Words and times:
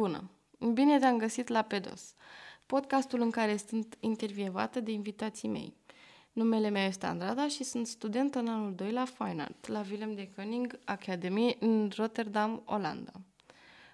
Bună! 0.00 0.30
Bine 0.72 0.98
te-am 0.98 1.18
găsit 1.18 1.48
la 1.48 1.62
Pedos, 1.62 2.14
podcastul 2.66 3.20
în 3.20 3.30
care 3.30 3.56
sunt 3.56 3.96
intervievată 4.00 4.80
de 4.80 4.90
invitații 4.90 5.48
mei. 5.48 5.74
Numele 6.32 6.68
meu 6.68 6.82
este 6.82 7.06
Andrada 7.06 7.48
și 7.48 7.64
sunt 7.64 7.86
student 7.86 8.34
în 8.34 8.48
anul 8.48 8.74
2 8.74 8.92
la 8.92 9.04
Fine 9.04 9.42
Art, 9.42 9.66
la 9.66 9.84
Willem 9.90 10.14
de 10.14 10.30
Koning 10.36 10.78
Academy 10.84 11.56
în 11.60 11.90
Rotterdam, 11.96 12.62
Olanda. 12.64 13.12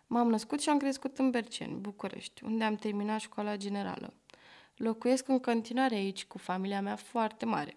M-am 0.06 0.28
născut 0.28 0.60
și 0.60 0.68
am 0.68 0.78
crescut 0.78 1.18
în 1.18 1.30
Berceni, 1.30 1.78
București, 1.80 2.44
unde 2.44 2.64
am 2.64 2.74
terminat 2.74 3.20
școala 3.20 3.56
generală. 3.56 4.12
Locuiesc 4.76 5.28
în 5.28 5.40
continuare 5.40 5.94
aici 5.94 6.24
cu 6.24 6.38
familia 6.38 6.82
mea 6.82 6.96
foarte 6.96 7.44
mare. 7.44 7.76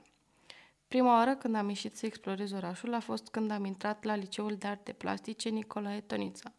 Prima 0.88 1.16
oară 1.16 1.36
când 1.36 1.56
am 1.56 1.68
ieșit 1.68 1.98
să 1.98 2.06
explorez 2.06 2.52
orașul 2.52 2.94
a 2.94 3.00
fost 3.00 3.28
când 3.28 3.52
am 3.52 3.66
intrat 3.66 4.04
la 4.04 4.16
Liceul 4.16 4.56
de 4.56 4.68
Arte 4.68 4.92
Plastice 4.92 5.50
Nicolae 5.50 6.02
Tonița, 6.02 6.54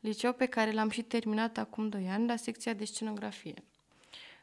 liceu 0.00 0.32
pe 0.32 0.46
care 0.46 0.72
l-am 0.72 0.90
și 0.90 1.02
terminat 1.02 1.58
acum 1.58 1.88
2 1.88 2.08
ani 2.08 2.26
la 2.26 2.36
secția 2.36 2.72
de 2.72 2.84
scenografie. 2.84 3.64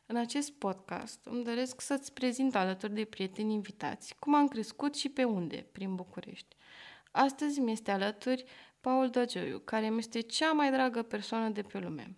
În 0.06 0.16
acest 0.16 0.52
podcast 0.52 1.20
îmi 1.24 1.44
doresc 1.44 1.82
să-ți 1.82 2.14
prezint 2.14 2.56
alături 2.56 2.94
de 2.94 3.06
prieteni 3.06 3.54
invitați 3.54 4.16
cum 4.20 4.36
am 4.36 4.48
crescut 4.48 4.96
și 4.96 5.10
pe 5.10 5.24
unde, 5.24 5.68
prin 5.72 5.96
București. 5.96 6.56
Astăzi 7.12 7.60
mi 7.60 7.72
este 7.72 7.92
alături 7.92 8.46
Paul 8.82 9.10
Dăgioiu, 9.10 9.60
care 9.60 9.90
mi 9.90 9.98
este 9.98 10.20
cea 10.20 10.52
mai 10.52 10.72
dragă 10.72 11.02
persoană 11.02 11.50
de 11.50 11.62
pe 11.62 11.80
lume. 11.80 12.16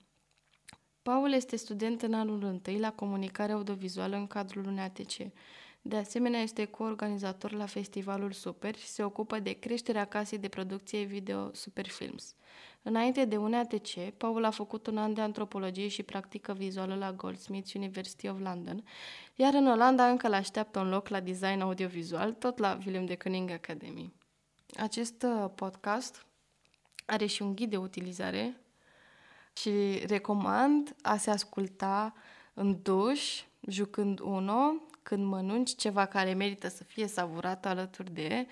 Paul 1.02 1.32
este 1.32 1.56
student 1.56 2.02
în 2.02 2.14
anul 2.14 2.44
întâi 2.44 2.80
la 2.80 2.92
comunicare 2.92 3.52
audiovizuală 3.52 4.16
în 4.16 4.28
cadrul 4.28 4.66
unei 4.66 4.84
ATC. 4.84 5.34
De 5.82 5.96
asemenea, 5.96 6.42
este 6.42 6.66
coorganizator 6.66 7.52
la 7.52 7.66
festivalul 7.66 8.32
Super 8.32 8.76
și 8.76 8.88
se 8.88 9.04
ocupă 9.04 9.40
de 9.40 9.52
creșterea 9.52 10.06
casei 10.06 10.38
de 10.38 10.48
producție 10.48 11.04
video 11.04 11.54
Superfilms. 11.54 12.36
Înainte 12.82 13.26
de 13.26 13.38
UNATC, 13.38 14.10
Paul 14.18 14.46
a 14.46 14.50
făcut 14.50 14.88
un 14.88 14.98
an 14.98 15.14
de 15.14 15.22
antropologie 15.22 15.88
și 15.88 16.04
practică 16.04 16.54
vizuală 16.54 16.96
la 16.96 17.14
Goldsmiths 17.14 17.74
University 17.74 18.28
of 18.28 18.40
London, 18.40 18.84
iar 19.36 19.54
în 19.54 19.68
Olanda 19.68 20.08
încă 20.10 20.28
îl 20.28 20.34
așteaptă 20.34 20.80
un 20.80 20.90
loc 20.90 21.08
la 21.08 21.20
design 21.20 21.62
audiovizual, 21.62 22.34
tot 22.34 22.58
la 22.58 22.78
Willem 22.86 23.06
de 23.06 23.16
Kooning 23.16 23.52
Academy. 23.52 24.14
Acest 24.78 25.24
uh, 25.24 25.50
podcast 25.56 26.26
are 27.06 27.26
și 27.26 27.42
un 27.42 27.56
ghid 27.56 27.70
de 27.70 27.78
utilizare 27.78 28.62
și 29.54 29.70
recomand 30.08 30.96
a 31.02 31.18
se 31.18 31.30
asculta 31.30 32.14
în 32.54 32.80
duș, 32.82 33.42
jucând 33.68 34.20
uno, 34.20 34.74
când 35.04 35.26
mănânci 35.26 35.76
ceva 35.76 36.06
care 36.06 36.34
merită 36.34 36.68
să 36.68 36.84
fie 36.84 37.08
savurat 37.08 37.66
alături 37.66 38.14
de 38.14 38.48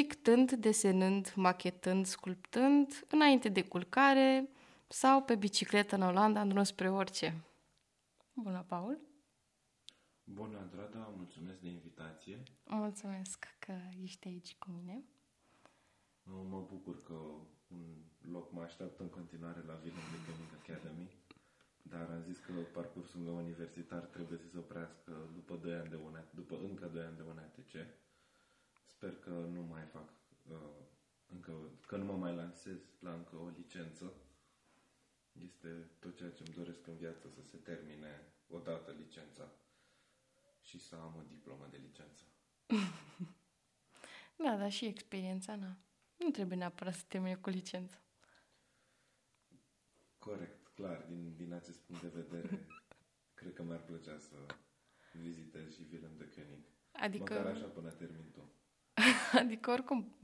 pictând, 0.00 0.52
desenând, 0.52 1.32
machetând, 1.36 2.06
sculptând, 2.06 3.06
înainte 3.10 3.48
de 3.48 3.62
culcare 3.64 4.48
sau 4.88 5.22
pe 5.22 5.34
bicicletă 5.34 5.94
în 5.94 6.02
Olanda, 6.02 6.40
în 6.40 6.48
drum 6.48 6.62
spre 6.62 6.90
orice. 6.90 7.44
Bună, 8.32 8.64
Paul! 8.68 9.00
Bună, 10.24 10.58
Andrada, 10.58 11.12
mulțumesc 11.16 11.60
de 11.60 11.68
invitație. 11.68 12.42
Mulțumesc 12.64 13.46
că 13.58 13.72
ești 14.02 14.28
aici 14.28 14.56
cu 14.58 14.70
mine. 14.70 15.04
Mă 16.22 16.66
bucur 16.70 17.02
că 17.02 17.14
un 17.68 18.30
loc 18.32 18.52
mă 18.52 18.62
așteaptă 18.62 19.02
în 19.02 19.08
continuare 19.08 19.62
la 19.66 19.74
Willem 19.82 20.06
de 20.12 20.18
Gaming 20.26 20.52
Academy, 20.62 21.08
dar 21.82 22.10
am 22.10 22.22
zis 22.22 22.38
că 22.38 22.52
parcursul 22.52 23.20
meu 23.20 23.36
universitar 23.36 24.00
trebuie 24.00 24.38
să 24.38 24.48
se 24.48 24.58
oprească 24.58 25.12
după, 25.34 25.56
2 25.56 25.74
ani 25.74 25.88
de 25.88 25.98
una, 26.06 26.24
după 26.34 26.58
încă 26.68 26.86
2 26.86 27.02
ani 27.02 27.16
de 27.16 27.22
UNATC 27.22 27.74
Sper 28.96 29.16
că 29.16 29.30
nu 29.30 29.62
mai 29.62 29.82
fac 29.82 30.12
uh, 30.50 30.58
încă, 31.26 31.52
că 31.86 31.96
nu 31.96 32.04
mă 32.04 32.16
mai 32.16 32.34
lansez 32.34 32.78
la 33.00 33.12
încă 33.12 33.36
o 33.36 33.48
licență. 33.48 34.12
Este 35.32 35.90
tot 35.98 36.16
ceea 36.16 36.30
ce 36.30 36.42
îmi 36.46 36.54
doresc 36.54 36.86
în 36.86 36.96
viață 36.96 37.28
să 37.28 37.42
se 37.42 37.56
termine 37.56 38.32
odată 38.48 38.90
licența 38.90 39.52
și 40.60 40.78
să 40.78 40.94
am 40.94 41.14
o 41.16 41.22
diplomă 41.28 41.66
de 41.70 41.76
licență. 41.76 42.24
da, 44.44 44.56
dar 44.56 44.70
și 44.70 44.86
experiența, 44.86 45.56
na. 45.56 45.76
Nu 46.16 46.30
trebuie 46.30 46.58
neapărat 46.58 46.94
să 46.94 47.04
termine 47.08 47.36
cu 47.36 47.50
licență. 47.50 48.00
Corect, 50.18 50.68
clar. 50.74 51.04
Din, 51.08 51.36
din 51.36 51.52
acest 51.52 51.78
punct 51.78 52.02
de 52.02 52.08
vedere, 52.08 52.66
cred 53.38 53.52
că 53.52 53.62
mi-ar 53.62 53.84
plăcea 53.84 54.18
să 54.18 54.36
vizitez 55.12 55.74
și 55.74 55.86
Willem 55.90 56.16
de 56.16 56.28
König. 56.28 56.64
Adică... 56.92 57.34
Măcar 57.34 57.46
așa 57.46 57.66
până 57.66 57.90
termin 57.90 58.30
tu. 58.30 58.50
adică 59.40 59.70
oricum 59.70 60.16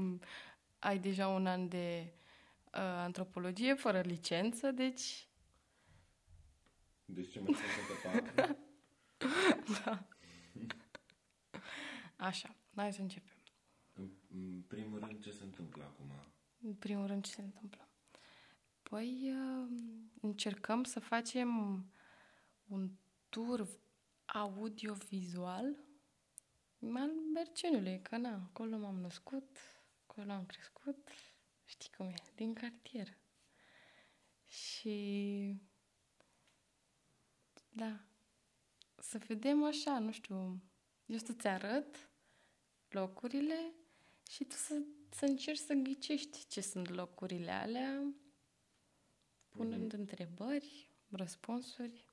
ai 0.79 0.99
deja 0.99 1.29
un 1.29 1.47
an 1.47 1.69
de 1.69 2.13
uh, 2.65 2.81
antropologie 2.81 3.75
fără 3.75 4.01
licență, 4.01 4.71
deci... 4.71 5.29
Deci 7.05 7.33
ce 7.33 7.41
mai 7.41 7.55
sunt 7.55 8.23
patru? 8.35 8.57
da. 9.85 10.07
Așa, 12.17 12.57
hai 12.75 12.93
să 12.93 13.01
începem. 13.01 13.37
În, 13.93 14.11
în 14.35 14.63
primul 14.69 14.99
rând, 14.99 15.23
ce 15.23 15.31
se 15.31 15.45
întâmplă 15.45 15.83
acum? 15.83 16.11
În 16.61 16.75
primul 16.75 17.07
rând, 17.07 17.25
ce 17.25 17.31
se 17.31 17.43
întâmplă? 17.43 17.89
Păi, 18.83 19.33
uh, 19.33 19.69
încercăm 20.21 20.85
să 20.85 21.01
facem 21.01 21.49
un 22.67 22.91
tur 23.29 23.69
audio-vizual 24.27 25.77
al 26.91 27.11
Bercenului, 27.33 28.01
că 28.03 28.17
na, 28.17 28.35
acolo 28.35 28.77
m-am 28.77 29.01
născut, 29.01 29.57
acolo 30.07 30.33
am 30.33 30.47
crescut, 30.47 31.09
știi 31.65 31.91
cum 31.97 32.09
e, 32.09 32.15
din 32.35 32.55
cartier. 32.55 33.17
Și 34.47 35.57
da, 37.69 38.01
să 38.97 39.19
vedem 39.19 39.65
așa, 39.65 39.99
nu 39.99 40.13
știu, 40.13 40.63
eu 41.07 41.19
să-ți 41.19 41.47
arăt 41.47 42.11
locurile 42.89 43.73
și 44.31 44.45
tu 44.45 44.55
să, 44.55 44.83
să 45.11 45.25
încerci 45.25 45.59
să 45.59 45.75
ghicești 45.75 46.47
ce 46.47 46.61
sunt 46.61 46.89
locurile 46.89 47.51
alea, 47.51 48.15
punând 49.49 49.95
mm-hmm. 49.95 49.99
întrebări, 49.99 50.91
răspunsuri. 51.11 52.05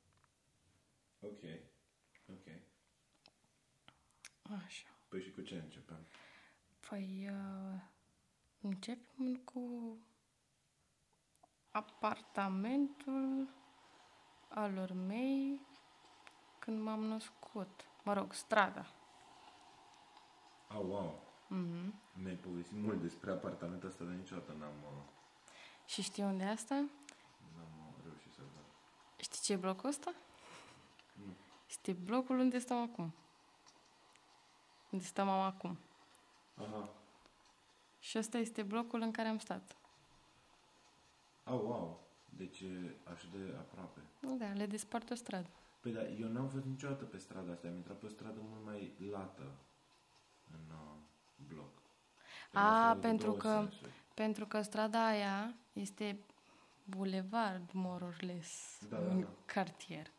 Ok, 1.19 1.43
ok. 2.27 2.47
Așa. 4.65 4.87
Păi 5.09 5.21
și 5.21 5.31
cu 5.31 5.41
ce 5.41 5.55
începem? 5.55 6.05
Păi 6.89 7.29
uh, 7.31 7.79
începem 8.61 9.35
cu 9.35 9.97
apartamentul 11.71 13.47
alor 14.47 14.91
mei 14.91 15.61
când 16.59 16.81
m-am 16.81 17.03
născut. 17.03 17.85
Mă 18.03 18.13
rog, 18.13 18.33
strada. 18.33 18.85
Oh, 20.69 20.85
wow. 20.85 21.23
Mm-hmm. 21.45 21.93
Mi-ai 22.13 22.35
povestit 22.35 22.77
mult 22.77 23.01
despre 23.01 23.31
apartamentul 23.31 23.89
ăsta, 23.89 24.03
dar 24.03 24.13
niciodată 24.13 24.51
n-am... 24.59 24.73
Uh... 24.83 25.03
Și 25.85 26.01
știi 26.01 26.23
unde 26.23 26.43
e 26.43 26.49
asta? 26.49 26.75
N-am 26.75 27.87
uh, 27.87 28.03
reușit 28.03 28.31
să 28.31 28.41
văd. 28.41 28.65
Știi 29.17 29.41
ce 29.41 29.53
e 29.53 29.55
blocul 29.55 29.89
ăsta? 29.89 30.13
Nu. 31.13 31.35
Este 31.69 31.91
blocul 31.91 32.39
unde 32.39 32.59
stăm 32.59 32.77
acum. 32.77 33.13
Unde 34.89 35.05
stă 35.05 35.23
mama 35.23 35.45
acum. 35.45 35.77
Aha. 36.55 36.89
Și 37.99 38.17
ăsta 38.17 38.37
este 38.37 38.63
blocul 38.63 39.01
în 39.01 39.11
care 39.11 39.27
am 39.27 39.37
stat. 39.37 39.75
Oh, 41.43 41.59
wow. 41.61 42.07
Deci 42.29 42.59
e 42.59 42.95
așa 43.11 43.27
de 43.31 43.55
aproape. 43.57 43.99
Da, 44.37 44.53
le 44.53 44.65
despart 44.65 45.09
o 45.09 45.15
stradă. 45.15 45.49
Păi 45.79 45.91
da, 45.91 46.07
eu 46.07 46.27
n-am 46.27 46.47
fost 46.47 46.65
niciodată 46.65 47.03
pe 47.03 47.17
strada 47.17 47.51
asta. 47.51 47.67
Am 47.67 47.75
intrat 47.75 47.97
pe 47.97 48.05
o 48.05 48.09
stradă 48.09 48.39
mult 48.41 48.65
mai 48.65 48.93
lată 49.11 49.55
în 50.51 50.75
uh, 50.75 50.95
bloc. 51.47 51.81
A, 52.53 52.97
pentru 53.01 53.31
că, 53.31 53.49
sensuri. 53.49 53.91
pentru 54.13 54.45
că 54.45 54.61
strada 54.61 55.07
aia 55.07 55.55
este 55.73 56.19
bulevard, 56.83 57.71
more 57.71 58.03
or 58.03 58.17
less, 58.21 58.79
da, 58.89 58.97
în 58.97 59.19
da, 59.19 59.25
da. 59.25 59.31
cartier. 59.45 60.11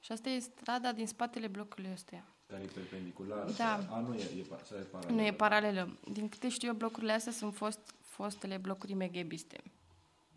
Și 0.00 0.12
asta 0.12 0.28
e 0.28 0.38
strada 0.38 0.92
din 0.92 1.06
spatele 1.06 1.46
blocului 1.46 1.92
ăstuia. 1.92 2.24
Care 2.52 2.64
e 2.64 2.70
perpendiculară? 2.74 3.50
Da. 3.56 3.86
A, 3.90 4.00
nu 4.00 4.14
e, 4.14 4.22
e, 4.36 4.40
e 4.40 4.44
paralelă. 4.90 5.14
Nu 5.14 5.22
e 5.22 5.32
paralelă. 5.32 5.98
Din 6.12 6.28
câte 6.28 6.48
știu 6.48 6.68
eu, 6.68 6.74
blocurile 6.74 7.12
astea 7.12 7.32
sunt 7.32 7.54
fost, 7.54 7.94
fostele 8.00 8.56
blocuri 8.56 8.94
meghebiste. 8.94 9.62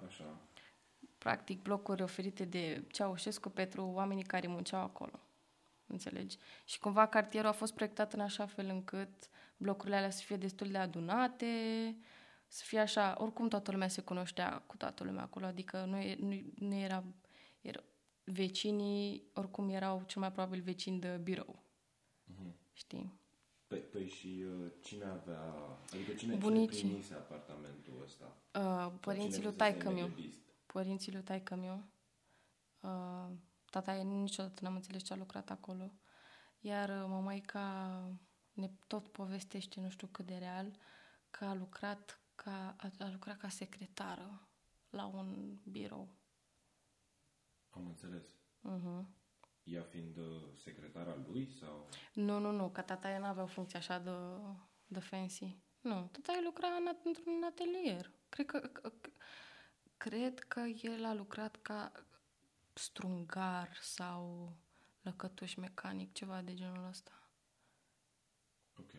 Așa. 0.08 0.38
Practic, 1.18 1.62
blocuri 1.62 2.02
oferite 2.02 2.46
de 2.46 2.84
Ceaușescu 2.92 3.50
pentru 3.50 3.86
oamenii 3.94 4.24
care 4.24 4.48
munceau 4.48 4.82
acolo. 4.82 5.20
Înțelegi? 5.88 6.38
Și 6.66 6.80
cumva 6.80 7.08
cartierul 7.08 7.50
a 7.50 7.54
fost 7.54 7.74
proiectat 7.74 8.14
în 8.14 8.20
așa 8.20 8.46
fel 8.46 8.68
încât 8.70 9.30
blocurile 9.58 9.96
alea 9.96 10.10
să 10.10 10.22
fie 10.26 10.36
destul 10.36 10.68
de 10.68 10.78
adunate, 10.78 11.46
să 12.48 12.64
fie 12.66 12.80
așa, 12.80 13.16
oricum 13.18 13.48
toată 13.48 13.72
lumea 13.72 13.88
se 13.88 14.02
cunoștea 14.02 14.64
cu 14.66 14.78
toată 14.78 15.04
lumea 15.04 15.24
acolo, 15.24 15.46
adică 15.46 15.86
nu, 15.88 15.98
e, 15.98 16.16
nu, 16.20 16.42
nu 16.56 16.76
era, 16.76 17.04
era, 17.62 17.84
vecinii 18.24 19.24
oricum 19.34 19.70
erau 19.70 20.04
cel 20.06 20.22
mai 20.22 20.32
probabil 20.32 20.62
vecini 20.62 21.00
de 21.00 21.20
birou. 21.24 21.65
Uh-huh. 22.76 22.82
Știi? 22.82 23.20
Păi, 23.68 23.80
păi 23.80 24.08
și 24.08 24.46
uh, 24.48 24.72
cine 24.82 25.06
avea, 25.06 25.54
adică 25.94 26.14
cine, 26.14 26.38
cine 26.40 26.66
primise 26.66 27.14
apartamentul 27.14 28.02
ăsta? 28.04 28.38
Uh, 28.54 28.94
părinții 29.00 29.44
lui 29.44 29.54
taică 29.54 29.92
meu. 29.92 30.12
părinții 30.66 31.12
lui 31.12 31.22
taică 31.24 31.56
meu. 31.56 31.84
Uh, 32.80 33.36
tata 33.70 33.94
niciodată 33.94 34.60
n-am 34.62 34.76
înțeles 34.76 35.04
ce 35.04 35.14
a 35.14 35.16
lucrat 35.16 35.50
acolo. 35.50 35.92
Iar 36.60 36.90
uh, 36.90 37.06
mămaica 37.08 38.18
ne 38.54 38.72
tot 38.88 39.08
povestește, 39.08 39.80
nu 39.80 39.90
știu 39.90 40.08
cât 40.08 40.26
de 40.26 40.36
real, 40.36 40.78
că 41.30 41.46
a 41.46 41.54
lucrat 41.54 42.20
ca, 42.36 42.76
a, 42.78 42.92
a 43.00 43.10
lucrat 43.12 43.38
ca 43.38 43.50
secretară 43.50 44.48
la 44.90 45.06
un 45.06 45.58
birou. 45.64 46.10
Am 47.70 47.86
înțeles. 47.86 48.26
Uh-huh. 48.64 49.06
Ea 49.66 49.84
fiind 49.84 50.18
uh, 50.18 50.42
secretara 50.54 51.16
lui 51.28 51.52
sau... 51.60 51.90
Nu, 52.14 52.40
nu, 52.40 52.52
nu, 52.52 52.70
că 52.70 52.82
tata 52.82 53.12
ei 53.12 53.20
n-avea 53.20 53.44
o 53.44 53.48
funcție 53.48 53.78
așa 53.78 54.00
de, 54.00 54.12
de 54.88 55.00
fancy. 55.00 55.58
Nu, 55.82 56.10
tata 56.12 56.34
ei 56.34 56.44
lucra 56.44 56.68
în, 56.68 56.88
într-un 57.04 57.44
atelier. 57.44 58.12
Cred 58.30 58.46
că, 58.46 58.60
că, 58.60 58.92
cred 59.98 60.40
că 60.40 60.60
el 60.82 61.06
a 61.06 61.14
lucrat 61.14 61.62
ca 61.62 61.92
strungar 62.74 63.78
sau 63.82 64.54
lăcătuș 65.02 65.56
mecanic, 65.56 66.14
ceva 66.14 66.42
de 66.42 66.54
genul 66.54 66.88
ăsta. 66.88 67.30
Ok. 68.78 68.92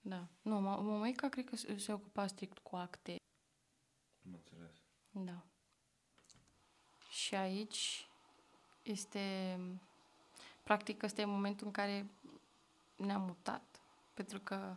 Da. 0.00 0.28
Nu, 0.42 0.60
mămăica 0.60 1.28
cred 1.28 1.44
că 1.44 1.56
se, 1.56 1.76
se 1.76 1.92
ocupa 1.92 2.26
strict 2.26 2.58
cu 2.58 2.76
acte. 2.76 3.16
Am 4.24 4.34
înțeles. 4.34 4.82
Da. 5.10 5.46
Și 7.10 7.34
aici 7.34 8.08
este... 8.82 9.56
Practic, 10.62 11.02
ăsta 11.02 11.20
e 11.20 11.24
momentul 11.24 11.66
în 11.66 11.72
care 11.72 12.06
ne-am 12.96 13.22
mutat. 13.22 13.80
Pentru 14.14 14.40
că, 14.40 14.76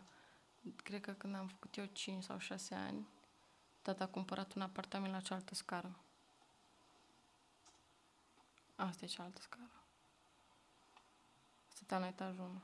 cred 0.76 1.00
că 1.00 1.12
când 1.12 1.34
am 1.34 1.46
făcut 1.46 1.76
eu 1.76 1.84
5 1.84 2.22
sau 2.22 2.38
6 2.38 2.74
ani, 2.74 3.08
tata 3.82 4.04
a 4.04 4.08
cumpărat 4.08 4.52
un 4.52 4.62
apartament 4.62 5.12
la 5.12 5.20
cealaltă 5.20 5.54
scară. 5.54 5.96
Asta 8.76 9.04
e 9.04 9.08
cealaltă 9.08 9.40
scară. 9.40 9.70
Stăteam 11.68 12.00
la 12.00 12.06
etajul 12.06 12.40
1. 12.40 12.60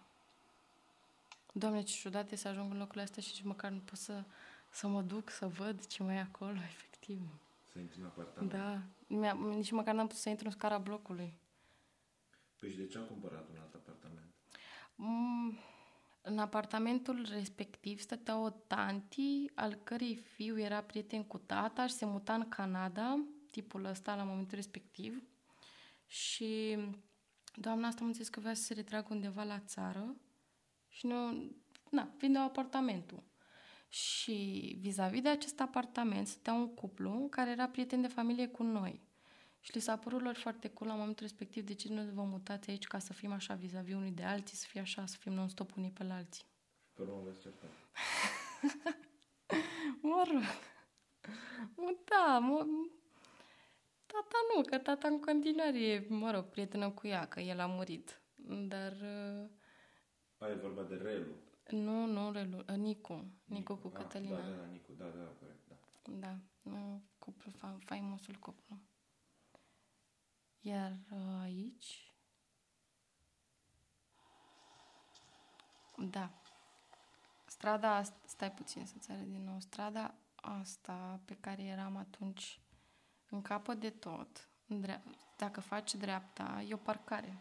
Doamne, 1.53 1.83
ce 1.83 1.95
ciudat 1.95 2.31
e 2.31 2.37
să 2.37 2.49
ajung 2.49 2.73
în 2.73 2.79
locul 2.79 3.01
ăsta 3.01 3.21
și 3.21 3.31
nici 3.33 3.43
măcar 3.43 3.71
nu 3.71 3.79
pot 3.79 3.99
să, 3.99 4.25
să 4.71 4.87
mă 4.87 5.03
duc 5.03 5.31
să 5.31 5.49
văd 5.49 5.87
ce 5.87 6.03
mai 6.03 6.17
e 6.17 6.21
acolo, 6.21 6.59
efectiv. 6.73 7.21
Să 7.73 7.79
intri 7.79 7.99
în 7.99 8.05
apartament. 8.05 8.53
Da. 8.53 8.83
Mi-a, 9.07 9.33
nici 9.33 9.71
măcar 9.71 9.95
n-am 9.95 10.07
putut 10.07 10.23
să 10.23 10.29
intru 10.29 10.47
în 10.47 10.53
scara 10.53 10.79
blocului. 10.79 11.35
Păi 12.63 12.71
și 12.71 12.77
de 12.77 12.87
ce 12.87 12.99
am 12.99 13.05
cumpărat 13.05 13.49
un 13.49 13.57
alt 13.57 13.75
apartament? 13.75 14.35
Mm, 14.95 15.59
în 16.23 16.39
apartamentul 16.39 17.27
respectiv 17.31 18.01
stătea 18.01 18.39
o 18.39 18.51
tanti 18.51 19.51
al 19.55 19.75
cărei 19.75 20.15
fiu 20.17 20.59
era 20.59 20.83
prieten 20.83 21.25
cu 21.25 21.39
tata 21.39 21.87
și 21.87 21.95
se 21.95 22.05
muta 22.05 22.35
în 22.35 22.49
Canada, 22.49 23.25
tipul 23.51 23.85
ăsta, 23.85 24.15
la 24.15 24.23
momentul 24.23 24.57
respectiv. 24.57 25.23
Și 26.07 26.79
doamna 27.55 27.87
asta 27.87 28.05
am 28.05 28.13
zis 28.13 28.29
că 28.29 28.41
vrea 28.41 28.55
să 28.55 28.63
se 28.63 28.75
retragă 28.75 29.07
undeva 29.11 29.43
la 29.43 29.59
țară 29.59 30.17
și 30.89 31.07
nu, 31.07 31.51
na, 31.91 32.15
vinde 32.19 32.39
apartamentul. 32.39 33.23
Și 33.89 34.77
vis-a-vis 34.81 35.23
de 35.23 35.29
acest 35.29 35.61
apartament 35.61 36.27
stătea 36.27 36.53
un 36.53 36.75
cuplu 36.75 37.27
care 37.31 37.51
era 37.51 37.69
prieten 37.69 38.01
de 38.01 38.09
familie 38.09 38.49
cu 38.49 38.63
noi. 38.63 39.11
Și 39.65 39.71
li 39.75 39.81
s-a 39.81 39.97
părut 39.97 40.21
lor 40.21 40.35
foarte 40.35 40.69
cool 40.69 40.91
la 40.91 40.97
momentul 40.97 41.27
respectiv 41.27 41.65
de 41.65 41.75
ce 41.75 41.93
nu 41.93 42.03
vă 42.13 42.23
mutați 42.23 42.71
aici 42.71 42.87
ca 42.87 42.99
să 42.99 43.13
fim 43.13 43.33
așa 43.33 43.55
vis-a-vis 43.55 43.95
unii 43.95 44.11
de 44.11 44.23
alții, 44.23 44.57
să 44.57 44.67
fie 44.69 44.81
așa, 44.81 45.07
să 45.07 45.17
fim 45.19 45.33
non-stop 45.33 45.77
unii 45.77 45.91
pe 45.91 46.05
la 46.05 46.15
alții. 46.15 46.45
Pe 46.93 47.03
urmă 47.03 47.23
veți 47.25 47.41
certa. 47.41 47.67
mă 50.09 50.23
rog. 50.31 50.43
Da, 52.05 52.39
mă... 52.39 52.67
Tata 54.07 54.39
nu, 54.55 54.63
că 54.63 54.79
tata 54.79 55.09
în 55.09 55.21
continuare 55.21 55.85
e, 55.87 56.07
mă 56.09 56.31
rog, 56.31 56.45
prietenă 56.45 56.91
cu 56.91 57.07
ea, 57.07 57.27
că 57.29 57.41
el 57.41 57.61
a 57.61 57.67
murit. 57.67 58.21
Dar... 58.69 58.93
Uh... 58.93 59.49
A, 60.39 60.49
e 60.49 60.55
vorba 60.55 60.83
de 60.83 60.95
Relu. 60.95 61.35
Nu, 61.71 62.07
nu, 62.07 62.33
Relu, 62.33 62.59
uh, 62.59 62.65
Nicu. 62.65 63.13
Nicu, 63.13 63.33
Nicu 63.45 63.75
cu 63.75 63.87
ah, 63.87 63.93
Cătălina. 63.93 64.37
Da, 64.37 64.49
da, 64.49 64.65
Nicu, 64.65 64.93
da, 64.93 65.05
da, 65.05 65.25
corect, 65.41 65.69
da. 65.69 65.75
Da, 66.19 66.37
nu, 66.63 67.03
cuplu, 67.19 67.51
fa- 67.51 67.85
faimosul 67.85 68.35
cuplu. 68.35 68.79
Iar 70.63 70.99
uh, 71.11 71.41
aici... 71.41 72.13
Da. 75.97 76.31
Strada 77.47 77.95
asta, 77.95 78.17
stai 78.27 78.53
puțin 78.53 78.87
să-ți 78.87 79.11
arăt 79.11 79.27
din 79.27 79.45
nou, 79.45 79.61
strada 79.61 80.15
asta 80.35 81.21
pe 81.25 81.37
care 81.41 81.63
eram 81.63 81.97
atunci 81.97 82.61
în 83.29 83.43
capăt 83.43 83.81
de 83.81 83.91
tot, 83.91 84.49
în 84.67 84.81
dre- 84.81 85.03
dacă 85.37 85.61
faci 85.61 85.95
dreapta, 85.95 86.65
e 86.69 86.75
o 86.75 86.77
parcare. 86.77 87.39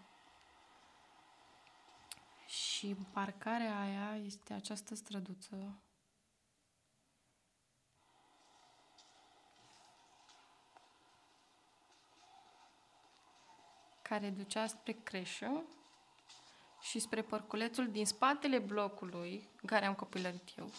Și 2.48 2.96
parcarea 3.12 3.80
aia 3.80 4.16
este 4.16 4.54
această 4.54 4.96
străduță 4.96 5.82
care 14.12 14.30
ducea 14.30 14.68
spre 14.68 14.92
creșă 14.92 15.64
și 16.82 17.00
spre 17.00 17.22
parculețul 17.22 17.92
din 17.92 18.06
spatele 18.06 18.60
blocului 18.60 19.50
în 19.62 19.68
care 19.68 19.86
am 19.86 19.94
copilărit 19.94 20.58
eu. 20.58 20.72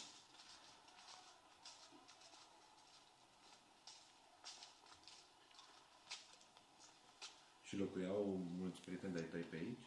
Și 7.62 7.76
locuiau 7.76 8.40
mulți 8.58 8.80
prieteni 8.80 9.12
de-ai 9.14 9.26
tăi 9.26 9.40
pe 9.40 9.56
aici? 9.56 9.86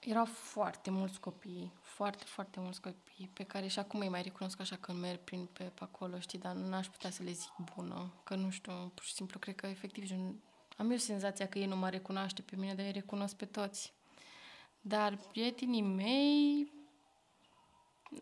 Erau 0.00 0.24
foarte 0.24 0.90
mulți 0.90 1.20
copii, 1.20 1.72
foarte, 1.80 2.24
foarte 2.24 2.60
mulți 2.60 2.80
copii, 2.80 3.30
pe 3.32 3.44
care 3.44 3.66
și 3.66 3.78
acum 3.78 4.00
îi 4.00 4.08
mai 4.08 4.22
recunosc 4.22 4.60
așa 4.60 4.76
când 4.76 5.00
merg 5.00 5.18
prin 5.18 5.46
pe, 5.46 5.64
pe 5.64 5.82
acolo, 5.82 6.18
știi, 6.18 6.38
dar 6.38 6.54
n-aș 6.54 6.88
putea 6.88 7.10
să 7.10 7.22
le 7.22 7.32
zic 7.32 7.52
bună, 7.74 8.12
că 8.24 8.34
nu 8.34 8.50
știu, 8.50 8.92
pur 8.94 9.04
și 9.04 9.14
simplu 9.14 9.38
cred 9.38 9.54
că 9.54 9.66
efectiv 9.66 10.04
gen, 10.04 10.40
am 10.76 10.90
eu 10.90 10.96
senzația 10.96 11.48
că 11.48 11.58
ei 11.58 11.66
nu 11.66 11.76
mă 11.76 11.88
recunoaște 11.88 12.42
pe 12.42 12.56
mine, 12.56 12.74
dar 12.74 12.86
îi 12.86 12.92
recunosc 12.92 13.36
pe 13.36 13.44
toți. 13.44 13.94
Dar 14.80 15.16
prietenii 15.16 15.82
mei, 15.82 16.72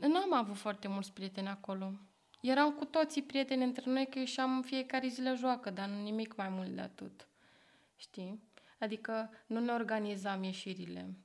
n-am 0.00 0.32
avut 0.32 0.56
foarte 0.56 0.88
mulți 0.88 1.12
prieteni 1.12 1.48
acolo. 1.48 1.92
Eram 2.40 2.72
cu 2.72 2.84
toții 2.84 3.22
prieteni 3.22 3.64
între 3.64 3.90
noi, 3.90 4.06
că 4.06 4.18
ieșeam 4.18 4.62
fiecare 4.62 5.08
zi 5.08 5.22
la 5.22 5.34
joacă, 5.34 5.70
dar 5.70 5.88
nu 5.88 6.02
nimic 6.02 6.36
mai 6.36 6.48
mult 6.48 6.68
de 6.68 6.80
atât. 6.80 7.28
Știi? 7.96 8.42
Adică 8.78 9.30
nu 9.46 9.60
ne 9.60 9.72
organizam 9.72 10.42
ieșirile. 10.42 11.18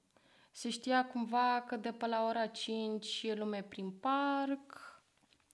Se 0.51 0.69
știa 0.69 1.07
cumva 1.07 1.63
că 1.67 1.75
de 1.75 1.91
pe 1.91 2.05
la 2.05 2.25
ora 2.25 2.45
5 2.45 3.23
e 3.23 3.33
lume 3.33 3.63
prin 3.63 3.91
parc. 3.91 5.01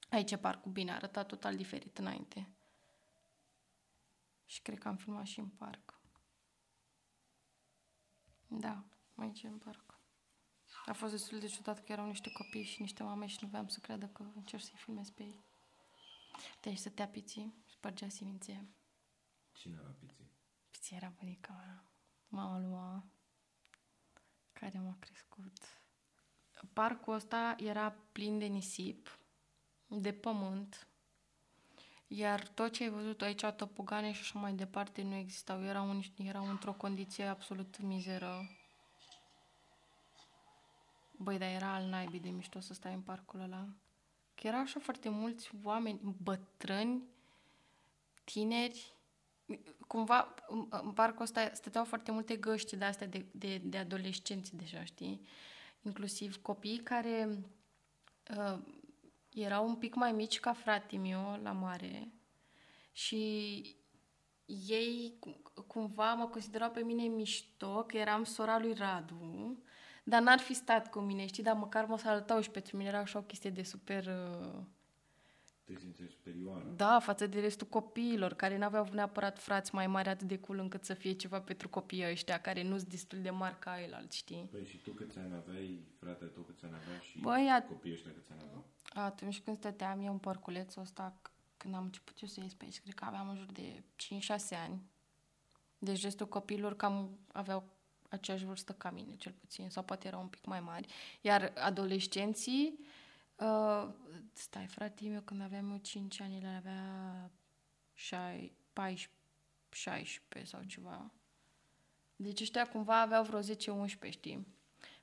Aici 0.09 0.31
e 0.31 0.37
parcul 0.37 0.71
bine, 0.71 0.91
arăta 0.91 1.23
total 1.23 1.55
diferit 1.55 1.97
înainte. 1.97 2.49
Și 4.45 4.61
cred 4.61 4.77
că 4.77 4.87
am 4.87 4.95
filmat 4.95 5.25
și 5.25 5.39
în 5.39 5.49
parc. 5.49 5.99
Da, 8.47 8.83
aici 9.15 9.43
în 9.43 9.57
parc. 9.57 9.99
A 10.85 10.93
fost 10.93 11.11
destul 11.11 11.39
de 11.39 11.47
ciudat 11.47 11.83
că 11.83 11.91
erau 11.91 12.05
niște 12.05 12.31
copii 12.31 12.63
și 12.63 12.81
niște 12.81 13.03
mame 13.03 13.25
și 13.25 13.37
nu 13.41 13.47
voiam 13.47 13.67
să 13.67 13.79
creadă 13.79 14.07
că 14.07 14.23
încerc 14.35 14.63
să-i 14.63 14.77
filmez 14.77 15.09
pe 15.09 15.23
ei. 15.23 15.43
Deci 16.61 16.77
să 16.77 16.89
te 16.89 17.07
piții, 17.07 17.53
spărgea 17.65 18.09
siminție. 18.09 18.67
Cine 19.51 19.77
era 19.79 19.95
Piții? 19.99 20.31
Piții 20.69 20.95
era 20.95 21.13
bunica 21.17 21.53
mea, 21.53 21.83
mama 22.27 22.59
lui 22.59 22.67
mama, 22.67 23.05
care 24.53 24.79
m-a 24.79 24.95
crescut. 24.99 25.81
Parcul 26.73 27.13
ăsta 27.13 27.55
era 27.57 27.91
plin 27.91 28.37
de 28.37 28.45
nisip, 28.45 29.19
de 29.87 30.13
pământ, 30.13 30.87
iar 32.07 32.47
tot 32.47 32.71
ce 32.71 32.83
ai 32.83 32.89
văzut 32.89 33.21
aici, 33.21 33.45
topogane 33.45 34.11
și 34.11 34.21
așa 34.21 34.39
mai 34.39 34.53
departe, 34.53 35.01
nu 35.01 35.15
existau. 35.15 35.63
Erau, 35.63 35.89
în, 35.89 36.01
erau 36.17 36.49
într-o 36.49 36.73
condiție 36.73 37.25
absolut 37.25 37.81
mizeră. 37.81 38.49
Băi, 41.11 41.37
dar 41.37 41.49
era 41.49 41.73
al 41.73 41.83
naibii 41.83 42.19
de 42.19 42.29
mișto 42.29 42.59
să 42.59 42.73
stai 42.73 42.93
în 42.93 43.01
parcul 43.01 43.39
ăla. 43.39 43.67
Că 44.35 44.47
erau 44.47 44.59
așa 44.59 44.79
foarte 44.79 45.09
mulți 45.09 45.49
oameni 45.63 46.15
bătrâni, 46.23 47.03
tineri, 48.23 48.93
cumva 49.87 50.33
în, 50.47 50.67
în 50.69 50.91
parcul 50.91 51.21
ăsta 51.21 51.51
stăteau 51.53 51.85
foarte 51.85 52.11
multe 52.11 52.35
găști 52.35 52.75
de 52.75 52.85
astea 52.85 53.07
de, 53.07 53.25
de, 53.31 53.57
de 53.57 53.77
adolescenți 53.77 54.55
deja, 54.55 54.83
știi? 54.83 55.21
Inclusiv 55.81 56.41
copii 56.41 56.77
care 56.77 57.29
uh, 58.37 58.59
erau 59.35 59.67
un 59.67 59.75
pic 59.75 59.95
mai 59.95 60.11
mici 60.11 60.39
ca 60.39 60.53
fratele 60.53 61.01
meu 61.01 61.39
la 61.43 61.51
mare 61.51 62.11
și 62.91 63.75
ei 64.67 65.19
cumva 65.67 66.13
mă 66.13 66.27
considerau 66.27 66.71
pe 66.71 66.79
mine 66.81 67.03
mișto, 67.03 67.83
că 67.87 67.97
eram 67.97 68.23
sora 68.23 68.59
lui 68.59 68.73
Radu, 68.73 69.57
dar 70.03 70.21
n-ar 70.21 70.39
fi 70.39 70.53
stat 70.53 70.89
cu 70.89 70.99
mine, 70.99 71.25
știi, 71.25 71.43
dar 71.43 71.55
măcar 71.55 71.85
mă 71.85 71.97
salutau 71.97 72.41
și 72.41 72.49
pentru 72.49 72.77
mine 72.77 72.89
era 72.89 72.99
așa 72.99 73.19
o 73.19 73.21
chestie 73.21 73.49
de 73.49 73.63
super 73.63 74.05
uh, 74.05 74.61
te 75.63 75.75
simțeai 75.77 76.09
superioară. 76.09 76.73
Da, 76.75 76.99
față 76.99 77.27
de 77.27 77.39
restul 77.39 77.67
copiilor, 77.67 78.33
care 78.33 78.57
n-aveau 78.57 78.87
neapărat 78.91 79.39
frați 79.39 79.75
mai 79.75 79.87
mari 79.87 80.09
atât 80.09 80.27
de 80.27 80.39
cool 80.39 80.59
încât 80.59 80.83
să 80.83 80.93
fie 80.93 81.11
ceva 81.11 81.41
pentru 81.41 81.69
copiii 81.69 82.09
ăștia, 82.11 82.41
care 82.41 82.63
nu 82.63 82.77
sunt 82.77 82.89
destul 82.89 83.19
de 83.21 83.29
mari 83.29 83.59
ca 83.59 83.81
el, 83.81 84.07
știi? 84.11 84.47
Păi 84.51 84.65
și 84.65 84.77
tu 84.77 84.91
câți 84.91 85.17
ani 85.17 85.33
aveai, 85.33 85.79
frate, 85.99 86.25
tu 86.25 86.41
câți 86.41 86.65
ani 86.65 86.73
avea 86.75 86.99
și 86.99 87.19
Băi, 87.19 87.49
a- 87.51 87.63
copiii 87.63 87.93
ăștia 87.93 88.11
câți 88.13 88.31
ani 88.31 88.41
aveau? 88.43 88.65
Atunci 88.97 89.39
când 89.39 89.57
stăteam 89.57 90.01
eu 90.01 90.11
în 90.11 90.17
parculețul 90.17 90.81
ăsta, 90.81 91.13
c- 91.21 91.31
când 91.57 91.73
am 91.73 91.83
început 91.83 92.19
eu 92.21 92.27
să 92.27 92.39
ies 92.41 92.53
pe 92.53 92.63
aici, 92.63 92.81
cred 92.81 92.93
că 92.93 93.05
aveam 93.05 93.29
în 93.29 93.35
jur 93.35 93.51
de 93.51 93.83
5-6 93.95 94.55
ani. 94.63 94.81
Deci 95.77 96.01
restul 96.01 96.27
copiilor 96.27 96.75
cam 96.75 97.17
aveau 97.31 97.63
aceeași 98.09 98.45
vârstă 98.45 98.73
ca 98.73 98.91
mine, 98.91 99.15
cel 99.15 99.31
puțin, 99.31 99.69
sau 99.69 99.83
poate 99.83 100.07
erau 100.07 100.21
un 100.21 100.27
pic 100.27 100.45
mai 100.45 100.59
mari. 100.59 100.93
Iar 101.21 101.53
adolescenții, 101.55 102.79
uh, 103.35 103.87
stai, 104.33 104.67
frate 104.67 105.07
meu, 105.07 105.21
când 105.21 105.41
aveam 105.41 105.71
eu 105.71 105.77
5 105.77 106.19
ani, 106.19 106.37
el 106.41 106.55
avea 106.55 107.31
6, 107.93 108.51
14, 108.73 109.09
16 109.69 110.49
sau 110.49 110.63
ceva. 110.63 111.11
Deci 112.15 112.41
ăștia 112.41 112.67
cumva 112.67 113.01
aveau 113.01 113.23
vreo 113.23 113.39
10-11, 113.41 114.09
știi? 114.09 114.47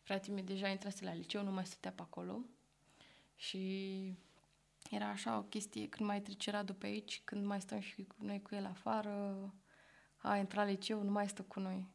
Fratele 0.03 0.35
meu 0.35 0.45
deja 0.45 0.69
intrase 0.69 1.05
la 1.05 1.15
liceu, 1.15 1.43
nu 1.43 1.51
mai 1.53 1.67
stătea 1.67 1.93
pe 1.93 2.03
acolo. 2.03 2.45
Și 3.37 4.15
era 4.91 5.09
așa 5.09 5.39
o 5.39 5.43
chestie, 5.43 5.89
când 5.89 6.09
mai 6.09 6.21
trece 6.21 6.51
Radu 6.51 6.75
pe 6.75 6.87
aici, 6.87 7.23
când 7.25 7.45
mai 7.45 7.61
stăm 7.61 7.81
și 7.81 8.05
cu 8.05 8.15
noi 8.19 8.43
cu 8.43 8.55
el 8.55 8.65
afară, 8.67 9.37
a 10.17 10.37
intrat 10.37 10.65
la 10.65 10.71
liceu, 10.71 11.03
nu 11.03 11.11
mai 11.11 11.29
stă 11.29 11.43
cu 11.43 11.61
noi. 11.61 11.87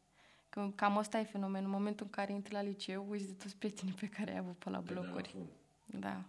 Că, 0.48 0.70
cam 0.74 0.96
ăsta 0.96 1.18
e 1.18 1.24
fenomenul. 1.24 1.66
În 1.66 1.72
momentul 1.72 2.04
în 2.06 2.12
care 2.12 2.32
intri 2.32 2.52
la 2.52 2.62
liceu, 2.62 3.06
uiți 3.08 3.26
de 3.26 3.32
toți 3.32 3.56
prietenii 3.56 3.92
pe 3.94 4.08
care 4.08 4.30
ai 4.30 4.36
avut 4.38 4.56
pe 4.56 4.70
la 4.70 4.78
Pe 4.78 4.84
de 4.84 4.94
la 4.94 5.00
blocuri. 5.00 5.28
fund. 5.28 5.48
Da. 5.86 6.24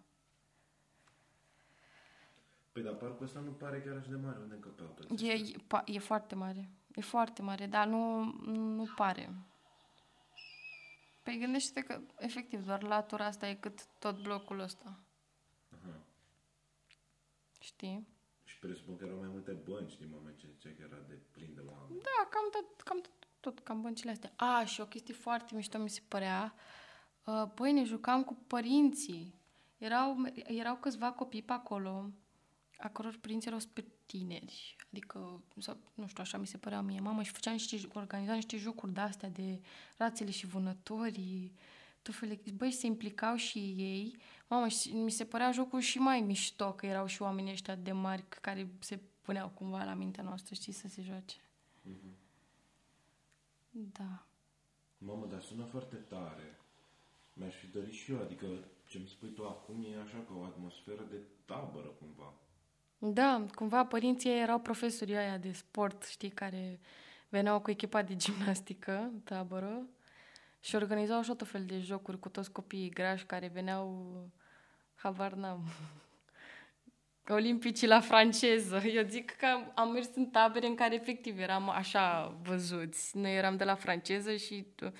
Păi, 2.71 2.83
dar 2.83 2.93
parcul 2.93 3.25
ăsta 3.25 3.39
nu 3.39 3.51
pare 3.51 3.81
chiar 3.81 3.95
așa 3.97 4.09
de 4.09 4.15
mare. 4.15 4.37
Unde 4.39 4.53
încăpeau 4.53 4.87
toți 4.87 5.25
E, 5.25 5.33
ăștia? 5.33 5.55
e, 5.57 5.63
pa- 5.67 5.83
e 5.85 5.99
foarte 5.99 6.35
mare. 6.35 6.69
E 6.95 7.01
foarte 7.01 7.41
mare, 7.41 7.65
dar 7.67 7.87
nu, 7.87 8.23
nu 8.51 8.85
pare. 8.95 9.33
Păi 11.29 11.37
gândește-te 11.37 11.81
că, 11.81 12.01
efectiv, 12.17 12.65
doar 12.65 12.83
latura 12.83 13.25
asta 13.25 13.47
e 13.47 13.55
cât 13.55 13.85
tot 13.99 14.21
blocul 14.21 14.59
ăsta. 14.59 14.99
Aha. 15.69 16.05
Știi? 17.59 18.07
Și 18.43 18.59
presupun 18.59 18.97
că 18.97 19.05
erau 19.05 19.17
mai 19.17 19.27
multe 19.27 19.51
bănci 19.51 19.97
din 19.97 20.09
moment 20.11 20.37
ce 20.37 20.47
zicea 20.47 20.69
că 20.69 20.81
era 20.81 21.01
de 21.07 21.19
plin 21.31 21.53
de 21.53 21.59
oameni. 21.59 22.01
Da, 22.01 22.27
cam 22.29 22.49
tot, 22.51 22.81
cam 22.81 23.01
tot, 23.01 23.11
tot 23.39 23.59
cam 23.59 23.81
băncile 23.81 24.11
astea. 24.11 24.33
A, 24.35 24.65
și 24.65 24.81
o 24.81 24.85
chestie 24.85 25.13
foarte 25.13 25.55
mișto 25.55 25.77
mi 25.77 25.89
se 25.89 26.01
părea. 26.07 26.53
Uh, 27.23 27.43
Băi, 27.55 27.71
ne 27.71 27.83
jucam 27.83 28.23
cu 28.23 28.33
părinții. 28.47 29.41
Erau, 29.77 30.17
erau 30.33 30.75
câțiva 30.75 31.11
copii 31.11 31.43
pe 31.43 31.53
acolo, 31.53 32.11
a 32.77 32.89
căror 32.89 33.17
părinți 33.21 33.47
erau 33.47 33.59
super 33.59 33.85
tineri. 34.11 34.75
Adică, 34.91 35.43
sau, 35.57 35.77
nu 35.93 36.07
știu, 36.07 36.23
așa 36.23 36.37
mi 36.37 36.47
se 36.47 36.57
părea 36.57 36.81
mie. 36.81 36.99
Mamă, 36.99 37.23
și 37.23 37.31
făceam 37.31 37.53
niște, 37.53 37.87
organiza 37.93 38.33
niște 38.33 38.57
jocuri 38.57 38.93
de-astea 38.93 39.29
de 39.29 39.59
rațele 39.97 40.31
și 40.31 40.45
vânătorii, 40.45 41.53
tot 42.01 42.15
felul 42.15 42.39
de... 42.43 42.51
Băi, 42.51 42.71
se 42.71 42.85
implicau 42.85 43.35
și 43.35 43.59
ei. 43.77 44.17
Mamă, 44.47 44.67
și 44.67 44.91
mi 44.91 45.11
se 45.11 45.25
părea 45.25 45.51
jocul 45.51 45.79
și 45.79 45.97
mai 45.97 46.21
mișto, 46.21 46.73
că 46.73 46.85
erau 46.85 47.05
și 47.05 47.21
oamenii 47.21 47.51
ăștia 47.51 47.75
de 47.75 47.91
mari 47.91 48.25
care 48.41 48.69
se 48.79 48.99
puneau 49.21 49.49
cumva 49.49 49.83
la 49.83 49.93
mintea 49.93 50.23
noastră, 50.23 50.55
știi, 50.55 50.73
să 50.73 50.87
se 50.87 51.01
joace. 51.01 51.35
Mhm. 51.81 52.17
Da. 53.71 54.25
Mamă, 54.97 55.25
dar 55.25 55.41
sună 55.41 55.63
foarte 55.63 55.95
tare. 55.95 56.59
Mi-aș 57.33 57.55
fi 57.55 57.67
dorit 57.67 57.93
și 57.93 58.11
eu, 58.11 58.21
adică 58.21 58.47
ce-mi 58.85 59.07
spui 59.07 59.29
tu 59.29 59.47
acum 59.47 59.83
e 59.83 60.01
așa 60.01 60.17
ca 60.17 60.33
o 60.35 60.43
atmosferă 60.43 61.03
de 61.09 61.21
tabără 61.45 61.87
cumva. 61.87 62.33
Da, 63.01 63.45
cumva 63.55 63.85
părinții 63.85 64.29
ei 64.29 64.41
erau 64.41 64.59
profesorii 64.59 65.15
aia 65.15 65.37
de 65.37 65.51
sport, 65.51 66.03
știi, 66.03 66.29
care 66.29 66.79
veneau 67.29 67.61
cu 67.61 67.71
echipa 67.71 68.01
de 68.01 68.15
gimnastică 68.15 68.91
în 68.91 69.19
tabără 69.19 69.87
și 70.59 70.75
organizau 70.75 71.19
așa 71.19 71.35
tot 71.35 71.47
fel 71.47 71.65
de 71.65 71.79
jocuri 71.79 72.19
cu 72.19 72.29
toți 72.29 72.51
copiii 72.51 72.89
grași 72.89 73.25
care 73.25 73.47
veneau, 73.53 74.15
habar 74.95 75.33
n-am, 75.33 75.63
olimpicii 77.37 77.87
la 77.87 77.99
franceză. 77.99 78.77
Eu 78.77 79.07
zic 79.07 79.31
că 79.31 79.45
am, 79.45 79.71
am 79.75 79.91
mers 79.91 80.09
în 80.15 80.25
tabere 80.25 80.67
în 80.67 80.75
care 80.75 80.95
efectiv 80.95 81.39
eram 81.39 81.69
așa 81.69 82.37
văzuți. 82.41 83.17
Noi 83.17 83.35
eram 83.35 83.57
de 83.57 83.63
la 83.63 83.75
franceză 83.75 84.35
și 84.35 84.65
uh, 84.81 84.91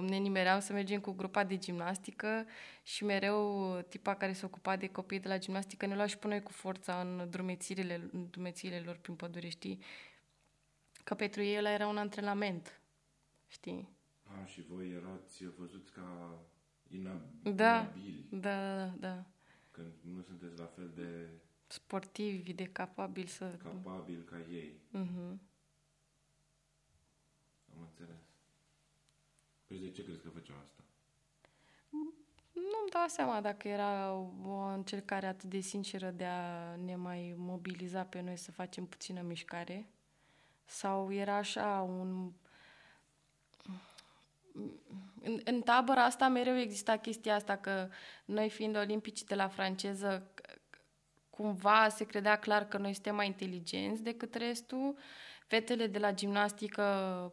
ne 0.00 0.16
nimeream 0.16 0.60
să 0.60 0.72
mergem 0.72 1.00
cu 1.00 1.12
grupa 1.12 1.44
de 1.44 1.56
gimnastică 1.58 2.46
și 2.82 3.04
mereu 3.04 3.80
tipa 3.88 4.14
care 4.14 4.32
se 4.32 4.44
ocupa 4.44 4.76
de 4.76 4.86
copii 4.88 5.20
de 5.20 5.28
la 5.28 5.38
gimnastică 5.38 5.86
ne 5.86 5.94
lua 5.94 6.06
și 6.06 6.18
pe 6.18 6.26
noi 6.26 6.42
cu 6.42 6.52
forța 6.52 7.00
în 7.00 7.30
drumețirile, 7.30 8.08
în 8.12 8.30
drumețiile 8.30 8.80
lor 8.80 8.96
prin 8.96 9.14
pădure, 9.14 9.48
știi? 9.48 9.78
Că 11.04 11.14
pentru 11.14 11.42
ei 11.42 11.58
ăla 11.58 11.70
era 11.70 11.86
un 11.86 11.96
antrenament, 11.96 12.80
știi? 13.46 13.88
A, 14.22 14.44
și 14.44 14.62
voi 14.62 14.90
erați 14.90 15.44
văzuți 15.44 15.92
ca 15.92 16.38
inab- 16.88 17.42
Da. 17.54 17.78
inabili, 17.80 18.26
Da, 18.30 18.38
da, 18.40 18.76
da, 18.86 18.92
da. 18.98 19.24
când 19.70 19.92
nu 20.02 20.22
sunteți 20.22 20.58
la 20.58 20.66
fel 20.66 20.90
de 20.94 21.28
Sportivi, 21.66 22.52
de 22.52 22.64
capabili 22.64 23.28
să... 23.28 23.54
capabili 23.62 24.24
ca 24.24 24.36
ei. 24.50 24.80
Mhm. 24.90 25.40
Am 27.74 27.80
înțeles. 27.80 28.16
Păi 29.68 29.78
de 29.78 29.90
ce 29.90 30.04
crezi 30.04 30.22
că 30.22 30.28
făceau 30.28 30.56
asta? 30.62 30.82
Nu-mi 32.52 32.90
dau 32.90 33.06
seama 33.06 33.40
dacă 33.40 33.68
era 33.68 34.12
o 34.44 34.58
încercare 34.58 35.26
atât 35.26 35.48
de 35.48 35.60
sinceră 35.60 36.10
de 36.10 36.24
a 36.24 36.74
ne 36.76 36.96
mai 36.96 37.34
mobiliza 37.36 38.04
pe 38.04 38.20
noi 38.20 38.36
să 38.36 38.52
facem 38.52 38.86
puțină 38.86 39.20
mișcare 39.20 39.88
sau 40.64 41.12
era 41.12 41.36
așa 41.36 41.80
un... 41.88 42.32
În, 45.22 45.40
în 45.44 45.60
tabăra 45.62 46.04
asta 46.04 46.28
mereu 46.28 46.56
exista 46.56 46.96
chestia 46.96 47.34
asta 47.34 47.56
că 47.56 47.88
noi 48.24 48.50
fiind 48.50 48.76
olimpici 48.76 49.24
de 49.24 49.34
la 49.34 49.48
franceză 49.48 50.30
c- 50.34 50.58
cumva 51.30 51.88
se 51.88 52.04
credea 52.04 52.38
clar 52.38 52.68
că 52.68 52.78
noi 52.78 52.92
suntem 52.92 53.14
mai 53.14 53.26
inteligenți 53.26 54.02
decât 54.02 54.34
restul. 54.34 54.96
Fetele 55.48 55.86
de 55.86 55.98
la 55.98 56.12
gimnastică, 56.12 56.82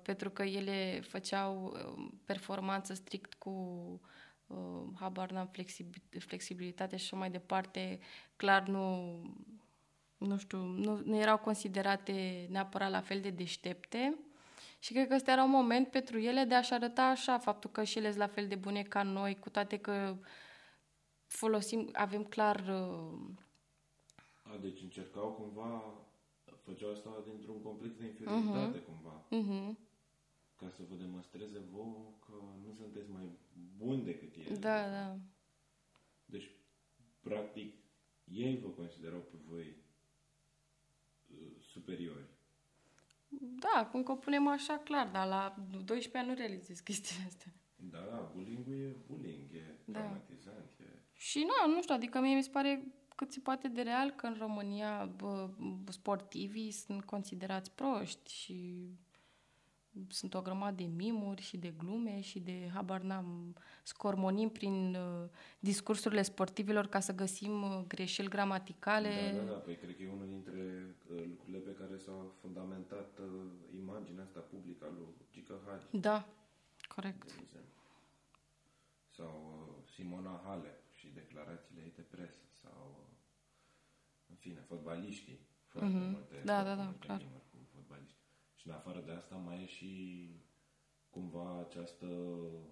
pentru 0.03 0.29
că 0.29 0.43
ele 0.43 1.01
făceau 1.01 1.65
uh, 1.65 2.07
performanță 2.25 2.93
strict 2.93 3.33
cu 3.33 3.49
uh, 4.47 4.83
habar 4.99 5.31
n-am 5.31 5.51
flexib- 5.51 6.19
flexibilitate 6.19 6.97
și 6.97 7.03
așa 7.03 7.15
mai 7.15 7.31
departe, 7.31 7.99
clar 8.35 8.67
nu, 8.67 9.21
nu 10.17 10.37
știu, 10.37 10.57
nu, 10.57 11.01
nu 11.05 11.15
erau 11.17 11.37
considerate 11.37 12.47
neapărat 12.49 12.91
la 12.91 13.01
fel 13.01 13.21
de 13.21 13.29
deștepte. 13.29 14.17
Și 14.79 14.93
cred 14.93 15.07
că 15.07 15.15
ăsta 15.15 15.31
era 15.31 15.43
un 15.43 15.49
moment 15.49 15.87
pentru 15.87 16.19
ele 16.19 16.43
de 16.43 16.55
a-și 16.55 16.73
arăta 16.73 17.03
așa 17.03 17.37
faptul 17.37 17.69
că 17.69 17.83
și 17.83 17.97
ele 17.97 18.07
sunt 18.07 18.19
la 18.19 18.27
fel 18.27 18.47
de 18.47 18.55
bune 18.55 18.81
ca 18.83 19.03
noi, 19.03 19.39
cu 19.39 19.49
toate 19.49 19.77
că 19.77 20.17
folosim, 21.27 21.89
avem 21.93 22.23
clar 22.23 22.59
uh, 22.59 23.19
A, 24.43 24.57
deci 24.61 24.81
încercau 24.81 25.31
cumva, 25.31 25.83
făceau 26.65 26.91
asta 26.91 27.23
dintr-un 27.25 27.61
complex 27.61 27.95
de 27.95 28.05
inferioritate 28.05 28.79
cumva, 28.79 29.15
uh-huh. 29.37 29.69
ca 30.55 30.69
să 30.69 30.81
vă 30.89 30.95
demonstreze 30.95 31.59
vouă 31.59 32.13
că 32.25 32.35
nu 32.65 32.73
sunteți 32.73 33.09
mai 33.09 33.27
buni 33.77 34.03
decât 34.03 34.35
ele. 34.35 34.55
Da, 34.55 34.89
da. 34.89 35.17
Deci, 36.25 36.49
practic, 37.21 37.73
ei 38.23 38.57
vă 38.57 38.67
considerau 38.67 39.19
pe 39.19 39.37
voi 39.49 39.75
uh, 41.31 41.61
superiori. 41.73 42.29
Da, 43.37 43.87
cum 43.91 44.03
că 44.03 44.11
o 44.11 44.15
punem 44.15 44.47
așa 44.47 44.77
clar, 44.77 45.07
dar 45.07 45.27
la 45.27 45.55
12 45.85 46.17
ani 46.17 46.27
nu 46.27 46.33
realizez 46.33 46.79
chestiile 46.79 47.23
astea. 47.27 47.53
Da, 47.75 47.99
da, 47.99 48.31
bullying 48.33 48.67
e 48.67 48.95
bullying, 49.07 49.53
e 49.53 49.75
Da. 49.85 49.99
traumatizant, 49.99 50.79
e... 50.79 50.83
Și 51.13 51.39
nu, 51.39 51.73
nu 51.73 51.81
știu, 51.81 51.95
adică 51.95 52.19
mie 52.19 52.35
mi 52.35 52.43
se 52.43 52.49
pare 52.49 52.83
cât 53.15 53.31
se 53.31 53.39
poate 53.39 53.67
de 53.67 53.81
real 53.81 54.11
că 54.11 54.25
în 54.25 54.35
România 54.39 55.05
bă, 55.05 55.49
sportivii 55.89 56.71
sunt 56.71 57.03
considerați 57.03 57.71
proști 57.71 58.33
și 58.33 58.89
sunt 60.09 60.33
o 60.33 60.41
grămadă 60.41 60.75
de 60.75 60.83
mimuri 60.83 61.41
și 61.41 61.57
de 61.57 61.73
glume 61.77 62.21
și 62.21 62.39
de 62.39 62.69
habar 62.73 63.01
n-am 63.01 63.55
scormonim 63.83 64.49
prin 64.49 64.95
uh, 64.95 65.29
discursurile 65.59 66.21
sportivilor 66.21 66.87
ca 66.87 66.99
să 66.99 67.13
găsim 67.13 67.63
uh, 67.63 67.83
greșeli 67.87 68.29
gramaticale. 68.29 69.31
Da, 69.35 69.43
da, 69.43 69.51
da, 69.51 69.57
păi 69.57 69.75
cred 69.75 69.95
că 69.95 70.01
e 70.03 70.11
unul 70.11 70.27
dintre 70.27 70.61
uh, 71.11 71.23
lucrurile 71.27 71.57
pe 71.57 71.75
care 71.75 71.97
s-a 71.97 72.31
fundamentat 72.41 73.19
uh, 73.19 73.51
imaginea 73.75 74.23
asta 74.23 74.39
publică 74.39 74.85
a 74.85 74.89
lui 74.89 75.07
Gica 75.31 75.59
Hagi, 75.65 75.85
Da, 75.91 76.27
corect. 76.87 77.25
de 77.25 77.39
exemplu. 77.41 77.81
Sau 79.09 79.33
uh, 79.77 79.89
Simona 79.93 80.41
Halep 80.45 80.79
și 80.91 81.07
declarațiile 81.13 81.81
ei 81.81 81.93
de 81.95 82.01
presă, 82.01 82.39
sau, 82.39 82.43
uh, 82.43 82.43
în 82.43 82.44
fine, 84.45 84.59
fotbaliștii. 84.61 85.39
Foarte 85.67 85.89
Mhm. 85.89 86.09
multe, 86.11 86.41
Da, 86.43 86.53
foarte 86.53 86.69
da, 86.69 86.75
da, 86.75 86.83
multe 86.83 87.05
clar. 87.05 87.17
rimuri 87.19 87.43
cu 87.49 87.57
fotbaliști. 87.73 88.17
Și 88.55 88.67
în 88.67 88.73
afară 88.73 88.99
de 89.01 89.11
asta 89.11 89.35
mai 89.35 89.61
e 89.61 89.65
și 89.65 89.91
cumva 91.09 91.59
această 91.59 92.05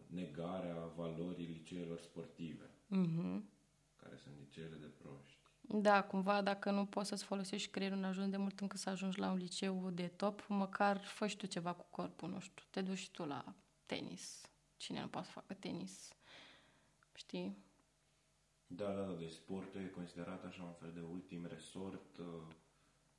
negare 0.08 0.70
a 0.70 0.86
valorii 0.86 1.46
liceelor 1.46 2.00
sportive, 2.00 2.70
Mhm. 2.88 3.50
care 3.96 4.15
sunt 4.15 4.36
liceele 4.39 4.75
de 4.75 4.86
proști. 5.01 5.42
Da, 5.62 6.03
cumva 6.03 6.42
dacă 6.42 6.72
nu 6.72 6.86
poți 6.86 7.08
să-ți 7.10 7.24
folosești 7.24 7.70
creierul 7.72 7.98
în 7.98 8.03
ajuns 8.03 8.30
de 8.30 8.38
mult 8.38 8.60
încât 8.60 8.80
să 8.80 8.89
ajungi 8.89 9.20
la 9.20 9.32
un 9.32 9.38
liceu 9.38 9.89
de 9.89 10.08
top, 10.08 10.46
măcar 10.48 10.98
fă 11.03 11.27
și 11.27 11.38
tu 11.38 11.46
ceva 11.46 11.74
cu 11.74 11.86
corpul, 11.89 12.30
nu 12.30 12.39
știu, 12.39 12.63
te 12.70 12.82
duci 12.82 12.98
și 12.98 13.12
tu 13.12 13.25
la 13.25 13.56
tenis. 13.86 14.42
Cine 14.77 15.01
nu 15.01 15.08
poate 15.08 15.25
să 15.27 15.32
facă 15.34 15.53
tenis? 15.53 16.10
Știi? 17.15 17.58
Da, 18.75 18.94
da, 18.94 19.01
da, 19.01 19.13
deci 19.13 19.32
sportul 19.32 19.82
e 19.82 19.89
considerat 19.89 20.46
așa 20.46 20.63
un 20.63 20.74
fel 20.74 20.92
de 20.94 21.01
ultim 21.01 21.46
resort 21.46 22.18
uh, 22.18 22.25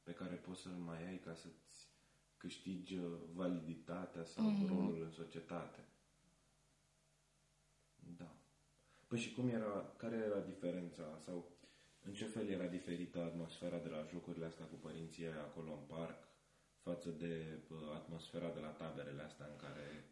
pe 0.03 0.13
care 0.13 0.35
poți 0.35 0.61
să-l 0.61 0.73
mai 0.73 1.07
ai 1.07 1.19
ca 1.19 1.35
să-ți 1.35 1.89
câștigi 2.37 2.97
uh, 2.97 3.19
validitatea 3.33 4.25
sau 4.25 4.51
mm-hmm. 4.51 4.69
rolul 4.69 5.03
în 5.03 5.11
societate. 5.11 5.85
Da. 8.17 8.37
Păi 9.07 9.19
și 9.19 9.35
cum 9.35 9.49
era, 9.49 9.95
care 9.97 10.17
era 10.17 10.41
diferența 10.41 11.19
sau 11.25 11.55
în 12.03 12.15
ce 12.15 12.25
fel 12.25 12.49
era 12.49 12.67
diferită 12.67 13.23
atmosfera 13.23 13.79
de 13.79 13.89
la 13.89 14.07
jocurile 14.11 14.45
astea 14.45 14.65
cu 14.65 14.75
părinții 14.75 15.27
acolo 15.27 15.73
în 15.73 15.97
parc 15.97 16.29
față 16.81 17.11
de 17.11 17.59
uh, 17.71 17.79
atmosfera 17.95 18.51
de 18.51 18.61
la 18.61 18.69
taberele 18.69 19.23
astea 19.23 19.47
în 19.47 19.57
care 19.57 20.05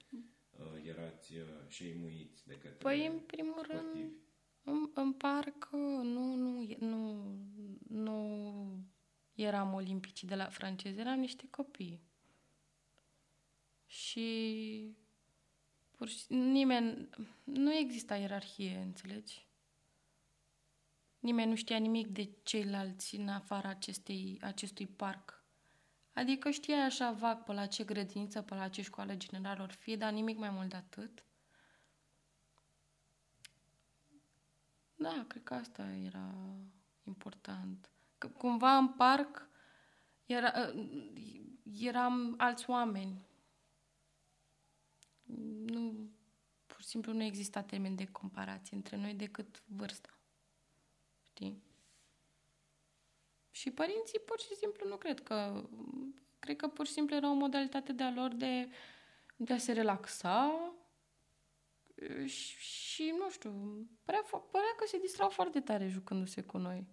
uh, 0.50 0.87
erați 0.87 1.37
uh, 1.37 1.46
șeimuiți 1.68 2.46
de 2.46 2.54
către 2.54 2.78
Păi, 2.78 3.06
în 3.06 3.18
primul 3.18 3.64
sportivi? 3.64 4.00
rând, 4.00 4.12
în, 4.62 4.90
în 4.95 5.12
parc 5.12 5.69
nu, 5.73 6.35
nu, 6.35 6.66
nu, 6.78 7.37
nu 7.88 8.85
eram 9.35 9.73
olimpici 9.73 10.25
de 10.25 10.35
la 10.35 10.49
francezi, 10.49 10.99
eram 10.99 11.19
niște 11.19 11.47
copii. 11.50 12.02
Și 13.87 14.97
pur 15.90 16.09
și 16.09 16.25
nimeni, 16.28 17.09
nu 17.45 17.75
exista 17.75 18.16
ierarhie, 18.16 18.76
înțelegi? 18.76 19.47
Nimeni 21.19 21.49
nu 21.49 21.57
știa 21.57 21.76
nimic 21.76 22.07
de 22.07 22.31
ceilalți 22.42 23.16
în 23.16 23.28
afara 23.28 23.69
acestei, 23.69 24.38
acestui 24.40 24.87
parc. 24.87 25.45
Adică 26.12 26.50
știai 26.50 26.85
așa 26.85 27.12
vag 27.12 27.42
pe 27.42 27.52
la 27.52 27.66
ce 27.66 27.85
grădiniță, 27.85 28.42
pe 28.42 28.54
la 28.54 28.69
ce 28.69 28.83
școală 28.83 29.14
generală 29.14 29.62
or 29.62 29.71
fi, 29.71 29.97
dar 29.97 30.12
nimic 30.12 30.38
mai 30.38 30.50
mult 30.50 30.69
de 30.69 30.76
atât. 30.76 31.25
Da, 35.02 35.25
cred 35.28 35.42
că 35.42 35.54
asta 35.54 35.82
era 35.82 36.35
important. 37.02 37.90
Că 38.18 38.28
cumva 38.28 38.76
în 38.76 38.88
parc 38.88 39.49
era, 40.25 40.52
eram 41.80 42.35
alți 42.38 42.71
oameni. 42.71 43.26
Nu, 45.66 46.11
pur 46.66 46.80
și 46.80 46.87
simplu 46.87 47.12
nu 47.12 47.23
exista 47.23 47.62
termen 47.62 47.94
de 47.94 48.06
comparație 48.06 48.76
între 48.76 48.97
noi 48.97 49.14
decât 49.14 49.62
vârsta. 49.66 50.18
Știi? 51.23 51.62
Și 53.50 53.71
părinții 53.71 54.18
pur 54.18 54.40
și 54.40 54.54
simplu 54.54 54.88
nu 54.88 54.97
cred 54.97 55.23
că... 55.23 55.64
Cred 56.38 56.56
că 56.56 56.68
pur 56.68 56.87
și 56.87 56.92
simplu 56.92 57.16
era 57.16 57.30
o 57.30 57.35
modalitate 57.35 57.92
de 57.92 58.02
a 58.02 58.12
lor 58.12 58.35
de, 58.35 58.68
de 59.37 59.52
a 59.52 59.59
se 59.59 59.73
relaxa 59.73 60.73
și, 62.26 62.59
și 62.59 63.14
nu 63.18 63.30
știu, 63.30 63.50
părea, 64.04 64.23
părea 64.30 64.75
că 64.76 64.85
se 64.87 64.99
distrau 64.99 65.28
foarte 65.28 65.61
tare 65.61 65.88
jucându-se 65.88 66.42
cu 66.42 66.59
noi. 66.59 66.87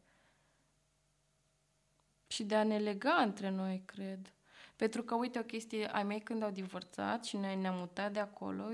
Și 2.28 2.44
de 2.44 2.56
a 2.56 2.64
ne 2.64 2.78
lega 2.78 3.14
între 3.14 3.50
noi, 3.50 3.84
cred. 3.86 4.34
Pentru 4.76 5.04
că, 5.04 5.16
uite, 5.16 5.40
o 5.40 5.44
chestie, 5.44 5.94
ai 5.94 6.04
mei 6.04 6.20
când 6.22 6.44
au 6.44 6.52
divorțat 6.52 7.26
și 7.26 7.38
noi 7.38 7.56
ne-am 7.56 7.78
mutat 7.78 8.14
de 8.14 8.20
acolo, 8.20 8.66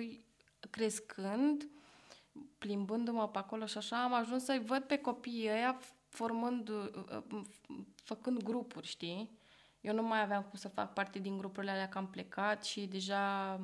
crescând, 0.70 1.70
plimbându-mă 2.58 3.30
pe 3.30 3.38
acolo 3.38 3.66
și 3.66 3.78
așa, 3.78 4.04
am 4.04 4.14
ajuns 4.14 4.44
să-i 4.44 4.64
văd 4.64 4.84
pe 4.84 4.98
copiii 4.98 5.50
ăia 5.50 5.80
formând, 6.10 6.70
uh, 6.70 6.90
uh, 7.32 7.42
făcând 7.96 8.44
grupuri, 8.44 8.88
știi? 8.88 9.38
Eu 9.82 9.94
nu 9.94 10.04
mai 10.04 10.22
aveam 10.22 10.44
cum 10.44 10.60
să 10.60 10.68
fac 10.68 10.94
parte 10.94 11.20
din 11.20 11.38
grupurile 11.38 11.72
alea 11.72 11.90
că 11.90 11.98
am 11.98 12.08
plecat 12.08 12.66
și 12.66 12.86
deja... 12.86 13.60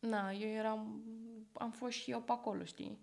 Na, 0.00 0.32
eu 0.32 0.48
eram... 0.48 1.02
Am 1.52 1.70
fost 1.70 1.96
și 1.96 2.10
eu 2.10 2.22
pe 2.22 2.32
acolo, 2.32 2.64
știi? 2.64 2.98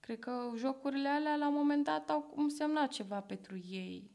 Cred 0.00 0.18
că 0.18 0.50
jocurile 0.56 1.08
alea 1.08 1.36
la 1.36 1.48
un 1.48 1.54
moment 1.54 1.84
dat 1.84 2.10
au 2.10 2.32
însemnat 2.36 2.90
ceva 2.90 3.20
pentru 3.22 3.56
ei. 3.56 4.10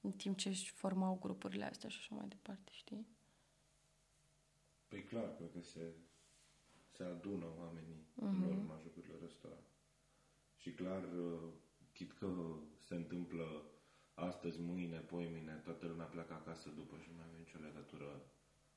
În 0.00 0.12
timp 0.12 0.36
ce 0.36 0.48
își 0.48 0.70
formau 0.72 1.18
grupurile 1.20 1.64
astea 1.64 1.88
și 1.88 1.98
așa 1.98 2.14
mai 2.14 2.28
departe, 2.28 2.70
știi? 2.72 3.06
Păi 4.88 5.02
clar, 5.02 5.34
cred 5.36 5.50
că 5.52 5.60
se, 5.60 5.94
se 6.90 7.02
adună 7.04 7.46
oamenii 7.58 8.06
Mhm. 8.14 8.26
mm-hmm. 8.26 8.50
în 8.50 8.56
urma 8.58 8.78
jocurilor 8.82 9.22
ăsta. 9.22 9.48
Și 10.56 10.70
clar, 10.72 11.02
uh, 11.02 11.48
chit 11.92 12.12
că 12.12 12.58
se 12.78 12.94
întâmplă 12.94 13.64
astăzi, 14.14 14.60
mâine, 14.60 14.98
poimine, 14.98 15.52
toată 15.64 15.86
lumea 15.86 16.06
pleacă 16.06 16.32
acasă 16.32 16.68
după 16.68 16.98
și 16.98 17.08
nu 17.10 17.16
mai 17.16 17.24
avem 17.26 17.38
nicio 17.38 17.58
legătură 17.58 18.24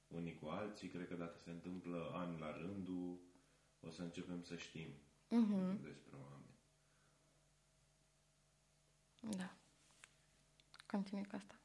unii 0.08 0.36
cu 0.40 0.48
alții. 0.48 0.88
Cred 0.88 1.08
că 1.08 1.16
dacă 1.16 1.38
se 1.38 1.50
întâmplă 1.50 2.12
an 2.14 2.38
la 2.40 2.52
rândul, 2.58 3.18
o 3.82 3.90
să 3.90 4.02
începem 4.02 4.44
să 4.44 4.56
știm 4.56 4.90
Mhm. 5.30 5.82
despre 5.84 6.16
oameni. 6.16 6.46
Da. 9.38 9.50
Continui 10.92 11.26
cu 11.26 11.36
asta. 11.36 11.56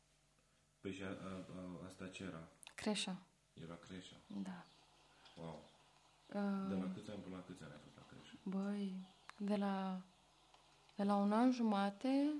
Păi 0.80 0.92
și 0.92 1.02
a, 1.02 1.06
a, 1.08 1.44
a, 1.56 1.86
asta 1.86 2.08
ce 2.08 2.22
era? 2.24 2.48
Creșa. 2.74 3.16
Era 3.62 3.74
creșa. 3.76 4.16
Da. 4.26 4.64
Wow. 5.36 5.70
Uh, 6.26 6.68
De 6.68 6.74
la 6.74 6.92
câți 6.94 7.10
ani 7.10 7.22
până 7.22 7.36
la 7.36 7.42
câți 7.42 7.62
ani 7.62 7.72
ai 7.72 7.78
fost 7.82 7.96
la 7.96 8.02
creșă? 8.06 8.34
Băi, 8.42 9.06
de 9.38 9.56
la, 9.56 10.00
de 10.96 11.02
la 11.02 11.14
un 11.16 11.32
an 11.32 11.50
jumate 11.52 12.34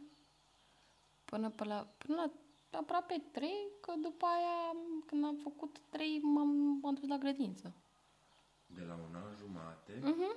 până, 1.24 1.50
pe 1.50 1.64
la, 1.64 1.86
până 1.98 2.16
la 2.16 2.30
aproape 2.76 3.22
trei, 3.32 3.68
că 3.80 3.92
după 4.02 4.26
aia, 4.26 4.76
când 5.06 5.24
am 5.24 5.37
făcut 5.37 5.78
trei, 5.90 6.18
m-am, 6.18 6.78
m-am 6.82 6.94
dus 6.94 7.08
la 7.08 7.18
grădință. 7.18 7.74
De 8.66 8.80
la 8.80 8.94
un 8.94 9.14
an 9.14 9.37
jumate 9.37 10.00
Mhm. 10.02 10.37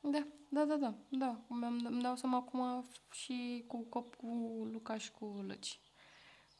Da, 0.00 0.26
da, 0.48 0.64
da, 0.64 0.76
da, 0.76 0.94
da. 1.08 1.40
Mi-am, 1.48 1.84
îmi 1.84 2.02
dau 2.02 2.16
seama 2.16 2.36
acum 2.36 2.84
și 3.12 3.64
cu 3.66 3.82
cop 3.82 4.14
cu 4.14 4.26
Luca 4.72 4.98
și 4.98 5.10
cu 5.12 5.44
Lăci. 5.46 5.80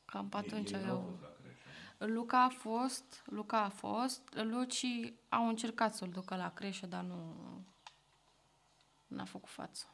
Cam 0.05 0.29
pe 0.29 0.37
atunci 0.37 0.71
ei, 0.71 0.79
ei 0.79 0.87
n-au 0.87 0.97
eu... 0.97 1.03
fost 1.11 1.21
la 1.21 1.29
creșă. 1.29 2.13
Luca 2.13 2.43
a 2.45 2.49
fost, 2.49 3.23
Luca 3.27 3.61
a 3.63 3.69
fost, 3.69 4.35
Luci 4.35 4.87
au 5.29 5.49
încercat 5.49 5.95
să-l 5.95 6.09
ducă 6.09 6.37
la 6.37 6.53
creșă, 6.53 6.87
dar 6.87 7.03
nu 7.03 7.35
n-a 9.07 9.25
făcut 9.25 9.49
față. 9.49 9.87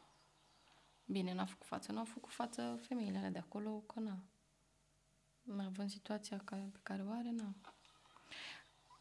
Bine, 1.04 1.34
n-a 1.34 1.44
făcut 1.44 1.66
față, 1.66 1.92
n-au 1.92 2.04
făcut 2.04 2.32
față 2.32 2.78
femeile 2.82 3.16
alea 3.16 3.30
de 3.30 3.38
acolo, 3.38 3.70
că 3.70 4.00
na. 4.00 4.18
Având 5.66 5.90
situația 5.90 6.40
care, 6.44 6.68
pe 6.72 6.78
care 6.82 7.02
o 7.02 7.10
are, 7.12 7.30
na. 7.30 7.54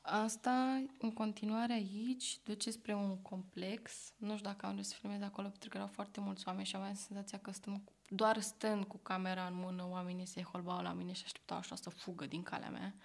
Asta, 0.01 0.83
în 0.99 1.13
continuare 1.13 1.73
aici, 1.73 2.39
duce 2.43 2.71
spre 2.71 2.93
un 2.93 3.21
complex. 3.21 4.13
Nu 4.17 4.37
știu 4.37 4.49
dacă 4.49 4.65
am 4.65 4.73
vrut 4.73 4.85
să 4.85 4.95
filmez 4.99 5.21
acolo, 5.21 5.47
pentru 5.47 5.69
că 5.69 5.77
erau 5.77 5.89
foarte 5.89 6.19
mulți 6.19 6.47
oameni 6.47 6.65
și 6.65 6.75
aveam 6.75 6.93
senzația 6.93 7.39
că 7.39 7.51
stăm, 7.51 7.77
cu- 7.79 7.93
doar 8.07 8.39
stând 8.39 8.83
cu 8.83 8.97
camera 8.97 9.45
în 9.47 9.55
mână, 9.55 9.87
oamenii 9.89 10.25
se 10.25 10.41
holbau 10.41 10.81
la 10.81 10.93
mine 10.93 11.11
și 11.11 11.23
așteptau 11.25 11.57
așa 11.57 11.75
să 11.75 11.89
fugă 11.89 12.25
din 12.25 12.43
calea 12.43 12.69
mea. 12.69 12.95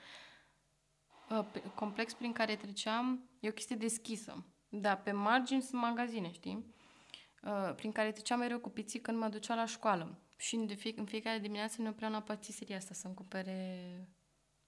Uh, 1.30 1.44
pe- 1.52 1.62
Complex 1.74 2.14
prin 2.14 2.32
care 2.32 2.56
treceam, 2.56 3.28
e 3.40 3.48
o 3.48 3.52
chestie 3.52 3.76
deschisă. 3.76 4.44
Da, 4.68 4.96
pe 4.96 5.12
margini 5.12 5.62
sunt 5.62 5.80
magazine, 5.80 6.32
știi? 6.32 6.74
Uh, 7.42 7.74
Prin 7.74 7.92
care 7.92 8.12
treceam 8.12 8.38
mereu 8.38 8.58
cu 8.58 8.68
piții 8.70 9.00
când 9.00 9.18
mă 9.18 9.28
ducea 9.28 9.54
la 9.54 9.64
școală. 9.66 10.18
Și 10.36 10.54
în, 10.54 10.66
de 10.66 10.74
fie, 10.74 10.92
în 10.96 11.06
fiecare 11.06 11.38
dimineață 11.38 11.82
ne 11.82 11.88
opream 11.88 12.12
la 12.12 12.22
patiseria 12.22 12.76
asta 12.76 12.94
să-mi 12.94 13.14
cumpere 13.14 14.08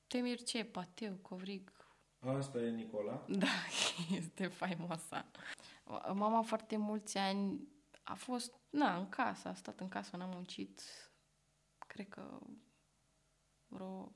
temir 0.07 0.43
ce, 0.43 0.65
pateu, 0.65 1.15
covrig, 1.15 1.73
Asta 2.21 2.59
e 2.59 2.71
Nicola? 2.71 3.25
da, 3.45 3.47
este 4.11 4.47
faimoasa. 4.47 5.31
Mama 6.13 6.43
foarte 6.43 6.77
mulți 6.77 7.19
ani 7.19 7.69
a 8.03 8.15
fost, 8.15 8.55
na, 8.71 8.97
în 8.97 9.09
casă, 9.09 9.49
a 9.49 9.55
stat 9.55 9.81
în 9.81 9.89
casă, 9.89 10.17
n-a 10.17 10.27
muncit, 10.27 10.83
cred 11.87 12.09
că 12.09 12.39
vreo 13.67 14.13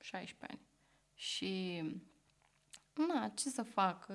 16 0.00 0.56
ani. 0.56 0.66
Și, 1.14 1.82
na, 3.08 3.28
ce 3.28 3.48
să 3.48 3.62
fac? 3.62 4.06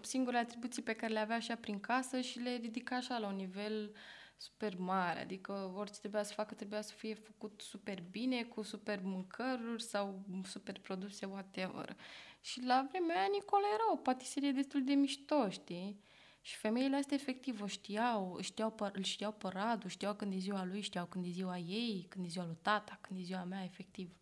Singurele 0.00 0.42
atribuții 0.42 0.82
pe 0.82 0.94
care 0.94 1.12
le 1.12 1.18
avea 1.18 1.36
așa 1.36 1.56
prin 1.56 1.80
casă 1.80 2.20
și 2.20 2.38
le 2.38 2.56
ridica 2.56 2.96
așa 2.96 3.18
la 3.18 3.26
un 3.26 3.36
nivel 3.36 3.94
super 4.36 4.78
mare, 4.78 5.20
adică 5.20 5.72
orice 5.76 5.98
trebuia 5.98 6.22
să 6.22 6.32
facă 6.32 6.54
trebuia 6.54 6.80
să 6.80 6.92
fie 6.92 7.14
făcut 7.14 7.60
super 7.60 8.02
bine, 8.02 8.42
cu 8.42 8.62
super 8.62 9.00
mâncăruri 9.02 9.82
sau 9.82 10.24
super 10.44 10.78
produse, 10.78 11.26
whatever. 11.26 11.96
Și 12.40 12.62
la 12.62 12.86
vremea 12.88 13.16
aia 13.16 13.28
Nicola 13.32 13.66
era 13.74 13.92
o 13.92 13.96
patiserie 13.96 14.52
destul 14.52 14.84
de 14.84 14.92
mișto, 14.92 15.48
știi? 15.48 16.02
Și 16.40 16.56
femeile 16.56 16.96
astea 16.96 17.16
efectiv 17.16 17.62
o 17.62 17.66
știau, 17.66 18.38
știau 18.40 18.70
pe, 18.70 18.90
îl 18.92 19.02
știau 19.02 19.32
pe 19.32 19.48
Radu, 19.48 19.88
știau 19.88 20.14
când 20.14 20.32
e 20.32 20.38
ziua 20.38 20.64
lui, 20.64 20.80
știau 20.80 21.06
când 21.06 21.24
e 21.24 21.28
ziua 21.28 21.58
ei, 21.58 22.06
când 22.08 22.24
e 22.24 22.28
ziua 22.28 22.44
lui 22.44 22.58
tata, 22.62 22.98
când 23.00 23.18
e 23.20 23.22
ziua 23.22 23.44
mea, 23.44 23.64
efectiv. 23.64 24.16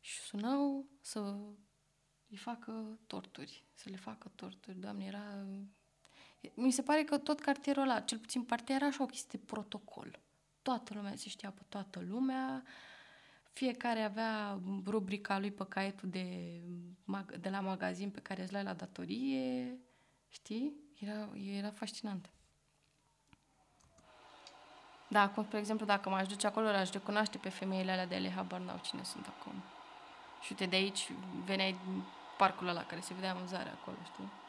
Și 0.00 0.20
sunau 0.20 0.86
să 1.00 1.36
îi 2.28 2.36
facă 2.36 2.98
torturi, 3.06 3.64
să 3.72 3.88
le 3.88 3.96
facă 3.96 4.32
torturi. 4.34 4.78
Doamne, 4.78 5.04
era... 5.04 5.46
Mi 6.54 6.70
se 6.70 6.82
pare 6.82 7.02
că 7.02 7.18
tot 7.18 7.40
cartierul 7.40 7.82
ăla, 7.82 8.00
cel 8.00 8.18
puțin 8.18 8.42
partea 8.42 8.74
era 8.74 8.86
așa 8.86 9.02
o 9.02 9.06
chestie 9.06 9.38
de 9.38 9.44
protocol. 9.46 10.18
Toată 10.62 10.94
lumea 10.94 11.16
se 11.16 11.28
știa 11.28 11.50
pe 11.50 11.62
toată 11.68 12.00
lumea, 12.00 12.62
fiecare 13.52 14.02
avea 14.02 14.60
rubrica 14.84 15.38
lui 15.38 15.50
pe 15.50 15.64
caietul 15.68 16.08
de, 16.08 16.60
mag- 17.04 17.36
de 17.40 17.48
la 17.48 17.60
magazin 17.60 18.10
pe 18.10 18.20
care 18.20 18.42
îți 18.42 18.52
la 18.52 18.74
datorie, 18.74 19.78
știi? 20.28 20.72
Era, 20.98 21.28
era 21.34 21.70
fascinant. 21.70 22.30
Da, 25.08 25.28
cum, 25.28 25.44
spre 25.44 25.58
exemplu, 25.58 25.86
dacă 25.86 26.08
m-aș 26.08 26.26
duce 26.26 26.46
acolo, 26.46 26.66
aș 26.66 26.90
recunoaște 26.90 27.38
pe 27.38 27.48
femeile 27.48 27.90
alea 27.90 28.06
de 28.06 28.14
ele, 28.14 28.30
habar 28.30 28.60
n-au 28.60 28.80
cine 28.82 29.02
sunt 29.02 29.26
acum. 29.26 29.52
Și 30.42 30.52
uite, 30.52 30.66
de 30.66 30.76
aici 30.76 31.12
veneai 31.44 31.76
din 31.84 32.02
parcul 32.38 32.68
ăla 32.68 32.84
care 32.84 33.00
se 33.00 33.14
vedea 33.14 33.30
amuzarea 33.30 33.72
acolo, 33.72 33.96
știi? 34.12 34.39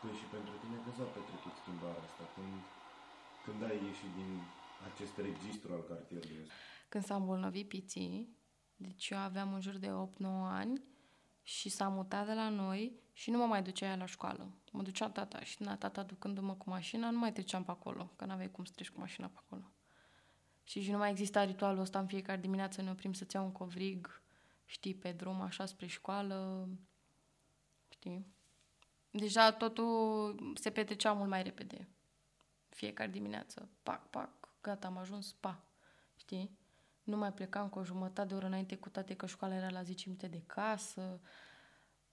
Păi 0.00 0.14
și 0.20 0.26
pentru 0.34 0.54
tine 0.62 0.76
când 0.82 0.94
s-a 0.98 1.08
petrecut 1.16 1.54
schimbarea 1.62 2.02
asta? 2.08 2.24
Când, 2.34 2.54
când 3.44 3.58
ai 3.68 3.78
ieșit 3.88 4.12
din 4.20 4.30
acest 4.88 5.14
registru 5.28 5.72
al 5.72 5.82
cartierului 5.90 6.38
ăsta? 6.42 6.54
Când 6.88 7.04
s-a 7.04 7.14
îmbolnăvit 7.14 7.68
piții, 7.68 8.36
deci 8.76 9.08
eu 9.08 9.18
aveam 9.18 9.54
în 9.54 9.60
jur 9.60 9.76
de 9.76 9.88
8-9 9.88 9.90
ani 10.60 10.82
și 11.42 11.68
s-a 11.68 11.88
mutat 11.88 12.26
de 12.26 12.32
la 12.32 12.48
noi 12.48 12.92
și 13.12 13.30
nu 13.30 13.38
mă 13.38 13.46
mai 13.46 13.62
ducea 13.62 13.86
ea 13.86 13.96
la 13.96 14.06
școală. 14.06 14.52
Mă 14.72 14.82
ducea 14.82 15.10
tata 15.10 15.40
și 15.40 15.62
na, 15.62 15.76
tata 15.76 16.02
ducându-mă 16.02 16.54
cu 16.54 16.68
mașina, 16.70 17.10
nu 17.10 17.18
mai 17.18 17.32
treceam 17.32 17.64
pe 17.64 17.70
acolo, 17.70 18.12
că 18.16 18.24
n-aveai 18.24 18.50
cum 18.50 18.64
să 18.64 18.72
treci 18.74 18.90
cu 18.90 19.00
mașina 19.00 19.26
pe 19.26 19.38
acolo. 19.44 19.72
Și, 20.64 20.80
și 20.80 20.90
nu 20.90 20.98
mai 20.98 21.10
exista 21.10 21.44
ritualul 21.44 21.80
ăsta 21.80 21.98
în 21.98 22.06
fiecare 22.06 22.40
dimineață 22.40 22.82
ne 22.82 22.90
oprim 22.90 23.12
să-ți 23.12 23.36
iau 23.36 23.44
un 23.44 23.52
covrig, 23.52 24.22
știi, 24.64 24.94
pe 24.94 25.12
drum 25.12 25.40
așa 25.40 25.66
spre 25.66 25.86
școală, 25.86 26.68
știi? 27.88 28.26
Deja 29.10 29.52
totul 29.52 30.52
se 30.54 30.70
petrecea 30.70 31.12
mult 31.12 31.28
mai 31.28 31.42
repede. 31.42 31.88
Fiecare 32.68 33.10
dimineață, 33.10 33.68
pac, 33.82 34.10
pac, 34.10 34.30
gata, 34.60 34.86
am 34.86 34.96
ajuns, 34.96 35.32
pa, 35.32 35.64
știi? 36.16 36.58
Nu 37.02 37.16
mai 37.16 37.32
plecam 37.32 37.68
cu 37.68 37.78
o 37.78 37.84
jumătate 37.84 38.28
de 38.28 38.34
oră 38.34 38.46
înainte 38.46 38.76
cu 38.76 38.88
toate 38.88 39.14
că 39.14 39.26
școala 39.26 39.54
era 39.54 39.70
la 39.70 39.82
10 39.82 40.02
minute 40.06 40.26
de 40.26 40.42
casă, 40.46 41.20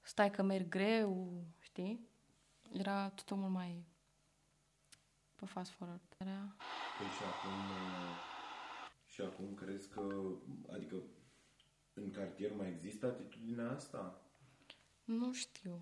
stai 0.01 0.31
că 0.31 0.41
merg 0.41 0.69
greu, 0.69 1.43
știi? 1.59 2.07
Era 2.71 3.09
totul 3.09 3.37
mult 3.37 3.51
mai 3.51 3.85
pe 5.35 5.45
fast 5.45 5.71
forward. 5.71 6.01
Era... 6.17 6.55
Păi 6.97 7.07
și 7.07 7.23
acum, 7.23 7.59
uh, 7.69 8.17
și 9.05 9.21
acum 9.21 9.53
crezi 9.53 9.89
că, 9.89 10.01
adică 10.73 10.95
în 11.93 12.11
cartier 12.11 12.51
mai 12.55 12.67
există 12.67 13.05
atitudinea 13.05 13.71
asta? 13.71 14.21
Nu 15.03 15.33
știu. 15.33 15.81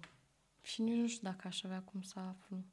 Și 0.63 0.81
nici 0.81 0.97
nu 0.99 1.07
știu 1.07 1.29
dacă 1.29 1.47
aș 1.47 1.63
avea 1.63 1.81
cum 1.81 2.01
să 2.01 2.19
aflu. 2.19 2.63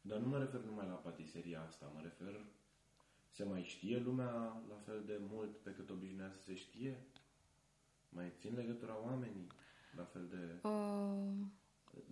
Dar 0.00 0.18
nu 0.18 0.28
mă 0.28 0.38
refer 0.38 0.60
numai 0.60 0.86
la 0.86 0.94
patiseria 0.94 1.62
asta, 1.62 1.90
mă 1.94 2.00
refer 2.00 2.44
se 3.30 3.44
mai 3.44 3.62
știe 3.62 3.98
lumea 3.98 4.32
la 4.68 4.76
fel 4.84 5.02
de 5.06 5.20
mult 5.20 5.56
pe 5.62 5.70
cât 5.70 5.90
obișnuia 5.90 6.30
să 6.32 6.42
se 6.42 6.54
știe? 6.54 7.06
Mai 8.08 8.32
țin 8.38 8.54
legătura 8.54 9.02
oamenii 9.04 9.46
la 9.96 10.04
fel 10.04 10.26
de... 10.28 10.68
Uh, 10.68 11.46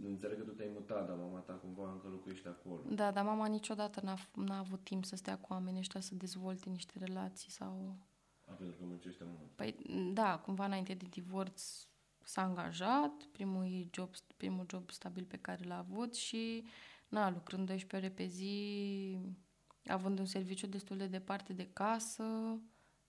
Înțeleg 0.02 0.38
că 0.38 0.44
tu 0.44 0.50
te-ai 0.50 0.70
mutat, 0.72 1.06
dar 1.06 1.16
mama 1.16 1.38
ta 1.38 1.52
cumva 1.52 1.92
încă 1.92 2.08
locuiește 2.08 2.48
acolo. 2.48 2.82
da, 2.94 3.10
dar 3.10 3.24
mama 3.24 3.46
niciodată 3.46 4.00
n-a, 4.00 4.16
f- 4.16 4.34
n-a 4.34 4.58
avut 4.58 4.84
timp 4.84 5.04
să 5.04 5.16
stea 5.16 5.38
cu 5.38 5.52
oamenii 5.52 5.78
ăștia 5.78 6.00
să 6.00 6.14
dezvolte 6.14 6.68
niște 6.70 6.98
relații 6.98 7.50
sau... 7.50 7.96
A, 8.44 8.52
pentru 8.52 8.76
că 8.78 8.84
muncește 8.84 9.24
mult. 9.26 9.50
Păi, 9.54 9.76
da, 10.12 10.38
cumva 10.38 10.64
înainte 10.64 10.94
de 10.94 11.06
divorț 11.10 11.86
s-a 12.22 12.42
angajat, 12.42 13.12
primul, 13.32 13.64
ei 13.64 13.90
job, 13.92 14.10
primul 14.38 14.66
job 14.70 14.90
stabil 14.90 15.24
pe 15.24 15.37
care 15.37 15.64
l-a 15.64 15.79
avut 15.79 16.14
și, 16.14 16.64
na, 17.09 17.31
lucrând 17.31 17.66
12 17.66 17.96
ore 17.96 18.14
pe 18.14 18.27
zi, 18.27 19.18
având 19.87 20.18
un 20.18 20.27
serviciu 20.27 20.66
destul 20.66 20.96
de 20.96 21.07
departe 21.07 21.53
de 21.53 21.68
casă, 21.72 22.59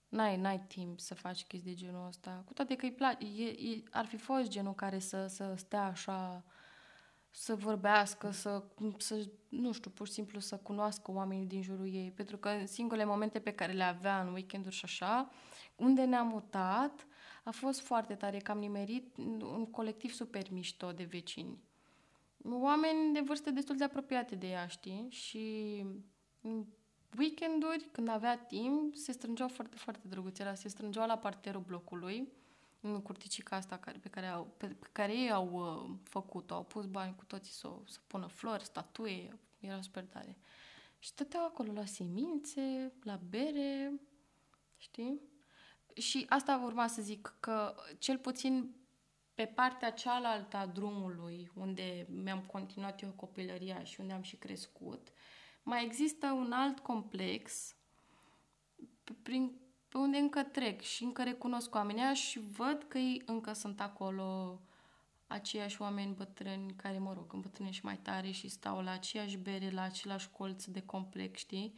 n-ai, 0.08 0.36
n-ai 0.36 0.60
timp 0.60 1.00
să 1.00 1.14
faci 1.14 1.44
chestii 1.44 1.74
de 1.74 1.76
genul 1.76 2.06
ăsta. 2.06 2.42
Cu 2.46 2.52
toate 2.52 2.76
că 2.76 2.84
îi 2.84 2.92
place, 2.92 3.26
e, 3.26 3.44
e, 3.44 3.82
ar 3.90 4.06
fi 4.06 4.16
fost 4.16 4.48
genul 4.48 4.74
care 4.74 4.98
să, 4.98 5.26
să 5.26 5.54
stea 5.56 5.84
așa, 5.84 6.44
să 7.30 7.54
vorbească, 7.54 8.30
să, 8.30 8.64
să, 8.98 9.30
nu 9.48 9.72
știu, 9.72 9.90
pur 9.90 10.06
și 10.06 10.12
simplu 10.12 10.40
să 10.40 10.56
cunoască 10.56 11.10
oamenii 11.10 11.46
din 11.46 11.62
jurul 11.62 11.94
ei. 11.94 12.10
Pentru 12.10 12.36
că 12.36 12.48
în 12.48 12.66
singurele 12.66 13.04
momente 13.04 13.38
pe 13.38 13.52
care 13.52 13.72
le 13.72 13.82
avea 13.82 14.20
în 14.20 14.32
weekenduri 14.32 14.74
și 14.74 14.84
așa, 14.84 15.30
unde 15.76 16.04
ne-am 16.04 16.26
mutat, 16.26 17.06
a 17.44 17.50
fost 17.50 17.80
foarte 17.80 18.14
tare, 18.14 18.38
că 18.38 18.50
am 18.50 18.58
nimerit 18.58 19.16
un 19.40 19.66
colectiv 19.70 20.12
super 20.12 20.50
mișto 20.50 20.92
de 20.92 21.04
vecini. 21.04 21.58
Oameni 22.44 23.12
de 23.12 23.20
vârste 23.20 23.50
destul 23.50 23.76
de 23.76 23.84
apropiate 23.84 24.34
de 24.34 24.46
ea, 24.46 24.66
știi? 24.66 25.06
Și 25.10 25.76
în 26.40 26.66
weekenduri, 27.18 27.88
când 27.92 28.08
avea 28.08 28.38
timp, 28.38 28.94
se 28.94 29.12
strângeau 29.12 29.48
foarte, 29.48 29.76
foarte 29.76 30.08
drăguți. 30.08 30.40
Era, 30.40 30.54
se 30.54 30.68
strângeau 30.68 31.06
la 31.06 31.18
parterul 31.18 31.60
blocului, 31.60 32.32
în 32.80 33.02
curticica 33.02 33.56
asta 33.56 33.78
care, 33.78 33.98
pe, 33.98 34.08
care 34.08 34.26
au, 34.26 34.54
pe, 34.56 34.66
pe 34.66 34.88
care 34.92 35.12
ei 35.12 35.30
au 35.30 35.50
uh, 35.52 35.96
făcut-o. 36.02 36.54
Au 36.54 36.64
pus 36.64 36.86
bani 36.86 37.14
cu 37.16 37.24
toții 37.24 37.52
să, 37.52 37.68
să 37.86 37.98
pună 38.06 38.26
flori, 38.26 38.64
statue, 38.64 39.38
era 39.58 39.80
super 39.80 40.04
tare. 40.04 40.38
Și 40.98 41.08
stăteau 41.08 41.44
acolo 41.44 41.72
la 41.72 41.84
semințe, 41.84 42.92
la 43.02 43.20
bere, 43.28 44.00
știi? 44.76 45.20
Și 45.94 46.26
asta 46.28 46.60
urma 46.64 46.86
să 46.86 47.02
zic 47.02 47.36
că 47.40 47.74
cel 47.98 48.18
puțin 48.18 48.74
pe 49.34 49.44
partea 49.44 49.90
cealaltă 49.90 50.56
a 50.56 50.66
drumului, 50.66 51.50
unde 51.54 52.06
mi-am 52.22 52.40
continuat 52.40 53.02
eu 53.02 53.10
copilăria 53.10 53.84
și 53.84 54.00
unde 54.00 54.12
am 54.12 54.22
și 54.22 54.36
crescut, 54.36 55.12
mai 55.62 55.84
există 55.84 56.26
un 56.26 56.52
alt 56.52 56.78
complex 56.78 57.74
pe, 59.04 59.12
prin, 59.22 59.52
pe 59.88 59.98
unde 59.98 60.18
încă 60.18 60.42
trec 60.42 60.80
și 60.80 61.02
încă 61.02 61.22
recunosc 61.22 61.74
oamenii 61.74 62.02
ăia 62.02 62.14
și 62.14 62.40
văd 62.56 62.84
că 62.88 62.98
ei 62.98 63.22
încă 63.26 63.52
sunt 63.52 63.80
acolo 63.80 64.60
aceiași 65.26 65.82
oameni 65.82 66.14
bătrâni 66.14 66.74
care, 66.74 66.98
mă 66.98 67.12
rog, 67.12 67.32
îmbătrânești 67.32 67.84
mai 67.84 67.98
tare 67.98 68.30
și 68.30 68.48
stau 68.48 68.82
la 68.82 68.90
aceeași 68.90 69.36
bere, 69.36 69.70
la 69.70 69.82
același 69.82 70.30
colț 70.30 70.64
de 70.64 70.82
complex, 70.82 71.38
știi? 71.38 71.74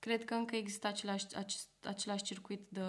Cred 0.00 0.24
că 0.24 0.34
încă 0.34 0.56
există 0.56 0.86
același, 0.86 1.36
acest, 1.36 1.68
același 1.84 2.22
circuit 2.22 2.68
de 2.68 2.82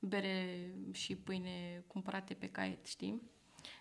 bere 0.00 0.70
și 0.92 1.16
pâine 1.16 1.84
cumpărate 1.86 2.34
pe 2.34 2.50
caiet, 2.50 2.86
știi? 2.86 3.30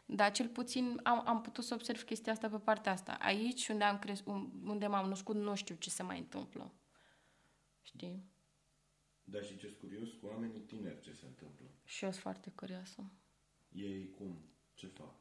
Dar 0.06 0.32
cel 0.32 0.48
puțin 0.48 1.00
am, 1.04 1.28
am 1.28 1.42
putut 1.42 1.64
să 1.64 1.74
observ 1.74 2.04
chestia 2.04 2.32
asta 2.32 2.50
pe 2.50 2.58
partea 2.58 2.92
asta. 2.92 3.14
Aici, 3.14 3.68
unde, 3.68 3.84
am 3.84 4.00
cres, 4.00 4.24
unde 4.64 4.88
m-am 4.88 5.08
născut, 5.08 5.36
nu 5.36 5.56
știu 5.56 5.76
ce 5.76 5.90
se 5.90 6.04
mai 6.04 6.20
întâmplă. 6.20 6.74
Știi? 7.82 8.24
Dar 9.24 9.44
și 9.44 9.58
ce 9.58 9.68
curios 9.68 10.12
cu 10.12 10.26
oamenii 10.26 10.60
tineri 10.60 11.02
ce 11.02 11.14
se 11.14 11.26
întâmplă. 11.26 11.66
Și 11.84 12.04
eu 12.04 12.12
sunt 12.12 12.24
foarte 12.24 12.52
curioasă. 12.56 13.12
Ei 13.70 14.10
cum? 14.10 14.46
Ce 14.74 14.88
fac? 14.88 15.21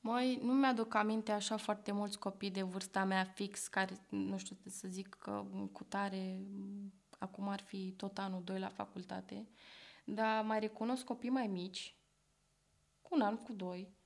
Mai 0.00 0.38
nu 0.42 0.52
mi-aduc 0.52 0.94
aminte 0.94 1.32
așa 1.32 1.56
foarte 1.56 1.92
mulți 1.92 2.18
copii 2.18 2.50
de 2.50 2.62
vârsta 2.62 3.04
mea 3.04 3.24
fix, 3.24 3.68
care, 3.68 3.96
nu 4.08 4.38
știu 4.38 4.56
să 4.66 4.88
zic 4.88 5.08
că 5.08 5.44
cu 5.72 5.84
tare, 5.84 6.40
acum 7.18 7.48
ar 7.48 7.60
fi 7.60 7.92
tot 7.92 8.18
anul 8.18 8.44
2 8.44 8.58
la 8.58 8.68
facultate, 8.68 9.48
dar 10.04 10.44
mai 10.44 10.60
recunosc 10.60 11.04
copii 11.04 11.30
mai 11.30 11.46
mici, 11.46 11.96
cu 13.02 13.14
un 13.14 13.20
an, 13.20 13.36
cu 13.36 13.52
doi, 13.52 13.98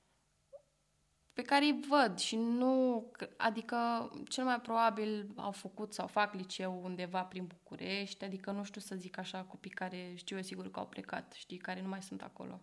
pe 1.33 1.41
care 1.41 1.65
îi 1.65 1.79
văd 1.87 2.17
și 2.17 2.35
nu, 2.35 3.11
adică 3.37 4.09
cel 4.27 4.43
mai 4.43 4.61
probabil 4.61 5.33
au 5.35 5.51
făcut 5.51 5.93
sau 5.93 6.07
fac 6.07 6.33
liceu 6.33 6.83
undeva 6.83 7.23
prin 7.23 7.45
București, 7.45 8.23
adică 8.23 8.51
nu 8.51 8.63
știu 8.63 8.81
să 8.81 8.95
zic 8.95 9.17
așa 9.17 9.43
copii 9.43 9.71
care 9.71 10.13
știu 10.15 10.35
eu 10.35 10.41
sigur 10.41 10.71
că 10.71 10.79
au 10.79 10.87
plecat, 10.87 11.33
știi, 11.33 11.57
care 11.57 11.81
nu 11.81 11.87
mai 11.87 12.01
sunt 12.01 12.21
acolo. 12.21 12.61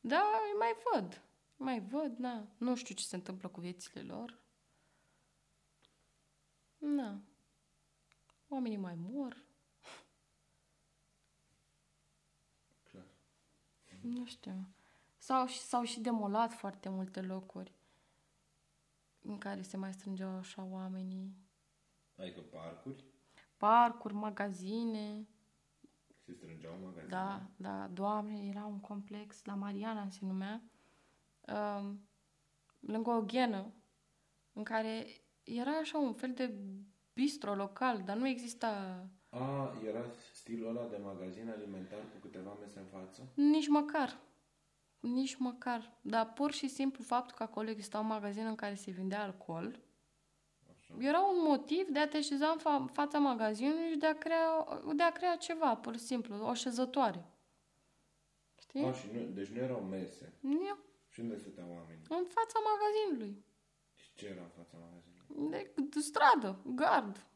Da, 0.00 0.16
îi 0.16 0.58
mai 0.58 0.76
văd, 0.92 1.22
mai 1.64 1.80
văd, 1.80 2.16
na, 2.16 2.46
nu 2.58 2.74
știu 2.74 2.94
ce 2.94 3.04
se 3.04 3.16
întâmplă 3.16 3.48
cu 3.48 3.60
viețile 3.60 4.02
lor. 4.02 4.38
Na, 6.78 7.20
oamenii 8.48 8.76
mai 8.78 8.94
mor, 8.94 9.36
Clar. 12.90 13.04
nu 14.00 14.24
știu. 14.24 14.66
S-au, 15.16 15.46
și- 15.46 15.58
s-au 15.60 15.82
și 15.84 16.00
demolat 16.00 16.52
foarte 16.52 16.88
multe 16.88 17.20
locuri 17.22 17.72
în 19.22 19.38
care 19.38 19.62
se 19.62 19.76
mai 19.76 19.92
strângeau 19.92 20.36
așa 20.36 20.62
oamenii. 20.64 21.34
Adică 22.18 22.40
parcuri, 22.40 23.04
Parcuri, 23.56 24.14
magazine, 24.14 25.26
se 26.24 26.32
strângeau 26.32 26.74
în 26.74 26.82
magazine. 26.82 27.08
da, 27.08 27.46
da, 27.56 27.88
doamne, 27.88 28.46
era 28.46 28.64
un 28.64 28.80
complex, 28.80 29.44
la 29.44 29.54
Mariana 29.54 30.10
se 30.10 30.18
numea, 30.24 30.62
um, 31.48 32.08
lângă 32.80 33.10
o 33.10 33.20
ghenă, 33.22 33.72
în 34.52 34.62
care 34.62 35.06
era 35.42 35.70
așa 35.70 35.98
un 35.98 36.12
fel 36.14 36.32
de 36.32 36.54
bistro 37.12 37.54
local, 37.54 38.02
dar 38.04 38.16
nu 38.16 38.28
exista 38.28 39.04
A, 39.28 39.72
era 39.86 40.04
stilul 40.32 40.68
ăla 40.76 40.88
de 40.88 40.96
magazin 40.96 41.48
alimentar 41.50 41.98
cu 41.98 42.16
câteva 42.20 42.56
mese 42.60 42.78
în 42.78 42.86
față? 42.86 43.28
nici 43.34 43.68
măcar. 43.68 44.20
Nici 45.00 45.36
măcar. 45.36 45.98
Dar 46.00 46.32
pur 46.32 46.52
și 46.52 46.68
simplu 46.68 47.02
faptul 47.04 47.36
că 47.36 47.42
acolo 47.42 47.68
exista 47.68 47.98
un 47.98 48.06
magazin 48.06 48.46
în 48.46 48.54
care 48.54 48.74
se 48.74 48.90
vindea 48.90 49.22
alcool, 49.22 49.78
Era 50.98 51.20
un 51.20 51.42
motiv 51.42 51.88
de 51.88 51.98
a 51.98 52.08
te 52.08 52.16
așeza 52.16 52.46
în 52.48 52.58
fa- 52.58 52.92
fața 52.92 53.18
magazinului 53.18 53.90
și 53.90 53.96
de 53.96 54.06
a, 54.06 54.14
crea, 54.18 54.66
de 54.96 55.02
a 55.02 55.12
crea 55.12 55.36
ceva, 55.36 55.76
pur 55.76 55.92
și 55.94 56.00
simplu, 56.00 56.46
o 56.46 56.54
șezătoare. 56.54 57.24
Știi? 58.60 58.84
Ah, 58.84 58.94
și 58.94 59.06
nu, 59.12 59.24
deci 59.24 59.48
nu 59.48 59.58
erau 59.58 59.80
mese. 59.80 60.32
Eu, 60.42 60.78
Și 61.14 61.20
unde 61.20 61.38
stăteau 61.38 61.70
oamenii? 61.70 62.04
în 62.08 62.24
fața 62.24 62.58
magazinului. 62.58 63.44
Și 63.94 64.14
ce 64.14 64.26
era 64.26 64.42
în 64.42 64.48
fața 64.48 64.76
magazinului? 64.76 65.50
De, 65.50 65.82
de 65.90 66.00
stradă, 66.00 66.60
gard, 66.66 67.26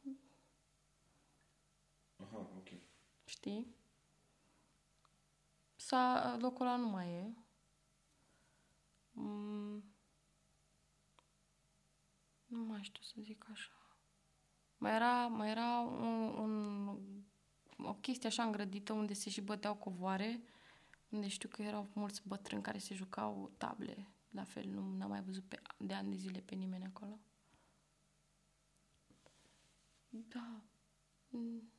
Aha, 2.16 2.38
ok. 2.56 2.68
știi? 3.24 3.74
S-a, 5.76 6.36
locul 6.40 6.66
ăla 6.66 6.76
nu 6.76 6.88
mai 6.88 7.08
e. 7.12 7.34
Mm. 9.10 9.84
Nu 12.46 12.58
mai 12.58 12.82
știu 12.82 13.02
să 13.02 13.14
zic 13.18 13.46
așa. 13.50 13.72
Mai 14.76 14.94
era, 14.94 15.26
mai 15.26 15.50
era 15.50 15.78
un, 15.78 16.38
un, 16.38 16.88
o 17.76 17.94
chestie 17.94 18.28
așa 18.28 18.42
îngrădită 18.42 18.92
unde 18.92 19.12
se 19.12 19.30
și 19.30 19.40
băteau 19.40 19.74
covoare, 19.74 20.42
unde 21.08 21.28
știu 21.28 21.48
că 21.48 21.62
erau 21.62 21.88
mulți 21.92 22.28
bătrâni 22.28 22.62
care 22.62 22.78
se 22.78 22.94
jucau 22.94 23.52
table. 23.56 24.08
La 24.30 24.44
fel, 24.44 24.66
nu 24.66 24.96
n-am 24.96 25.08
mai 25.08 25.22
văzut 25.22 25.44
pe, 25.44 25.60
de 25.78 25.94
ani 25.94 26.10
de 26.10 26.16
zile 26.16 26.40
pe 26.40 26.54
nimeni 26.54 26.84
acolo. 26.84 27.18
Da. 30.08 30.62
Mm. 31.28 31.72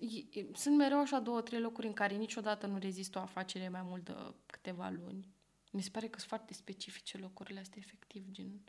E- 0.00 0.38
e- 0.38 0.50
Sunt 0.54 0.76
mereu 0.76 0.98
așa 0.98 1.20
două, 1.20 1.40
trei 1.40 1.60
locuri 1.60 1.86
în 1.86 1.92
care 1.92 2.14
niciodată 2.14 2.66
nu 2.66 2.78
rezistă 2.78 3.18
o 3.18 3.22
afacere 3.22 3.68
mai 3.68 3.82
mult 3.82 4.04
de 4.04 4.14
câteva 4.46 4.88
luni. 4.88 5.34
Mi 5.72 5.82
se 5.82 5.90
pare 5.90 6.06
că 6.08 6.18
sunt 6.18 6.28
foarte 6.28 6.54
specifice 6.54 7.18
locurile 7.18 7.60
astea, 7.60 7.82
efectiv, 7.84 8.30
gen... 8.30 8.60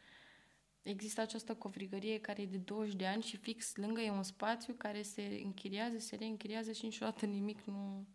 Există 0.82 1.22
această 1.22 1.56
covrigărie 1.56 2.20
care 2.20 2.42
e 2.42 2.46
de 2.46 2.58
20 2.58 2.96
de 2.96 3.08
ani 3.08 3.24
și 3.24 3.38
fix 3.38 3.76
lângă 3.76 4.02
e 4.02 4.12
un 4.12 4.24
spațiu 4.24 4.74
care 4.74 5.02
se 5.02 5.42
închiriază, 5.44 5.98
se 5.98 6.16
reînchiriază 6.16 6.72
și 6.72 6.86
niciodată 6.86 7.26
nimic 7.26 7.62
nu, 7.62 8.08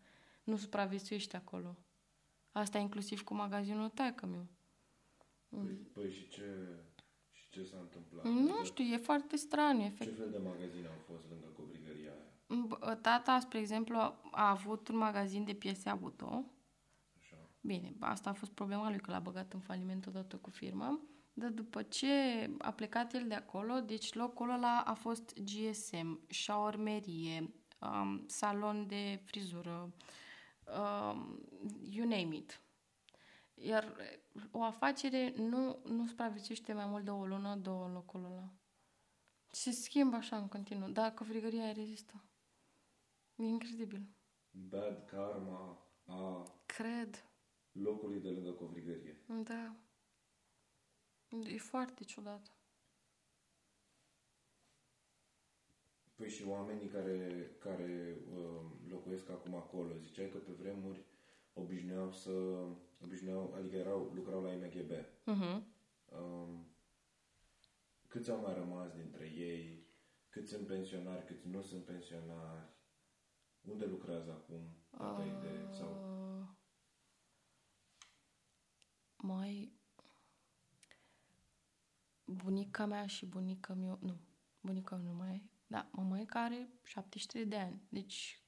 nu 0.49 0.57
supraviețuiește 0.57 1.35
acolo. 1.37 1.75
Asta 2.51 2.77
inclusiv 2.77 3.21
cu 3.23 3.33
magazinul 3.33 3.89
taică 3.89 4.25
meu. 4.25 4.45
Păi, 5.49 5.73
păi 5.93 6.11
și 6.11 6.27
ce, 6.27 6.43
și 7.31 7.49
ce 7.49 7.63
s-a 7.63 7.77
întâmplat? 7.79 8.23
Nu 8.25 8.39
Adică 8.39 8.63
știu, 8.63 8.83
e 8.83 8.97
foarte 8.97 9.35
straniu, 9.35 9.79
Ce 9.81 9.85
efectiv. 9.85 10.17
fel 10.17 10.29
de 10.31 10.37
magazine 10.37 10.87
au 10.87 10.99
fost 11.07 11.23
lângă 11.29 11.45
covrigăria 11.47 12.11
aia? 12.11 12.65
B- 12.67 13.01
Tata, 13.01 13.39
spre 13.39 13.59
exemplu, 13.59 13.97
a 13.97 14.19
a 14.31 14.49
avut 14.49 14.87
un 14.87 14.97
magazin 14.97 15.43
de 15.43 15.53
piese 15.53 15.89
auto. 15.89 16.45
Așa. 17.19 17.37
Bine, 17.61 17.93
asta 17.99 18.29
a 18.29 18.33
fost 18.33 18.51
problema 18.51 18.89
lui, 18.89 18.99
că 18.99 19.11
l-a 19.11 19.19
băgat 19.19 19.53
în 19.53 19.59
faliment 19.59 20.05
odată 20.05 20.35
cu 20.37 20.49
firma. 20.49 20.99
Dar 21.33 21.49
după 21.49 21.81
ce 21.83 22.07
a 22.57 22.71
plecat 22.71 23.13
el 23.13 23.27
de 23.27 23.33
acolo, 23.33 23.79
deci 23.79 24.13
locul 24.13 24.49
ăla 24.49 24.79
a 24.79 24.93
fost 24.93 25.33
GSM, 25.39 26.19
șaormerie, 26.27 27.53
um, 27.79 28.23
salon 28.27 28.87
de 28.87 29.21
frizură, 29.25 29.93
um, 30.77 31.39
you 31.89 32.07
name 32.07 32.35
it. 32.35 32.61
Iar 33.53 33.95
o 34.51 34.63
afacere 34.63 35.33
nu, 35.37 35.79
nu 35.83 36.07
supraviețuiește 36.07 36.73
mai 36.73 36.85
mult 36.85 37.03
de 37.03 37.09
o 37.09 37.25
lună, 37.25 37.55
două 37.55 37.85
în 37.85 37.93
locul 37.93 38.23
ăla. 38.25 38.53
Se 39.51 39.71
schimbă 39.71 40.15
așa 40.15 40.37
în 40.37 40.47
continuu. 40.47 40.89
Dar 40.89 41.13
covrigăria 41.13 41.63
aia 41.63 41.71
rezistă. 41.71 42.23
E 43.35 43.43
incredibil. 43.43 44.07
Bad 44.51 45.05
karma 45.05 45.77
a 46.05 46.43
Cred. 46.65 47.25
locului 47.71 48.19
de 48.19 48.29
lângă 48.29 48.51
covrigărie. 48.51 49.17
Da. 49.43 49.75
E 51.43 51.57
foarte 51.57 52.03
ciudat. 52.03 52.51
Păi 56.19 56.29
și 56.29 56.43
oamenii 56.47 56.87
care, 56.87 57.49
care 57.59 58.17
uh, 58.33 58.61
locuiesc 58.89 59.29
acum 59.29 59.55
acolo, 59.55 59.97
ziceai 59.97 60.29
că 60.29 60.37
pe 60.37 60.51
vremuri 60.51 61.05
obișnuiau 61.53 62.11
să, 62.11 62.31
obișnuiau, 63.03 63.53
adică 63.57 63.75
erau, 63.75 64.11
lucrau 64.15 64.41
la 64.43 64.51
IMGB. 64.51 64.91
Uh-huh. 64.91 65.61
Um, 66.05 66.67
câți 68.07 68.31
au 68.31 68.41
mai 68.41 68.53
rămas 68.53 68.93
dintre 68.93 69.25
ei? 69.25 69.87
Câți 70.29 70.49
sunt 70.49 70.67
pensionari, 70.67 71.25
câți 71.25 71.47
nu 71.47 71.61
sunt 71.61 71.83
pensionari? 71.83 72.69
Unde 73.61 73.85
lucrează 73.85 74.31
acum? 74.31 74.61
Dacă 74.97 75.21
ai 75.21 75.27
idee? 75.27 75.67
Sau 75.71 75.89
Uh, 75.89 76.47
mai 79.17 79.73
bunica 82.25 82.85
mea 82.85 83.05
și 83.05 83.25
bunica 83.25 83.73
meu, 83.73 83.97
nu, 84.01 84.17
bunica 84.61 84.95
mea 84.95 85.05
nu 85.05 85.17
mai 85.17 85.49
e, 85.69 85.75
da, 85.75 85.89
mămăica 85.91 86.43
are 86.43 86.69
73 86.83 87.45
de 87.45 87.57
ani, 87.57 87.81
deci 87.89 88.43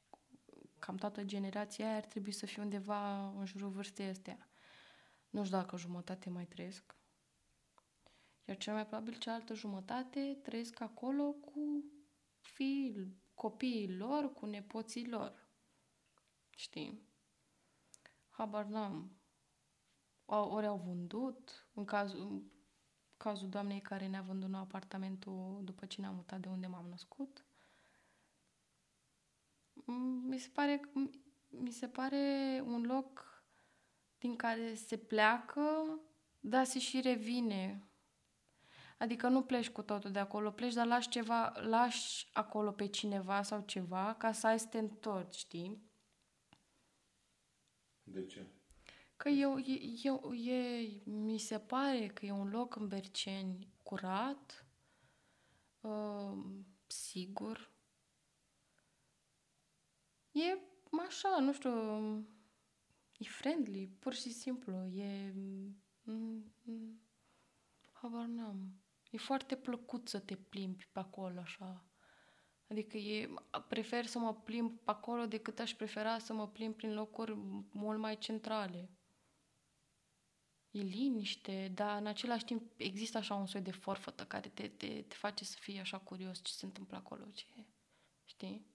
cam 0.80 0.96
toată 0.96 1.24
generația 1.24 1.88
aia 1.88 1.96
ar 1.96 2.06
trebui 2.06 2.32
să 2.32 2.46
fie 2.46 2.62
undeva 2.62 3.30
în 3.30 3.46
jurul 3.46 3.70
vârstei 3.70 4.08
astea. 4.08 4.50
Nu 5.30 5.44
știu 5.44 5.58
dacă 5.58 5.78
jumătate 5.78 6.30
mai 6.30 6.46
trăiesc. 6.46 6.96
Iar 8.46 8.58
cel 8.58 8.74
mai 8.74 8.88
probabil 8.88 9.18
cealaltă 9.18 9.54
jumătate 9.54 10.40
trăiesc 10.44 10.80
acolo 10.80 11.32
cu 11.32 11.84
fiii, 12.40 13.18
copiii 13.34 13.96
lor, 13.96 14.34
cu 14.34 14.46
nepoții 14.46 15.08
lor. 15.08 15.50
Știi? 16.56 17.08
Habar 18.30 18.66
n-am. 18.66 19.16
Au- 20.26 20.52
Ori 20.52 20.66
au 20.66 20.78
vândut, 20.78 21.70
în 21.74 21.86
cazul, 21.86 22.22
în 22.22 22.44
cazul 23.22 23.50
doamnei 23.50 23.82
care 23.82 24.08
ne-a 24.08 24.22
vândut 24.22 24.50
nou 24.50 24.62
apartamentul 24.62 25.62
după 25.64 25.86
ce 25.86 26.02
ne-am 26.02 26.16
mutat 26.16 26.40
de 26.40 26.48
unde 26.48 26.68
m-am 26.68 26.86
născut. 26.90 27.46
Mm, 29.74 30.28
Mi 30.28 30.38
se 30.38 30.50
pare, 30.54 30.82
mi 31.48 31.72
se 31.72 31.88
pare 31.88 32.62
un 32.66 32.86
loc 32.86 33.44
din 34.18 34.36
care 34.36 34.74
se 34.74 34.98
pleacă, 34.98 36.00
dar 36.40 36.66
se 36.66 36.80
și 36.80 37.02
revine. 37.02 37.86
Adică 38.98 39.28
nu 39.28 39.44
pleci 39.44 39.70
cu 39.70 39.82
totul 39.82 40.12
de 40.12 40.20
acolo, 40.20 40.52
pleci, 40.52 40.74
dar 40.74 40.86
lași 40.86 41.10
ceva, 41.10 41.54
lași 41.56 42.30
acolo 42.34 42.72
pe 42.72 42.88
cineva 42.88 43.42
sau 43.42 43.62
ceva 43.62 44.16
ca 44.18 44.32
să 44.32 44.48
ai 44.48 44.60
să 44.60 44.68
te 44.68 44.78
întorci, 44.78 45.36
știi? 45.36 45.90
de 48.04 48.26
ce? 48.26 48.48
Că 49.22 49.30
eu, 49.30 49.58
eu, 50.04 50.34
e, 50.34 50.88
mi 51.06 51.38
se 51.38 51.60
pare 51.60 52.08
că 52.08 52.26
e 52.26 52.32
un 52.32 52.50
loc 52.50 52.76
în 52.76 52.88
Berceni 52.88 53.68
curat, 53.84 54.66
uh, 55.82 56.38
sigur. 56.88 57.72
E 60.32 60.58
așa, 61.08 61.40
nu 61.40 61.54
știu, 61.54 61.72
e 63.18 63.24
friendly, 63.24 63.88
pur 63.88 64.14
și 64.14 64.32
simplu. 64.32 64.74
E... 64.94 65.32
mm, 66.04 66.54
mm, 66.64 67.02
Habar 67.92 68.26
n-am. 68.26 68.82
E 69.12 69.18
foarte 69.18 69.56
plăcut 69.56 70.08
să 70.08 70.20
te 70.20 70.36
plimbi 70.36 70.88
pe 70.92 71.00
acolo, 71.00 71.40
așa. 71.40 71.86
Adică 72.68 72.98
e, 72.98 73.34
prefer 73.68 74.06
să 74.06 74.20
mă 74.20 74.34
plimb 74.34 74.80
pe 74.80 74.92
acolo 74.92 75.26
decât 75.26 75.60
aș 75.60 75.74
prefera 75.74 76.18
să 76.18 76.34
mă 76.34 76.48
plimb 76.48 76.76
prin 76.76 76.94
locuri 76.94 77.34
mult 77.72 78.00
mai 78.00 78.18
centrale. 78.18 78.90
E 80.72 80.80
liniște, 80.80 81.72
dar 81.74 82.00
în 82.00 82.06
același 82.06 82.46
timp 82.46 82.72
există 82.78 83.18
așa 83.18 83.36
un 83.36 83.46
soi 83.46 83.62
de 83.62 83.72
forfătă 83.72 84.26
care 84.26 84.50
te, 84.50 84.68
te, 84.68 85.02
te 85.02 85.16
face 85.16 85.46
să 85.46 85.58
fii 85.60 85.80
așa 85.80 85.98
curios 86.00 86.42
ce 86.44 86.52
se 86.52 86.66
întâmplă 86.66 86.98
acolo, 86.98 87.26
ce 87.34 87.46
știi? 88.24 88.66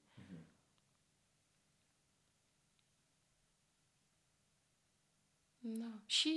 Da. 5.69 6.03
Și 6.07 6.29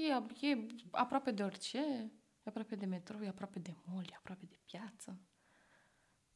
e, 0.42 0.48
e 0.48 0.66
aproape 0.92 1.32
de 1.32 1.44
orice, 1.44 1.78
e 1.78 2.12
aproape 2.44 2.76
de 2.76 2.86
metrou, 2.86 3.22
e 3.22 3.28
aproape 3.28 3.60
de 3.60 3.76
mall, 3.86 4.06
e 4.12 4.16
aproape 4.16 4.46
de 4.46 4.60
piață. 4.66 5.20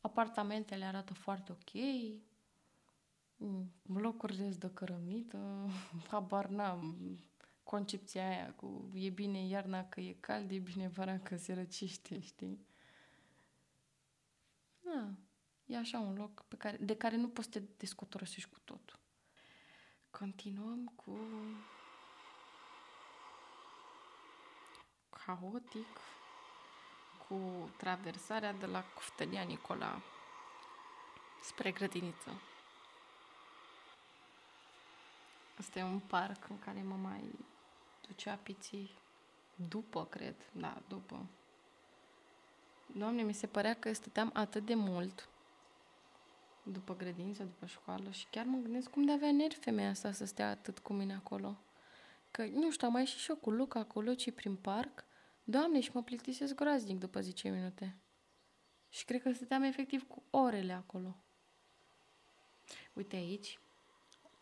Apartamentele 0.01 0.85
arată 0.85 1.13
foarte 1.13 1.51
ok. 1.51 1.71
Mm, 3.35 3.71
Blocurile 3.81 4.49
sunt 4.49 4.59
de 4.59 4.71
cărămită. 4.73 5.69
Habar 6.11 6.47
n-am. 6.47 6.97
Concepția 7.63 8.27
aia 8.27 8.53
cu 8.53 8.89
e 8.93 9.09
bine 9.09 9.45
iarna 9.45 9.85
că 9.85 9.99
e 9.99 10.17
cald, 10.19 10.51
e 10.51 10.57
bine 10.57 10.87
vara 10.87 11.19
că 11.19 11.37
se 11.37 11.53
răcește, 11.53 12.19
știi? 12.19 12.65
Da. 14.79 15.09
E 15.65 15.77
așa 15.77 15.99
un 15.99 16.15
loc 16.15 16.43
pe 16.47 16.55
care, 16.55 16.77
de 16.77 16.95
care 16.95 17.15
nu 17.15 17.29
poți 17.29 17.51
să 17.51 17.59
te 17.59 17.65
descotorosești 17.77 18.49
cu 18.49 18.59
totul. 18.63 18.99
Continuăm 20.09 20.85
cu 20.95 21.17
haotic 25.09 25.99
cu 27.27 27.69
traversarea 27.77 28.53
de 28.53 28.65
la 28.65 28.83
Cuftălia 28.83 29.41
Nicola 29.41 30.01
spre 31.41 31.71
grădiniță. 31.71 32.41
Asta 35.57 35.79
e 35.79 35.83
un 35.83 35.99
parc 35.99 36.49
în 36.49 36.59
care 36.59 36.81
mă 36.81 36.95
mai 36.95 37.35
ducea 38.15 38.35
piții 38.35 38.89
după, 39.69 40.05
cred, 40.05 40.35
da, 40.51 40.81
după. 40.87 41.25
Doamne, 42.97 43.21
mi 43.21 43.33
se 43.33 43.47
părea 43.47 43.73
că 43.73 43.93
stăteam 43.93 44.29
atât 44.33 44.65
de 44.65 44.73
mult 44.73 45.29
după 46.63 46.95
grădiniță, 46.95 47.43
după 47.43 47.65
școală 47.65 48.11
și 48.11 48.27
chiar 48.29 48.45
mă 48.45 48.57
gândesc 48.57 48.89
cum 48.89 49.05
de 49.05 49.11
avea 49.11 49.31
nervi 49.31 49.55
femeia 49.55 49.89
asta 49.89 50.11
să 50.11 50.25
stea 50.25 50.49
atât 50.49 50.79
cu 50.79 50.93
mine 50.93 51.13
acolo. 51.13 51.57
Că, 52.31 52.45
nu 52.45 52.71
știu, 52.71 52.87
am 52.87 52.93
mai 52.93 53.01
ieșit 53.01 53.19
și 53.19 53.29
eu 53.29 53.35
cu 53.35 53.51
Luca 53.51 53.79
acolo, 53.79 54.13
ci 54.13 54.31
prin 54.31 54.55
parc. 54.55 55.05
Doamne, 55.43 55.79
și 55.79 55.91
mă 55.93 56.03
plictisesc 56.03 56.55
groaznic 56.55 56.99
după 56.99 57.21
10 57.21 57.49
minute. 57.49 57.97
Și 58.89 59.05
cred 59.05 59.21
că 59.21 59.31
stăteam 59.31 59.63
efectiv 59.63 60.07
cu 60.07 60.23
orele 60.29 60.73
acolo. 60.73 61.15
Uite 62.93 63.15
aici, 63.15 63.59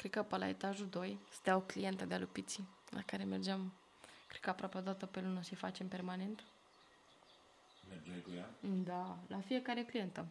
cred 0.02 0.14
că 0.14 0.24
pe 0.24 0.38
la 0.38 0.48
etajul 0.48 0.88
2 0.88 1.20
stau 1.32 1.62
clientă 1.62 2.06
de 2.06 2.14
alupiții, 2.14 2.68
la 2.90 3.02
care 3.02 3.24
mergeam, 3.24 3.74
cred 4.28 4.42
că 4.42 4.50
aproape 4.50 4.78
o 4.78 4.82
dată 4.82 5.06
pe 5.06 5.22
lună 5.22 5.42
să-i 5.42 5.58
facem 5.58 5.88
permanent. 5.88 6.44
Mergeai 7.90 8.22
cu 8.22 8.32
ea? 8.36 8.50
Da, 8.84 9.18
la 9.28 9.40
fiecare 9.40 9.84
clientă. 9.84 10.28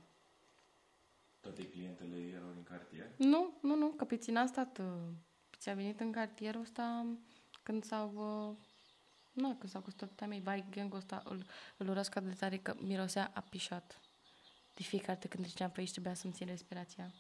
Toate 1.40 1.68
clientele 1.68 2.16
erau 2.16 2.50
din 2.54 2.62
cartier? 2.62 3.06
Nu, 3.16 3.52
nu, 3.60 3.74
nu, 3.74 3.88
că 3.88 4.04
Pițin 4.04 4.36
a 4.36 4.46
stat, 4.46 4.78
uh, 4.78 4.86
Pițin 5.50 5.72
a 5.72 5.74
venit 5.74 6.00
în 6.00 6.12
cartierul 6.12 6.60
ăsta 6.60 7.06
când 7.62 7.84
s-au, 7.84 8.12
uh, 8.14 8.56
nu, 9.32 9.54
când 9.54 9.72
s-au 9.72 9.80
căsătorit 9.80 10.26
mei, 10.26 10.40
vai, 10.40 10.64
gangul 10.70 10.98
ăsta 10.98 11.22
îl, 11.24 11.46
îl 11.76 11.88
urăsc 11.88 12.16
atât 12.16 12.28
de 12.28 12.34
tare 12.34 12.56
că 12.56 12.74
mirosea 12.80 13.30
apișat. 13.34 14.00
De 14.74 14.82
fiecare 14.82 15.12
dată 15.12 15.26
când 15.26 15.44
treceam 15.44 15.70
pe 15.70 15.80
aici 15.80 15.90
trebuia 15.90 16.14
să-mi 16.14 16.32
țin 16.32 16.46
respirația. 16.46 17.10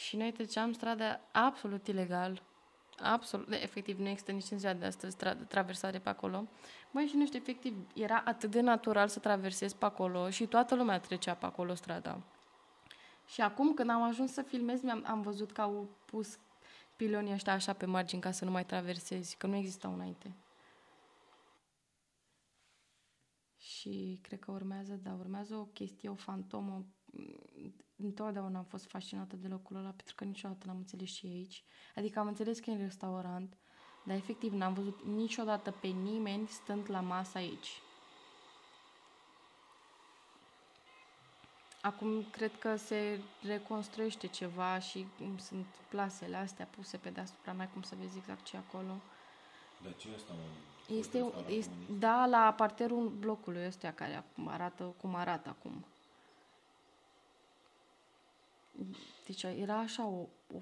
Și 0.00 0.16
noi 0.16 0.32
treceam 0.32 0.72
strada 0.72 1.20
absolut 1.32 1.86
ilegal. 1.86 2.42
Absolut, 2.98 3.52
efectiv, 3.52 3.98
nu 3.98 4.08
există 4.08 4.32
nici 4.32 4.50
în 4.50 4.58
ziua 4.58 4.72
de 4.72 4.84
astăzi 4.84 5.16
tra- 5.16 5.46
traversare 5.48 5.98
pe 5.98 6.08
acolo. 6.08 6.48
Măi, 6.90 7.06
și 7.06 7.16
nu 7.16 7.26
știu, 7.26 7.38
efectiv, 7.38 7.74
era 7.94 8.22
atât 8.24 8.50
de 8.50 8.60
natural 8.60 9.08
să 9.08 9.18
traversezi 9.18 9.76
pe 9.76 9.84
acolo 9.84 10.30
și 10.30 10.46
toată 10.46 10.74
lumea 10.74 10.98
trecea 10.98 11.34
pe 11.34 11.46
acolo 11.46 11.74
strada. 11.74 12.22
Și 13.26 13.40
acum, 13.40 13.74
când 13.74 13.90
am 13.90 14.02
ajuns 14.02 14.32
să 14.32 14.42
filmez, 14.42 14.82
mi-am, 14.82 15.04
am 15.06 15.20
văzut 15.20 15.52
că 15.52 15.60
au 15.60 15.88
pus 16.04 16.38
pilonii 16.96 17.32
ăștia 17.32 17.52
așa 17.52 17.72
pe 17.72 17.86
margini 17.86 18.20
ca 18.20 18.30
să 18.30 18.44
nu 18.44 18.50
mai 18.50 18.64
traversezi, 18.64 19.36
că 19.36 19.46
nu 19.46 19.56
existau 19.56 19.92
înainte. 19.92 20.36
Și 23.56 24.18
cred 24.22 24.38
că 24.38 24.50
urmează, 24.50 24.92
da, 25.02 25.12
urmează 25.12 25.54
o 25.54 25.64
chestie, 25.64 26.08
o 26.08 26.14
fantomă. 26.14 26.84
Întotdeauna 28.02 28.58
am 28.58 28.64
fost 28.64 28.86
fascinată 28.86 29.36
de 29.36 29.48
locul 29.48 29.76
ăla, 29.76 29.88
pentru 29.88 30.14
că 30.14 30.24
niciodată 30.24 30.66
n-am 30.66 30.76
înțeles 30.76 31.08
și 31.08 31.26
aici. 31.26 31.64
Adică 31.94 32.18
am 32.18 32.26
înțeles 32.26 32.58
că 32.58 32.70
e 32.70 32.72
în 32.72 32.80
restaurant, 32.80 33.56
dar 34.04 34.16
efectiv 34.16 34.52
n-am 34.52 34.74
văzut 34.74 35.04
niciodată 35.04 35.70
pe 35.70 35.86
nimeni 35.86 36.46
stând 36.48 36.90
la 36.90 37.00
masă 37.00 37.38
aici. 37.38 37.82
Acum 41.82 42.24
cred 42.30 42.58
că 42.58 42.76
se 42.76 43.20
reconstruiește 43.42 44.26
ceva 44.26 44.78
și 44.78 45.06
sunt 45.36 45.66
plasele 45.88 46.36
astea 46.36 46.68
puse 46.70 46.96
pe 46.96 47.10
deasupra, 47.10 47.52
n-ai 47.52 47.70
cum 47.72 47.82
să 47.82 47.94
vezi 48.00 48.16
exact 48.16 48.44
ce 48.44 48.56
e 48.56 48.58
acolo. 48.58 49.00
Dar 49.82 49.94
ce 49.96 50.08
e 50.08 50.14
asta, 50.14 50.32
mă? 50.32 50.94
Este, 50.94 51.18
Restaurant 51.18 51.48
este, 51.48 51.70
comunist? 51.70 51.98
da, 51.98 52.26
la 52.26 52.54
parterul 52.56 53.08
blocului 53.08 53.66
ăsta 53.66 53.90
care 53.92 54.14
acum 54.14 54.48
arată 54.48 54.94
cum 55.00 55.14
arată 55.14 55.48
acum. 55.48 55.84
Deci 59.26 59.42
era 59.42 59.78
așa 59.78 60.06
o, 60.06 60.26
o 60.54 60.58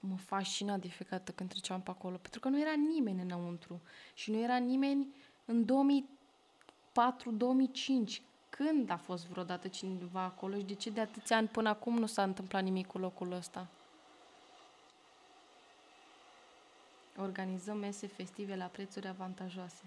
mă 0.00 0.16
fascina 0.16 0.76
de 0.76 0.88
fiecare 0.88 1.16
dată 1.16 1.32
când 1.32 1.48
treceam 1.48 1.82
pe 1.82 1.90
acolo, 1.90 2.16
pentru 2.16 2.40
că 2.40 2.48
nu 2.48 2.60
era 2.60 2.72
nimeni 2.72 3.20
înăuntru 3.20 3.80
și 4.14 4.30
nu 4.30 4.38
era 4.38 4.56
nimeni 4.56 5.14
în 5.44 5.64
2004-2005. 5.64 5.68
Când 8.48 8.90
a 8.90 8.96
fost 8.96 9.26
vreodată 9.26 9.68
cineva 9.68 10.22
acolo 10.22 10.56
și 10.56 10.64
de 10.64 10.74
ce 10.74 10.90
de 10.90 11.00
atâția 11.00 11.36
ani 11.36 11.48
până 11.48 11.68
acum 11.68 11.98
nu 11.98 12.06
s-a 12.06 12.22
întâmplat 12.22 12.62
nimic 12.62 12.86
cu 12.86 12.98
locul 12.98 13.32
ăsta? 13.32 13.66
Organizăm 17.16 17.78
mese 17.78 18.06
festive 18.06 18.56
la 18.56 18.64
prețuri 18.64 19.08
avantajoase. 19.08 19.82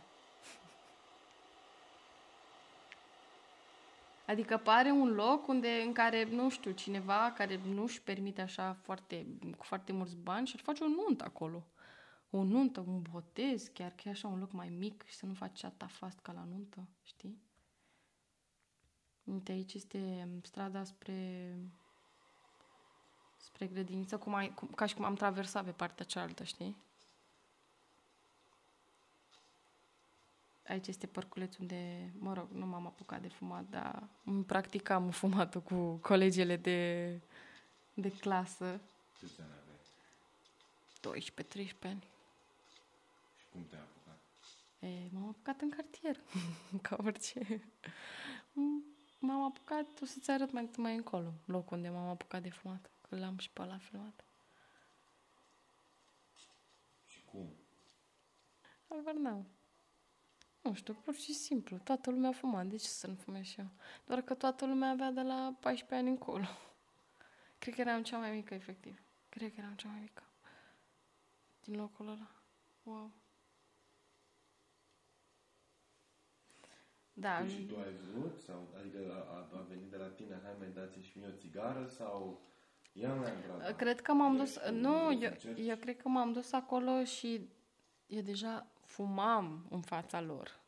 Adică 4.33 4.57
pare 4.57 4.91
un 4.91 5.13
loc 5.13 5.47
unde, 5.47 5.81
în 5.85 5.93
care, 5.93 6.23
nu 6.23 6.49
știu, 6.49 6.71
cineva 6.71 7.33
care 7.35 7.59
nu-și 7.73 8.01
permite 8.01 8.41
așa 8.41 8.73
foarte, 8.81 9.25
cu 9.57 9.63
foarte 9.63 9.91
mulți 9.91 10.15
bani 10.15 10.47
și 10.47 10.53
ar 10.55 10.61
face 10.63 10.83
o 10.83 10.87
nuntă 10.87 11.23
acolo. 11.23 11.63
O 12.29 12.43
nuntă, 12.43 12.79
un 12.79 13.01
botez, 13.11 13.67
chiar 13.73 13.91
că 13.91 14.01
e 14.05 14.11
așa 14.11 14.27
un 14.27 14.39
loc 14.39 14.51
mai 14.51 14.69
mic 14.69 15.05
și 15.05 15.15
să 15.15 15.25
nu 15.25 15.33
faci 15.33 15.63
atâta 15.63 15.87
fast 15.87 16.19
ca 16.19 16.31
la 16.31 16.43
nuntă, 16.49 16.87
știi? 17.03 17.41
Uite, 19.23 19.51
aici 19.51 19.73
este 19.73 20.27
strada 20.41 20.83
spre 20.83 21.57
spre 23.37 23.67
grădiniță, 23.67 24.17
cum 24.17 24.33
ai, 24.33 24.53
cum, 24.53 24.67
ca 24.67 24.85
și 24.85 24.95
cum 24.95 25.05
am 25.05 25.15
traversat 25.15 25.63
pe 25.65 25.71
partea 25.71 26.05
cealaltă, 26.05 26.43
știi? 26.43 26.75
Aici 30.67 30.87
este 30.87 31.07
parculeț 31.07 31.55
unde, 31.55 32.11
mă 32.19 32.33
rog, 32.33 32.49
nu 32.51 32.65
m-am 32.65 32.85
apucat 32.85 33.21
de 33.21 33.27
fumat, 33.27 33.65
dar 33.69 34.03
îmi 34.25 34.43
practicam 34.43 35.09
fumatul 35.09 35.61
cu 35.61 35.95
colegele 35.95 36.55
de, 36.55 37.19
de 37.93 38.11
clasă. 38.11 38.79
Câți 39.19 39.41
ani 39.41 39.49
aveai? 39.61 41.21
12-13 41.69 41.73
ani. 41.83 42.03
Și 43.37 43.45
cum 43.51 43.65
te-ai 43.69 43.81
apucat? 43.81 44.17
E, 44.79 45.09
m-am 45.11 45.27
apucat 45.27 45.61
în 45.61 45.69
cartier, 45.69 46.19
ca 46.81 46.97
orice. 47.03 47.39
M- 48.51 48.91
M-am 49.25 49.41
apucat, 49.43 49.85
o 50.01 50.05
să-ți 50.05 50.31
arăt 50.31 50.51
mai, 50.51 50.69
mai 50.77 50.95
încolo, 50.95 51.33
locul 51.45 51.77
unde 51.77 51.89
m-am 51.89 52.07
apucat 52.09 52.41
de 52.41 52.49
fumat, 52.49 52.89
că 53.09 53.15
l-am 53.17 53.37
și 53.37 53.49
pe 53.49 53.61
ăla 53.61 53.77
filmat. 53.77 54.23
Și 57.07 57.17
cum? 57.31 57.49
Habar 58.89 59.13
n-am. 59.13 59.47
Nu 60.63 60.73
știu, 60.73 60.93
pur 60.93 61.15
și 61.15 61.33
simplu. 61.33 61.77
Toată 61.77 62.09
lumea 62.11 62.31
fuma. 62.31 62.63
De 62.63 62.75
ce 62.75 62.87
să 62.87 63.07
nu 63.07 63.15
fumez 63.15 63.43
și 63.45 63.59
eu? 63.59 63.67
Doar 64.05 64.21
că 64.21 64.33
toată 64.33 64.65
lumea 64.65 64.89
avea 64.89 65.11
de 65.11 65.21
la 65.21 65.55
14 65.59 65.95
ani 65.95 66.09
încolo. 66.09 66.45
Cred 67.59 67.73
că 67.75 67.81
eram 67.81 68.03
cea 68.03 68.17
mai 68.17 68.31
mică, 68.31 68.53
efectiv. 68.53 69.01
Cred 69.29 69.53
că 69.53 69.59
eram 69.59 69.73
cea 69.75 69.87
mai 69.89 69.99
mică. 69.99 70.23
Din 71.63 71.75
locul 71.75 72.07
ăla. 72.07 72.31
Wow. 72.83 73.11
Da, 77.13 77.37
Păi 77.37 77.49
și 77.49 77.65
tu 77.65 77.77
ai 77.77 77.93
vrut? 78.11 78.39
Sau, 78.39 78.67
adică 78.79 78.97
a, 79.13 79.33
a, 79.35 79.57
a 79.59 79.65
venit 79.69 79.89
de 79.89 79.95
la 79.97 80.07
tine, 80.07 80.39
hai 80.43 80.53
mai 80.59 80.67
dați 80.73 80.99
și 80.99 81.17
mie 81.17 81.27
o 81.27 81.31
țigară? 81.37 81.87
Sau 81.87 82.41
ia 82.93 83.13
mai 83.13 83.31
Andrada? 83.31 83.75
Cred 83.75 84.01
că 84.01 84.13
m-am 84.13 84.37
dus... 84.37 84.55
Ești 84.55 84.71
Nu, 84.71 85.05
vrei 85.05 85.17
să 85.17 85.23
eu, 85.23 85.31
încerci? 85.31 85.67
eu 85.67 85.75
cred 85.77 85.97
că 85.97 86.07
m-am 86.09 86.31
dus 86.31 86.51
acolo 86.51 87.03
și 87.03 87.49
eu 88.07 88.21
deja 88.21 88.67
fumam 88.93 89.67
în 89.69 89.81
fața 89.81 90.21
lor. 90.21 90.61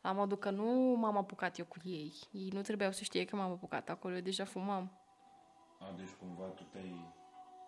La 0.00 0.12
modul 0.12 0.38
că 0.38 0.50
nu 0.50 0.96
m-am 0.96 1.16
apucat 1.16 1.58
eu 1.58 1.64
cu 1.64 1.78
ei. 1.84 2.14
Ei 2.32 2.48
nu 2.48 2.60
trebuiau 2.60 2.92
să 2.92 3.04
știe 3.04 3.24
că 3.24 3.36
m-am 3.36 3.50
apucat 3.50 3.88
acolo, 3.88 4.14
eu 4.14 4.20
deja 4.20 4.44
fumam. 4.44 4.92
A, 5.80 5.92
deci 5.96 6.10
cumva 6.20 6.44
tu 6.44 6.62
te-ai 6.62 7.18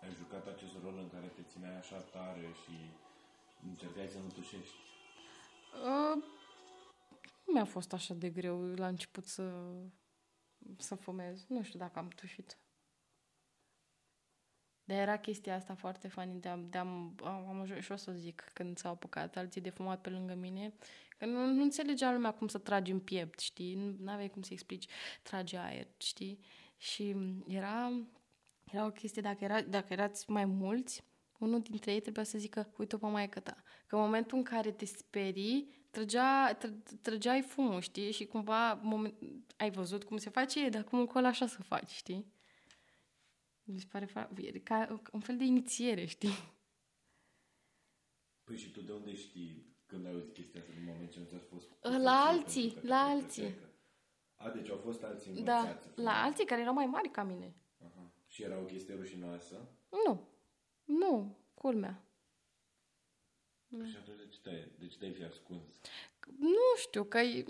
ai 0.01 0.13
jucat 0.13 0.47
acest 0.47 0.73
rol 0.83 0.97
în 0.97 1.09
care 1.09 1.27
te 1.27 1.41
țineai 1.41 1.77
așa 1.77 1.97
tare 1.97 2.53
și 2.63 2.91
încercai 3.63 4.07
să 4.07 4.17
nu 4.17 4.27
tușești. 4.27 4.75
Uh, 5.73 6.23
nu 7.45 7.53
mi-a 7.53 7.65
fost 7.65 7.93
așa 7.93 8.13
de 8.13 8.29
greu 8.29 8.65
la 8.65 8.87
început 8.87 9.25
să, 9.25 9.73
să 10.77 10.95
fumez. 10.95 11.45
Nu 11.47 11.63
știu 11.63 11.79
dacă 11.79 11.99
am 11.99 12.07
tușit. 12.07 12.57
Dar 14.83 14.97
era 14.97 15.17
chestia 15.17 15.55
asta 15.55 15.75
foarte 15.75 16.07
funny 16.07 16.39
de 16.39 16.49
am, 16.49 16.67
de 16.69 16.77
am, 16.77 17.15
am, 17.23 17.47
am 17.49 17.59
ajuns 17.61 17.83
și 17.83 17.91
o 17.91 17.95
să 17.95 18.09
o 18.09 18.13
zic 18.13 18.49
când 18.53 18.77
s-au 18.77 18.91
apucat 18.91 19.37
alții 19.37 19.61
de 19.61 19.69
fumat 19.69 20.01
pe 20.01 20.09
lângă 20.09 20.33
mine, 20.35 20.73
că 21.17 21.25
nu, 21.25 21.45
nu 21.45 21.61
înțelegea 21.63 22.11
lumea 22.11 22.31
cum 22.31 22.47
să 22.47 22.57
tragi 22.57 22.91
în 22.91 22.99
piept, 22.99 23.39
știi? 23.39 23.95
Nu 23.99 24.11
aveai 24.11 24.29
cum 24.29 24.41
să 24.41 24.53
explici, 24.53 24.85
trage 25.21 25.57
aer, 25.57 25.87
știi? 25.97 26.39
Și 26.77 27.15
era, 27.47 27.91
era 28.71 28.85
o 28.85 28.91
chestie, 28.91 29.21
dacă, 29.21 29.43
era, 29.43 29.61
dacă 29.61 29.93
erați 29.93 30.29
mai 30.29 30.45
mulți, 30.45 31.03
unul 31.37 31.61
dintre 31.61 31.91
ei 31.91 32.01
trebuia 32.01 32.23
să 32.23 32.37
zică, 32.37 32.73
uite 32.77 32.97
pe 32.97 33.05
maică 33.05 33.39
ta. 33.39 33.63
Că 33.87 33.95
în 33.95 34.01
momentul 34.01 34.37
în 34.37 34.43
care 34.43 34.71
te 34.71 34.85
sperii, 34.85 35.87
trăgea, 35.89 36.53
tră, 36.53 36.73
trăgeai 37.01 37.41
fumul, 37.41 37.81
știi? 37.81 38.11
Și 38.11 38.25
cumva 38.25 38.73
moment, 38.73 39.15
ai 39.57 39.71
văzut 39.71 40.03
cum 40.03 40.17
se 40.17 40.29
face, 40.29 40.69
dar 40.69 40.83
cum 40.83 40.99
încolo 40.99 41.25
așa 41.25 41.47
să 41.47 41.61
faci, 41.61 41.89
știi? 41.89 42.32
Mi 43.63 43.79
se 43.79 43.85
pare 43.89 44.05
fa- 44.05 44.29
e 44.37 44.59
ca 44.59 45.01
un 45.11 45.19
fel 45.19 45.37
de 45.37 45.43
inițiere, 45.43 46.05
știi? 46.05 46.51
Păi 48.43 48.57
și 48.57 48.71
tu 48.71 48.81
de 48.81 48.91
unde 48.91 49.15
știi 49.15 49.75
când 49.85 50.05
ai 50.05 50.11
auzit 50.11 50.33
chestia 50.33 50.59
asta 50.59 50.73
din 50.73 50.83
moment 50.83 51.11
ce 51.11 51.19
nu 51.19 51.25
ți-a 51.25 51.37
fost? 51.49 51.69
La 51.81 52.25
alții, 52.25 52.63
pentru 52.63 52.81
că 52.81 52.87
la 52.87 53.05
te 53.05 53.11
alții. 53.11 53.43
frică? 53.51 53.67
A, 54.35 54.49
deci 54.49 54.69
au 54.69 54.77
fost 54.77 55.03
alții 55.03 55.43
Da, 55.43 55.57
învățați. 55.59 55.83
să 55.87 55.89
la 56.01 56.11
fumeze. 56.11 56.25
alții 56.25 56.45
care 56.45 56.61
erau 56.61 56.73
mai 56.73 56.85
mari 56.85 57.09
ca 57.11 57.23
mine. 57.23 57.55
Aha. 57.85 58.11
Și 58.27 58.43
era 58.43 58.59
o 58.59 58.63
chestie 58.65 58.95
rușinoasă? 58.95 59.69
Nu, 60.05 60.29
nu, 60.83 61.37
culmea. 61.53 62.07
Și 63.69 63.97
atunci 63.97 64.17
de 64.17 64.27
ce 64.27 64.39
te-ai, 64.41 64.71
de 64.79 64.87
ce 64.87 64.97
te-ai 64.97 65.11
fi 65.13 65.23
ascuns? 65.23 65.79
Nu 66.37 66.75
știu, 66.77 67.03
că 67.03 67.17
e- 67.17 67.45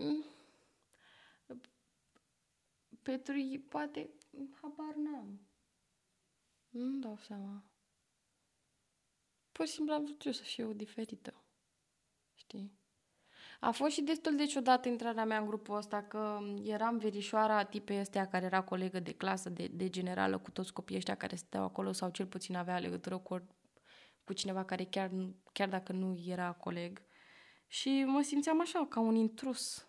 pentru 3.01 3.37
ei, 3.39 3.59
poate, 3.59 4.09
habar 4.61 4.95
n-am. 4.95 5.39
Nu-mi 6.73 7.01
dau 7.01 7.17
seama. 7.17 7.63
Pur 9.51 9.65
și 9.65 9.71
simplu 9.71 9.93
am 9.93 10.03
vrut 10.03 10.25
eu 10.25 10.31
să 10.31 10.43
fiu 10.43 10.73
diferită. 10.73 11.43
Știi? 12.33 12.77
A 13.59 13.71
fost 13.71 13.93
și 13.93 14.01
destul 14.01 14.35
de 14.35 14.45
ciudată 14.45 14.87
intrarea 14.87 15.25
mea 15.25 15.39
în 15.39 15.45
grupul 15.45 15.75
ăsta, 15.75 16.03
că 16.03 16.39
eram 16.63 16.97
verișoara 16.97 17.63
tipei 17.63 17.99
astea 17.99 18.27
care 18.27 18.45
era 18.45 18.63
colegă 18.63 18.99
de 18.99 19.13
clasă, 19.13 19.49
de, 19.49 19.67
de 19.67 19.89
generală, 19.89 20.37
cu 20.37 20.51
toți 20.51 20.73
copiii 20.73 20.97
ăștia 20.97 21.15
care 21.15 21.35
stăteau 21.35 21.63
acolo 21.63 21.91
sau 21.91 22.09
cel 22.09 22.25
puțin 22.25 22.55
avea 22.55 22.79
legătură 22.79 23.17
cu, 23.17 23.47
cu 24.23 24.33
cineva 24.33 24.65
care 24.65 24.83
chiar, 24.83 25.11
chiar 25.51 25.69
dacă 25.69 25.91
nu 25.91 26.23
era 26.25 26.53
coleg. 26.53 27.01
Și 27.67 28.03
mă 28.03 28.21
simțeam 28.21 28.61
așa, 28.61 28.85
ca 28.89 28.99
un 28.99 29.15
intrus. 29.15 29.87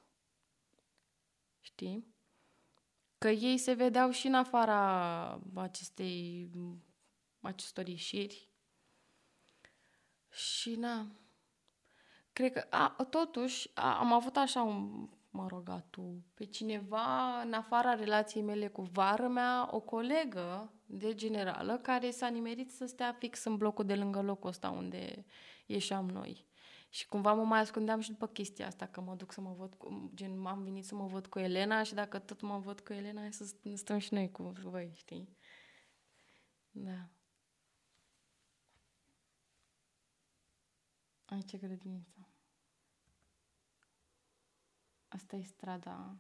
Știi? 1.61 2.14
Că 3.19 3.29
ei 3.29 3.59
se 3.59 3.73
vedeau 3.73 4.11
și 4.11 4.27
în 4.27 4.35
afara 4.35 5.41
acestei, 5.55 6.51
acestor 7.41 7.89
ieșiri. 7.89 8.49
Și 10.31 10.75
na, 10.75 11.07
cred 12.33 12.53
că, 12.53 12.67
a, 12.71 13.07
totuși, 13.11 13.71
a, 13.75 13.99
am 13.99 14.13
avut 14.13 14.37
așa 14.37 14.63
un, 14.63 15.09
mă 15.31 15.47
rog, 15.49 15.85
tu, 15.91 16.25
pe 16.35 16.45
cineva 16.45 17.41
în 17.41 17.53
afara 17.53 17.95
relației 17.95 18.43
mele 18.43 18.69
cu 18.69 18.83
vară 18.83 19.29
mea, 19.29 19.69
o 19.71 19.81
colegă 19.81 20.73
de 20.87 21.15
generală 21.15 21.79
care 21.79 22.11
s-a 22.11 22.29
nimerit 22.29 22.71
să 22.71 22.87
stea 22.87 23.13
fix 23.19 23.45
în 23.45 23.57
blocul 23.57 23.85
de 23.85 23.95
lângă 23.95 24.23
locul 24.23 24.49
ăsta 24.49 24.71
unde 24.71 25.25
ieșeam 25.67 26.09
noi. 26.09 26.47
Și 26.95 27.07
cumva 27.09 27.33
mă 27.33 27.45
mai 27.45 27.61
ascundeam 27.61 28.01
și 28.01 28.11
după 28.11 28.27
chestia 28.27 28.67
asta, 28.67 28.87
că 28.87 29.01
mă 29.01 29.15
duc 29.15 29.33
să 29.33 29.41
mă 29.41 29.53
văd 29.53 29.75
cu, 29.75 30.11
gen, 30.15 30.47
am 30.47 30.63
venit 30.63 30.85
să 30.85 30.95
mă 30.95 31.07
văd 31.07 31.27
cu 31.27 31.39
Elena 31.39 31.83
și 31.83 31.95
dacă 31.95 32.19
tot 32.19 32.41
mă 32.41 32.59
văd 32.59 32.81
cu 32.81 32.93
Elena, 32.93 33.21
hai 33.21 33.33
să 33.33 33.57
stăm 33.75 33.99
și 33.99 34.15
noi 34.15 34.31
cu 34.31 34.43
voi, 34.43 34.93
știi? 34.95 35.37
Da. 36.71 37.11
Aici 41.25 41.53
e 41.53 41.59
grădinița. 41.59 42.29
Asta 45.09 45.37
e 45.37 45.43
strada. 45.43 46.19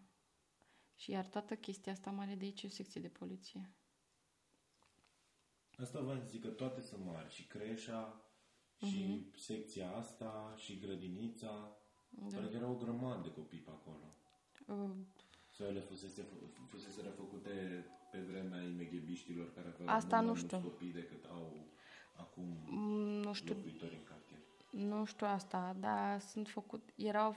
Și 0.94 1.10
iar 1.10 1.26
toată 1.26 1.56
chestia 1.56 1.92
asta 1.92 2.10
mare 2.10 2.34
de 2.34 2.44
aici 2.44 2.62
e 2.62 2.66
o 2.66 2.70
secție 2.70 3.00
de 3.00 3.08
poliție. 3.08 3.74
Asta 5.78 6.00
vă 6.00 6.22
zic 6.24 6.42
că 6.42 6.48
toate 6.48 6.80
sunt 6.80 7.04
mari. 7.04 7.32
Și 7.32 7.46
creșa, 7.46 8.18
uh-huh. 8.18 8.23
Și 8.84 9.04
mhm. 9.08 9.38
secția 9.38 9.90
asta, 9.90 10.54
și 10.56 10.78
grădinița. 10.78 11.76
Da. 12.08 12.36
Pentru 12.36 12.50
că 12.50 12.56
erau 12.56 12.72
o 12.72 12.82
grămadă 12.84 13.20
de 13.22 13.32
copii 13.32 13.58
pe 13.58 13.70
acolo. 13.70 14.06
Uh. 14.66 14.96
Sau 15.50 15.66
ele 15.66 15.80
fusese, 15.80 16.26
fusese 16.68 17.00
refăcute 17.00 17.84
pe 18.10 18.18
vremea 18.18 18.62
imeghebiștilor 18.62 19.52
care 19.54 19.68
aveau 19.68 19.96
Asta 19.96 20.20
nu 20.20 20.34
știu. 20.34 20.58
copii 20.58 20.92
decât 20.92 21.24
au 21.30 21.56
acum 22.16 22.44
mm, 22.66 23.20
nu 23.20 23.32
știu. 23.32 23.54
locuitori 23.54 23.94
în 23.94 24.04
cartier. 24.04 24.38
Nu 24.70 25.04
știu 25.04 25.26
asta, 25.26 25.76
dar 25.80 26.20
sunt 26.20 26.48
făcut, 26.48 26.88
erau 26.94 27.36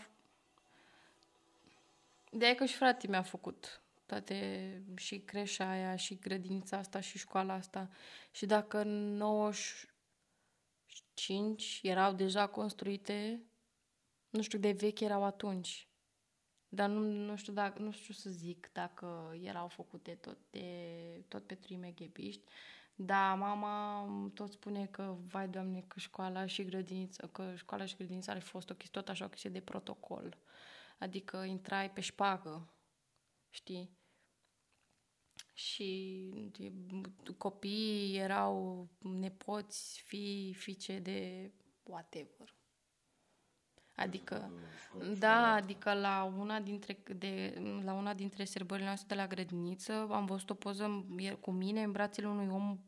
de 2.31 2.55
că 2.55 2.65
și 2.65 2.75
frate 2.75 3.07
mi-a 3.07 3.21
făcut 3.21 3.81
toate 4.05 4.81
și 4.95 5.19
creșa 5.19 5.69
aia 5.69 5.95
și 5.95 6.19
grădinița 6.19 6.77
asta 6.77 6.99
și 6.99 7.17
școala 7.17 7.53
asta. 7.53 7.89
Și 8.31 8.45
dacă 8.45 8.83
95 11.17 11.79
erau 11.83 12.13
deja 12.13 12.47
construite, 12.47 13.43
nu 14.29 14.41
știu 14.41 14.59
de 14.59 14.71
vechi 14.71 14.99
erau 14.99 15.23
atunci. 15.23 15.89
Dar 16.69 16.89
nu, 16.89 16.99
nu, 16.99 17.35
știu 17.35 17.53
dacă, 17.53 17.81
nu 17.81 17.91
știu 17.91 18.13
să 18.13 18.29
zic 18.29 18.69
dacă 18.73 19.37
erau 19.41 19.67
făcute 19.67 20.15
tot, 20.15 20.37
de, 20.49 21.23
tot 21.27 21.47
pe 21.47 21.55
trime 21.55 21.91
ghebiști. 21.91 22.43
Da, 22.95 23.33
mama 23.33 24.07
tot 24.33 24.51
spune 24.51 24.85
că, 24.85 25.17
vai 25.27 25.47
doamne, 25.47 25.81
că 25.81 25.99
școala 25.99 26.45
și 26.45 26.65
grădinița, 26.65 27.27
că 27.27 27.53
școala 27.55 27.85
și 27.85 27.95
grădinița 27.95 28.31
ar 28.31 28.41
fi 28.41 28.47
fost 28.47 28.69
o 28.69 28.73
chestie, 28.73 29.01
tot 29.01 29.09
așa 29.09 29.25
o 29.25 29.29
chestie 29.29 29.49
de 29.49 29.59
protocol. 29.61 30.37
Adică 30.99 31.37
intrai 31.37 31.91
pe 31.91 32.01
șpagă, 32.01 32.73
știi? 33.49 33.96
Și 35.57 36.31
copiii 37.37 38.17
erau 38.17 38.87
nepoți, 38.99 40.01
fi, 40.01 40.55
fiice 40.57 40.99
de 40.99 41.51
whatever. 41.83 42.55
Adică, 43.95 44.51
da, 45.19 45.53
adică 45.53 45.93
la 45.93 46.33
una 46.37 46.59
dintre, 46.59 47.03
de, 47.15 47.61
la 47.83 47.93
una 47.93 48.13
dintre 48.13 48.45
sărbările 48.45 48.85
noastre 48.85 49.15
de 49.15 49.21
la 49.21 49.27
grădiniță 49.27 50.07
am 50.11 50.25
văzut 50.25 50.49
o 50.49 50.53
poză 50.53 51.05
cu 51.39 51.51
mine 51.51 51.83
în 51.83 51.91
brațele 51.91 52.27
unui 52.27 52.47
om, 52.47 52.79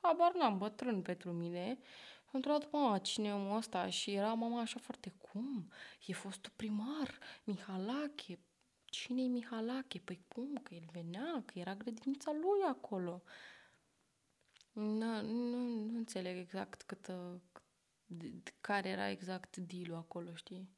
habar 0.00 0.34
n-am, 0.34 0.58
bătrân 0.58 1.02
pentru 1.02 1.32
mine, 1.32 1.78
am 2.24 2.30
întrebat 2.32 2.70
mama, 2.70 2.98
cine 2.98 3.28
e 3.28 3.32
omul 3.32 3.56
ăsta? 3.56 3.88
Și 3.88 4.10
era 4.10 4.32
mama 4.32 4.60
așa 4.60 4.78
foarte, 4.80 5.14
cum? 5.18 5.72
E 6.06 6.12
fostul 6.12 6.52
primar, 6.56 7.18
Mihalache. 7.44 8.38
Cine 8.90 9.22
e 9.22 9.26
Mihalache? 9.26 9.98
Păi 9.98 10.24
cum? 10.28 10.54
Că 10.62 10.74
el 10.74 10.88
venea, 10.92 11.42
că 11.46 11.58
era 11.58 11.74
grădinița 11.74 12.32
lui 12.32 12.62
acolo. 12.68 13.22
Nu, 14.72 15.22
nu, 15.22 15.58
nu 15.84 15.96
înțeleg 15.96 16.36
exact 16.36 16.82
cât, 16.82 17.10
cât, 17.52 17.62
care 18.60 18.88
era 18.88 19.08
exact 19.08 19.56
deal 19.56 19.94
acolo, 19.94 20.34
știi? 20.34 20.68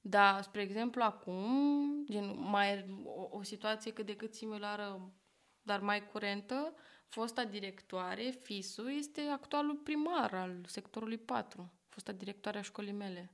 Dar, 0.00 0.42
spre 0.42 0.62
exemplu, 0.62 1.02
acum, 1.02 2.06
gen, 2.10 2.38
mai 2.38 3.00
o, 3.04 3.28
o 3.30 3.42
situație 3.42 3.92
cât 3.92 4.06
de 4.06 4.16
cât 4.16 4.34
similară, 4.34 5.12
dar 5.62 5.80
mai 5.80 6.06
curentă, 6.06 6.74
fosta 7.06 7.44
directoare, 7.44 8.30
FISU, 8.30 8.88
este 8.88 9.20
actualul 9.20 9.76
primar 9.76 10.34
al 10.34 10.64
sectorului 10.66 11.18
4, 11.18 11.72
fosta 11.88 12.12
directoare 12.12 12.58
a 12.58 12.62
școlii 12.62 12.92
mele. 12.92 13.32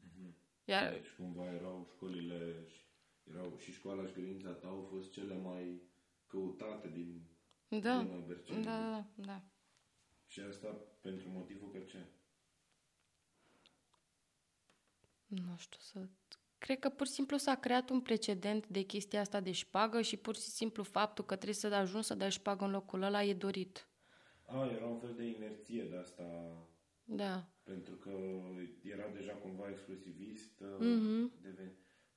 Mm-hmm. 0.00 0.32
Iar... 0.64 0.92
Deci 0.92 1.10
cumva 1.16 1.52
erau 1.52 1.86
școlile, 1.94 2.66
erau 3.30 3.56
și 3.58 3.72
școala 3.72 4.06
și 4.06 4.12
grădinița 4.12 4.50
ta 4.50 4.68
au 4.68 4.86
fost 4.90 5.10
cele 5.10 5.34
mai 5.34 5.82
căutate 6.26 6.88
din 6.88 7.22
da. 7.68 8.06
da, 8.48 8.62
da, 8.62 9.06
da. 9.14 9.42
Și 10.26 10.40
asta 10.40 10.68
pentru 11.00 11.28
motivul 11.28 11.70
că 11.70 11.78
ce? 11.78 12.06
Nu 15.26 15.56
știu 15.56 15.78
să 15.80 16.08
Cred 16.58 16.78
că 16.78 16.88
pur 16.88 17.06
și 17.06 17.12
simplu 17.12 17.36
s-a 17.36 17.54
creat 17.54 17.90
un 17.90 18.00
precedent 18.00 18.66
de 18.68 18.82
chestia 18.82 19.20
asta 19.20 19.40
de 19.40 19.52
șpagă 19.52 20.00
și 20.00 20.16
pur 20.16 20.34
și 20.34 20.40
simplu 20.40 20.82
faptul 20.82 21.24
că 21.24 21.34
trebuie 21.34 21.54
să 21.54 21.66
ajungi 21.66 22.06
să 22.06 22.14
dai 22.14 22.30
șpagă 22.30 22.64
în 22.64 22.70
locul 22.70 23.02
ăla 23.02 23.22
e 23.22 23.34
dorit. 23.34 23.88
A, 24.46 24.66
era 24.66 24.86
un 24.86 24.98
fel 24.98 25.14
de 25.14 25.24
inerție 25.24 25.84
de 25.84 25.96
asta. 25.96 26.22
Da. 27.04 27.48
Pentru 27.62 27.94
că 27.94 28.10
era 28.82 29.08
deja 29.08 29.32
cumva 29.32 29.68
exclusivist. 29.68 30.62
Mm-hmm. 30.62 31.40
Deven... 31.40 31.72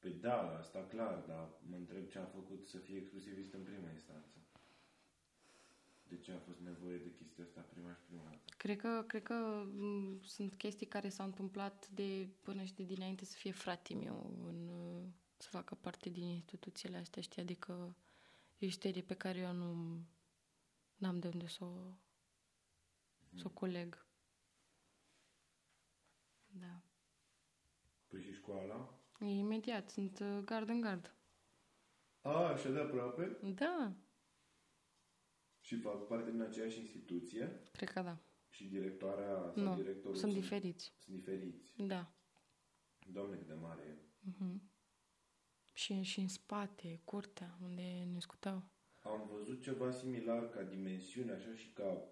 Păi 0.06 0.14
da, 0.14 0.58
asta 0.58 0.86
clar, 0.86 1.24
dar 1.28 1.50
mă 1.70 1.76
întreb 1.76 2.08
ce 2.08 2.20
a 2.20 2.26
făcut 2.26 2.66
să 2.66 2.78
fie 2.78 2.98
exclusivist 2.98 3.54
în 3.54 3.64
prima 3.64 3.90
instanță. 3.90 4.38
De 6.08 6.18
ce 6.18 6.32
a 6.32 6.40
fost 6.40 6.60
nevoie 6.60 6.98
de 6.98 7.12
chestia 7.12 7.44
asta 7.44 7.62
prima 7.62 7.94
și 7.94 8.02
prima 8.06 8.24
dată? 8.24 8.40
Cred 8.58 8.78
că, 8.78 9.04
cred 9.08 9.24
că 9.24 9.64
m- 9.64 9.72
mm, 9.72 10.22
sunt 10.22 10.54
chestii 10.54 10.86
care 10.86 11.10
s-au 11.10 11.26
întâmplat 11.26 11.90
de 11.90 12.30
până 12.42 12.64
și 12.64 12.74
de 12.74 12.84
dinainte 12.84 13.26
să 13.26 13.38
fie 13.38 13.52
frate 13.52 13.94
meu 13.94 14.36
în, 14.48 14.70
să 15.38 15.50
facă 15.50 15.76
parte 15.76 16.10
din 16.10 16.24
instituțiile 16.24 16.98
astea, 16.98 17.22
știi? 17.22 17.42
Adică 17.42 17.96
e 18.58 18.66
o 18.66 18.70
isterie 18.70 19.02
pe 19.02 19.16
care 19.16 19.40
eu 19.40 19.54
nu 19.54 20.00
n-am 20.96 21.20
de 21.20 21.28
unde 21.28 21.48
să 21.48 21.64
o, 21.64 21.74
mm. 23.30 23.38
să 23.38 23.44
o 23.46 23.50
coleg. 23.50 24.06
Da. 26.48 26.82
Păi 28.08 28.22
și 28.22 28.34
școala? 28.34 29.00
E 29.26 29.38
imediat, 29.38 29.90
sunt 29.90 30.20
uh, 30.20 30.38
gard 30.44 30.70
în 30.70 30.82
gard. 30.82 31.16
A, 32.22 32.30
așa 32.30 32.70
de 32.70 32.80
aproape? 32.80 33.38
Da. 33.56 33.94
Și 35.60 35.80
fac 35.80 36.08
parte 36.08 36.32
din 36.32 36.42
aceeași 36.42 36.80
instituție? 36.80 37.62
Cred 37.72 37.90
că 37.90 38.02
da. 38.02 38.18
Și 38.50 38.66
directoarea 38.66 39.52
sau 39.56 39.64
nu, 39.64 39.76
directorul 39.76 40.16
sunt 40.16 40.34
diferiți. 40.34 40.94
Sunt 40.98 41.16
diferiți. 41.16 41.74
Da. 41.78 42.14
Doamne, 43.12 43.36
cât 43.36 43.48
de 43.48 43.54
mare 43.54 43.82
e. 43.82 43.98
Uh-huh. 44.30 44.60
Și, 45.74 46.02
și 46.02 46.20
în 46.20 46.28
spate, 46.28 47.02
curtea, 47.04 47.58
unde 47.62 48.08
ne 48.14 48.20
scuteau. 48.20 48.64
Am 49.04 49.30
văzut 49.32 49.62
ceva 49.62 49.92
similar 49.92 50.50
ca 50.50 50.64
dimensiune, 50.64 51.32
așa 51.32 51.56
și 51.56 51.70
ca 51.70 52.08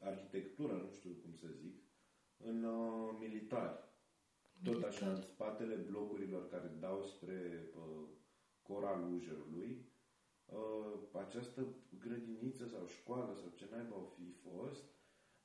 arhitectură, 0.00 0.72
nu 0.72 0.90
știu 0.90 1.10
cum 1.10 1.34
să 1.34 1.46
zic, 1.46 1.82
în 2.36 2.64
uh, 2.64 3.16
militari. 3.18 3.87
Tot 4.62 4.82
așa, 4.82 5.08
în 5.10 5.20
spatele 5.20 5.74
blocurilor 5.74 6.48
care 6.48 6.76
dau 6.80 7.02
spre 7.02 7.68
uh, 7.76 8.08
cora 8.62 8.98
Lujerului, 8.98 9.86
uh, 10.46 10.98
această 11.12 11.66
grădiniță 11.98 12.66
sau 12.66 12.86
școală 12.86 13.34
sau 13.34 13.52
ce 13.54 13.66
naiba 13.70 13.96
o 13.96 14.12
fi 14.16 14.32
fost, 14.32 14.84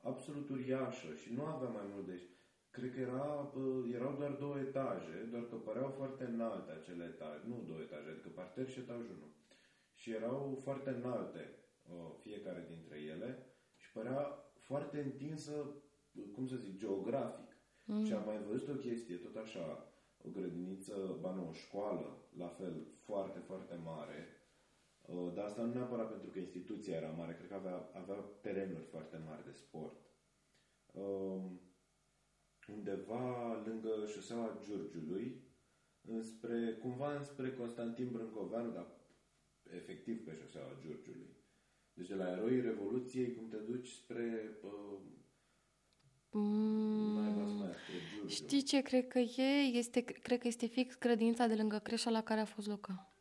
absolut 0.01 0.49
uriașă 0.49 1.13
și 1.13 1.33
nu 1.33 1.43
avea 1.45 1.69
mai 1.69 1.85
mult 1.93 2.05
de... 2.05 2.21
Cred 2.69 2.93
că 2.93 2.99
era, 2.99 3.51
uh, 3.55 3.93
erau 3.93 4.15
doar 4.17 4.31
două 4.31 4.59
etaje, 4.59 5.27
doar 5.31 5.45
că 5.49 5.55
păreau 5.55 5.89
foarte 5.89 6.23
înalte 6.23 6.71
acele 6.71 7.03
etaje. 7.03 7.43
Nu 7.47 7.63
două 7.67 7.79
etaje, 7.79 8.09
adică 8.09 8.29
parter 8.29 8.69
și 8.69 8.79
etajul 8.79 9.17
1. 9.21 9.35
și 9.93 10.11
erau 10.11 10.59
foarte 10.63 10.89
înalte 10.89 11.55
uh, 11.89 12.11
fiecare 12.19 12.65
dintre 12.67 12.99
ele 12.99 13.45
și 13.75 13.91
părea 13.91 14.43
foarte 14.59 15.01
întinsă, 15.01 15.75
cum 16.33 16.47
să 16.47 16.55
zic, 16.55 16.77
geografic. 16.77 17.52
Mm. 17.85 18.05
Și 18.05 18.13
am 18.13 18.25
mai 18.25 18.39
văzut 18.49 18.69
o 18.69 18.73
chestie, 18.87 19.15
tot 19.15 19.35
așa, 19.35 19.93
o 20.25 20.29
grădiniță, 20.29 21.17
ba 21.21 21.33
nu, 21.33 21.47
o 21.49 21.53
școală, 21.53 22.17
la 22.37 22.47
fel, 22.47 22.87
foarte, 23.05 23.39
foarte 23.39 23.79
mare. 23.83 24.27
Uh, 25.01 25.33
dar 25.33 25.45
asta 25.45 25.61
nu 25.61 25.73
neapărat 25.73 26.09
pentru 26.09 26.29
că 26.29 26.39
instituția 26.39 26.95
era 26.95 27.09
mare, 27.09 27.35
cred 27.35 27.47
că 27.47 27.55
avea, 27.55 27.89
avea 27.93 28.15
terenuri 28.41 28.85
foarte 28.85 29.21
mari 29.25 29.43
de 29.45 29.51
sport. 29.51 29.95
Uh, 30.91 31.41
undeva 32.67 33.61
lângă 33.65 34.05
șoseaua 34.07 34.57
Giurgiului, 34.63 35.41
înspre, 36.01 36.77
cumva 36.81 37.15
înspre 37.15 37.53
Constantin 37.53 38.11
Brâncoveanu, 38.11 38.71
dar 38.71 38.87
efectiv 39.75 40.25
pe 40.25 40.35
șoseaua 40.35 40.77
Giurgiului. 40.81 41.35
Deci 41.93 42.07
de 42.07 42.15
la 42.15 42.31
eroii 42.31 42.61
Revoluției, 42.61 43.35
cum 43.35 43.47
te 43.47 43.57
duci 43.57 43.87
spre... 43.87 44.57
Uh, 44.63 44.99
Mm, 46.33 47.73
știi 48.27 48.61
ce 48.61 48.81
cred 48.81 49.07
că 49.07 49.19
e? 49.19 49.77
Este, 49.77 50.01
cred 50.01 50.39
că 50.39 50.47
este 50.47 50.65
fix 50.65 50.97
grădința 50.97 51.47
de 51.47 51.55
lângă 51.55 51.79
creșa 51.79 52.09
la 52.09 52.23
care 52.23 52.39
a 52.39 52.45
fost 52.45 52.67
Luca. 52.67 53.13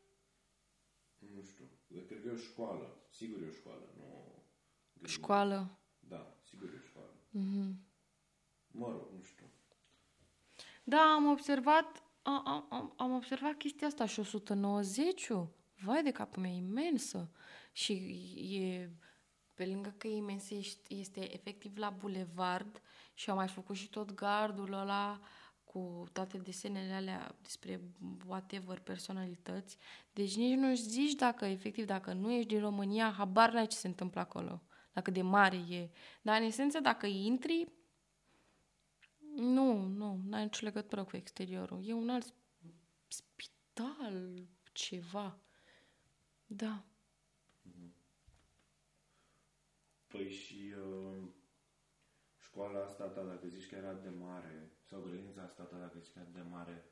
Nu 1.18 1.42
știu. 1.42 1.64
Cred 2.06 2.20
că 2.22 2.28
e 2.28 2.30
o 2.30 2.36
școală. 2.36 2.96
Sigur 3.10 3.42
e 3.42 3.46
o 3.48 3.50
școală. 3.50 3.88
Nu... 3.96 5.06
Școală? 5.06 5.78
Da, 5.98 6.36
sigur 6.48 6.68
e 6.68 6.76
o 6.76 6.86
școală. 6.88 7.10
Mm-hmm. 7.12 7.74
Mă 8.70 8.90
rog, 8.90 9.08
nu 9.16 9.22
știu. 9.22 9.46
Da, 10.84 11.00
am 11.16 11.26
observat, 11.26 12.02
am, 12.22 12.66
am, 12.70 12.94
am 12.96 13.12
observat 13.14 13.56
chestia 13.56 13.86
asta 13.86 14.06
și 14.06 14.20
190 14.20 15.30
Vai 15.84 16.02
de 16.02 16.10
capul 16.10 16.42
meu, 16.42 16.52
imensă. 16.52 17.30
Și 17.72 17.92
e, 18.62 18.90
pe 19.54 19.66
lângă 19.66 19.94
că 19.98 20.06
e 20.06 20.16
imensă, 20.16 20.54
este 20.88 21.34
efectiv 21.34 21.76
la 21.76 21.90
bulevard 21.90 22.82
și 23.14 23.30
am 23.30 23.36
mai 23.36 23.48
făcut 23.48 23.76
și 23.76 23.88
tot 23.88 24.14
gardul 24.14 24.72
ăla 24.72 25.20
cu 25.64 26.04
toate 26.12 26.38
desenele 26.38 26.92
alea 26.92 27.36
despre 27.42 27.80
whatever 28.26 28.78
personalități. 28.78 29.76
Deci 30.12 30.36
nici 30.36 30.56
nu 30.56 30.74
zici 30.74 31.14
dacă, 31.14 31.44
efectiv, 31.44 31.86
dacă 31.86 32.12
nu 32.12 32.32
ești 32.32 32.48
din 32.48 32.60
România, 32.60 33.10
habar 33.10 33.52
n-ai 33.52 33.66
ce 33.66 33.76
se 33.76 33.86
întâmplă 33.86 34.20
acolo. 34.20 34.62
Dacă 34.92 35.10
de 35.10 35.22
mare 35.22 35.56
e. 35.56 35.90
Dar, 36.22 36.40
în 36.40 36.46
esență, 36.46 36.80
dacă 36.80 37.06
intri, 37.06 37.68
nu, 39.34 39.86
nu, 39.86 40.20
n-ai 40.24 40.42
nicio 40.42 40.64
legătură 40.64 41.04
cu 41.04 41.16
exteriorul. 41.16 41.80
E 41.84 41.92
un 41.92 42.08
alt 42.08 42.34
spital, 43.08 44.46
ceva. 44.72 45.38
Da. 46.46 46.84
Păi 50.06 50.30
și 50.30 50.74
uh, 50.76 51.28
școala 52.53 52.84
asta 52.84 53.05
ta, 53.05 53.22
dacă 53.22 53.46
zici 53.48 53.68
că 53.68 53.74
era 53.74 53.92
de 53.92 54.09
mare, 54.09 54.72
sau 54.82 55.00
grădinița 55.00 55.42
asta 55.42 55.62
ta, 55.62 55.78
dacă 55.78 55.98
zici 55.98 56.12
că 56.12 56.18
era 56.18 56.28
de 56.42 56.48
mare, 56.50 56.84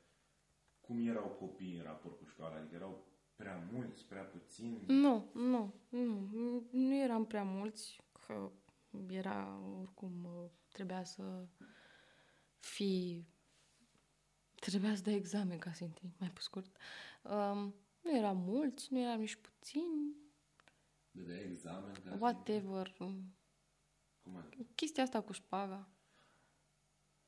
cum 0.81 1.07
erau 1.07 1.27
copiii 1.27 1.77
în 1.77 1.83
raport 1.83 2.17
cu 2.17 2.25
școala? 2.25 2.55
Adică 2.55 2.75
erau 2.75 3.05
prea 3.35 3.67
mulți, 3.71 4.05
prea 4.05 4.23
puțini? 4.23 4.83
Nu, 4.87 5.31
nu, 5.33 5.73
nu. 5.89 6.29
Nu 6.71 6.95
eram 6.95 7.25
prea 7.25 7.43
mulți, 7.43 8.01
că 8.25 8.51
era 9.09 9.59
oricum, 9.79 10.25
uh, 10.25 10.49
trebuia 10.71 11.03
să 11.03 11.45
fi 12.59 13.25
Trebuia 14.55 14.95
să 14.95 15.01
dai 15.01 15.15
examen 15.15 15.57
ca 15.57 15.71
să 15.71 15.83
intri, 15.83 16.09
mai 16.19 16.29
pe 16.29 16.39
scurt. 16.41 16.77
Um, 17.21 17.75
nu 18.01 18.17
eram 18.17 18.37
mulți, 18.37 18.93
nu 18.93 18.99
eram 18.99 19.19
nici 19.19 19.35
puțini. 19.35 20.15
De 21.11 21.21
dai 21.21 21.43
examen? 21.51 21.93
Ca 22.05 22.17
Whatever. 22.19 22.95
Cum 24.31 24.39
adică? 24.39 24.63
Chestia 24.75 25.03
asta 25.03 25.21
cu 25.21 25.31
șpaga. 25.31 25.87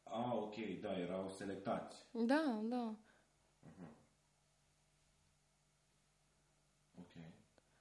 Ah, 0.03 0.31
ok, 0.33 0.55
da, 0.81 0.97
erau 0.97 1.29
selectați. 1.29 2.05
Da, 2.11 2.59
da. 2.63 2.95
Uh-huh. 3.63 3.91
Ok. 6.99 7.11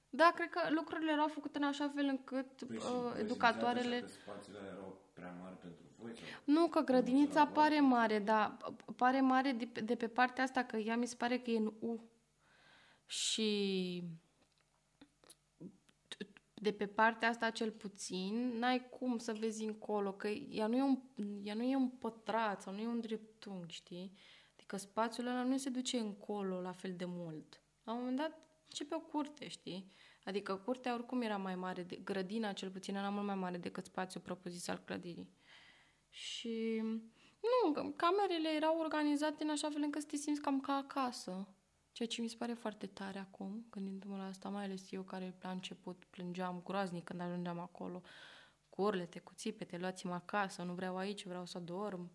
Da, 0.09 0.31
cred 0.35 0.49
că 0.49 0.59
lucrurile 0.69 1.11
erau 1.11 1.27
făcute 1.27 1.57
în 1.57 1.63
așa 1.63 1.89
fel 1.95 2.05
încât 2.05 2.63
păi 2.63 2.77
uh, 2.77 2.83
educatoarele... 3.19 3.99
Că 3.99 4.07
spațiile 4.07 4.59
erau 4.71 5.01
prea 5.13 5.35
mari 5.41 5.57
pentru 5.57 5.83
voi? 5.97 6.15
Sau? 6.15 6.23
Nu, 6.43 6.67
că 6.67 6.79
grădinița 6.79 7.47
pare 7.47 7.79
mare, 7.79 8.19
dar 8.19 8.57
pare 8.95 9.21
mare 9.21 9.51
de, 9.51 9.81
de 9.81 9.95
pe 9.95 10.07
partea 10.07 10.43
asta, 10.43 10.63
că 10.63 10.77
ea 10.77 10.95
mi 10.95 11.05
se 11.05 11.15
pare 11.15 11.39
că 11.39 11.49
e 11.49 11.57
în 11.57 11.73
U. 11.79 12.09
Și 13.05 14.03
de 16.63 16.71
pe 16.71 16.85
partea 16.87 17.29
asta 17.29 17.49
cel 17.49 17.71
puțin, 17.71 18.57
n-ai 18.57 18.89
cum 18.89 19.17
să 19.17 19.33
vezi 19.33 19.63
încolo, 19.63 20.13
că 20.13 20.27
ea 20.27 20.67
nu 20.67 20.75
e 20.75 20.81
un, 20.81 20.99
ea 21.43 21.53
nu 21.53 21.63
e 21.63 21.75
un 21.75 21.89
pătrat 21.89 22.61
sau 22.61 22.73
nu 22.73 22.79
e 22.79 22.87
un 22.87 22.99
dreptunghi, 22.99 23.73
știi? 23.73 24.17
Adică 24.53 24.77
spațiul 24.77 25.27
ăla 25.27 25.43
nu 25.43 25.57
se 25.57 25.69
duce 25.69 25.97
încolo 25.97 26.61
la 26.61 26.71
fel 26.71 26.93
de 26.95 27.05
mult. 27.05 27.61
La 27.83 27.91
un 27.91 27.99
moment 27.99 28.17
dat 28.17 28.39
începe 28.67 28.95
o 28.95 28.99
curte, 28.99 29.47
știi? 29.47 29.91
Adică 30.23 30.55
curtea 30.55 30.93
oricum 30.93 31.21
era 31.21 31.37
mai 31.37 31.55
mare, 31.55 31.83
de, 31.83 31.95
grădina 31.95 32.53
cel 32.53 32.69
puțin 32.69 32.95
era 32.95 33.09
mult 33.09 33.25
mai 33.25 33.35
mare 33.35 33.57
decât 33.57 33.85
spațiul 33.85 34.23
propus 34.23 34.67
al 34.67 34.81
clădirii. 34.85 35.33
Și 36.09 36.81
nu, 37.41 37.91
camerele 37.95 38.49
erau 38.49 38.77
organizate 38.79 39.43
în 39.43 39.49
așa 39.49 39.69
fel 39.69 39.81
încât 39.81 40.01
să 40.01 40.07
te 40.07 40.15
simți 40.15 40.41
cam 40.41 40.59
ca 40.59 40.73
acasă. 40.73 41.47
Ceea 41.93 42.07
ce 42.07 42.21
mi 42.21 42.27
se 42.27 42.35
pare 42.35 42.53
foarte 42.53 42.87
tare 42.87 43.19
acum, 43.19 43.65
gândindu-mă 43.69 44.17
la 44.17 44.25
asta, 44.25 44.49
mai 44.49 44.63
ales 44.63 44.91
eu 44.91 45.01
care 45.01 45.35
la 45.41 45.49
început 45.49 46.05
plângeam 46.09 46.61
groaznic 46.63 47.03
când 47.03 47.21
ajungeam 47.21 47.59
acolo, 47.59 48.01
cu 48.69 48.81
urlete, 48.81 49.19
cu 49.19 49.33
țipete, 49.35 49.77
luați-mă 49.77 50.13
acasă, 50.13 50.63
nu 50.63 50.73
vreau 50.73 50.97
aici, 50.97 51.25
vreau 51.25 51.45
să 51.45 51.59
dorm. 51.59 52.11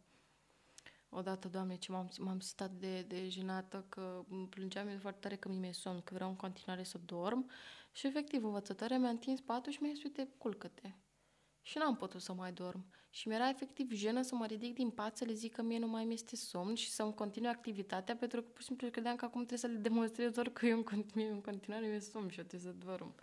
Odată, 1.09 1.49
Doamne, 1.49 1.77
ce 1.77 1.93
m-am, 1.93 2.09
m-am 2.19 2.41
stat 2.41 2.71
de, 2.71 3.03
de 3.03 3.29
jenată 3.29 3.85
că 3.89 4.25
plângeam 4.51 4.89
eu 4.89 4.99
foarte 4.99 5.21
tare 5.21 5.37
că 5.37 5.49
mi-e 5.49 5.73
somn, 5.73 6.01
că 6.01 6.15
vreau 6.15 6.29
în 6.29 6.37
continuare 6.37 6.83
să 6.83 6.99
dorm 7.05 7.51
și 7.93 8.07
efectiv 8.07 8.45
învățătoarea 8.45 8.99
mi-a 8.99 9.09
întins 9.09 9.41
patul 9.41 9.73
și 9.73 9.83
mi-a 9.83 9.93
zis, 9.93 10.03
uite, 10.03 10.29
culcă-te 10.39 10.93
și 11.63 11.79
n-am 11.79 11.97
putut 11.97 12.21
să 12.21 12.33
mai 12.33 12.53
dorm. 12.53 12.85
Și 13.11 13.29
mi-era 13.29 13.49
efectiv 13.49 13.93
jenă 13.93 14.23
să 14.23 14.35
mă 14.35 14.47
ridic 14.47 14.75
din 14.75 14.91
pat 14.91 15.17
să 15.17 15.25
le 15.25 15.33
zic 15.33 15.55
că 15.55 15.63
mie 15.63 15.79
nu 15.79 15.87
mai 15.87 16.05
mi-este 16.05 16.37
somn 16.37 16.75
și 16.75 16.91
să-mi 16.91 17.15
continui 17.15 17.49
activitatea, 17.49 18.17
pentru 18.17 18.43
că 18.43 18.49
pur 18.49 18.61
și 18.61 18.67
simplu 18.67 18.91
credeam 18.91 19.17
că 19.17 19.25
acum 19.25 19.45
trebuie 19.45 19.59
să 19.59 19.67
le 19.67 19.83
demonstrez 19.83 20.33
doar 20.33 20.49
că 20.49 20.67
eu 20.67 20.77
în, 20.77 20.83
continu- 20.85 21.31
în 21.31 21.41
continuare 21.41 21.87
mi-e 21.87 22.01
somn 22.01 22.29
și 22.29 22.39
eu 22.39 22.45
trebuie 22.45 22.73
să 22.73 22.79
dorm. 22.87 23.15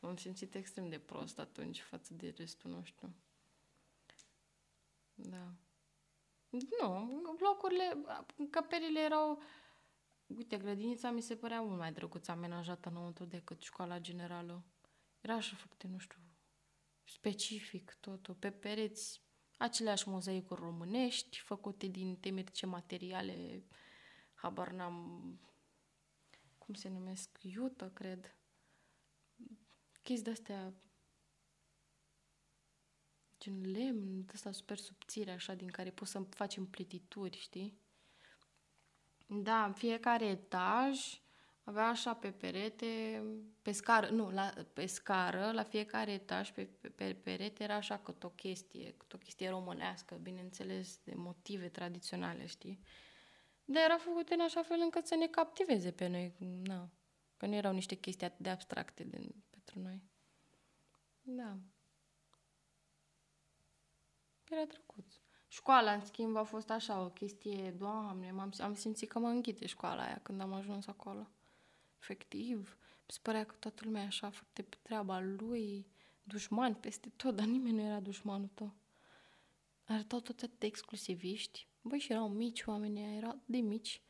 M-am 0.00 0.16
simțit 0.16 0.54
extrem 0.54 0.88
de 0.88 0.98
prost 0.98 1.38
atunci 1.38 1.80
față 1.80 2.14
de 2.14 2.34
restul, 2.36 2.70
nu 2.70 2.82
știu. 2.84 3.14
Da. 5.14 5.54
Nu, 6.48 7.34
blocurile, 7.36 7.96
încăperile 8.36 9.00
erau... 9.00 9.42
Uite, 10.26 10.56
grădinița 10.56 11.10
mi 11.10 11.20
se 11.20 11.36
părea 11.36 11.60
mult 11.60 11.78
mai 11.78 11.92
drăguț 11.92 12.28
amenajată 12.28 12.88
înăuntru 12.88 13.24
decât 13.24 13.60
școala 13.60 14.00
generală. 14.00 14.62
Era 15.20 15.34
așa 15.34 15.56
făcute, 15.56 15.86
nu 15.86 15.98
știu, 15.98 16.18
specific 17.06 17.96
totul. 18.00 18.34
Pe 18.34 18.50
pereți 18.50 19.22
aceleași 19.56 20.08
mozaicuri 20.08 20.60
românești, 20.60 21.38
făcute 21.38 21.86
din 21.86 22.16
temeri 22.16 22.52
ce 22.52 22.66
materiale, 22.66 23.64
habar 24.34 24.70
n-am, 24.70 25.40
cum 26.58 26.74
se 26.74 26.88
numesc, 26.88 27.38
iută, 27.42 27.90
cred. 27.90 28.36
Chestii 30.02 30.24
de-astea, 30.24 30.74
gen 33.38 33.70
lemn, 33.70 34.24
de 34.24 34.32
asta 34.34 34.52
super 34.52 34.78
subțire, 34.78 35.30
așa, 35.30 35.54
din 35.54 35.68
care 35.68 35.90
poți 35.90 36.10
să 36.10 36.20
faci 36.20 36.56
împlitituri, 36.56 37.38
știi? 37.38 37.78
Da, 39.26 39.72
fiecare 39.72 40.26
etaj 40.26 41.20
avea 41.66 41.86
așa 41.86 42.14
pe 42.14 42.30
perete, 42.30 43.22
pe 43.62 43.72
scară, 43.72 44.08
nu, 44.08 44.30
la, 44.30 44.52
pe 44.72 44.86
scară, 44.86 45.50
la 45.52 45.62
fiecare 45.62 46.12
etaj, 46.12 46.52
pe, 46.52 46.64
pe, 46.64 46.88
pe 46.88 47.14
perete 47.14 47.62
era 47.62 47.74
așa 47.74 47.98
cât 47.98 48.24
o 48.24 48.28
chestie, 48.28 48.94
cât 48.96 49.12
o 49.12 49.18
chestie 49.18 49.48
românească, 49.48 50.14
bineînțeles, 50.14 51.00
de 51.04 51.14
motive 51.14 51.68
tradiționale, 51.68 52.46
știi? 52.46 52.80
Dar 53.64 53.82
era 53.82 53.96
făcut 53.96 54.28
în 54.28 54.40
așa 54.40 54.62
fel 54.62 54.78
încât 54.80 55.06
să 55.06 55.14
ne 55.14 55.26
captiveze 55.26 55.90
pe 55.90 56.06
noi, 56.06 56.34
na, 56.62 56.90
că 57.36 57.46
nu 57.46 57.54
erau 57.54 57.72
niște 57.72 57.94
chestii 57.94 58.26
atât 58.26 58.38
de 58.38 58.50
abstracte 58.50 59.04
de, 59.04 59.34
pentru 59.50 59.78
noi. 59.78 60.02
Da. 61.22 61.56
Era 64.48 64.64
drăguț. 64.64 65.14
Școala, 65.48 65.92
în 65.92 66.04
schimb, 66.04 66.36
a 66.36 66.42
fost 66.42 66.70
așa, 66.70 67.00
o 67.00 67.08
chestie, 67.08 67.70
doamne, 67.70 68.30
m-am, 68.30 68.52
am 68.58 68.74
simțit 68.74 69.08
că 69.08 69.18
mă 69.18 69.28
înghite 69.28 69.66
școala 69.66 70.02
aia 70.02 70.20
când 70.22 70.40
am 70.40 70.52
ajuns 70.52 70.86
acolo 70.86 71.30
efectiv. 71.98 72.76
Mi 72.80 73.12
se 73.12 73.18
părea 73.22 73.44
că 73.44 73.54
toată 73.58 73.82
lumea 73.84 74.02
e 74.02 74.06
așa 74.06 74.30
foarte 74.30 74.62
pe 74.62 74.76
treaba 74.82 75.20
lui, 75.20 75.86
dușman 76.22 76.74
peste 76.74 77.08
tot, 77.16 77.36
dar 77.36 77.46
nimeni 77.46 77.76
nu 77.76 77.82
era 77.82 78.00
dușmanul 78.00 78.50
tău. 78.54 78.74
Arătau 79.84 80.20
toți 80.20 80.44
atât 80.44 80.58
de 80.58 80.66
exclusiviști. 80.66 81.68
Băi, 81.82 81.98
și 81.98 82.12
erau 82.12 82.28
mici 82.28 82.62
oamenii, 82.64 83.16
erau 83.16 83.40
de 83.44 83.56
mici. 83.56 84.00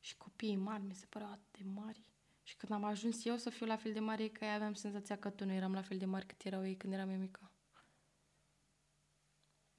Și 0.00 0.16
copiii 0.16 0.56
mari 0.56 0.82
mi 0.82 0.94
se 0.94 1.06
păreau 1.06 1.30
atât 1.30 1.58
de 1.58 1.64
mari. 1.64 2.02
Și 2.42 2.56
când 2.56 2.72
am 2.72 2.84
ajuns 2.84 3.24
eu 3.24 3.36
să 3.36 3.50
fiu 3.50 3.66
la 3.66 3.76
fel 3.76 3.92
de 3.92 4.00
mare, 4.00 4.28
că 4.28 4.44
aveam 4.44 4.74
senzația 4.74 5.18
că 5.18 5.30
tu 5.30 5.44
nu 5.44 5.52
eram 5.52 5.72
la 5.72 5.82
fel 5.82 5.98
de 5.98 6.04
mari 6.04 6.26
cât 6.26 6.42
erau 6.44 6.66
ei 6.66 6.76
când 6.76 6.92
eram 6.92 7.10
eu 7.10 7.18
mică. 7.18 7.50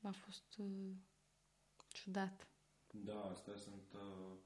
A 0.02 0.12
fost 0.12 0.56
uh, 0.58 0.92
ciudat. 1.88 2.48
Da, 2.92 3.22
astea 3.22 3.56
sunt, 3.56 3.94
uh, 3.94 4.38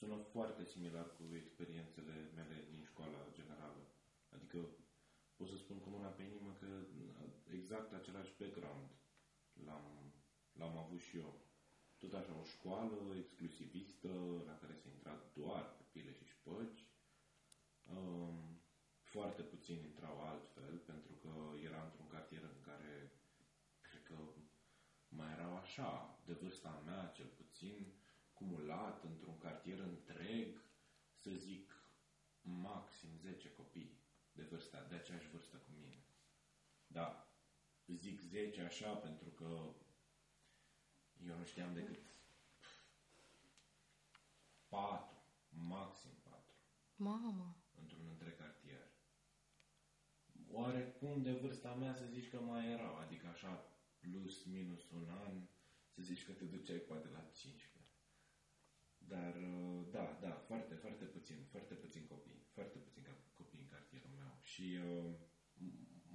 sună 0.00 0.16
foarte 0.34 0.64
similar 0.64 1.06
cu 1.16 1.24
experiențele 1.42 2.14
mele 2.34 2.56
din 2.70 2.82
școala 2.90 3.20
generală. 3.38 3.82
Adică 4.34 4.58
pot 5.36 5.48
să 5.48 5.56
spun 5.56 5.78
cu 5.80 5.88
mâna 5.88 6.08
pe 6.08 6.22
inimă 6.22 6.52
că 6.60 6.70
exact 7.58 7.92
același 7.92 8.36
background 8.38 8.88
l-am, 9.66 9.84
l-am 10.58 10.76
avut 10.78 11.00
și 11.00 11.16
eu. 11.16 11.32
Tot 11.98 12.12
așa, 12.14 12.32
o 12.42 12.44
școală 12.44 12.98
exclusivistă 13.16 14.12
la 14.48 14.58
care 14.60 14.74
se 14.74 14.88
intra 14.88 15.14
doar 15.34 15.64
pe 15.76 15.84
pile 15.92 16.12
și 16.12 16.24
șpăci. 16.34 16.80
Um, 17.96 18.60
foarte 19.02 19.42
puțini 19.42 19.84
intrau 19.84 20.20
altfel, 20.20 20.74
pentru 20.90 21.12
că 21.22 21.32
era 21.68 21.84
într-un 21.84 22.06
cartier 22.06 22.42
în 22.42 22.60
care 22.60 23.12
cred 23.80 24.02
că 24.02 24.18
mai 25.08 25.32
erau 25.32 25.56
așa, 25.56 26.20
de 26.24 26.32
vârsta 26.32 26.82
mea 26.86 27.12
cel 27.16 27.26
puțin, 27.26 27.99
cumulat 28.40 29.04
într-un 29.04 29.38
cartier 29.38 29.78
întreg, 29.78 30.60
să 31.14 31.30
zic, 31.30 31.84
maxim 32.42 33.08
10 33.16 33.50
copii 33.52 33.98
de 34.32 34.42
vârsta, 34.42 34.86
de 34.88 34.94
aceeași 34.94 35.28
vârstă 35.28 35.56
cu 35.56 35.70
mine. 35.80 36.04
Da, 36.86 37.28
zic 37.86 38.20
10 38.20 38.60
așa 38.60 38.94
pentru 38.94 39.28
că 39.28 39.74
eu 41.26 41.36
nu 41.38 41.44
știam 41.44 41.74
decât 41.74 41.98
4, 44.68 45.22
maxim 45.50 46.10
4. 46.22 46.54
Mamă! 46.96 47.56
Într-un 47.80 48.06
întreg 48.10 48.36
cartier. 48.36 48.86
Oarecum 50.50 51.22
de 51.22 51.32
vârsta 51.32 51.74
mea 51.74 51.94
să 51.94 52.04
zici 52.04 52.30
că 52.30 52.40
mai 52.40 52.70
erau, 52.70 52.96
adică 52.96 53.26
așa 53.26 53.64
plus 53.98 54.44
minus 54.44 54.90
un 54.90 55.08
an, 55.08 55.46
să 55.88 56.02
zici 56.02 56.24
că 56.24 56.32
te 56.32 56.44
duceai 56.44 56.78
poate 56.78 57.08
la 57.08 57.20
15. 57.20 57.69
Dar, 59.10 59.34
uh, 59.34 59.80
da, 59.90 60.18
da, 60.20 60.30
foarte, 60.30 60.74
foarte 60.74 61.04
puțin, 61.04 61.36
foarte 61.50 61.74
puțin 61.74 62.06
copii, 62.08 62.42
foarte 62.52 62.78
puțin 62.78 63.02
copii 63.36 63.60
în 63.60 63.68
cartierul 63.74 64.10
meu. 64.16 64.32
Și 64.40 64.78
uh, 64.88 65.10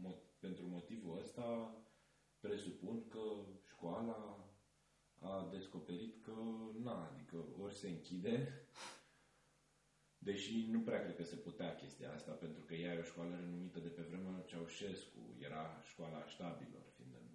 mo- 0.04 0.38
pentru 0.40 0.66
motivul 0.68 1.20
ăsta 1.22 1.76
presupun 2.40 3.08
că 3.08 3.24
școala 3.68 4.50
a 5.20 5.48
descoperit 5.52 6.24
că, 6.24 6.34
na, 6.84 7.08
adică 7.12 7.46
ori 7.62 7.76
se 7.76 7.90
închide, 7.90 8.66
deși 10.18 10.66
nu 10.72 10.80
prea 10.82 11.02
cred 11.02 11.16
că 11.16 11.24
se 11.24 11.36
putea 11.36 11.76
chestia 11.76 12.14
asta, 12.14 12.32
pentru 12.32 12.62
că 12.64 12.74
ea 12.74 12.94
e 12.94 13.00
o 13.00 13.04
școală 13.12 13.36
renumită 13.36 13.80
de 13.80 13.88
pe 13.88 14.02
vremea 14.02 14.44
Ceaușescu, 14.48 15.36
era 15.40 15.82
școala 15.90 16.26
ștabilor, 16.26 16.86
fiind 16.96 17.14
în, 17.14 17.28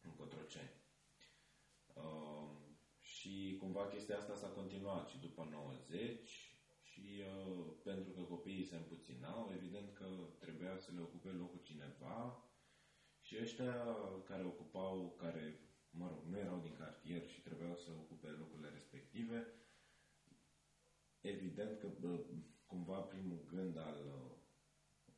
în 0.00 0.10
Cotroceni. 0.16 0.76
Uh, 1.94 2.57
și 3.28 3.56
cumva 3.60 3.84
chestia 3.86 4.16
asta 4.18 4.34
s-a 4.34 4.48
continuat 4.48 5.08
și 5.08 5.18
după 5.18 5.48
90 5.50 6.28
și 6.82 7.06
uh, 7.32 7.66
pentru 7.82 8.10
că 8.10 8.20
copiii 8.20 8.64
se 8.70 8.76
împuținau, 8.76 9.52
evident 9.56 9.94
că 9.94 10.08
trebuia 10.38 10.76
să 10.76 10.90
le 10.94 11.00
ocupe 11.00 11.28
locul 11.28 11.60
cineva 11.62 12.42
și 13.20 13.36
ăștia 13.42 13.74
care 14.24 14.44
ocupau, 14.44 15.14
care, 15.18 15.60
mă 15.90 16.06
rog, 16.08 16.22
nu 16.30 16.38
erau 16.38 16.58
din 16.60 16.74
cartier 16.74 17.26
și 17.26 17.40
trebuiau 17.40 17.76
să 17.76 17.90
ocupe 17.90 18.28
locurile 18.28 18.68
respective, 18.68 19.46
evident 21.20 21.78
că 21.78 21.88
bă, 22.00 22.24
cumva 22.66 22.98
primul 23.00 23.44
gând 23.52 23.76
al 23.76 23.98
uh, 24.06 24.36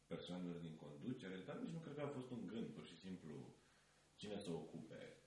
persoanelor 0.06 0.56
din 0.56 0.76
conducere, 0.76 1.36
dar 1.46 1.56
nici 1.56 1.72
nu 1.72 1.78
cred 1.78 1.94
că 1.94 2.02
a 2.02 2.16
fost 2.16 2.30
un 2.30 2.46
gând, 2.46 2.66
pur 2.66 2.84
și 2.84 2.96
simplu, 2.96 3.54
cine 4.16 4.38
să 4.38 4.50
ocupe 4.50 5.19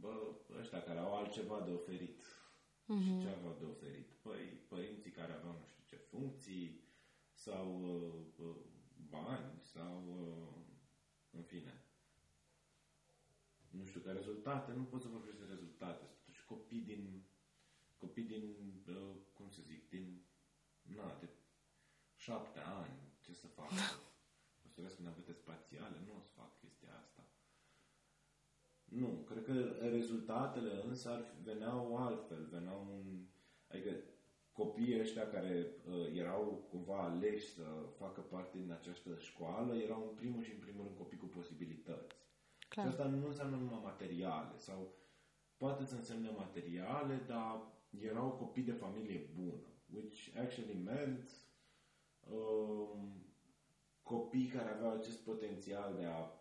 bă, 0.00 0.34
ăștia 0.60 0.82
care 0.82 0.98
au 0.98 1.16
altceva 1.16 1.60
de 1.60 1.70
oferit. 1.70 2.20
Uh-huh. 2.20 3.02
Și 3.02 3.20
ce 3.20 3.28
aveau 3.28 3.56
de 3.58 3.64
oferit? 3.64 4.08
Păi, 4.22 4.42
părinții 4.68 5.10
care 5.10 5.32
aveau 5.32 5.52
nu 5.52 5.66
știu 5.66 5.82
ce 5.86 5.96
funcții, 5.96 6.88
sau 7.38 7.66
uh, 7.82 8.46
uh, 8.46 8.56
bani, 9.10 9.60
sau 9.60 9.94
uh, 10.20 10.66
în 11.30 11.42
fine. 11.42 11.82
Nu 13.70 13.84
știu, 13.84 14.00
ca 14.00 14.12
rezultate, 14.12 14.72
nu 14.72 14.84
pot 14.84 15.02
să 15.02 15.08
vorbesc 15.08 15.38
de 15.38 15.44
rezultate. 15.44 16.04
Sunt 16.06 16.18
totuși 16.18 16.44
copii 16.44 16.80
din, 16.80 17.22
copii 17.96 18.24
din, 18.24 18.44
uh, 18.88 19.16
cum 19.32 19.50
să 19.50 19.60
zic, 19.62 19.88
din, 19.88 20.22
na, 20.82 21.16
de 21.20 21.28
șapte 22.16 22.58
ani, 22.58 22.98
ce 23.20 23.32
să 23.32 23.46
fac? 23.46 23.70
O 24.80 24.88
să 24.88 24.96
în 24.98 25.04
navete 25.04 25.32
spațiale, 25.32 26.02
nu 26.06 26.16
o 26.16 26.20
să 26.20 26.28
fac 26.34 26.58
chestia 26.58 26.94
asta. 26.98 27.26
Nu, 28.98 29.06
cred 29.06 29.44
că 29.44 29.52
rezultatele 29.90 30.82
însă 30.88 31.10
ar 31.10 31.24
veneau 31.42 31.96
altfel, 31.96 32.48
veneau 32.50 32.86
un... 32.90 33.04
Adică 33.68 33.90
copiii 34.52 35.00
ăștia 35.00 35.28
care 35.28 35.66
uh, 35.88 36.16
erau 36.16 36.66
cumva 36.70 36.98
aleși 37.02 37.46
să 37.46 37.62
facă 37.98 38.20
parte 38.20 38.58
din 38.58 38.72
această 38.72 39.10
școală 39.18 39.74
erau 39.74 40.06
în 40.08 40.14
primul 40.14 40.42
și 40.42 40.52
în 40.52 40.60
primul 40.60 40.84
rând 40.84 40.96
copii 40.96 41.18
cu 41.18 41.26
posibilități. 41.26 42.14
Clar. 42.68 42.86
Și 42.86 42.92
asta 42.92 43.04
nu 43.04 43.26
înseamnă 43.26 43.56
numai 43.56 43.80
materiale 43.82 44.56
sau 44.56 44.94
poate 45.56 45.84
să 45.84 45.94
însemne 45.94 46.30
materiale, 46.36 47.22
dar 47.26 47.62
erau 48.00 48.30
copii 48.30 48.62
de 48.62 48.72
familie 48.72 49.30
bună, 49.34 49.68
which 49.94 50.18
actually 50.36 50.80
meant 50.84 51.30
um, 52.30 53.26
copii 54.02 54.46
care 54.46 54.70
aveau 54.70 54.92
acest 54.92 55.18
potențial 55.18 55.94
de 55.98 56.04
a 56.04 56.37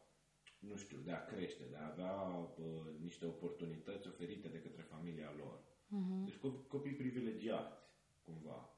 nu 0.68 0.76
știu, 0.76 0.97
de 0.97 1.11
a 1.11 1.26
crește, 1.26 1.63
de 1.70 1.76
a 1.76 1.91
avea 1.91 2.15
uh, 2.15 2.99
niște 2.99 3.26
oportunități 3.26 4.07
oferite 4.07 4.47
de 4.47 4.61
către 4.61 4.82
familia 4.82 5.34
lor. 5.38 5.59
Uh-huh. 5.59 6.26
Deci 6.26 6.38
copii 6.68 6.95
privilegiați, 6.95 7.78
cumva. 8.24 8.78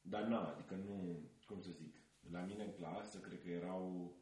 Dar 0.00 0.22
na, 0.22 0.52
adică 0.52 0.74
nu, 0.74 1.20
cum 1.46 1.60
să 1.60 1.70
zic, 1.70 1.96
la 2.30 2.40
mine 2.40 2.64
în 2.64 2.72
clasă 2.72 3.18
cred 3.18 3.42
că 3.42 3.48
erau, 3.48 4.16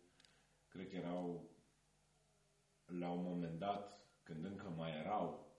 cred 0.69 0.89
că 0.89 0.97
erau 0.97 1.51
la 2.85 3.11
un 3.11 3.23
moment 3.23 3.59
dat, 3.59 4.07
când 4.23 4.45
încă 4.45 4.69
mai 4.69 4.99
erau, 4.99 5.53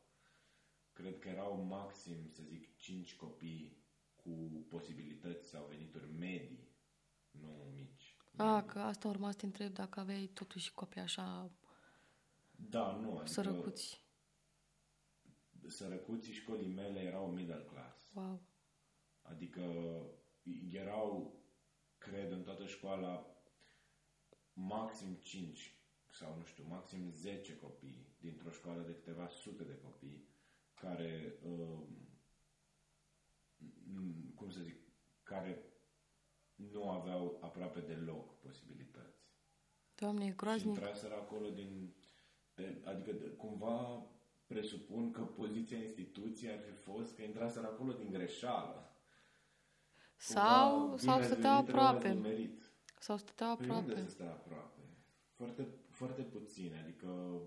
cred 0.94 1.20
că 1.20 1.30
erau 1.30 1.62
maxim, 1.62 2.30
să 2.30 2.42
zic, 2.44 2.76
5 2.78 3.16
copii 3.16 3.84
cu 4.16 4.66
posibilități 4.70 5.50
sau 5.50 5.66
venituri 5.66 6.12
medii, 6.12 6.70
nu 7.32 7.72
mici. 7.74 7.95
A, 8.38 8.64
că 8.64 8.80
asta 8.80 9.08
urma 9.08 9.32
să 9.32 9.38
te 9.38 9.46
întreb 9.46 9.74
dacă 9.74 10.00
aveai 10.00 10.30
totuși 10.34 10.74
copii 10.74 11.02
așa 11.02 11.52
da, 12.56 12.92
nu, 12.92 13.10
adică 13.12 13.26
sărăcuți. 13.26 14.04
Sărăcuții 15.68 16.34
școlii 16.34 16.74
mele 16.74 17.00
erau 17.00 17.32
middle 17.32 17.66
class. 17.72 18.10
Wow. 18.14 18.42
Adică 19.22 19.62
erau, 20.72 21.40
cred, 21.98 22.32
în 22.32 22.44
toată 22.44 22.66
școala 22.66 23.40
maxim 24.54 25.14
5 25.14 25.80
sau 26.12 26.36
nu 26.38 26.44
știu, 26.44 26.66
maxim 26.68 27.12
10 27.12 27.58
copii 27.58 28.16
dintr-o 28.20 28.52
școală 28.52 28.82
de 28.82 28.94
câteva 28.94 29.28
sute 29.28 29.64
de 29.64 29.78
copii 29.78 30.28
care, 30.74 31.40
uh, 31.44 31.88
cum 34.36 34.50
să 34.50 34.62
zic, 34.62 34.80
care 35.24 35.64
nu 36.56 36.90
aveau 36.90 37.38
aproape 37.42 37.80
deloc 37.80 38.40
posibilități. 38.40 39.24
Doamne, 39.96 40.26
e 40.26 40.30
groaznic. 40.30 40.74
Și 40.74 40.80
intraseră 40.80 41.14
acolo 41.14 41.50
din... 41.50 41.94
Adică 42.84 43.12
cumva 43.38 44.06
presupun 44.46 45.12
că 45.12 45.22
poziția 45.22 45.78
instituției 45.78 46.52
ar 46.52 46.60
fi 46.60 46.72
fost 46.72 47.16
că 47.16 47.22
intraseră 47.22 47.66
acolo 47.66 47.92
din 47.92 48.12
greșeală. 48.12 48.90
Sau, 50.16 50.98
sau 50.98 51.22
stăteau 51.22 51.58
aproape. 51.58 52.18
Sau 53.00 53.18
stăteau 53.18 53.52
aproape. 53.52 53.92
Păi 53.92 54.02
unde 54.02 54.10
să 54.10 54.24
aproape? 54.24 54.80
Foarte, 55.36 55.68
foarte 55.90 56.22
puțin, 56.22 56.74
adică 56.84 57.42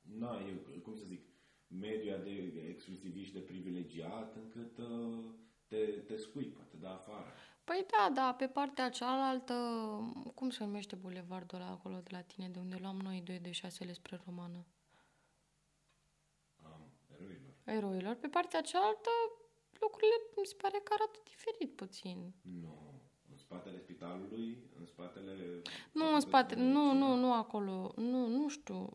na, 0.00 0.40
eu, 0.48 0.80
cum 0.82 0.94
să 0.94 1.04
zic, 1.04 1.20
media 1.66 2.16
de 2.16 2.66
exclusiviști 2.68 3.32
de 3.32 3.40
privilegiat 3.40 4.36
încât 4.36 4.78
uh, 4.78 5.24
te, 5.66 5.84
te 5.86 6.16
scuipă, 6.16 6.66
te 6.70 6.76
dă 6.76 6.86
afară. 6.86 7.32
Păi 7.70 7.86
da, 7.90 8.10
da, 8.14 8.34
pe 8.34 8.46
partea 8.46 8.90
cealaltă, 8.90 9.54
cum 10.34 10.50
se 10.50 10.64
numește 10.64 10.94
bulevardul 10.94 11.60
ăla 11.60 11.70
acolo 11.70 11.96
de 11.96 12.08
la 12.10 12.20
tine, 12.20 12.48
de 12.48 12.58
unde 12.58 12.76
luam 12.80 12.96
noi 12.96 13.20
doi 13.24 13.38
de 13.38 13.50
șasele 13.50 13.92
spre 13.92 14.20
romană? 14.24 14.66
Um, 16.62 16.92
eroilor. 17.18 17.54
Eroilor. 17.64 18.14
Pe 18.14 18.28
partea 18.28 18.60
cealaltă, 18.60 19.10
lucrurile 19.80 20.14
mi 20.36 20.46
se 20.46 20.54
pare 20.54 20.80
că 20.84 20.92
arată 20.92 21.18
diferit 21.24 21.76
puțin. 21.76 22.32
Nu. 22.42 23.00
În 23.30 23.36
spatele 23.36 23.78
spitalului, 23.78 24.58
în 24.78 24.86
spatele... 24.86 25.62
Nu, 25.92 26.14
în 26.14 26.20
spate, 26.20 26.54
nu, 26.54 26.92
nu, 26.92 27.14
nu 27.14 27.32
acolo, 27.32 27.92
nu, 27.96 28.26
nu 28.26 28.48
știu. 28.48 28.88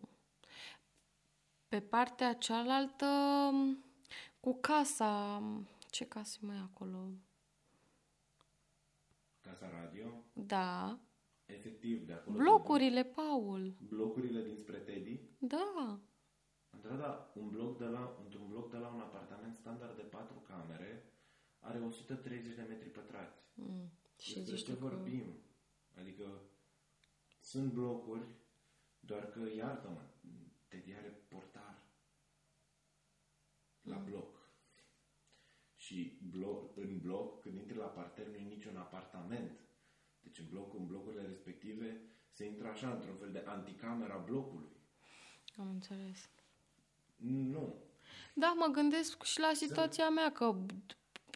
Pe 1.68 1.80
partea 1.80 2.34
cealaltă, 2.34 3.06
Cu 4.40 4.58
casa... 4.62 5.42
Ce 5.90 6.06
casă 6.06 6.38
mai 6.42 6.56
e 6.56 6.60
acolo? 6.60 7.08
Casa 9.46 9.70
Radio, 9.70 10.24
Da. 10.34 11.00
efectiv 11.46 12.06
de 12.06 12.14
acolo. 12.14 12.38
Blocurile, 12.38 13.04
Paul. 13.04 13.76
Blocurile 13.80 14.42
dinspre 14.44 14.78
Teddy. 14.78 15.20
Da. 15.40 16.00
Într-adevăr, 16.70 17.32
un 17.36 17.50
bloc 17.50 17.78
de 17.78 17.86
la, 17.86 18.18
într-un 18.24 18.48
bloc 18.48 18.72
de 18.72 18.78
la 18.78 18.88
un 18.88 19.00
apartament 19.00 19.56
standard 19.56 19.96
de 19.96 20.02
4 20.02 20.40
camere 20.48 21.04
are 21.60 21.80
130 21.80 22.56
de 22.56 22.62
metri 22.62 22.90
pătrați. 22.90 23.42
Mm. 23.54 23.92
Și 24.20 24.34
Despre 24.34 24.56
zici 24.56 24.66
ce 24.66 24.72
tu 24.74 24.78
că... 24.80 24.86
vorbim? 24.88 25.24
Adică 26.00 26.42
sunt 27.40 27.74
blocuri, 27.74 28.28
doar 29.00 29.26
că, 29.30 29.40
iartă-mă, 29.56 30.02
Teddy 30.68 30.94
are 30.94 31.10
portar 31.28 31.84
la 33.82 33.98
Mm. 33.98 34.06
bloc. 34.06 34.35
Și 35.86 36.18
bloc, 36.32 36.78
în 36.78 37.00
bloc, 37.00 37.42
când 37.42 37.58
intri 37.58 37.78
la 37.78 37.86
parter, 37.86 38.28
nu 38.28 38.36
e 38.36 38.54
niciun 38.56 38.78
apartament. 38.78 39.60
Deci 40.22 40.40
în, 40.40 40.46
bloc, 40.50 40.74
în 40.74 40.86
blocurile 40.86 41.26
respective 41.26 42.02
se 42.32 42.46
intră 42.46 42.68
așa, 42.68 42.94
într-un 42.94 43.16
fel 43.16 43.32
de 43.32 43.44
anticamera 43.46 44.18
blocului. 44.18 44.70
Am 45.58 45.70
înțeles. 45.70 46.30
Nu. 47.16 47.76
Da, 48.34 48.56
mă 48.58 48.68
gândesc 48.72 49.24
și 49.24 49.40
la 49.40 49.52
situația 49.54 50.10
mea, 50.10 50.32
că 50.32 50.56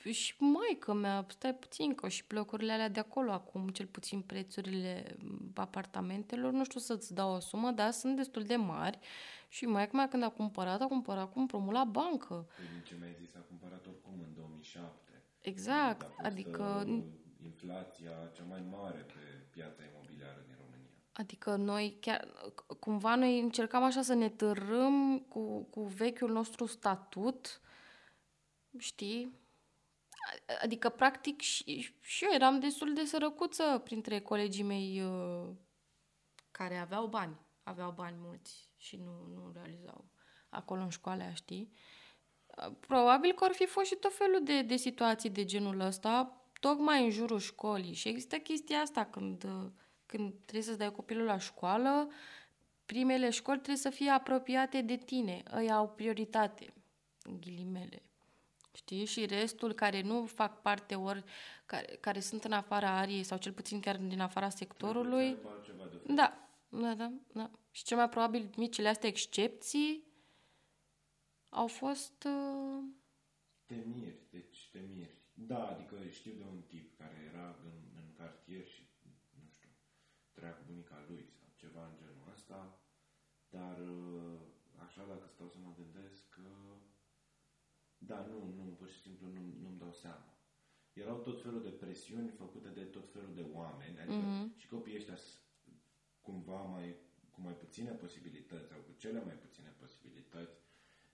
și 0.04 0.36
maică 0.38 0.93
mea, 0.93 1.26
stai 1.30 1.56
puțin, 1.56 1.95
că 1.95 2.08
și 2.08 2.24
blocurile 2.28 2.72
alea 2.72 2.89
de 2.89 3.00
acolo 3.00 3.32
acum, 3.32 3.68
cel 3.68 3.86
puțin 3.86 4.22
prețurile 4.22 5.18
apartamentelor, 5.54 6.52
nu 6.52 6.64
știu 6.64 6.80
să-ți 6.80 7.14
dau 7.14 7.36
o 7.36 7.39
sumă, 7.39 7.72
dar 7.72 7.91
sunt 7.91 8.16
destul 8.16 8.43
de 8.43 8.56
mari 8.56 9.00
și 9.47 9.66
maică 9.66 9.95
mea 9.95 10.08
când 10.08 10.24
a 10.24 10.30
cumpărat, 10.30 10.82
a 10.82 10.86
cumpărat 10.88 11.32
cu 11.32 11.39
împrumut 11.39 11.74
la 11.74 11.84
bancă. 11.84 12.47
Păi 12.56 12.66
din 12.74 12.84
ce 12.84 12.95
mi-ai 13.00 13.16
zis, 13.20 13.36
a 13.36 13.39
cumpărat 13.39 13.86
oricum 13.86 14.14
în 14.20 14.34
2007. 14.36 15.24
Exact, 15.39 16.02
A 16.02 16.06
fost, 16.06 16.26
adică 16.26 16.84
uh, 16.88 17.04
inflația 17.43 18.12
cea 18.34 18.43
mai 18.50 18.64
mare 18.72 19.00
pe 19.00 19.47
piața 19.50 19.84
imobiliară 19.84 20.43
din 20.45 20.56
România. 20.60 20.89
Adică 21.14 21.56
noi 21.56 21.97
chiar, 22.02 22.28
cumva 22.80 23.16
noi 23.16 23.39
încercam 23.39 23.84
așa 23.84 24.02
să 24.02 24.14
ne 24.14 24.30
târâm 24.30 25.20
cu, 25.20 25.64
cu 25.64 25.84
vechiul 25.84 26.32
nostru 26.32 26.66
statut, 26.66 27.62
știi? 28.78 29.47
A- 30.47 30.53
Adică, 30.61 30.89
practic, 30.89 31.41
și, 31.41 31.93
și 32.01 32.24
eu 32.24 32.32
eram 32.34 32.59
destul 32.59 32.93
de 32.93 33.05
sărăcuță 33.05 33.82
printre 33.84 34.20
colegii 34.20 34.63
mei 34.63 35.01
uh, 35.03 35.49
care 36.51 36.78
aveau 36.78 37.07
bani. 37.07 37.38
Aveau 37.63 37.91
bani 37.91 38.15
mulți 38.20 38.70
și 38.78 38.95
nu, 38.95 39.26
nu 39.34 39.51
realizau 39.53 40.09
acolo 40.49 40.82
în 40.82 40.89
școală, 40.89 41.22
aia, 41.24 41.34
știi? 41.34 41.74
Uh, 42.47 42.72
Probabil 42.80 43.34
că 43.34 43.43
ar 43.43 43.51
fi 43.53 43.65
fost 43.65 43.86
și 43.86 43.95
tot 43.95 44.13
felul 44.15 44.43
de, 44.43 44.61
de 44.61 44.76
situații 44.76 45.30
de 45.30 45.45
genul 45.45 45.80
ăsta, 45.80 46.41
tocmai 46.59 47.03
în 47.03 47.09
jurul 47.09 47.39
școlii. 47.39 47.93
Și 47.93 48.07
există 48.07 48.38
chestia 48.38 48.80
asta 48.80 49.05
când, 49.05 49.43
uh, 49.43 49.72
când 50.05 50.34
trebuie 50.34 50.61
să-ți 50.63 50.78
dai 50.78 50.91
copilul 50.91 51.26
la 51.26 51.38
școală, 51.38 52.09
primele 52.86 53.30
școli 53.30 53.57
trebuie 53.57 53.78
să 53.84 53.89
fie 53.89 54.09
apropiate 54.09 54.82
de 54.82 54.95
tine. 54.97 55.43
Îi 55.51 55.72
au 55.72 55.89
prioritate, 55.89 56.74
în 57.24 57.39
ghilimele. 57.39 58.09
Știi? 58.80 59.05
Și 59.05 59.25
restul 59.25 59.73
care 59.73 60.01
nu 60.01 60.25
fac 60.25 60.61
parte 60.61 60.95
ori, 60.95 61.23
care, 61.65 61.97
care 61.99 62.19
sunt 62.19 62.43
în 62.43 62.51
afara 62.51 62.97
ariei 62.97 63.23
sau 63.23 63.38
cel 63.38 63.51
puțin 63.53 63.80
chiar 63.80 63.97
din 63.97 64.19
afara 64.19 64.49
sectorului, 64.49 65.30
Trebuie 65.32 65.41
să 65.41 65.47
aibă 65.47 65.57
altceva 65.57 65.84
de 65.89 65.95
oferit. 65.95 66.15
da, 66.15 66.49
da, 66.69 66.93
da, 66.93 67.11
da. 67.34 67.51
Și 67.71 67.84
cel 67.84 67.97
mai 67.97 68.09
probabil 68.09 68.49
micile 68.57 68.88
astea 68.88 69.09
excepții 69.09 70.03
au 71.49 71.67
fost... 71.67 72.23
Uh, 72.23 72.84
Te 73.65 73.75
miri, 73.75 74.19
deci 74.30 74.69
te 74.71 74.80
miri. 74.80 75.17
Da, 75.34 75.67
adică 75.67 75.95
știu 76.09 76.34
de 76.34 76.43
un 76.43 76.61
tip 76.67 76.97
care 76.97 77.17
era 77.34 77.47
în, 77.63 77.77
în 78.01 78.07
cartier 78.17 78.65
și, 78.65 78.82
nu 79.39 79.47
știu, 79.55 79.69
trăia 80.32 80.53
cu 80.53 80.63
bunica 80.67 81.05
lui 81.07 81.25
sau 81.38 81.47
ceva 81.55 81.84
în 81.86 81.95
genul 81.97 82.32
ăsta, 82.34 82.80
dar 83.49 83.77
uh, 83.80 84.39
așa 84.86 85.03
dacă 85.07 85.27
stau 85.27 85.47
să 85.49 85.57
mă 85.63 85.71
gândesc 85.77 86.30
că, 86.30 86.47
da, 88.10 88.26
nu, 88.32 88.38
nu, 88.57 88.64
pur 88.78 88.89
și 88.89 88.99
simplu 89.05 89.28
nu, 89.28 89.41
nu-mi 89.62 89.80
dau 89.80 89.91
seama. 89.93 90.34
Erau 90.93 91.18
tot 91.18 91.41
felul 91.41 91.62
de 91.62 91.70
presiuni 91.70 92.30
făcute 92.30 92.70
de 92.70 92.84
tot 92.84 93.07
felul 93.14 93.34
de 93.34 93.45
oameni, 93.53 93.99
adică 93.99 94.26
Mhm. 94.28 94.57
și 94.57 94.68
copiii 94.68 94.95
ăștia 94.95 95.16
s- 95.16 95.41
cumva 96.22 96.62
mai, 96.62 96.95
cu 97.32 97.41
mai 97.41 97.53
puține 97.53 97.91
posibilități 97.91 98.68
sau 98.68 98.80
cu 98.80 98.91
cele 98.97 99.24
mai 99.24 99.34
puține 99.34 99.70
posibilități 99.80 100.57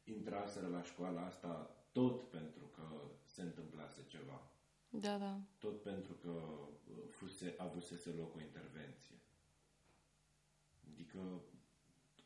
intraseră 0.03 0.67
la 0.67 0.83
școala 0.83 1.25
asta 1.25 1.75
tot 1.91 2.29
pentru 2.29 2.65
că 2.65 2.85
se 3.25 3.41
întâmplase 3.41 4.03
ceva. 4.07 4.49
da, 4.89 5.17
da. 5.17 5.39
Tot 5.57 5.81
pentru 5.81 6.13
că 6.13 6.29
uh, 6.29 7.03
fuse, 7.09 7.55
avusese 7.57 8.09
loc 8.09 8.35
o 8.35 8.41
intervenție. 8.41 9.15
Adică, 10.91 11.41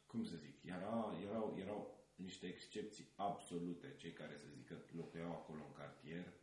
cum 0.07 0.24
să 0.24 0.36
zic, 0.36 0.63
era, 0.63 1.13
erau, 1.30 1.55
erau 1.57 1.99
niște 2.20 2.47
excepții 2.47 3.07
absolute, 3.15 3.95
cei 3.97 4.13
care, 4.13 4.38
să 4.38 4.45
zic, 4.55 4.65
că 4.67 4.76
locuiau 4.91 5.32
acolo 5.32 5.63
în 5.67 5.72
cartier 5.72 6.34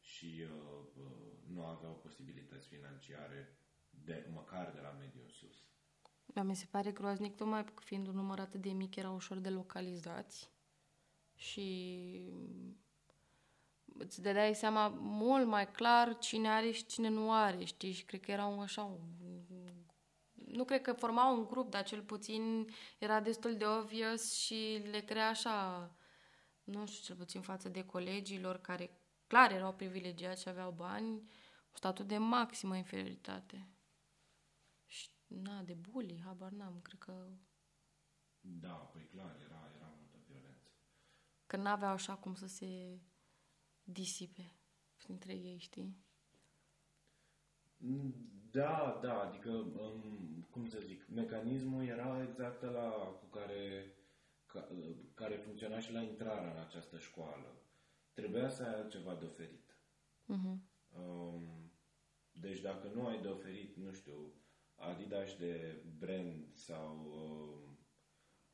și 0.00 0.30
uh, 0.42 0.50
uh, 0.96 1.30
nu 1.46 1.64
aveau 1.64 1.92
posibilități 1.92 2.66
financiare 2.66 3.56
de, 4.04 4.26
măcar 4.32 4.70
de 4.74 4.80
la 4.80 4.90
mediul 4.90 5.22
în 5.22 5.30
sus. 5.30 5.68
Dar 6.26 6.44
mi 6.44 6.56
se 6.56 6.66
pare 6.70 6.90
groaznic, 6.90 7.36
tocmai 7.36 7.64
fiind 7.80 8.06
un 8.06 8.14
număr 8.14 8.38
atât 8.38 8.60
de 8.60 8.70
mic, 8.70 8.96
erau 8.96 9.14
ușor 9.14 9.38
de 9.38 9.48
localizați 9.48 10.50
și 11.34 12.20
îți 13.98 14.22
dădeai 14.22 14.54
seama 14.54 14.88
mult 14.98 15.46
mai 15.46 15.70
clar 15.70 16.18
cine 16.18 16.48
are 16.48 16.70
și 16.70 16.86
cine 16.86 17.08
nu 17.08 17.32
are, 17.32 17.64
știi? 17.64 17.92
Și 17.92 18.04
cred 18.04 18.20
că 18.20 18.30
erau 18.30 18.60
așa 18.60 18.82
un... 18.82 18.98
Nu 20.52 20.64
cred 20.64 20.80
că 20.82 20.92
formau 20.92 21.36
un 21.36 21.44
grup, 21.46 21.70
dar 21.70 21.84
cel 21.84 22.02
puțin 22.02 22.68
era 22.98 23.20
destul 23.20 23.56
de 23.56 23.66
obvious 23.66 24.32
și 24.34 24.82
le 24.90 25.00
crea 25.00 25.28
așa, 25.28 25.90
nu 26.64 26.86
știu, 26.86 27.02
cel 27.04 27.16
puțin 27.16 27.40
față 27.40 27.68
de 27.68 27.84
colegilor 27.84 28.60
care 28.60 29.00
clar 29.26 29.52
erau 29.52 29.74
privilegiați 29.74 30.42
și 30.42 30.48
aveau 30.48 30.70
bani, 30.72 31.10
un 31.70 31.76
statut 31.76 32.06
de 32.06 32.18
maximă 32.18 32.76
inferioritate. 32.76 33.68
Și, 34.86 35.10
na, 35.26 35.62
de 35.62 35.74
bully, 35.74 36.20
habar 36.24 36.50
n-am, 36.50 36.80
cred 36.82 36.98
că, 36.98 37.28
Da, 38.40 38.72
păi 38.72 39.06
clar, 39.06 39.36
era, 39.44 39.72
era 39.76 39.94
multă 39.98 40.18
violență. 40.26 40.68
că 41.46 41.56
n-aveau 41.56 41.92
așa 41.92 42.16
cum 42.16 42.34
să 42.34 42.46
se 42.46 43.00
disipe 43.82 44.56
printre 44.96 45.34
ei, 45.34 45.58
știi? 45.58 45.96
Da, 48.50 48.98
da, 49.02 49.20
adică, 49.20 49.50
um, 49.50 50.46
cum 50.50 50.66
să 50.66 50.78
zic, 50.80 51.08
mecanismul 51.14 51.84
era 51.84 52.22
exact 52.28 52.62
la 52.62 52.90
cu 53.20 53.24
care, 53.24 53.92
ca, 54.46 54.68
care 55.14 55.34
funcționa 55.34 55.78
și 55.78 55.92
la 55.92 56.00
intrarea 56.02 56.50
în 56.50 56.58
această 56.58 56.98
școală. 56.98 57.54
Trebuia 58.12 58.48
să 58.48 58.62
ai 58.62 58.74
altceva 58.74 59.14
de 59.14 59.24
oferit. 59.24 59.76
Mhm. 60.24 60.62
Um, 60.98 61.72
deci 62.32 62.60
dacă 62.60 62.90
nu 62.94 63.06
ai 63.06 63.20
de 63.20 63.28
oferit, 63.28 63.76
nu 63.76 63.92
știu, 63.92 64.32
Adidas 64.88 65.36
de 65.36 65.82
brand 65.98 66.54
sau 66.54 66.92
um, 67.14 67.78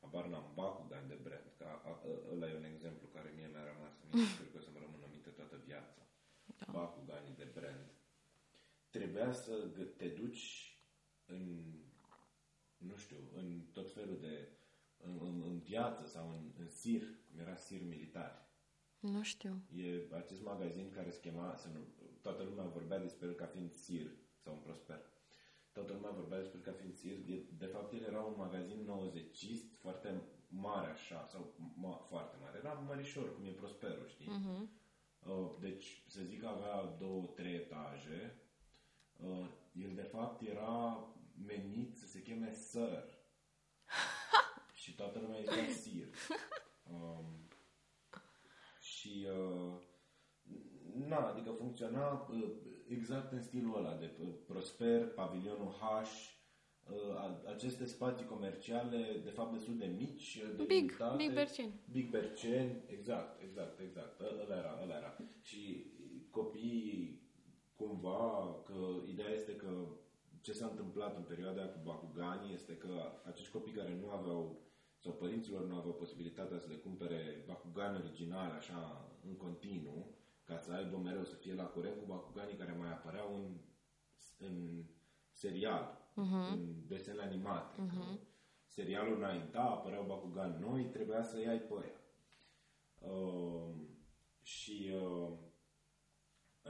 habar 0.01 0.25
n-am, 0.27 0.51
Bakugan 0.55 1.07
de 1.07 1.19
brand, 1.23 1.53
că 1.57 1.63
a- 1.63 1.81
a- 1.89 2.01
ăla 2.31 2.47
e 2.49 2.55
un 2.57 2.63
exemplu 2.73 3.07
care 3.07 3.33
mie 3.35 3.47
mi-a 3.51 3.63
rămas 3.73 3.93
în 4.01 4.07
minte, 4.11 4.33
cred 4.37 4.51
că 4.51 4.57
o 4.57 4.61
să-mi 4.61 4.79
rămână 4.85 5.03
în 5.05 5.11
minte 5.11 5.29
toată 5.29 5.55
viața. 5.65 6.01
Da. 6.59 6.65
Bakuganii 6.71 6.95
de 6.95 7.05
brand. 7.05 7.06
Trebuia 8.97 9.31
să 9.31 9.71
gă- 9.73 9.95
te 9.97 10.07
duci 10.07 10.77
în, 11.25 11.73
nu 12.77 12.95
știu, 12.95 13.17
în 13.35 13.61
tot 13.73 13.91
felul 13.91 14.17
de, 14.19 14.49
în, 14.97 15.17
în, 15.21 15.41
în 15.45 15.59
piață 15.59 16.05
sau 16.05 16.29
în, 16.29 16.51
în 16.59 16.69
sir, 16.69 17.01
cum 17.29 17.39
era 17.39 17.55
sir 17.55 17.81
militar. 17.83 18.45
Nu 18.99 19.21
știu. 19.23 19.61
E 19.75 20.07
acest 20.15 20.41
magazin 20.43 20.89
care 20.91 21.09
se 21.09 21.19
chema, 21.19 21.55
să 21.55 21.67
nu, 21.73 21.79
toată 22.21 22.43
lumea 22.43 22.63
vorbea 22.65 22.99
despre 22.99 23.27
el 23.27 23.33
ca 23.33 23.45
fiind 23.45 23.71
Sir 23.73 24.11
sau 24.37 24.53
un 24.53 24.59
prosper. 24.59 25.01
Toată 25.71 25.93
lumea 25.93 26.09
vorbea 26.09 26.37
despre 26.37 26.57
el 26.57 26.63
ca 26.63 26.71
fiind 26.71 26.95
Sir. 26.95 27.17
E, 27.29 27.43
de 27.57 27.65
fapt, 27.65 27.93
el 27.93 28.01
era 28.03 28.21
un 28.21 28.33
magazin 28.37 28.83
90 28.85 29.45
foarte 29.79 30.21
mare 30.47 30.91
așa, 30.91 31.25
sau 31.25 31.53
ma, 31.75 31.95
foarte 32.09 32.37
mare. 32.41 32.57
Era 32.57 32.73
mărișor, 32.73 33.35
cum 33.35 33.45
e 33.45 33.49
prosperul, 33.49 34.07
știi? 34.07 34.27
Mhm. 34.27 34.69
Uh, 35.27 35.55
deci, 35.59 36.03
să 36.07 36.21
zic 36.23 36.39
că 36.39 36.47
avea 36.47 36.85
două, 36.99 37.25
trei 37.35 37.55
etaje. 37.55 38.41
Uh, 39.23 39.45
el, 39.73 39.95
de 39.95 40.01
fapt, 40.01 40.41
era 40.41 41.07
menit 41.45 41.95
să 41.95 42.07
se 42.07 42.21
cheme 42.21 42.51
Sir. 42.53 43.03
și 44.81 44.95
toată 44.95 45.19
lumea 45.19 45.39
zicea 45.41 45.71
Sir. 45.71 46.07
Um, 46.91 47.47
și 48.81 49.27
uh, 49.31 49.73
na, 51.07 51.27
adică 51.27 51.51
funcționa 51.51 52.27
uh, 52.31 52.51
exact 52.87 53.31
în 53.31 53.41
stilul 53.41 53.75
ăla 53.77 53.95
de 53.95 54.11
uh, 54.21 54.27
prosper, 54.47 55.07
pavilionul 55.07 55.71
H, 55.71 55.81
uh, 56.89 57.45
aceste 57.55 57.85
spații 57.85 58.25
comerciale, 58.25 59.21
de 59.23 59.29
fapt, 59.29 59.53
destul 59.53 59.77
de 59.77 59.85
mici, 59.85 60.37
de 60.57 60.63
Big, 60.63 60.69
limitate. 60.69 61.15
Big 61.23 61.33
Berceni. 61.33 61.73
Big 61.91 62.09
Berceni, 62.09 62.83
exact, 62.87 63.41
exact, 63.41 63.79
exact. 63.79 64.19
Ă- 64.19 64.39
Ăla 64.43 64.57
era, 64.57 64.79
ăla 64.81 64.95
era. 64.97 65.17
Și 65.41 65.85
copiii, 66.29 67.26
cumva, 67.77 68.55
că 68.65 68.77
ideea 69.07 69.29
este 69.29 69.55
că 69.55 69.71
ce 70.41 70.53
s-a 70.53 70.65
întâmplat 70.65 71.15
în 71.15 71.23
perioada 71.23 71.65
cu 71.65 71.79
Bakugani 71.83 72.53
este 72.53 72.77
că 72.77 73.11
acești 73.25 73.51
copii 73.51 73.73
care 73.73 73.99
nu 74.01 74.09
aveau 74.09 74.67
sau 74.97 75.13
părinților 75.13 75.65
nu 75.65 75.75
aveau 75.75 75.93
posibilitatea 75.93 76.59
să 76.59 76.67
le 76.69 76.75
cumpere 76.75 77.43
Bakugani 77.47 77.97
originale 77.97 78.53
așa 78.53 79.09
în 79.27 79.35
continuu, 79.35 80.15
ca 80.43 80.57
să 80.57 80.71
aibă 80.71 80.97
mereu 80.97 81.23
să 81.23 81.35
fie 81.35 81.53
la 81.53 81.63
curent 81.63 81.97
cu 81.97 82.05
Bakuganii 82.05 82.55
care 82.55 82.75
mai 82.79 82.91
apăreau 82.91 83.35
în, 83.35 83.57
în 84.37 84.83
serial, 85.31 86.11
uh-huh. 86.11 86.51
în 86.51 86.87
desene 86.87 87.21
animate. 87.21 87.81
Uh-huh. 87.81 88.19
Serialul 88.65 89.17
înainta, 89.17 89.61
apăreau 89.61 90.03
Bakugan 90.03 90.57
noi, 90.59 90.83
trebuia 90.83 91.23
să 91.23 91.39
iai 91.39 91.59
pe 91.59 91.73
aia. 91.81 92.01
Uh, 93.11 93.75
și 94.41 94.91
uh, 94.93 95.31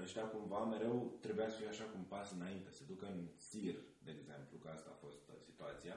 ăștia 0.02 0.26
cumva 0.28 0.64
mereu 0.64 1.18
trebuia 1.22 1.50
să 1.50 1.58
fie 1.58 1.68
așa 1.68 1.84
cum 1.84 2.04
pas 2.04 2.32
înainte, 2.32 2.72
să 2.72 2.84
ducă 2.88 3.06
în 3.06 3.28
sir, 3.36 3.76
de 4.04 4.12
exemplu, 4.12 4.58
că 4.58 4.68
asta 4.70 4.90
a 4.94 5.02
fost 5.06 5.30
uh, 5.30 5.36
situația, 5.40 5.96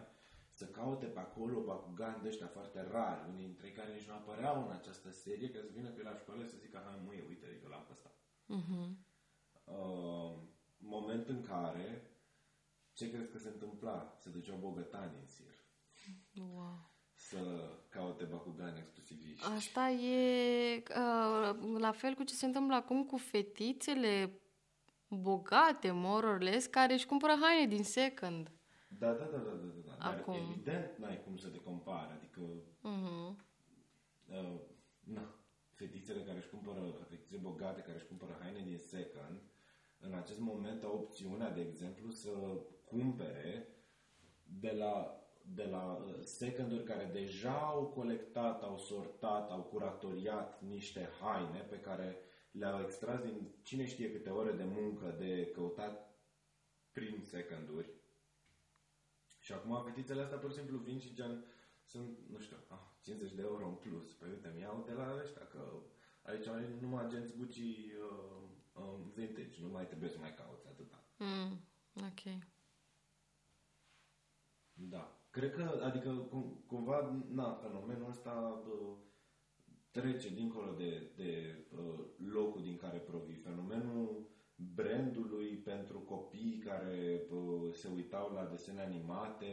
să 0.52 0.64
caute 0.66 1.06
pe 1.06 1.18
acolo 1.18 1.60
Bakugan 1.60 2.18
de 2.22 2.28
ăștia 2.28 2.46
foarte 2.46 2.80
rari, 2.90 3.28
unii 3.28 3.44
dintre 3.44 3.72
care 3.72 3.92
nici 3.92 4.08
nu 4.08 4.12
apăreau 4.12 4.66
în 4.66 4.72
această 4.72 5.10
serie, 5.10 5.50
ca 5.50 5.60
să 5.60 5.70
vină 5.72 5.88
pe 5.88 6.02
la 6.02 6.14
școală 6.14 6.44
să 6.44 6.56
zică, 6.56 6.82
hai 6.84 7.02
măi, 7.06 7.24
uite, 7.28 7.60
eu 7.62 7.68
l-am 7.68 7.84
pe 7.86 7.92
ăsta. 7.92 8.10
Uh-huh. 8.58 8.88
Uh, 9.64 10.38
moment 10.78 11.28
în 11.28 11.42
care 11.42 12.10
ce 12.92 13.10
crezi 13.10 13.30
că 13.30 13.38
se 13.38 13.48
întâmpla? 13.48 14.16
Se 14.18 14.30
duceau 14.30 14.56
bogătani 14.56 15.18
în 15.20 15.26
sir 15.26 15.54
Wow. 16.34 16.89
Să 17.30 17.70
caute 17.88 18.24
Bakugan 18.24 18.76
exclusiviști. 18.76 19.46
Asta 19.56 19.88
e 19.90 20.76
uh, 20.76 21.78
la 21.78 21.92
fel 21.92 22.14
cu 22.14 22.22
ce 22.22 22.34
se 22.34 22.46
întâmplă 22.46 22.74
acum 22.74 23.04
cu 23.04 23.16
fetițele 23.16 24.40
bogate, 25.08 25.90
more 25.90 26.26
or 26.26 26.40
less, 26.40 26.66
care 26.66 26.92
își 26.92 27.06
cumpără 27.06 27.32
haine 27.40 27.66
din 27.74 27.84
second. 27.84 28.50
Da, 28.98 29.12
da, 29.12 29.24
da, 29.24 29.36
da, 29.38 29.50
da, 29.50 29.66
da. 29.86 29.96
Dar 29.98 30.14
Acum. 30.18 30.34
evident 30.34 30.96
n-ai 30.98 31.22
cum 31.24 31.36
să 31.36 31.48
te 31.48 31.58
compari. 31.58 32.12
Adică, 32.12 32.40
Uh-huh. 32.82 33.34
uh, 34.26 34.60
na, 35.00 35.34
fetițele 35.74 36.22
care 36.22 36.38
își 36.38 36.48
cumpără, 36.48 36.80
fetițe 37.08 37.36
bogate 37.36 37.80
care 37.80 37.96
își 37.96 38.06
cumpără 38.06 38.38
haine 38.40 38.62
din 38.64 38.78
second, 38.78 39.40
în 39.98 40.12
acest 40.14 40.38
moment 40.40 40.82
au 40.84 40.94
opțiunea, 40.94 41.50
de 41.50 41.60
exemplu, 41.60 42.10
să 42.10 42.30
cumpere 42.84 43.68
de 44.60 44.70
la 44.70 45.20
de 45.54 45.64
la 45.64 45.92
uh, 45.92 46.14
seconduri 46.24 46.84
care 46.84 47.10
deja 47.12 47.58
au 47.58 47.86
colectat, 47.86 48.62
au 48.62 48.78
sortat, 48.78 49.50
au 49.50 49.62
curatoriat 49.62 50.62
niște 50.62 51.08
haine 51.20 51.58
pe 51.58 51.80
care 51.80 52.16
le-au 52.50 52.80
extras 52.82 53.20
din 53.20 53.54
cine 53.62 53.86
știe 53.86 54.12
câte 54.12 54.30
ore 54.30 54.52
de 54.52 54.64
muncă 54.64 55.14
de 55.18 55.50
căutat 55.54 56.18
prin 56.92 57.22
seconduri. 57.24 57.90
Și 59.38 59.52
acum 59.52 59.82
fetițele 59.84 60.22
astea 60.22 60.38
pur 60.38 60.50
și 60.50 60.56
simplu 60.56 60.78
vin 60.78 60.98
și 60.98 61.14
gen 61.14 61.44
sunt, 61.84 62.18
nu 62.30 62.38
știu, 62.38 62.56
ah, 62.68 62.78
50 63.02 63.32
de 63.32 63.42
euro 63.42 63.68
în 63.68 63.74
plus. 63.74 64.12
Păi 64.12 64.28
uite, 64.30 64.52
mi 64.54 64.60
iau 64.60 64.84
de 64.86 64.92
la 64.92 65.20
ăștia, 65.22 65.46
că 65.46 65.72
aici 66.22 66.46
ai 66.46 66.78
numai 66.80 67.04
agenți 67.04 67.36
Gucci 67.36 67.58
uh, 67.58 68.42
uh, 68.72 68.98
vintage, 69.14 69.60
nu 69.60 69.68
mai 69.68 69.86
trebuie 69.86 70.10
să 70.10 70.18
mai 70.18 70.34
cauți 70.34 70.66
atâta. 70.66 71.04
Mm. 71.16 71.60
Ok. 71.94 72.42
Da. 74.72 75.19
Cred 75.30 75.52
că, 75.52 75.80
adică, 75.82 76.10
cum, 76.10 76.64
cumva, 76.66 77.24
na, 77.30 77.52
fenomenul 77.52 78.08
ăsta 78.08 78.62
uh, 78.66 78.96
trece 79.90 80.28
dincolo 80.28 80.72
de, 80.72 81.10
de 81.16 81.64
uh, 81.76 82.04
locul 82.32 82.62
din 82.62 82.76
care 82.76 82.98
provii. 82.98 83.34
Fenomenul 83.34 84.28
brandului 84.74 85.56
pentru 85.56 85.98
copii 85.98 86.62
care 86.64 87.26
uh, 87.30 87.72
se 87.72 87.88
uitau 87.88 88.32
la 88.32 88.44
desene 88.44 88.80
animate, 88.80 89.46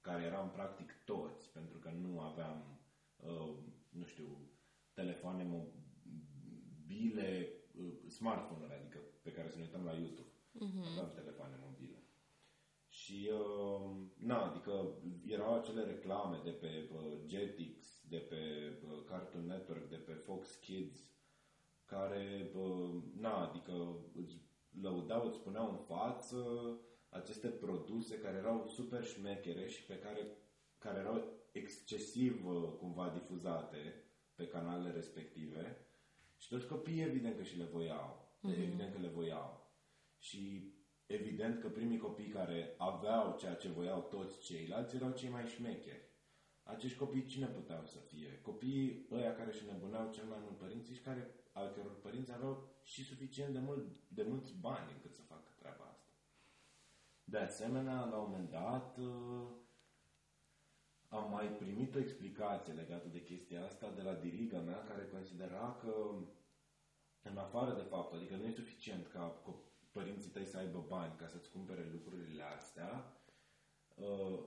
care 0.00 0.22
eram 0.22 0.50
practic 0.50 0.92
toți, 1.04 1.52
pentru 1.52 1.78
că 1.78 1.90
nu 1.90 2.20
aveam, 2.20 2.80
uh, 3.16 3.54
nu 3.88 4.04
știu, 4.04 4.50
telefoane 4.92 5.44
mobile, 5.44 7.48
uh, 7.78 8.08
smartphone-uri, 8.08 8.74
adică 8.74 8.98
pe 9.22 9.32
care 9.32 9.48
să 9.48 9.56
ne 9.56 9.62
uităm 9.62 9.84
la 9.84 9.92
YouTube. 9.92 10.28
Uh-huh. 10.54 10.86
Aveam 10.90 11.10
telefoane 11.14 11.56
mobile. 11.60 11.71
Și, 13.02 13.30
uh, 13.32 13.90
na, 14.16 14.50
adică 14.50 14.94
erau 15.26 15.54
acele 15.54 15.82
reclame 15.84 16.40
de 16.44 16.50
pe 16.50 16.88
uh, 16.92 17.18
Jetix, 17.26 18.04
de 18.08 18.16
pe 18.16 18.72
uh, 18.84 19.04
Cartoon 19.04 19.46
Network, 19.46 19.88
de 19.88 19.96
pe 19.96 20.12
Fox 20.12 20.54
Kids, 20.54 20.98
care, 21.84 22.50
uh, 22.54 23.02
na, 23.14 23.48
adică 23.48 23.96
îți 24.14 24.40
lăudau, 24.80 25.26
îți 25.26 25.36
spuneau 25.36 25.70
în 25.70 25.76
față 25.76 26.40
aceste 27.08 27.48
produse 27.48 28.18
care 28.18 28.36
erau 28.36 28.66
super 28.66 29.04
șmechere 29.04 29.68
și 29.68 29.84
pe 29.84 29.98
care, 29.98 30.36
care 30.78 30.98
erau 30.98 31.32
excesiv 31.52 32.46
uh, 32.46 32.68
cumva 32.78 33.08
difuzate 33.08 34.04
pe 34.34 34.46
canalele 34.46 34.92
respective 34.92 35.86
și 36.36 36.48
toți 36.48 36.66
copiii 36.66 37.02
evident 37.02 37.36
că 37.36 37.42
și 37.42 37.58
le 37.58 37.64
voiau. 37.64 38.34
Uh-huh. 38.38 38.58
Evident 38.58 38.92
că 38.92 39.00
le 39.00 39.08
voiau. 39.08 39.70
Și 40.18 40.71
evident 41.12 41.60
că 41.60 41.68
primii 41.68 41.98
copii 41.98 42.28
care 42.28 42.74
aveau 42.78 43.36
ceea 43.38 43.54
ce 43.54 43.68
voiau 43.68 44.00
toți 44.00 44.40
ceilalți 44.40 44.96
erau 44.96 45.10
cei 45.10 45.28
mai 45.28 45.46
șmecheri. 45.46 46.10
Acești 46.62 46.98
copii 46.98 47.26
cine 47.26 47.46
puteau 47.46 47.86
să 47.86 47.98
fie? 47.98 48.40
Copiii 48.40 49.06
ăia 49.10 49.34
care 49.34 49.50
își 49.50 49.66
nebuneau 49.66 50.12
cel 50.12 50.24
mai 50.24 50.38
mult 50.42 50.56
părinții 50.58 50.94
și 50.94 51.00
care, 51.00 51.34
al 51.52 51.68
căror 51.70 52.00
părinți 52.00 52.32
aveau 52.32 52.68
și 52.82 53.04
suficient 53.04 53.52
de, 53.52 53.58
mult, 53.58 53.86
de 54.08 54.22
mulți 54.22 54.54
bani 54.60 54.92
încât 54.92 55.14
să 55.14 55.22
facă 55.22 55.50
treaba 55.58 55.84
asta. 55.84 56.12
De 57.24 57.38
asemenea, 57.38 58.04
la 58.04 58.16
un 58.16 58.30
moment 58.30 58.50
dat, 58.50 58.98
uh, 58.98 59.48
am 61.08 61.30
mai 61.30 61.46
primit 61.46 61.94
o 61.94 61.98
explicație 61.98 62.72
legată 62.72 63.08
de 63.08 63.22
chestia 63.22 63.64
asta 63.64 63.90
de 63.90 64.02
la 64.02 64.14
diriga 64.14 64.58
mea, 64.58 64.84
care 64.84 65.08
considera 65.12 65.78
că, 65.80 66.14
în 67.22 67.36
afară 67.36 67.74
de 67.74 67.86
fapt, 67.88 68.14
adică 68.14 68.36
nu 68.36 68.44
e 68.44 68.50
suficient 68.50 69.06
ca 69.06 69.42
co- 69.42 69.71
părinții 69.92 70.30
tăi 70.30 70.46
să 70.46 70.56
aibă 70.56 70.84
bani 70.88 71.16
ca 71.16 71.26
să-ți 71.26 71.50
cumpere 71.50 71.88
lucrurile 71.92 72.42
astea, 72.42 73.16
uh, 73.94 74.38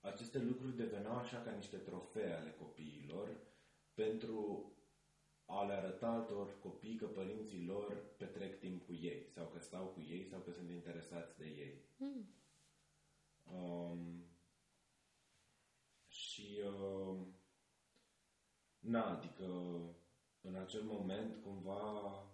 aceste 0.00 0.38
lucruri 0.38 0.76
deveneau 0.76 1.16
așa 1.16 1.42
ca 1.42 1.50
niște 1.50 1.76
trofee 1.76 2.32
ale 2.32 2.54
copiilor 2.58 3.36
pentru 3.94 4.64
a 5.44 5.64
le 5.64 5.72
arăta 5.72 6.08
altor 6.08 6.58
copii 6.58 6.96
că 6.96 7.06
părinții 7.06 7.64
lor 7.64 8.02
petrec 8.16 8.58
timp 8.58 8.86
cu 8.86 8.92
ei 8.92 9.26
sau 9.34 9.46
că 9.46 9.58
stau 9.58 9.86
cu 9.86 10.00
ei 10.00 10.24
sau 10.24 10.40
că 10.40 10.50
sunt 10.50 10.70
interesați 10.70 11.38
de 11.38 11.44
ei. 11.44 11.84
Mm. 11.96 12.34
Um, 13.54 14.24
și 16.08 16.60
uh, 16.64 17.18
na, 18.78 19.16
adică 19.16 19.44
în 20.40 20.54
acel 20.54 20.82
moment 20.82 21.42
cumva 21.42 21.82
che- 22.14 22.29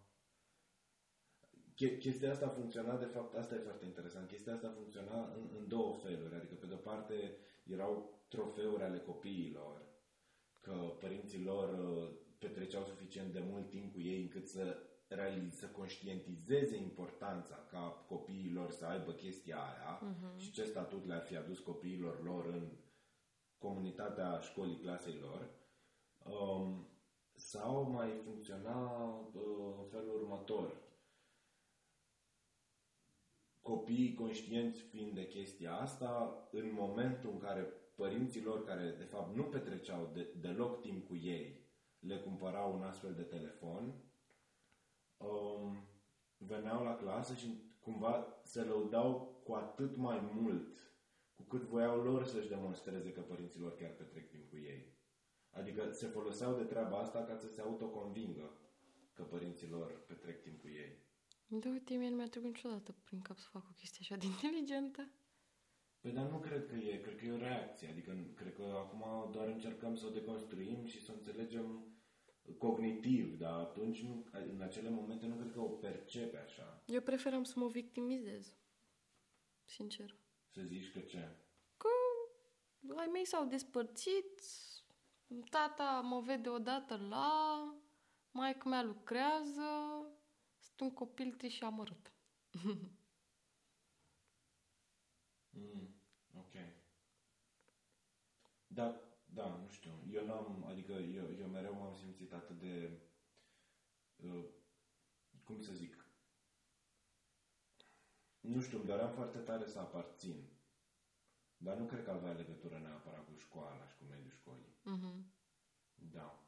chestia 1.77 2.31
asta 2.31 2.49
funcționa, 2.49 2.97
de 2.97 3.05
fapt, 3.05 3.35
asta 3.35 3.55
e 3.55 3.59
foarte 3.59 3.85
interesant, 3.85 4.29
chestia 4.29 4.53
asta 4.53 4.75
funcționa 4.77 5.33
în, 5.35 5.49
în 5.59 5.69
două 5.69 5.95
feluri, 5.95 6.35
adică 6.35 6.55
pe 6.55 6.67
de-o 6.67 6.77
parte 6.77 7.37
erau 7.65 8.21
trofeuri 8.29 8.83
ale 8.83 8.99
copiilor, 8.99 9.83
că 10.61 10.73
părinții 11.01 11.45
lor 11.45 11.79
uh, 11.79 12.11
petreceau 12.39 12.85
suficient 12.85 13.33
de 13.33 13.45
mult 13.51 13.69
timp 13.69 13.93
cu 13.93 14.01
ei 14.01 14.23
încât 14.23 14.47
să 14.47 14.79
realize, 15.09 15.57
să 15.57 15.67
conștientizeze 15.67 16.77
importanța 16.77 17.67
ca 17.71 18.05
copiilor 18.09 18.71
să 18.71 18.85
aibă 18.85 19.13
chestia 19.13 19.57
aia 19.57 20.01
uh-huh. 20.03 20.37
și 20.37 20.53
ce 20.53 20.65
statut 20.65 21.07
le-ar 21.07 21.23
fi 21.23 21.37
adus 21.37 21.59
copiilor 21.59 22.23
lor 22.25 22.47
în 22.47 22.73
comunitatea 23.59 24.39
școlii 24.41 24.79
clasei 24.79 25.19
lor. 25.21 25.51
Um, 26.25 26.89
sau 27.35 27.91
mai 27.91 28.21
funcționa 28.25 29.05
uh, 29.35 29.75
în 29.79 29.89
felul 29.91 30.21
următor. 30.23 30.85
Copiii 33.67 34.15
conștienți 34.15 34.81
fiind 34.81 35.15
de 35.15 35.27
chestia 35.27 35.77
asta, 35.77 36.49
în 36.51 36.73
momentul 36.73 37.31
în 37.31 37.39
care 37.39 37.61
părinții 37.95 38.43
lor, 38.43 38.65
care 38.65 38.95
de 38.99 39.05
fapt 39.05 39.37
nu 39.37 39.43
petreceau 39.43 40.11
de, 40.15 40.35
deloc 40.41 40.81
timp 40.81 41.07
cu 41.07 41.17
ei, 41.17 41.67
le 41.99 42.17
cumpărau 42.17 42.75
un 42.75 42.83
astfel 42.83 43.15
de 43.15 43.23
telefon, 43.23 43.95
um, 45.17 45.89
veneau 46.37 46.85
la 46.85 46.97
clasă 46.97 47.35
și 47.35 47.47
cumva 47.81 48.41
se 48.43 48.63
lăudau 48.63 49.41
cu 49.45 49.53
atât 49.53 49.97
mai 49.97 50.31
mult 50.35 50.95
cu 51.35 51.43
cât 51.43 51.63
voiau 51.63 52.03
lor 52.03 52.25
să-și 52.25 52.49
demonstreze 52.49 53.13
că 53.13 53.21
părinții 53.21 53.61
lor 53.61 53.77
chiar 53.77 53.91
petrec 53.91 54.29
timp 54.29 54.49
cu 54.51 54.57
ei. 54.57 54.99
Adică 55.51 55.91
se 55.91 56.07
foloseau 56.07 56.57
de 56.57 56.63
treaba 56.63 56.99
asta 56.99 57.25
ca 57.25 57.37
să 57.37 57.49
se 57.49 57.61
autoconvingă 57.61 58.51
că 59.13 59.23
părinții 59.23 59.69
lor 59.69 60.05
petrec 60.07 60.43
timp 60.43 60.61
cu 60.61 60.69
ei. 60.69 61.06
Da, 61.47 61.69
uite, 61.69 61.95
mie 61.95 62.09
nu 62.09 62.17
mi-a 62.17 62.29
trecut 62.29 62.49
niciodată 62.49 62.95
prin 63.05 63.21
cap 63.21 63.39
să 63.39 63.49
fac 63.51 63.63
o 63.71 63.75
chestie 63.77 63.99
așa 64.01 64.17
de 64.17 64.27
inteligentă. 64.27 65.11
Păi 66.01 66.13
dar 66.13 66.31
nu 66.31 66.39
cred 66.39 66.67
că 66.67 66.75
e, 66.75 67.01
cred 67.01 67.17
că 67.17 67.25
e 67.25 67.33
o 67.33 67.37
reacție, 67.37 67.89
adică 67.89 68.17
cred 68.35 68.55
că 68.55 68.63
acum 68.63 69.31
doar 69.33 69.49
încercăm 69.49 69.95
să 69.97 70.07
o 70.07 70.11
deconstruim 70.11 70.85
și 70.85 71.03
să 71.03 71.13
o 71.13 71.15
înțelegem 71.15 71.97
cognitiv, 72.59 73.39
dar 73.39 73.61
atunci, 73.61 74.03
nu, 74.03 74.27
în 74.33 74.61
acele 74.61 74.91
momente, 74.91 75.27
nu 75.27 75.35
cred 75.35 75.53
că 75.53 75.61
o 75.61 75.69
percepe 75.69 76.39
așa. 76.39 76.83
Eu 76.87 77.01
preferam 77.01 77.43
să 77.43 77.55
mă 77.57 77.69
victimizez. 77.69 78.57
Sincer. 79.65 80.17
Să 80.49 80.63
zici 80.63 80.93
că 80.93 80.99
ce? 80.99 81.37
Că 81.77 81.89
ai 82.97 83.09
mei 83.13 83.27
s-au 83.27 83.45
despărțit, 83.45 84.41
tata 85.51 86.01
mă 86.01 86.21
vede 86.21 86.49
odată 86.49 86.97
la, 87.09 87.63
maica 88.31 88.69
mea 88.69 88.83
lucrează, 88.83 89.71
sunt 90.77 90.91
un 90.91 90.95
copil 90.95 91.33
trist 91.33 91.55
și 91.55 91.65
amărât. 91.65 92.13
Mm, 95.59 95.89
ok. 96.39 96.55
Da, 98.67 99.01
da, 99.25 99.47
nu 99.47 99.69
știu. 99.69 99.93
Eu 100.13 100.27
n-am, 100.27 100.65
adică 100.65 100.93
eu, 100.93 101.35
eu 101.39 101.47
mereu 101.47 101.75
m-am 101.75 101.95
simțit 101.95 102.33
atât 102.33 102.59
de, 102.59 102.91
uh, 104.17 104.45
cum 105.45 105.61
să 105.61 105.73
zic, 105.73 106.05
nu 108.41 108.61
știu, 108.61 108.79
îmi 108.79 108.87
doream 108.87 109.11
foarte 109.13 109.39
tare 109.39 109.67
să 109.67 109.79
aparțin. 109.79 110.49
Dar 111.57 111.77
nu 111.77 111.85
cred 111.87 112.05
că 112.05 112.11
avea 112.11 112.33
legătură 112.33 112.79
neapărat 112.79 113.25
cu 113.25 113.33
școala 113.39 113.87
și 113.87 113.97
cu 113.97 114.05
mediul 114.05 114.31
școlii. 114.31 114.75
Mm-hmm. 114.85 115.25
Da. 115.95 116.46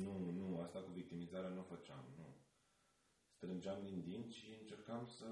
Nu, 0.00 0.30
nu, 0.30 0.60
asta 0.60 0.78
cu 0.78 0.90
victimizarea 0.90 1.48
nu 1.48 1.60
o 1.60 1.72
făceam, 1.74 2.04
nu. 2.16 2.26
Strângeam 3.36 3.84
din 3.84 4.02
dinți 4.02 4.36
și 4.36 4.48
încercam 4.60 5.06
să 5.06 5.26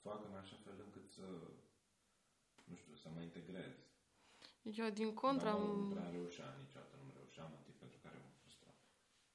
fac 0.00 0.24
în 0.24 0.34
așa 0.34 0.56
fel 0.64 0.74
încât 0.84 1.10
să, 1.10 1.26
nu 2.64 2.74
știu, 2.74 2.94
să 2.94 3.08
mă 3.08 3.20
integrez. 3.20 3.74
Eu, 4.62 4.90
din 4.90 5.14
contra, 5.14 5.50
Dar 5.50 5.60
am... 5.60 5.80
nu 5.80 5.94
prea 5.94 6.10
reușeam 6.10 6.54
niciodată, 6.58 6.96
nu 7.04 7.10
reușeam, 7.14 7.50
motiv 7.50 7.74
pentru 7.74 7.98
care 8.02 8.16
mă 8.16 8.30
frustram. 8.40 8.74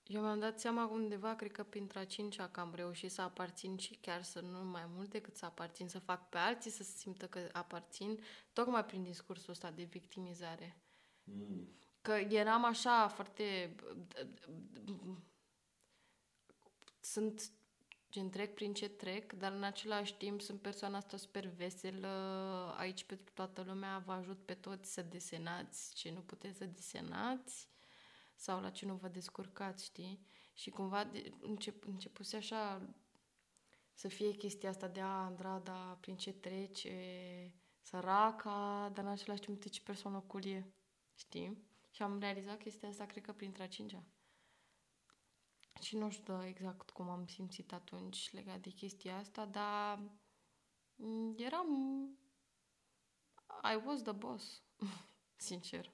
Eu 0.04 0.22
mi-am 0.22 0.40
dat 0.40 0.60
seama 0.60 0.86
undeva, 0.86 1.36
cred 1.36 1.52
că 1.52 1.64
printre 1.64 2.00
a 2.00 2.06
cincea, 2.06 2.48
că 2.50 2.60
am 2.60 2.74
reușit 2.76 3.12
să 3.12 3.22
aparțin 3.22 3.78
și 3.78 3.96
chiar 3.96 4.24
să 4.24 4.40
nu 4.40 4.64
mai 4.64 4.86
mult 4.88 5.10
decât 5.10 5.36
să 5.36 5.46
aparțin, 5.46 5.88
să 5.88 6.00
fac 6.00 6.30
pe 6.30 6.38
alții 6.38 6.72
să 6.72 6.84
se 6.84 6.98
simtă 6.98 7.28
că 7.28 7.50
aparțin, 7.52 8.20
tocmai 8.54 8.86
prin 8.86 9.04
discursul 9.04 9.52
ăsta 9.52 9.72
de 9.72 9.84
victimizare. 9.84 10.78
Mm. 11.24 11.70
Că 12.06 12.12
eram 12.12 12.66
așa 12.66 13.08
foarte... 13.08 13.76
Sunt 17.00 17.52
gen 18.12 18.30
trec 18.30 18.54
prin 18.54 18.74
ce 18.74 18.88
trec, 18.88 19.34
dar 19.34 19.52
în 19.52 19.64
același 19.64 20.16
timp 20.16 20.42
sunt 20.42 20.62
persoana 20.62 20.98
asta 20.98 21.18
super 21.18 21.48
veselă, 21.48 22.08
aici 22.78 23.04
pentru 23.04 23.34
toată 23.34 23.62
lumea, 23.62 23.98
vă 24.06 24.12
ajut 24.12 24.46
pe 24.46 24.54
toți 24.54 24.94
să 24.94 25.02
desenați 25.02 25.96
ce 25.96 26.12
nu 26.12 26.20
puteți 26.20 26.58
să 26.58 26.66
desenați 26.66 27.70
sau 28.36 28.62
la 28.62 28.70
ce 28.70 28.86
nu 28.86 28.96
vă 28.96 29.08
descurcați, 29.08 29.84
știi? 29.84 30.26
Și 30.54 30.70
cumva 30.70 31.04
de, 31.04 31.34
încep, 31.42 31.86
începuse 31.88 32.36
așa 32.36 32.96
să 33.94 34.08
fie 34.08 34.32
chestia 34.32 34.70
asta 34.70 34.88
de 34.88 35.02
a, 35.02 35.26
Andrada, 35.26 35.98
prin 36.02 36.18
ce 36.18 36.32
trece, 36.34 37.54
săraca, 37.80 38.92
dar 38.94 39.04
în 39.04 39.12
același 39.12 39.42
timp 39.42 39.56
uite 39.56 39.70
ce 39.70 39.82
persoană 39.82 40.20
cool 40.20 40.46
e, 40.46 40.74
știi? 41.16 41.74
Și 41.96 42.02
am 42.02 42.20
realizat 42.20 42.58
chestia 42.58 42.90
asta, 42.90 43.06
cred 43.06 43.24
că 43.24 43.34
printre 43.34 43.64
a 43.64 43.68
cincea. 43.68 44.04
Și 45.82 45.98
nu 45.98 46.10
știu 46.10 46.46
exact 46.46 46.90
cum 46.90 47.10
am 47.10 47.28
simțit 47.28 47.74
atunci 47.74 48.32
legat 48.32 48.60
de 48.60 48.70
chestia 48.70 49.18
asta, 49.18 49.46
dar 49.46 50.00
mm, 50.96 51.36
eram... 51.38 51.70
I 53.64 53.82
was 53.86 54.02
the 54.02 54.12
boss, 54.12 54.64
sincer. 55.50 55.92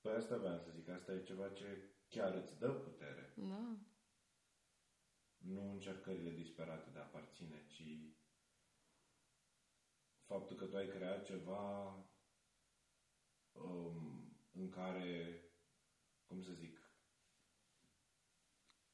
Păi 0.00 0.12
asta 0.12 0.36
vreau 0.36 0.58
să 0.58 0.70
zic, 0.70 0.88
asta 0.88 1.12
e 1.12 1.22
ceva 1.22 1.48
ce 1.48 1.90
chiar 2.08 2.34
îți 2.34 2.58
dă 2.58 2.70
putere. 2.72 3.32
Da. 3.36 3.76
Nu 5.38 5.70
încercările 5.70 6.30
disperate 6.30 6.90
de 6.90 6.98
a 6.98 7.02
aparține, 7.02 7.66
ci 7.66 8.14
faptul 10.26 10.56
că 10.56 10.66
tu 10.66 10.76
ai 10.76 10.88
creat 10.88 11.24
ceva 11.24 11.94
um, 13.52 14.27
în 14.52 14.68
care, 14.68 15.42
cum 16.26 16.42
să 16.42 16.52
zic, 16.52 16.78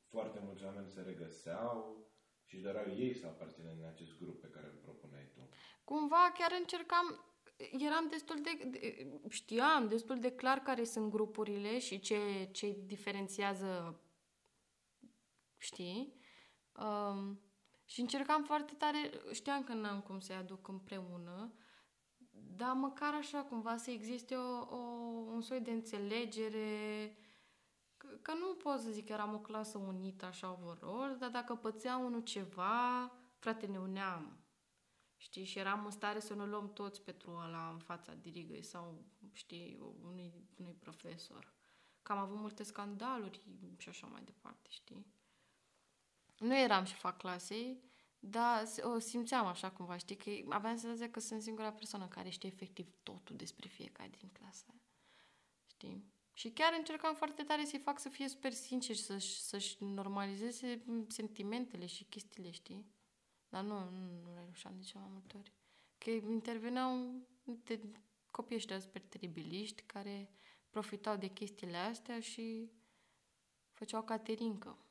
foarte 0.08 0.40
mulți 0.44 0.64
oameni 0.64 0.90
se 0.90 1.00
regăseau 1.00 2.06
și 2.44 2.54
își 2.54 2.64
doreau 2.64 2.96
ei 2.96 3.14
să 3.14 3.26
aparțină 3.26 3.70
în 3.70 3.84
acest 3.84 4.18
grup 4.18 4.40
pe 4.40 4.48
care 4.48 4.66
îl 4.66 4.78
propuneai 4.82 5.30
tu. 5.34 5.48
Cumva 5.84 6.32
chiar 6.38 6.52
încercam, 6.58 7.24
eram 7.56 8.08
destul 8.08 8.40
de, 8.42 8.64
de 8.64 9.06
știam 9.28 9.88
destul 9.88 10.20
de 10.20 10.32
clar 10.32 10.58
care 10.58 10.84
sunt 10.84 11.10
grupurile 11.10 11.78
și 11.78 11.98
ce, 12.00 12.48
ce 12.52 12.76
diferențiază, 12.84 14.00
știi? 15.58 16.20
Um, 16.76 17.40
și 17.84 18.00
încercam 18.00 18.44
foarte 18.44 18.74
tare, 18.74 19.10
știam 19.32 19.64
că 19.64 19.72
n-am 19.72 20.00
cum 20.00 20.20
să-i 20.20 20.36
aduc 20.36 20.68
împreună, 20.68 21.54
dar 22.56 22.72
măcar 22.72 23.14
așa 23.14 23.42
cumva 23.42 23.76
să 23.76 23.90
existe 23.90 24.34
o, 24.34 24.76
o, 24.76 24.78
un 25.32 25.40
soi 25.40 25.60
de 25.60 25.70
înțelegere, 25.70 27.16
că, 27.96 28.08
că 28.22 28.34
nu 28.34 28.54
pot 28.54 28.80
să 28.80 28.90
zic 28.90 29.06
că 29.06 29.12
eram 29.12 29.34
o 29.34 29.38
clasă 29.38 29.78
unită 29.78 30.26
așa 30.26 30.58
overall, 30.60 31.16
dar 31.18 31.30
dacă 31.30 31.54
pățea 31.54 31.96
unul 31.96 32.20
ceva, 32.20 33.12
frate, 33.38 33.66
ne 33.66 33.78
uneam. 33.78 34.38
Știi? 35.16 35.44
Și 35.44 35.58
eram 35.58 35.84
în 35.84 35.90
stare 35.90 36.20
să 36.20 36.34
ne 36.34 36.44
luăm 36.44 36.72
toți 36.72 37.02
pentru 37.02 37.30
ăla 37.30 37.68
în 37.72 37.78
fața 37.78 38.14
dirigăi 38.14 38.62
sau, 38.62 39.04
știi, 39.32 39.78
unui, 40.02 40.32
unui 40.56 40.74
profesor. 40.74 41.52
Că 42.02 42.12
am 42.12 42.18
avut 42.18 42.38
multe 42.38 42.62
scandaluri 42.62 43.40
și 43.76 43.88
așa 43.88 44.06
mai 44.06 44.22
departe, 44.24 44.68
știi? 44.70 45.06
Nu 46.38 46.58
eram 46.58 46.84
și 46.84 46.94
fac 46.94 47.16
clasei, 47.16 47.82
dar 48.30 48.64
o 48.82 48.98
simțeam 48.98 49.46
așa 49.46 49.70
cumva, 49.70 49.96
știi? 49.96 50.16
Că 50.16 50.30
aveam 50.48 50.76
senzația 50.76 51.10
că 51.10 51.20
sunt 51.20 51.42
singura 51.42 51.72
persoană 51.72 52.06
care 52.06 52.28
știe 52.28 52.48
efectiv 52.52 52.92
totul 53.02 53.36
despre 53.36 53.68
fiecare 53.68 54.10
din 54.18 54.28
clasa 54.32 54.64
aia. 54.68 54.82
Știi? 55.66 56.04
Și 56.32 56.50
chiar 56.50 56.74
încercam 56.78 57.14
foarte 57.14 57.42
tare 57.42 57.64
să-i 57.64 57.78
fac 57.78 57.98
să 57.98 58.08
fie 58.08 58.28
super 58.28 58.52
sincer, 58.52 58.96
să-și, 58.96 59.40
să-și 59.40 59.84
normalizeze 59.84 60.84
sentimentele 61.08 61.86
și 61.86 62.04
chestiile, 62.04 62.50
știi? 62.50 62.86
Dar 63.48 63.62
nu, 63.62 63.78
nu, 63.78 64.20
nu 64.24 64.34
reușeam 64.34 64.74
de 64.76 64.82
cea 64.82 64.98
mai 64.98 65.08
multe 65.12 65.36
ori. 65.36 65.52
Că 65.98 66.10
interveneau 66.10 67.14
de 67.44 67.80
copii 68.30 68.56
ăștia 68.56 68.78
super 68.78 69.02
teribiliști 69.02 69.82
care 69.82 70.30
profitau 70.70 71.16
de 71.16 71.26
chestiile 71.26 71.76
astea 71.76 72.20
și 72.20 72.70
făceau 73.72 74.02
caterincă. 74.02 74.83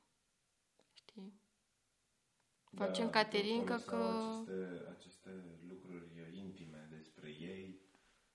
Știi? 2.73 2.85
Facem 2.85 3.05
Da, 3.05 3.11
caterincă 3.11 3.77
foloseau 3.77 4.43
că... 4.43 4.51
Aceste, 4.51 4.89
aceste 4.89 5.29
lucruri 5.67 6.37
intime 6.37 6.87
despre 6.89 7.29
ei 7.29 7.79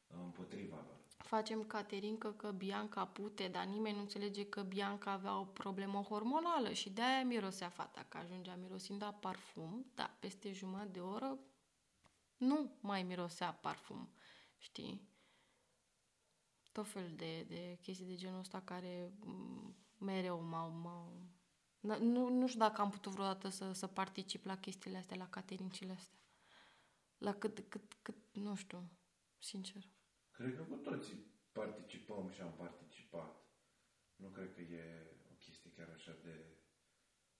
împotriva 0.06 0.76
lor. 0.76 0.96
Facem 1.16 1.62
caterincă 1.62 2.32
că 2.32 2.50
Bianca 2.50 3.06
pute, 3.06 3.48
dar 3.48 3.64
nimeni 3.64 3.94
nu 3.94 4.00
înțelege 4.00 4.46
că 4.46 4.62
Bianca 4.62 5.10
avea 5.10 5.38
o 5.38 5.44
problemă 5.44 6.00
hormonală 6.00 6.72
și 6.72 6.90
de-aia 6.90 7.24
mirosea 7.24 7.68
fata, 7.68 8.06
că 8.08 8.16
ajungea 8.16 8.56
mirosind 8.56 9.02
a 9.02 9.12
parfum, 9.12 9.86
da, 9.94 10.16
peste 10.20 10.52
jumătate 10.52 10.88
de 10.88 11.00
oră 11.00 11.38
nu 12.36 12.70
mai 12.80 13.02
mirosea 13.02 13.52
parfum, 13.52 14.08
știi? 14.58 15.08
Tot 16.72 16.86
fel 16.86 17.12
de, 17.16 17.42
de 17.42 17.78
chestii 17.82 18.06
de 18.06 18.14
genul 18.14 18.38
ăsta 18.38 18.60
care 18.60 19.12
m, 19.20 19.74
mereu 19.98 20.40
m-au... 20.42 20.70
m-au... 20.70 21.12
N- 21.80 21.98
Nu, 22.00 22.28
nu 22.28 22.46
știu 22.46 22.58
dacă 22.60 22.80
am 22.80 22.90
putut 22.90 23.12
vreodată 23.12 23.48
să, 23.48 23.72
să 23.72 23.86
particip 23.86 24.44
la 24.44 24.56
chestiile 24.58 24.96
astea, 24.98 25.16
la 25.16 25.28
caterincile 25.28 25.92
astea. 25.92 26.18
La 27.18 27.34
cât, 27.34 27.64
cât, 27.68 27.92
cât, 28.02 28.16
nu 28.32 28.54
știu, 28.54 28.90
sincer. 29.38 29.82
Cred 30.30 30.56
că 30.56 30.62
cu 30.62 30.74
toții 30.74 31.26
participăm 31.52 32.30
și 32.30 32.40
am 32.40 32.52
participat. 32.52 33.36
Nu 34.16 34.28
cred 34.28 34.54
că 34.54 34.60
e 34.60 35.06
o 35.30 35.34
chestie 35.34 35.70
chiar 35.70 35.88
așa 35.94 36.16
de, 36.22 36.44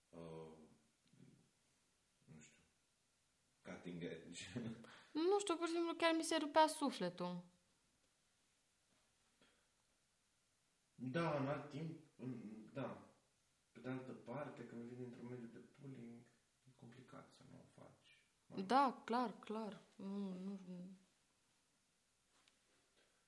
uh, 0.08 0.52
nu 2.24 2.40
știu, 2.40 2.62
cutting 3.62 4.02
edge. 4.02 4.44
Nu 5.12 5.38
știu, 5.38 5.56
pur 5.56 5.66
și 5.66 5.72
simplu 5.72 5.94
chiar 5.94 6.14
mi 6.16 6.22
se 6.22 6.36
rupea 6.36 6.66
sufletul. 6.66 7.44
da, 10.94 11.38
în 11.38 11.46
alt 11.48 11.70
timp, 11.70 12.00
în- 12.16 12.70
da. 12.72 13.07
Pe 13.88 13.94
de 13.94 14.00
altă 14.00 14.12
parte, 14.12 14.66
când 14.66 14.82
vii 14.82 14.96
dintr-un 14.96 15.28
mediu 15.28 15.46
de 15.46 15.62
bullying, 15.80 16.20
e 16.66 16.70
complicat 16.80 17.30
să 17.30 17.42
nu 17.50 17.56
o 17.58 17.80
faci. 17.80 18.20
Da, 18.66 19.02
clar, 19.04 19.38
clar. 19.38 19.82
Nu, 19.96 20.18
nu, 20.44 20.60
nu. 20.66 20.96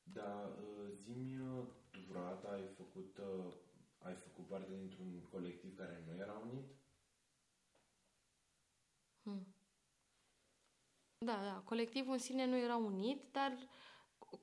Da, 0.02 0.56
uh, 0.62 0.90
zi-mi, 1.02 1.38
uh, 1.38 1.66
tu 1.90 1.98
vreodată 2.08 2.48
ai 2.48 2.66
făcut, 2.76 3.18
uh, 3.18 3.52
ai 3.98 4.14
făcut 4.14 4.46
parte 4.46 4.76
dintr-un 4.76 5.22
colectiv 5.30 5.76
care 5.76 6.04
nu 6.06 6.14
era 6.14 6.32
unit? 6.32 6.66
Hmm. 9.22 9.54
Da, 11.18 11.44
da, 11.44 11.62
colectivul 11.64 12.12
în 12.12 12.18
sine 12.18 12.46
nu 12.46 12.56
era 12.56 12.76
unit, 12.76 13.32
dar 13.32 13.58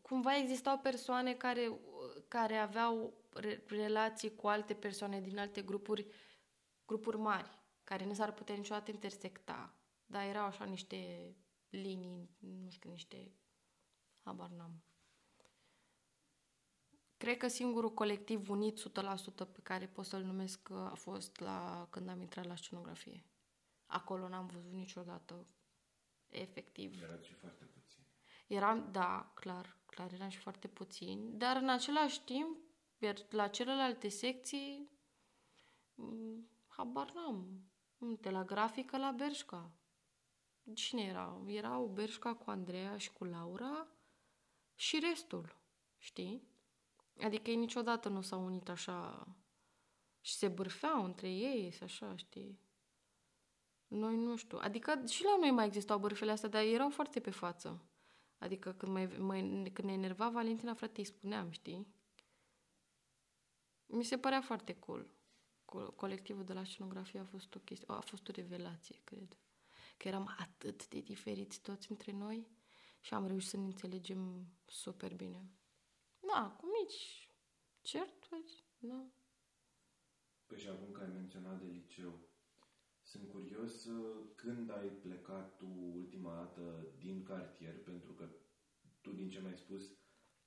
cumva 0.01 0.37
existau 0.37 0.79
persoane 0.79 1.33
care, 1.33 1.79
care 2.27 2.55
aveau 2.55 3.13
re- 3.39 3.63
relații 3.67 4.35
cu 4.35 4.47
alte 4.47 4.73
persoane 4.73 5.21
din 5.21 5.39
alte 5.39 5.61
grupuri, 5.61 6.07
grupuri 6.85 7.17
mari, 7.17 7.59
care 7.83 8.05
nu 8.05 8.13
s-ar 8.13 8.33
putea 8.33 8.55
niciodată 8.55 8.91
intersecta. 8.91 9.73
Dar 10.05 10.25
erau 10.25 10.45
așa 10.45 10.65
niște 10.65 11.31
linii, 11.69 12.29
nu 12.39 12.69
știu, 12.69 12.89
niște... 12.89 13.31
Habar 14.21 14.49
n-am. 14.49 14.83
Cred 17.17 17.37
că 17.37 17.47
singurul 17.47 17.93
colectiv 17.93 18.49
unit 18.49 18.79
100% 18.79 18.83
pe 19.35 19.59
care 19.63 19.87
pot 19.87 20.05
să-l 20.05 20.23
numesc 20.23 20.69
a 20.69 20.93
fost 20.95 21.39
la 21.39 21.87
când 21.89 22.09
am 22.09 22.21
intrat 22.21 22.45
la 22.45 22.55
scenografie. 22.55 23.25
Acolo 23.85 24.27
n-am 24.27 24.45
văzut 24.45 24.71
niciodată 24.71 25.47
efectiv. 26.27 27.01
Erați 27.01 27.27
și 27.27 27.33
foarte 27.33 27.63
puțin. 27.63 28.03
Eram, 28.47 28.91
da, 28.91 29.31
clar, 29.33 29.77
clar, 29.85 30.13
eram 30.13 30.29
și 30.29 30.37
foarte 30.37 30.67
puțini, 30.67 31.37
dar 31.37 31.55
în 31.55 31.69
același 31.69 32.21
timp, 32.23 32.57
iar 32.97 33.25
la 33.29 33.47
celelalte 33.47 34.07
secții, 34.07 34.89
m, 35.95 36.49
habar 36.67 37.11
n-am. 37.11 37.61
De 38.19 38.29
la 38.29 38.43
grafică 38.43 38.97
la 38.97 39.11
Berșca. 39.11 39.71
Cine 40.73 41.01
era? 41.01 41.41
Erau 41.45 41.85
Berșca 41.85 42.35
cu 42.35 42.49
Andreea 42.49 42.97
și 42.97 43.13
cu 43.13 43.23
Laura 43.23 43.87
și 44.75 44.99
restul, 44.99 45.55
știi? 45.97 46.47
Adică 47.21 47.49
ei 47.49 47.55
niciodată 47.55 48.09
nu 48.09 48.21
s-au 48.21 48.45
unit 48.45 48.69
așa 48.69 49.27
și 50.21 50.33
se 50.33 50.47
bârfeau 50.47 51.03
între 51.03 51.29
ei, 51.29 51.69
și 51.69 51.83
așa, 51.83 52.15
știi? 52.15 52.59
Noi 53.87 54.15
nu 54.15 54.35
știu. 54.35 54.57
Adică 54.61 55.03
și 55.07 55.23
la 55.23 55.37
noi 55.39 55.51
mai 55.51 55.65
existau 55.65 55.99
bârfele 55.99 56.31
astea, 56.31 56.49
dar 56.49 56.63
erau 56.63 56.89
foarte 56.89 57.19
pe 57.19 57.29
față. 57.29 57.81
Adică 58.37 58.73
când, 58.73 58.91
mai, 58.91 59.05
mai, 59.05 59.69
când 59.73 59.87
ne 59.87 59.93
enerva 59.93 60.29
Valentina, 60.29 60.73
frate, 60.73 60.99
îi 60.99 61.05
spuneam, 61.05 61.51
știi? 61.51 61.87
Mi 63.87 64.03
se 64.03 64.17
părea 64.17 64.41
foarte 64.41 64.75
cool. 64.75 65.07
Co- 65.65 65.95
Colectivul 65.95 66.43
de 66.43 66.53
la 66.53 66.63
scenografie 66.63 67.19
a 67.19 67.25
fost 67.25 67.55
o 67.55 67.59
chestie, 67.59 67.87
a 67.89 67.99
fost 67.99 68.27
o 68.27 68.31
revelație, 68.31 69.01
cred. 69.03 69.37
Că 69.97 70.07
eram 70.07 70.35
atât 70.39 70.87
de 70.87 70.99
diferiți 70.99 71.61
toți 71.61 71.91
între 71.91 72.11
noi 72.11 72.47
și 72.99 73.13
am 73.13 73.27
reușit 73.27 73.49
să 73.49 73.57
ne 73.57 73.65
înțelegem 73.65 74.47
super 74.65 75.13
bine. 75.13 75.49
Da, 76.19 76.55
cu 76.59 76.65
mici 76.65 77.29
certuri, 77.81 78.63
da. 78.77 79.05
Păi 80.45 80.57
și 80.59 80.67
acum 80.67 80.91
că 80.91 81.01
ai 81.01 81.09
menționat 81.09 81.59
de 81.59 81.65
liceu, 81.65 82.19
sunt 83.01 83.29
curios 83.29 83.85
uh, 83.85 84.25
când 84.35 84.71
ai 84.71 84.87
plecat 84.89 85.57
tu 85.57 85.67
ultima 85.93 86.35
dată 86.35 86.87
din 86.97 87.23
cartier, 87.23 87.77
pentru 87.83 88.13
că 88.13 88.29
tu, 89.01 89.11
din 89.11 89.29
ce 89.29 89.39
mi-ai 89.39 89.57
spus, 89.57 89.91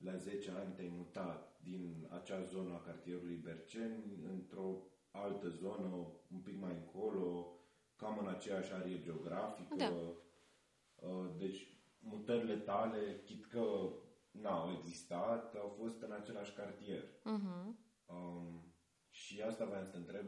la 0.05 0.17
10 0.17 0.51
ani 0.51 0.75
te-ai 0.75 0.93
mutat 0.97 1.61
din 1.63 2.09
acea 2.11 2.43
zonă 2.43 2.75
a 2.75 2.81
cartierului 2.81 3.37
Berceni 3.37 4.25
într-o 4.31 4.83
altă 5.11 5.49
zonă, 5.49 6.07
un 6.33 6.41
pic 6.43 6.61
mai 6.61 6.73
încolo, 6.75 7.59
cam 7.97 8.19
în 8.19 8.29
aceeași 8.29 8.73
arie 8.73 9.01
geografică. 9.01 9.75
Da. 9.77 9.89
Uh, 9.89 11.31
Deci, 11.39 11.69
mutările 11.99 12.57
tale, 12.57 13.21
chit 13.25 13.47
că 13.47 13.93
n-au 14.31 14.73
existat, 14.79 15.55
au 15.55 15.69
fost 15.69 16.03
în 16.03 16.13
același 16.13 16.53
cartier. 16.53 17.05
Uh-huh. 17.05 17.75
Um, 18.07 18.75
și 19.11 19.43
asta 19.43 19.65
vreau 19.65 19.85
să 19.85 19.91
te 19.91 19.97
întreb, 19.97 20.27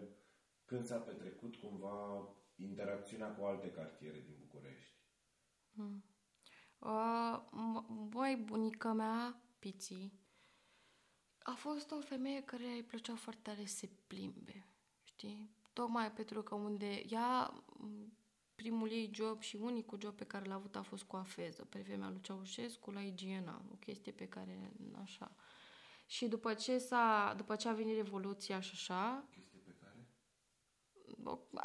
când 0.65 0.85
s-a 0.85 0.99
petrecut 0.99 1.57
cumva 1.57 2.29
interacțiunea 2.57 3.35
cu 3.35 3.45
alte 3.45 3.71
cartiere 3.71 4.21
din 4.27 4.37
București? 4.41 5.01
Uh, 6.79 7.39
m- 7.51 8.09
băi, 8.09 8.43
bunica 8.45 8.93
mea, 8.93 9.42
Piții, 9.63 10.13
a 11.39 11.55
fost 11.55 11.91
o 11.91 12.01
femeie 12.01 12.43
care 12.43 12.65
îi 12.65 12.83
plăcea 12.83 13.15
foarte 13.15 13.41
tare 13.43 13.67
să 13.67 13.77
se 13.77 13.91
plimbe, 14.07 14.67
știi? 15.03 15.51
Tocmai 15.73 16.13
pentru 16.13 16.43
că 16.43 16.55
unde 16.55 17.05
ea, 17.09 17.55
m, 17.67 18.17
primul 18.55 18.91
ei 18.91 19.11
job 19.15 19.41
și 19.41 19.57
unicul 19.57 20.01
job 20.01 20.15
pe 20.15 20.25
care 20.25 20.45
l-a 20.45 20.55
avut 20.55 20.77
a 20.77 20.83
fost 20.83 21.03
cu 21.03 21.17
afeză, 21.17 21.65
pe 21.65 21.79
vremea 21.79 22.09
lui 22.09 22.21
Ceaușescu 22.21 22.91
la 22.91 23.01
igiena, 23.01 23.63
o 23.73 23.75
chestie 23.75 24.13
pe 24.13 24.29
care, 24.29 24.73
așa. 25.03 25.35
Și 26.07 26.27
după 26.27 26.55
ce, 26.55 26.79
s-a, 26.79 27.35
după 27.37 27.57
ce 27.57 27.69
a 27.69 27.73
venit 27.73 27.97
Revoluția 27.97 28.61
și 28.61 28.71
așa, 28.75 29.25
Chestie 29.31 29.61
pe 29.65 29.75
care? 29.81 30.09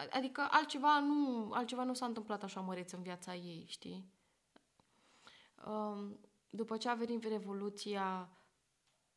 Adică 0.10 0.48
altceva 0.52 1.00
nu, 1.00 1.52
altceva 1.52 1.84
nu 1.84 1.94
s-a 1.94 2.06
întâmplat 2.06 2.44
așa 2.44 2.60
măreț 2.60 2.92
în 2.92 3.02
viața 3.02 3.36
ei, 3.36 3.66
știi? 3.68 4.12
Um, 5.66 6.20
După 6.50 6.78
ce 6.78 6.90
a 6.90 6.94
venit 6.94 7.24
Revoluția, 7.24 8.30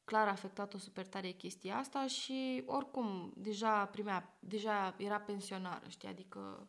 clar 0.04 0.26
a 0.26 0.30
afectat-o 0.30 0.78
super 0.78 1.06
tare 1.06 1.30
chestia 1.30 1.76
asta 1.76 2.06
și 2.06 2.62
oricum 2.66 3.32
deja 3.36 3.86
primea, 3.86 4.36
deja 4.40 4.94
era 4.98 5.20
pensionară, 5.20 5.88
știi? 5.88 6.08
Adică 6.08 6.68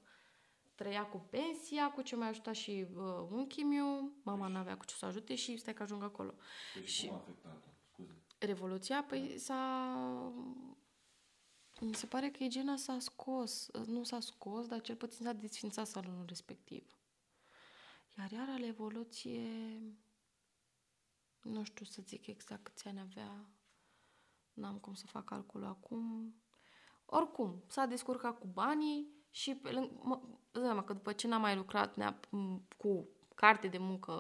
trăia 0.75 1.05
cu 1.05 1.17
pensia, 1.29 1.91
cu 1.91 2.01
ce 2.01 2.15
mai 2.15 2.27
ajuta 2.27 2.51
și 2.51 2.85
uh, 2.95 3.27
unchiul 3.29 3.65
meu, 3.67 4.11
mama 4.23 4.47
n-avea 4.47 4.77
cu 4.77 4.85
ce 4.85 4.95
să 4.95 5.05
ajute 5.05 5.35
și 5.35 5.57
stai 5.57 5.73
că 5.73 5.83
ajung 5.83 6.03
acolo. 6.03 6.33
Deci 6.75 6.89
Și- 6.89 7.05
cum 7.07 7.15
a 7.15 7.19
afectat-o? 7.19 7.67
Scuze. 7.91 8.21
Revoluția, 8.39 9.03
păi 9.03 9.35
s-a... 9.37 10.33
Mi 11.79 11.93
se 11.95 12.05
pare 12.05 12.29
că 12.29 12.43
Igena 12.43 12.75
s-a 12.75 12.99
scos, 12.99 13.69
nu 13.85 14.03
s-a 14.03 14.19
scos, 14.19 14.67
dar 14.67 14.81
cel 14.81 14.95
puțin 14.95 15.25
s-a 15.25 15.33
desfințat 15.33 15.87
salonul 15.87 16.25
respectiv. 16.27 16.95
Iar 18.17 18.31
iar 18.31 18.47
la 18.47 18.55
Revoluție, 18.55 19.49
nu 21.41 21.63
știu 21.63 21.85
să 21.85 22.01
zic 22.05 22.27
exact 22.27 22.63
câți 22.63 22.87
ani 22.87 22.99
avea, 22.99 23.49
n-am 24.53 24.77
cum 24.77 24.93
să 24.93 25.07
fac 25.07 25.25
calculul 25.25 25.67
acum. 25.67 26.35
Oricum, 27.05 27.63
s-a 27.67 27.85
descurcat 27.85 28.39
cu 28.39 28.47
banii 28.47 29.07
și 29.29 29.55
pe 29.55 29.71
lângă, 29.71 29.99
mă, 30.03 30.21
dă 30.51 30.59
seama 30.59 30.83
că 30.83 30.93
după 30.93 31.13
ce 31.13 31.27
n-a 31.27 31.37
mai 31.37 31.55
lucrat 31.55 31.93
neap- 31.93 32.29
m, 32.29 32.67
cu 32.77 33.07
carte 33.35 33.67
de 33.67 33.77
muncă, 33.77 34.11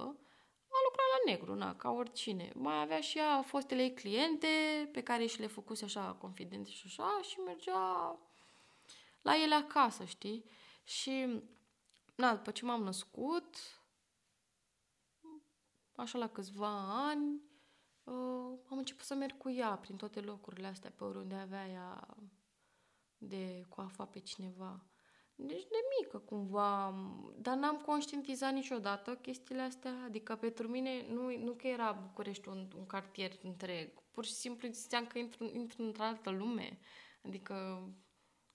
a 0.71 0.79
lucrat 0.83 1.07
la 1.11 1.31
negru, 1.31 1.55
na, 1.55 1.75
ca 1.75 1.89
oricine. 1.89 2.51
Mai 2.55 2.81
avea 2.81 3.01
și 3.01 3.17
ea 3.17 3.41
fostele 3.41 3.81
ei 3.81 3.93
cliente 3.93 4.47
pe 4.91 5.03
care 5.03 5.25
și 5.25 5.39
le 5.39 5.47
făcuse 5.47 5.83
așa 5.83 6.15
confidente 6.19 6.69
și 6.69 6.83
așa 6.85 7.19
și 7.21 7.39
mergea 7.39 8.19
la 9.21 9.41
ele 9.43 9.55
acasă, 9.55 10.05
știi? 10.05 10.45
Și, 10.83 11.43
na, 12.15 12.35
după 12.35 12.51
ce 12.51 12.65
m-am 12.65 12.83
născut, 12.83 13.55
așa 15.95 16.17
la 16.17 16.27
câțiva 16.27 17.07
ani, 17.07 17.41
uh, 18.03 18.59
am 18.69 18.77
început 18.77 19.05
să 19.05 19.15
merg 19.15 19.37
cu 19.37 19.49
ea 19.49 19.75
prin 19.75 19.95
toate 19.95 20.19
locurile 20.19 20.67
astea 20.67 20.91
pe 20.95 21.03
oriunde 21.03 21.35
avea 21.35 21.67
ea 21.67 22.17
de 23.17 23.65
coafa 23.69 24.05
pe 24.05 24.19
cineva. 24.19 24.85
Deci 25.35 25.63
de 25.63 25.77
mică 25.99 26.17
cumva, 26.17 26.93
dar 27.37 27.57
n-am 27.57 27.77
conștientizat 27.77 28.53
niciodată 28.53 29.15
chestiile 29.15 29.61
astea. 29.61 30.03
Adică 30.05 30.35
pentru 30.35 30.67
mine 30.67 31.05
nu, 31.09 31.37
nu 31.37 31.51
că 31.53 31.67
era 31.67 31.91
București 31.91 32.49
un, 32.49 32.67
un 32.77 32.85
cartier 32.85 33.31
întreg. 33.43 33.91
Pur 34.11 34.25
și 34.25 34.33
simplu 34.33 34.67
ziceam 34.71 35.05
că 35.05 35.17
intru, 35.17 35.51
intru 35.53 35.83
într-o 35.83 36.03
altă 36.03 36.29
lume. 36.29 36.79
Adică 37.23 37.87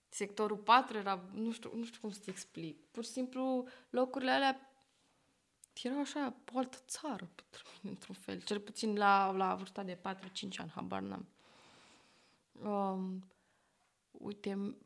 sectorul 0.08 0.56
4 0.56 0.96
era, 0.96 1.30
nu 1.32 1.50
știu, 1.50 1.70
nu 1.74 1.84
știu 1.84 2.00
cum 2.00 2.10
să-ți 2.10 2.30
explic. 2.30 2.86
Pur 2.90 3.04
și 3.04 3.10
simplu 3.10 3.68
locurile 3.90 4.30
alea 4.30 4.75
erau 5.82 6.00
așa, 6.00 6.34
o 6.52 6.58
altă 6.58 6.78
țară 6.86 7.28
pentru 7.34 7.62
mine, 7.82 7.94
într-un 7.94 8.14
fel. 8.14 8.40
Cel 8.40 8.60
puțin 8.60 8.96
la, 8.96 9.30
la 9.30 9.54
vârsta 9.54 9.82
de 9.82 9.96
4-5 9.96 10.00
ani, 10.56 10.72
habar 10.74 11.00
n-am. 11.00 11.26
Um, 12.70 13.24
uite, 14.10 14.76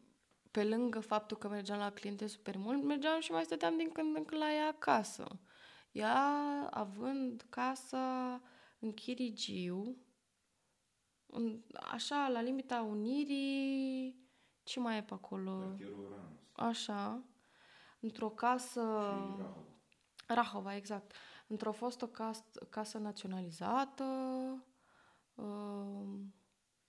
pe 0.51 0.65
lângă 0.65 1.01
faptul 1.01 1.37
că 1.37 1.49
mergeam 1.49 1.79
la 1.79 1.91
cliente 1.91 2.27
super 2.27 2.57
mult, 2.57 2.83
mergeam 2.83 3.21
și 3.21 3.33
mai 3.33 3.45
stăteam 3.45 3.77
din 3.77 3.91
când 3.93 4.17
în 4.17 4.25
când 4.25 4.41
la 4.41 4.53
ea 4.53 4.67
acasă. 4.67 5.39
Ea, 5.93 6.69
având 6.71 7.47
casa 7.49 8.41
în 8.79 8.93
Chirigiu, 8.93 9.97
în, 11.27 11.61
așa, 11.93 12.29
la 12.29 12.41
limita 12.41 12.83
Unirii, 12.83 14.17
ce 14.62 14.81
mai 14.81 14.97
e 14.97 15.03
pe 15.03 15.15
acolo? 15.15 15.59
Cartierul 15.59 16.05
Oranus 16.05 16.39
Așa, 16.53 17.23
într-o 18.01 18.29
casă... 18.29 18.81
și 18.81 19.69
Rahova. 20.35 20.59
Rahova, 20.61 20.77
exact. 20.77 21.12
Într-o 21.47 21.73
fostă 21.73 22.07
cas- 22.07 22.44
casă 22.69 22.98
naționalizată, 22.98 24.05
uh, 25.35 26.20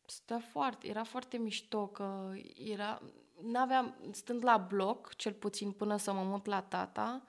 stă 0.06 0.38
foarte, 0.38 0.88
era 0.88 1.04
foarte 1.04 1.38
mișto 1.38 1.88
că 1.88 2.32
era, 2.56 3.02
n-aveam, 3.42 4.10
stând 4.12 4.44
la 4.44 4.58
bloc, 4.58 5.16
cel 5.16 5.34
puțin 5.34 5.72
până 5.72 5.98
să 5.98 6.14
mă 6.14 6.24
mut 6.24 6.46
la 6.46 6.62
tata, 6.62 7.24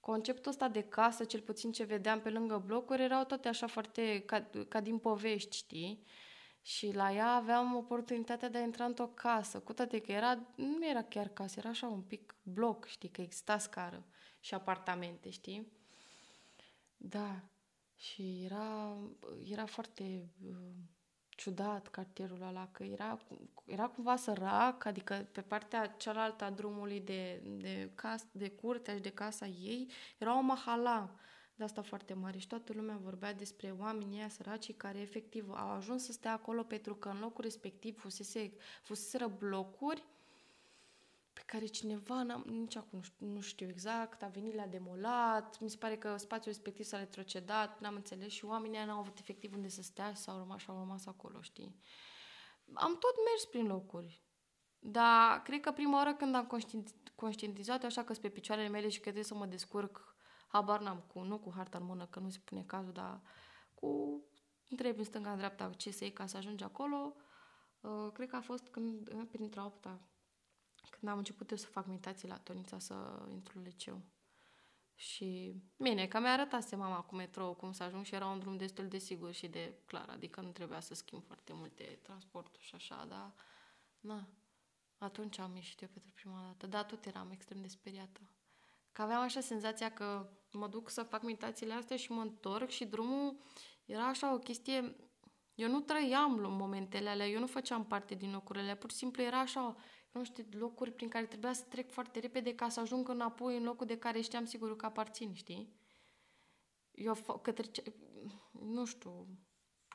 conceptul 0.00 0.50
ăsta 0.50 0.68
de 0.68 0.82
casă, 0.82 1.24
cel 1.24 1.40
puțin 1.40 1.72
ce 1.72 1.84
vedeam 1.84 2.20
pe 2.20 2.30
lângă 2.30 2.62
blocuri, 2.66 3.02
erau 3.02 3.24
toate 3.24 3.48
așa 3.48 3.66
foarte 3.66 4.22
ca, 4.26 4.50
ca 4.68 4.80
din 4.80 4.98
povești, 4.98 5.56
știi? 5.56 6.06
Și 6.62 6.92
la 6.94 7.12
ea 7.12 7.28
aveam 7.32 7.76
oportunitatea 7.76 8.48
de 8.48 8.58
a 8.58 8.62
intra 8.62 8.84
într-o 8.84 9.06
casă, 9.06 9.60
cu 9.60 9.72
toate 9.72 10.00
că 10.00 10.12
era, 10.12 10.38
nu 10.56 10.86
era 10.86 11.02
chiar 11.02 11.28
casă, 11.28 11.54
era 11.58 11.68
așa 11.68 11.86
un 11.86 12.02
pic 12.02 12.34
bloc, 12.42 12.86
știi, 12.86 13.08
că 13.08 13.20
exista 13.20 13.58
scară 13.58 14.06
și 14.46 14.54
apartamente, 14.54 15.30
știi? 15.30 15.72
Da. 16.96 17.40
Și 17.96 18.44
era, 18.44 18.96
era 19.44 19.66
foarte 19.66 20.28
uh, 20.48 20.54
ciudat 21.28 21.88
cartierul 21.88 22.42
ăla, 22.42 22.68
că 22.72 22.82
era, 22.82 23.18
era 23.64 23.88
cumva 23.88 24.16
sărac, 24.16 24.84
adică 24.84 25.28
pe 25.32 25.40
partea 25.40 25.86
cealaltă 25.86 26.44
a 26.44 26.50
drumului 26.50 27.00
de, 27.00 27.42
de, 27.46 27.90
cas, 27.94 28.26
de 28.32 28.50
curtea 28.50 28.94
și 28.94 29.00
de 29.00 29.10
casa 29.10 29.46
ei 29.46 29.90
era 30.18 30.38
o 30.38 30.40
mahala 30.40 31.14
de 31.54 31.64
asta 31.64 31.82
foarte 31.82 32.14
mare 32.14 32.38
și 32.38 32.46
toată 32.46 32.72
lumea 32.72 32.96
vorbea 33.02 33.34
despre 33.34 33.74
oamenii 33.78 34.18
ăia 34.18 34.28
săraci 34.28 34.76
care 34.76 34.98
efectiv 34.98 35.50
au 35.50 35.70
ajuns 35.70 36.04
să 36.04 36.12
stea 36.12 36.32
acolo 36.32 36.62
pentru 36.62 36.94
că 36.94 37.08
în 37.08 37.18
locul 37.18 37.44
respectiv 37.44 37.98
fusese, 37.98 38.52
fuseseră 38.82 39.26
blocuri 39.26 40.00
pe 40.00 40.15
care 41.46 41.66
cineva, 41.66 42.22
n-am, 42.22 42.44
nici 42.46 42.76
acum 42.76 42.98
nu 42.98 43.02
știu, 43.02 43.26
nu 43.26 43.40
știu 43.40 43.68
exact, 43.68 44.22
a 44.22 44.26
venit 44.26 44.54
la 44.54 44.66
demolat, 44.66 45.60
mi 45.60 45.70
se 45.70 45.76
pare 45.76 45.96
că 45.96 46.16
spațiul 46.16 46.54
respectiv 46.54 46.84
s-a 46.84 46.98
retrocedat, 46.98 47.80
n-am 47.80 47.94
înțeles 47.94 48.32
și 48.32 48.44
oamenii 48.44 48.84
n-au 48.84 48.98
avut 48.98 49.18
efectiv 49.18 49.54
unde 49.54 49.68
să 49.68 49.82
stea 49.82 50.12
și 50.12 50.20
s-au 50.20 50.38
rămas 50.38 50.60
și 50.60 50.70
au 50.70 50.78
rămas 50.78 51.06
acolo, 51.06 51.42
știi? 51.42 51.80
Am 52.72 52.98
tot 52.98 53.14
mers 53.30 53.44
prin 53.50 53.66
locuri, 53.66 54.22
dar 54.78 55.42
cred 55.42 55.60
că 55.60 55.72
prima 55.72 55.96
oară 55.96 56.14
când 56.14 56.34
am 56.34 56.48
conștientizat 57.14 57.84
așa 57.84 58.04
că 58.04 58.12
pe 58.12 58.28
picioarele 58.28 58.68
mele 58.68 58.88
și 58.88 58.96
că 58.96 59.02
trebuie 59.02 59.24
să 59.24 59.34
mă 59.34 59.46
descurc, 59.46 60.16
habar 60.46 60.80
n-am 60.80 61.04
cu, 61.12 61.20
nu 61.20 61.38
cu 61.38 61.52
harta 61.56 61.78
în 61.78 61.84
mână, 61.84 62.06
că 62.06 62.20
nu 62.20 62.28
se 62.28 62.38
pune 62.44 62.62
cazul, 62.62 62.92
dar 62.92 63.20
cu 63.74 64.22
întrebi 64.68 64.98
în 64.98 65.04
stânga, 65.04 65.30
în 65.30 65.36
dreapta 65.36 65.70
ce 65.70 65.90
să 65.90 66.04
iei 66.04 66.12
ca 66.12 66.26
să 66.26 66.36
ajungi 66.36 66.64
acolo, 66.64 67.16
uh, 67.80 68.10
cred 68.12 68.28
că 68.28 68.36
a 68.36 68.40
fost 68.40 68.68
când, 68.68 69.26
printre 69.28 69.60
opta, 69.60 70.00
când 70.90 71.12
am 71.12 71.18
început 71.18 71.50
eu 71.50 71.56
să 71.56 71.66
fac 71.66 71.86
meditații 71.86 72.28
la 72.28 72.38
Tonița 72.38 72.78
să 72.78 73.26
intru 73.30 73.58
în 73.58 73.64
liceu. 73.64 74.02
Și 74.94 75.54
bine, 75.76 76.06
că 76.06 76.20
mi-a 76.20 76.32
arătat 76.32 76.76
mama 76.76 77.00
cu 77.00 77.14
metrou 77.14 77.54
cum 77.54 77.72
să 77.72 77.82
ajung 77.82 78.04
și 78.04 78.14
era 78.14 78.26
un 78.26 78.38
drum 78.38 78.56
destul 78.56 78.88
de 78.88 78.98
sigur 78.98 79.32
și 79.32 79.48
de 79.48 79.74
clar, 79.86 80.08
adică 80.08 80.40
nu 80.40 80.50
trebuia 80.50 80.80
să 80.80 80.94
schimb 80.94 81.22
foarte 81.22 81.52
multe 81.52 81.98
transporturi 82.02 82.64
și 82.64 82.74
așa, 82.74 83.06
dar 83.08 83.34
na, 84.00 84.28
atunci 84.98 85.38
am 85.38 85.54
ieșit 85.54 85.80
eu 85.80 85.88
pentru 85.88 86.12
prima 86.14 86.42
dată, 86.46 86.66
dar 86.66 86.84
tot 86.84 87.06
eram 87.06 87.30
extrem 87.30 87.60
de 87.60 87.68
speriată. 87.68 88.20
Că 88.92 89.02
aveam 89.02 89.20
așa 89.20 89.40
senzația 89.40 89.92
că 89.92 90.30
mă 90.52 90.68
duc 90.68 90.90
să 90.90 91.02
fac 91.02 91.22
meditațiile 91.22 91.72
astea 91.72 91.96
și 91.96 92.12
mă 92.12 92.20
întorc 92.20 92.68
și 92.68 92.84
drumul 92.84 93.36
era 93.84 94.06
așa 94.06 94.34
o 94.34 94.38
chestie... 94.38 94.96
Eu 95.54 95.68
nu 95.68 95.80
trăiam 95.80 96.40
momentele 96.50 97.08
alea, 97.08 97.26
eu 97.26 97.40
nu 97.40 97.46
făceam 97.46 97.86
parte 97.86 98.14
din 98.14 98.32
locurile 98.32 98.62
alea, 98.62 98.76
pur 98.76 98.90
și 98.90 98.96
simplu 98.96 99.22
era 99.22 99.40
așa 99.40 99.76
nu 100.16 100.24
știu, 100.24 100.46
locuri 100.50 100.92
prin 100.92 101.08
care 101.08 101.26
trebuia 101.26 101.52
să 101.52 101.64
trec 101.68 101.90
foarte 101.90 102.18
repede 102.18 102.54
ca 102.54 102.68
să 102.68 102.80
ajung 102.80 103.08
înapoi 103.08 103.56
în 103.56 103.64
locul 103.64 103.86
de 103.86 103.98
care 103.98 104.20
știam 104.20 104.44
sigur 104.44 104.76
că 104.76 104.86
aparțin, 104.86 105.34
știi? 105.34 105.74
Eu 106.90 107.14
către 107.42 107.66
ce... 107.66 107.82
nu 108.52 108.84
știu, 108.84 109.26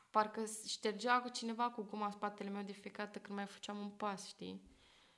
parcă 0.09 0.43
ștergea 0.67 1.19
cineva 1.33 1.69
cu 1.69 1.81
guma 1.81 2.05
în 2.05 2.11
spatele 2.11 2.49
meu 2.49 2.63
de 2.63 2.71
fiecare 2.71 3.05
dată 3.05 3.19
când 3.19 3.37
mai 3.37 3.45
făceam 3.45 3.77
un 3.77 3.89
pas, 3.89 4.27
știi? 4.27 4.61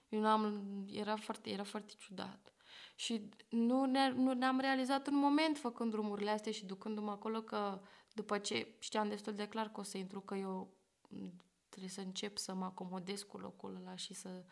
Eu 0.09 0.19
nu 0.19 0.27
am, 0.27 0.63
era 0.91 1.15
foarte, 1.15 1.49
era 1.49 1.63
foarte 1.63 1.93
ciudat. 1.97 2.53
Și 2.95 3.29
nu, 3.49 3.85
ne, 3.85 4.09
nu 4.09 4.33
ne-am 4.33 4.59
realizat 4.59 5.07
un 5.07 5.15
moment 5.15 5.57
făcând 5.57 5.91
drumurile 5.91 6.29
astea 6.29 6.51
și 6.51 6.65
ducându-mă 6.65 7.11
acolo 7.11 7.41
că 7.41 7.81
după 8.13 8.37
ce 8.37 8.75
știam 8.79 9.07
destul 9.07 9.33
de 9.33 9.47
clar 9.47 9.71
că 9.71 9.79
o 9.79 9.83
să 9.83 9.97
intru, 9.97 10.19
că 10.19 10.35
eu 10.35 10.73
trebuie 11.69 11.91
să 11.91 12.01
încep 12.01 12.37
să 12.37 12.53
mă 12.53 12.65
acomodez 12.65 13.21
cu 13.21 13.37
locul 13.37 13.75
ăla 13.75 13.95
și 13.95 14.13
să 14.13 14.45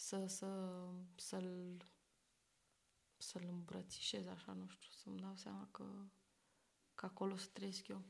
să, 0.00 0.26
să, 0.26 0.48
să-l, 1.16 1.76
să-l 3.16 3.44
îmbrățișez 3.48 4.26
așa, 4.26 4.52
nu 4.52 4.68
știu, 4.68 4.90
să-mi 4.90 5.20
dau 5.20 5.36
seama 5.36 5.68
că, 5.70 5.84
că 6.94 7.06
acolo 7.06 7.36
să 7.36 7.48
trăiesc 7.52 7.88
eu. 7.88 8.04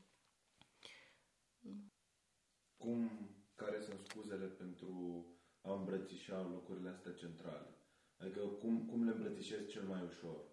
Cum, 2.77 3.09
care 3.55 3.81
sunt 3.81 3.99
scuzele 3.99 4.45
pentru 4.45 5.25
a 5.61 5.73
îmbrățișa 5.73 6.41
locurile 6.41 6.89
astea 6.89 7.13
centrale? 7.13 7.75
Adică 8.17 8.47
cum, 8.47 8.85
cum 8.85 9.03
le 9.03 9.11
îmbrățișez 9.11 9.67
cel 9.67 9.83
mai 9.87 10.03
ușor? 10.03 10.49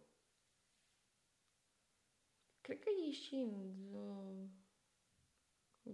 Cred 2.61 2.79
că 2.79 2.89
ieșind, 3.05 3.95
uh, 3.95 4.49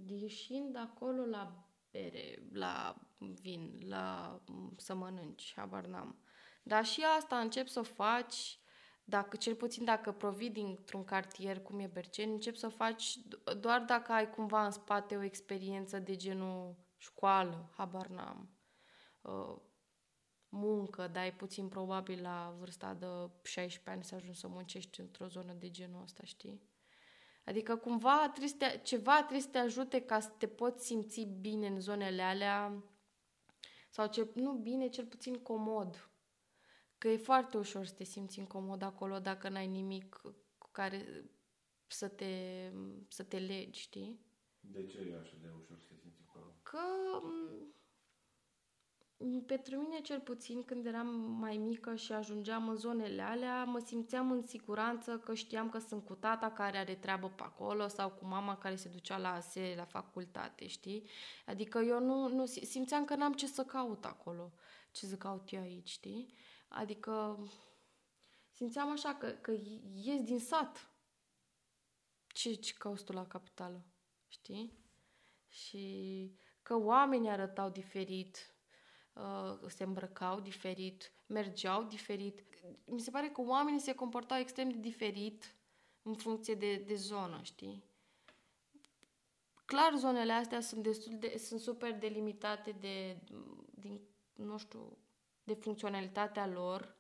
ieșind 0.06 0.76
acolo 0.76 1.24
la 1.24 1.68
bere, 1.90 2.48
la 2.52 3.03
vin, 3.32 3.78
la 3.86 4.40
să 4.76 4.94
mănânci, 4.94 5.52
habar 5.56 5.86
n-am. 5.86 6.18
Dar 6.62 6.84
și 6.84 7.02
asta 7.18 7.38
încep 7.38 7.66
să 7.66 7.78
o 7.78 7.82
faci, 7.82 8.58
dacă, 9.04 9.36
cel 9.36 9.54
puțin 9.54 9.84
dacă 9.84 10.12
provii 10.12 10.50
dintr-un 10.50 11.04
cartier 11.04 11.62
cum 11.62 11.78
e 11.78 11.86
Berceni, 11.86 12.32
încep 12.32 12.56
să 12.56 12.66
o 12.66 12.70
faci 12.70 13.18
doar 13.60 13.80
dacă 13.80 14.12
ai 14.12 14.30
cumva 14.30 14.64
în 14.64 14.70
spate 14.70 15.16
o 15.16 15.22
experiență 15.22 15.98
de 15.98 16.16
genul 16.16 16.76
școală, 16.96 17.72
habar 17.76 18.06
n-am. 18.06 18.50
Uh, 19.20 19.56
muncă, 20.48 21.08
dar 21.12 21.22
ai 21.22 21.34
puțin 21.34 21.68
probabil 21.68 22.22
la 22.22 22.54
vârsta 22.58 22.94
de 22.94 23.06
16 23.42 23.90
ani 23.90 24.04
să 24.04 24.14
ajungi 24.14 24.38
să 24.38 24.48
muncești 24.48 25.00
într-o 25.00 25.26
zonă 25.26 25.52
de 25.52 25.70
genul 25.70 26.02
ăsta, 26.02 26.22
știi? 26.24 26.62
Adică 27.44 27.76
cumva 27.76 28.28
trebuie 28.28 28.48
să 28.48 28.56
te, 28.56 28.80
ceva 28.82 29.16
trebuie 29.16 29.40
să 29.40 29.48
te 29.48 29.58
ajute 29.58 30.00
ca 30.00 30.20
să 30.20 30.28
te 30.38 30.46
poți 30.46 30.86
simți 30.86 31.20
bine 31.20 31.66
în 31.66 31.80
zonele 31.80 32.22
alea 32.22 32.84
sau 33.94 34.06
ce, 34.08 34.30
nu 34.34 34.52
bine, 34.52 34.88
cel 34.88 35.06
puțin 35.06 35.34
comod. 35.34 36.10
Că 36.98 37.08
e 37.08 37.16
foarte 37.16 37.56
ușor 37.56 37.86
să 37.86 37.94
te 37.94 38.04
simți 38.04 38.38
incomod 38.38 38.82
acolo 38.82 39.18
dacă 39.18 39.48
n-ai 39.48 39.66
nimic 39.66 40.20
cu 40.58 40.68
care 40.70 41.24
să 41.86 42.08
te, 42.08 42.32
să 43.08 43.22
te 43.22 43.38
legi, 43.38 43.80
știi? 43.80 44.20
De 44.60 44.86
ce 44.86 44.98
e 44.98 45.18
așa 45.18 45.36
de 45.40 45.48
ușor 45.58 45.78
să 45.78 45.86
te 45.88 45.94
simți 45.98 46.20
acolo? 46.26 46.56
Că 46.62 46.78
pentru 49.46 49.76
mine, 49.76 50.00
cel 50.00 50.20
puțin, 50.20 50.64
când 50.64 50.86
eram 50.86 51.06
mai 51.16 51.56
mică 51.56 51.94
și 51.94 52.12
ajungeam 52.12 52.68
în 52.68 52.76
zonele 52.76 53.22
alea, 53.22 53.64
mă 53.64 53.78
simțeam 53.78 54.30
în 54.30 54.46
siguranță 54.46 55.18
că 55.18 55.34
știam 55.34 55.70
că 55.70 55.78
sunt 55.78 56.04
cu 56.04 56.14
tata 56.14 56.50
care 56.50 56.78
are 56.78 56.94
treabă 56.94 57.28
pe 57.28 57.42
acolo 57.42 57.88
sau 57.88 58.10
cu 58.10 58.26
mama 58.26 58.58
care 58.58 58.76
se 58.76 58.88
ducea 58.88 59.18
la 59.18 59.32
ASE, 59.32 59.74
la 59.76 59.84
facultate, 59.84 60.66
știi? 60.66 61.08
Adică 61.46 61.78
eu 61.78 62.00
nu, 62.00 62.28
nu 62.28 62.46
simțeam 62.46 63.04
că 63.04 63.14
n-am 63.14 63.32
ce 63.32 63.46
să 63.46 63.64
caut 63.64 64.04
acolo, 64.04 64.52
ce 64.90 65.06
să 65.06 65.16
caut 65.16 65.52
eu 65.52 65.60
aici, 65.60 65.88
știi? 65.88 66.34
Adică 66.68 67.38
simțeam 68.50 68.90
așa 68.90 69.14
că, 69.14 69.28
că 69.28 69.52
ies 69.94 70.22
din 70.22 70.40
sat. 70.40 70.88
Ce, 72.26 72.54
ce 72.54 72.72
cauți 72.72 73.04
tu 73.04 73.12
la 73.12 73.26
capitală, 73.26 73.84
știi? 74.28 74.78
Și 75.48 76.36
că 76.62 76.76
oamenii 76.76 77.30
arătau 77.30 77.70
diferit, 77.70 78.36
uh, 78.36 78.53
se 79.66 79.84
îmbrăcau 79.84 80.40
diferit, 80.40 81.12
mergeau 81.26 81.82
diferit. 81.82 82.44
Mi 82.84 83.00
se 83.00 83.10
pare 83.10 83.28
că 83.28 83.40
oamenii 83.40 83.80
se 83.80 83.94
comportau 83.94 84.38
extrem 84.38 84.70
de 84.70 84.78
diferit 84.78 85.54
în 86.02 86.14
funcție 86.14 86.54
de, 86.54 86.76
de 86.76 86.94
zonă, 86.94 87.40
știi? 87.42 87.84
Clar, 89.64 89.94
zonele 89.96 90.32
astea 90.32 90.60
sunt 90.60 90.82
destul 90.82 91.18
de, 91.18 91.36
sunt 91.38 91.60
super 91.60 91.98
delimitate 91.98 92.70
de, 92.70 93.20
din, 93.70 94.00
nu 94.32 94.56
știu, 94.58 94.98
de 95.44 95.54
funcționalitatea 95.54 96.46
lor. 96.46 96.96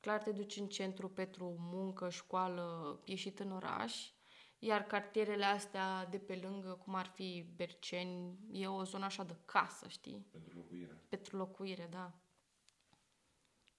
Clar 0.00 0.22
te 0.22 0.32
duci 0.32 0.56
în 0.56 0.68
centru 0.68 1.08
pentru 1.08 1.56
muncă, 1.58 2.08
școală, 2.10 3.00
ieșit 3.04 3.38
în 3.38 3.52
oraș. 3.52 4.13
Iar 4.64 4.82
cartierele 4.86 5.44
astea 5.44 6.06
de 6.06 6.18
pe 6.18 6.36
lângă, 6.36 6.72
cum 6.84 6.94
ar 6.94 7.06
fi 7.06 7.52
Berceni, 7.56 8.38
e 8.52 8.66
o 8.66 8.84
zonă 8.84 9.04
așa 9.04 9.24
de 9.24 9.36
casă, 9.44 9.88
știi? 9.88 10.26
Pentru 10.30 10.56
locuire. 10.56 11.02
Pentru 11.08 11.36
locuire, 11.36 11.86
da. 11.90 12.12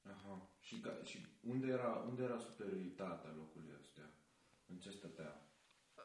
Aha. 0.04 0.50
Și, 0.60 0.80
ca, 0.80 1.04
și 1.04 1.26
unde, 1.42 1.68
era, 1.68 2.06
unde 2.08 2.24
era 2.24 2.38
superioritatea 2.38 3.32
locului 3.38 3.74
astea? 3.80 4.14
În 4.66 4.78
ce 4.78 4.90
stătea? 4.90 5.50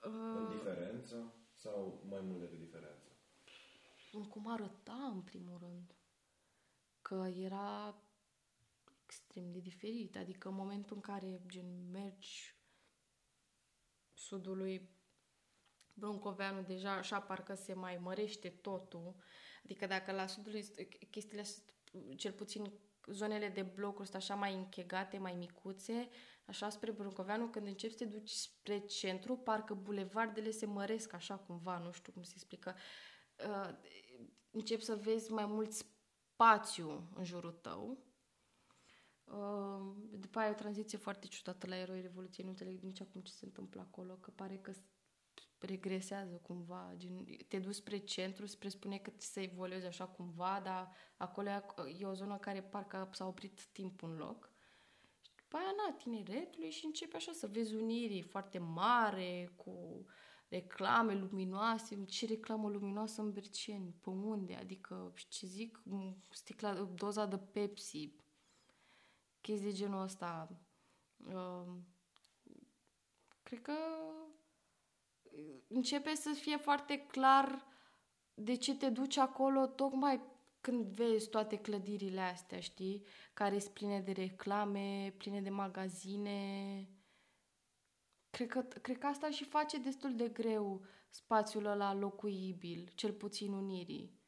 Uh... 0.04 0.36
În 0.36 0.48
diferență 0.50 1.34
sau 1.54 2.02
mai 2.08 2.20
mult 2.20 2.40
decât 2.40 2.58
diferență? 2.58 3.08
În 4.12 4.24
cum 4.24 4.52
arăta, 4.52 5.10
în 5.14 5.20
primul 5.20 5.58
rând. 5.58 5.94
Că 7.02 7.26
era 7.34 8.02
extrem 9.04 9.52
de 9.52 9.58
diferit. 9.58 10.16
Adică 10.16 10.48
în 10.48 10.54
momentul 10.54 10.96
în 10.96 11.02
care 11.02 11.40
gen 11.46 11.90
mergi 11.90 12.59
sudului 14.30 14.88
Bruncoveanu 15.94 16.62
deja 16.62 16.92
așa 16.92 17.20
parcă 17.20 17.54
se 17.54 17.74
mai 17.74 17.98
mărește 17.98 18.48
totul. 18.48 19.14
Adică 19.64 19.86
dacă 19.86 20.12
la 20.12 20.26
sudul 20.26 20.52
chestiile 21.10 21.44
cel 22.16 22.32
puțin 22.32 22.72
zonele 23.06 23.48
de 23.48 23.62
blocuri 23.62 24.08
sunt 24.08 24.22
așa 24.22 24.34
mai 24.34 24.54
închegate, 24.54 25.18
mai 25.18 25.34
micuțe, 25.34 26.08
așa 26.46 26.68
spre 26.68 26.90
Bruncoveanu, 26.90 27.48
când 27.48 27.66
începi 27.66 27.92
să 27.92 27.98
te 27.98 28.10
duci 28.10 28.30
spre 28.30 28.78
centru, 28.78 29.36
parcă 29.36 29.74
bulevardele 29.74 30.50
se 30.50 30.66
măresc 30.66 31.12
așa 31.12 31.36
cumva, 31.36 31.78
nu 31.78 31.92
știu 31.92 32.12
cum 32.12 32.22
se 32.22 32.32
explică. 32.34 32.76
Uh, 33.48 33.70
începi 34.50 34.84
să 34.84 34.94
vezi 34.94 35.32
mai 35.32 35.46
mult 35.46 35.72
spațiu 35.72 37.10
în 37.14 37.24
jurul 37.24 37.52
tău 37.52 38.09
Uh, 38.09 38.09
după 40.10 40.38
aia 40.38 40.48
e 40.48 40.52
o 40.52 40.54
tranziție 40.54 40.98
foarte 40.98 41.26
ciudată 41.26 41.66
la 41.66 41.76
Eroi 41.76 42.00
Revoluției. 42.00 42.44
Nu 42.44 42.50
înțeleg 42.50 42.80
nici 42.80 43.00
acum 43.00 43.20
ce 43.20 43.32
se 43.32 43.44
întâmplă 43.44 43.80
acolo, 43.80 44.14
că 44.14 44.30
pare 44.30 44.56
că 44.56 44.72
regresează 45.58 46.36
cumva. 46.42 46.92
Gen, 46.96 47.24
te 47.48 47.58
duci 47.58 47.74
spre 47.74 47.98
centru, 47.98 48.46
spre 48.46 48.68
spune 48.68 48.98
că 48.98 49.10
ți 49.10 49.26
se 49.26 49.40
evoluezi 49.40 49.86
așa 49.86 50.06
cumva, 50.06 50.60
dar 50.64 50.92
acolo 51.16 51.48
e 51.98 52.06
o 52.06 52.14
zonă 52.14 52.36
care 52.36 52.62
parcă 52.62 53.08
s-a 53.12 53.26
oprit 53.26 53.64
timpul 53.72 54.10
în 54.10 54.16
loc. 54.16 54.52
Și 55.20 55.30
după 55.42 55.56
aia, 55.56 55.74
na, 55.76 55.96
tineretului 55.96 56.70
și 56.70 56.84
începe 56.84 57.16
așa 57.16 57.32
să 57.32 57.46
vezi 57.46 57.74
unirii 57.74 58.22
foarte 58.22 58.58
mare, 58.58 59.52
cu 59.56 60.04
reclame 60.48 61.14
luminoase. 61.14 62.04
Ce 62.04 62.26
reclamă 62.26 62.68
luminoasă 62.68 63.20
în 63.20 63.32
Berceni? 63.32 63.94
Pe 64.00 64.10
unde? 64.10 64.54
Adică, 64.54 65.12
ce 65.28 65.46
zic, 65.46 65.82
sticla, 66.30 66.74
doza 66.74 67.26
de 67.26 67.38
Pepsi, 67.38 68.12
chestii 69.40 69.70
de 69.70 69.76
genul 69.76 70.02
ăsta. 70.02 70.48
Uh, 71.26 71.74
cred 73.42 73.62
că 73.62 73.74
începe 75.68 76.14
să 76.14 76.30
fie 76.32 76.56
foarte 76.56 76.98
clar 76.98 77.66
de 78.34 78.54
ce 78.54 78.76
te 78.76 78.88
duci 78.88 79.16
acolo 79.16 79.66
tocmai 79.66 80.20
când 80.60 80.84
vezi 80.84 81.28
toate 81.28 81.56
clădirile 81.56 82.20
astea, 82.20 82.60
știi? 82.60 83.04
Care 83.34 83.58
sunt 83.58 83.74
pline 83.74 84.00
de 84.00 84.12
reclame, 84.12 85.14
pline 85.16 85.40
de 85.40 85.50
magazine. 85.50 86.88
Cred 88.30 88.48
că, 88.48 88.60
cred 88.60 88.98
că 88.98 89.06
asta 89.06 89.30
și 89.30 89.44
face 89.44 89.78
destul 89.78 90.16
de 90.16 90.28
greu 90.28 90.84
spațiul 91.08 91.64
ăla 91.64 91.94
locuibil, 91.94 92.90
cel 92.94 93.12
puțin 93.12 93.52
unirii. 93.52 94.19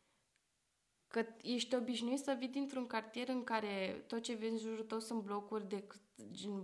Că 1.13 1.27
ești 1.43 1.75
obișnuit 1.75 2.19
să 2.19 2.37
vii 2.39 2.49
dintr-un 2.49 2.87
cartier 2.87 3.29
în 3.29 3.45
care 3.45 4.05
tot 4.07 4.23
ce 4.23 4.35
vezi 4.35 4.53
în 4.53 4.59
jurul 4.59 4.85
tău 4.85 4.99
sunt 5.01 5.23
blocuri, 5.23 5.69
de, 5.69 5.85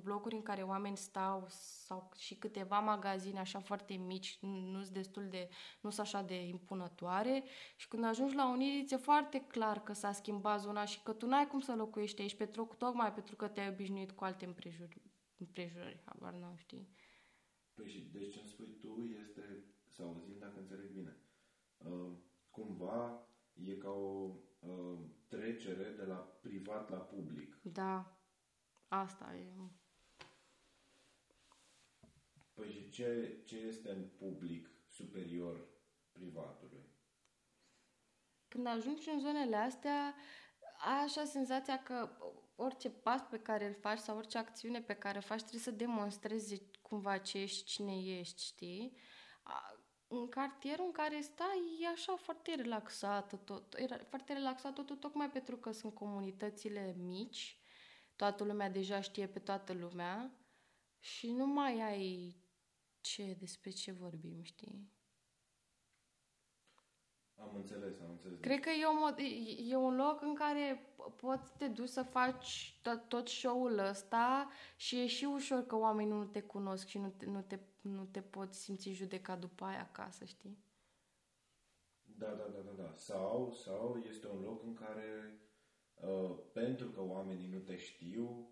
blocuri 0.02 0.34
în 0.34 0.42
care 0.42 0.62
oameni 0.62 0.96
stau 0.96 1.46
sau 1.48 2.10
și 2.16 2.34
câteva 2.34 2.78
magazine 2.78 3.38
așa 3.38 3.60
foarte 3.60 3.94
mici, 3.94 4.38
nu 4.40 4.82
sunt 4.82 4.94
destul 4.94 5.28
de, 5.28 5.48
nu 5.80 5.90
sunt 5.90 6.06
așa 6.06 6.22
de 6.22 6.46
impunătoare 6.46 7.44
și 7.76 7.88
când 7.88 8.04
ajungi 8.04 8.34
la 8.34 8.50
Unirii 8.50 8.84
ți-e 8.84 8.96
foarte 8.96 9.40
clar 9.40 9.82
că 9.82 9.92
s-a 9.92 10.12
schimbat 10.12 10.60
zona 10.60 10.84
și 10.84 11.02
că 11.02 11.12
tu 11.12 11.26
n-ai 11.26 11.46
cum 11.46 11.60
să 11.60 11.74
locuiești 11.74 12.20
aici 12.20 12.34
pentru, 12.34 12.74
tocmai 12.78 13.12
pentru 13.12 13.36
că 13.36 13.48
te-ai 13.48 13.68
obișnuit 13.68 14.12
cu 14.12 14.24
alte 14.24 14.44
împrejurări, 14.44 15.02
împrejurări 15.36 16.02
habar 16.04 16.32
n-am, 16.32 16.56
știi? 16.56 16.88
Păi 17.74 17.88
și 17.88 18.08
deci 18.12 18.32
ce 18.32 18.46
spui 18.46 18.76
tu 18.80 19.02
este, 19.20 19.64
sau 19.86 20.22
zi 20.26 20.38
dacă 20.38 20.58
înțeleg 20.58 20.90
bine, 20.90 21.16
uh, 21.78 22.12
cumva 22.50 23.28
e 23.64 23.74
ca 23.74 23.90
o 23.90 24.34
uh, 24.58 24.98
trecere 25.28 25.90
de 25.90 26.04
la 26.04 26.16
privat 26.16 26.90
la 26.90 26.98
public. 26.98 27.58
Da, 27.62 28.18
asta 28.88 29.34
e. 29.34 29.70
Păi 32.54 32.70
și 32.70 32.90
ce, 32.90 33.42
ce 33.44 33.56
este 33.56 33.90
în 33.90 34.08
public 34.16 34.70
superior 34.86 35.68
privatului? 36.12 36.96
Când 38.48 38.66
ajungi 38.66 39.08
în 39.08 39.20
zonele 39.20 39.56
astea, 39.56 40.14
ai 40.78 41.04
așa 41.04 41.24
senzația 41.24 41.82
că 41.82 42.10
orice 42.56 42.90
pas 42.90 43.22
pe 43.30 43.38
care 43.38 43.66
îl 43.66 43.74
faci 43.74 43.98
sau 43.98 44.16
orice 44.16 44.38
acțiune 44.38 44.82
pe 44.82 44.94
care 44.94 45.18
o 45.18 45.20
faci 45.20 45.38
trebuie 45.38 45.60
să 45.60 45.70
demonstrezi 45.70 46.62
cumva 46.82 47.18
ce 47.18 47.38
ești, 47.38 47.64
cine 47.64 48.18
ești, 48.18 48.44
știi? 48.44 48.96
În 50.08 50.28
cartierul 50.28 50.84
în 50.84 50.92
care 50.92 51.20
stai 51.20 51.78
e 51.80 51.86
așa 51.86 52.16
foarte 52.16 52.54
relaxat 52.54 53.44
tot, 53.44 53.74
e 53.74 53.86
foarte 53.86 54.32
relaxat 54.32 54.72
totul 54.72 54.96
tocmai 54.96 55.30
pentru 55.30 55.56
că 55.56 55.72
sunt 55.72 55.94
comunitățile 55.94 56.94
mici, 56.98 57.58
toată 58.16 58.44
lumea 58.44 58.70
deja 58.70 59.00
știe 59.00 59.26
pe 59.26 59.38
toată 59.38 59.72
lumea. 59.72 60.32
Și 60.98 61.30
nu 61.30 61.46
mai 61.46 61.80
ai 61.80 62.36
ce, 63.00 63.36
despre 63.38 63.70
ce 63.70 63.92
vorbim, 63.92 64.42
știi? 64.42 64.92
Am 67.40 67.50
înțeles, 67.54 68.00
am 68.00 68.10
înțeles. 68.10 68.38
Cred 68.40 68.60
că 68.60 68.70
e, 68.70 68.84
o, 68.84 69.22
e 69.68 69.76
un 69.76 69.96
loc 69.96 70.22
în 70.22 70.34
care 70.34 70.92
poți 71.16 71.56
te 71.56 71.66
duci 71.66 71.88
să 71.88 72.02
faci 72.02 72.78
tot, 72.82 73.08
tot 73.08 73.28
show-ul 73.28 73.78
ăsta 73.78 74.50
și 74.76 75.00
e 75.00 75.06
și 75.06 75.24
ușor 75.24 75.66
că 75.66 75.76
oamenii 75.76 76.12
nu 76.12 76.24
te 76.24 76.42
cunosc 76.42 76.86
și 76.86 76.98
nu 76.98 77.08
te, 77.16 77.26
nu 77.26 77.40
te, 77.40 77.58
nu 77.80 78.04
te 78.04 78.20
poți 78.20 78.58
simți 78.58 78.90
judecat 78.90 79.38
după 79.38 79.64
aia 79.64 79.80
acasă, 79.80 80.24
știi? 80.24 80.58
Da, 82.04 82.26
da, 82.26 82.44
da, 82.52 82.60
da, 82.60 82.82
da. 82.82 82.92
Sau, 82.94 83.52
sau 83.52 84.02
este 84.08 84.26
un 84.28 84.40
loc 84.40 84.62
în 84.62 84.74
care 84.74 85.40
uh, 85.94 86.36
pentru 86.52 86.88
că 86.88 87.02
oamenii 87.02 87.48
nu 87.48 87.58
te 87.58 87.76
știu, 87.76 88.48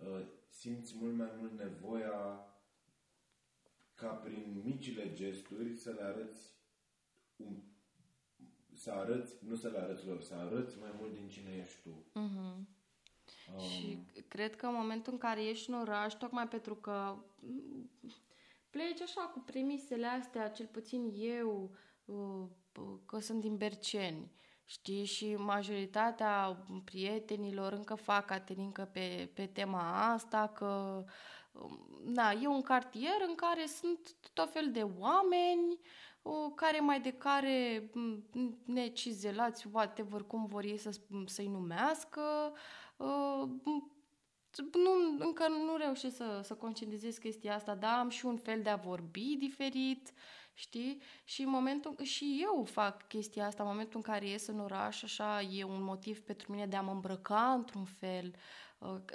uh, 0.00 0.26
simți 0.48 0.96
mult 0.96 1.14
mai 1.14 1.30
mult 1.38 1.52
nevoia 1.52 2.44
ca 3.94 4.08
prin 4.08 4.60
micile 4.64 5.12
gesturi 5.12 5.74
să 5.74 5.90
le 5.90 6.02
arăți 6.02 6.54
un 7.36 7.62
să 8.80 8.90
arăți, 8.90 9.34
nu 9.48 9.54
să 9.54 9.68
le 9.68 9.78
arăți 9.78 10.06
lor, 10.06 10.22
să 10.22 10.34
arăți 10.34 10.78
mai 10.80 10.90
mult 10.98 11.14
din 11.14 11.28
cine 11.28 11.50
ești 11.62 11.80
tu. 11.82 12.04
Uh-huh. 12.20 12.56
Um... 13.54 13.60
Și 13.60 13.98
cred 14.28 14.56
că 14.56 14.66
în 14.66 14.74
momentul 14.74 15.12
în 15.12 15.18
care 15.18 15.44
ești 15.44 15.70
în 15.70 15.74
oraș, 15.80 16.12
tocmai 16.12 16.48
pentru 16.48 16.74
că 16.74 17.16
pleci 18.70 19.00
așa 19.00 19.20
cu 19.20 19.40
premisele 19.40 20.06
astea, 20.06 20.50
cel 20.50 20.66
puțin 20.66 21.12
eu, 21.14 21.76
uh, 22.04 22.46
că 23.06 23.18
sunt 23.18 23.40
din 23.40 23.56
Berceni, 23.56 24.32
știi, 24.64 25.04
și 25.04 25.34
majoritatea 25.34 26.66
prietenilor 26.84 27.72
încă 27.72 27.94
fac 27.94 28.26
caterincă 28.26 28.88
pe, 28.92 29.30
pe 29.34 29.46
tema 29.46 30.12
asta, 30.12 30.48
că 30.48 31.04
da, 32.04 32.32
e 32.32 32.46
un 32.46 32.62
cartier 32.62 33.20
în 33.28 33.34
care 33.34 33.66
sunt 33.66 34.16
tot 34.32 34.52
fel 34.52 34.70
de 34.72 34.82
oameni, 34.98 35.78
o, 36.22 36.50
care 36.50 36.80
mai 36.80 37.00
de 37.00 37.12
care 37.12 37.90
necizelați, 38.64 39.66
whatever, 39.72 40.22
cum 40.22 40.46
vor 40.46 40.64
ei 40.64 40.78
să, 40.78 40.90
să-i 41.26 41.48
numească. 41.48 42.52
Uh, 42.96 43.48
nu, 44.72 45.16
încă 45.18 45.48
nu 45.48 45.76
reușesc 45.76 46.16
să, 46.16 46.40
să 46.42 46.54
conștientizez 46.54 47.16
chestia 47.16 47.54
asta, 47.54 47.74
dar 47.74 47.98
am 47.98 48.08
și 48.08 48.26
un 48.26 48.36
fel 48.36 48.62
de 48.62 48.68
a 48.68 48.76
vorbi 48.76 49.36
diferit, 49.38 50.12
știi? 50.54 51.02
Și 51.24 51.42
în 51.42 51.50
momentul, 51.50 52.02
și 52.02 52.40
eu 52.42 52.64
fac 52.64 53.08
chestia 53.08 53.46
asta, 53.46 53.62
în 53.62 53.68
momentul 53.68 53.96
în 54.04 54.12
care 54.12 54.28
ies 54.28 54.46
în 54.46 54.60
oraș, 54.60 55.02
așa, 55.02 55.40
e 55.40 55.64
un 55.64 55.82
motiv 55.82 56.20
pentru 56.20 56.52
mine 56.52 56.66
de 56.66 56.76
a 56.76 56.80
mă 56.80 56.92
îmbrăca 56.92 57.52
într-un 57.52 57.84
fel, 57.84 58.34
Uh, 58.34 58.38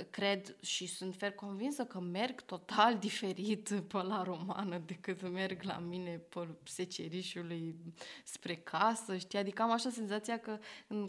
cred 0.09 0.55
și 0.61 0.85
sunt 0.85 1.15
fer 1.15 1.31
convinsă 1.31 1.85
că 1.85 1.99
merg 1.99 2.41
total 2.41 2.97
diferit 3.07 3.69
pe 3.87 4.01
la 4.01 4.23
romană 4.23 4.77
decât 4.77 5.29
merg 5.29 5.61
la 5.61 5.77
mine 5.77 6.17
pe 6.17 6.47
secerișului 6.63 7.75
spre 8.23 8.55
casă, 8.55 9.17
știi? 9.17 9.39
Adică 9.39 9.61
am 9.61 9.71
așa 9.71 9.89
senzația 9.89 10.39
că 10.39 10.59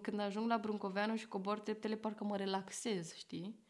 când 0.02 0.20
ajung 0.20 0.48
la 0.48 0.58
Bruncoveanu 0.58 1.16
și 1.16 1.28
cobor 1.28 1.58
treptele, 1.58 1.96
parcă 1.96 2.24
mă 2.24 2.36
relaxez, 2.36 3.14
știi? 3.14 3.64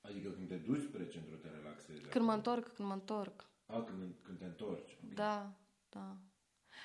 Adică 0.00 0.30
când 0.30 0.48
te 0.48 0.56
duci 0.56 0.82
spre 0.82 1.08
centru 1.08 1.36
te 1.36 1.48
relaxezi? 1.48 2.00
Când 2.00 2.24
mă 2.24 2.32
întorc, 2.32 2.74
când 2.74 2.88
mă 2.88 2.94
întorc. 2.94 3.50
A, 3.66 3.82
când, 3.82 4.14
când 4.22 4.38
te 4.38 4.44
întorci. 4.44 4.98
Okay. 5.02 5.14
Da, 5.14 5.52
da. 5.88 6.16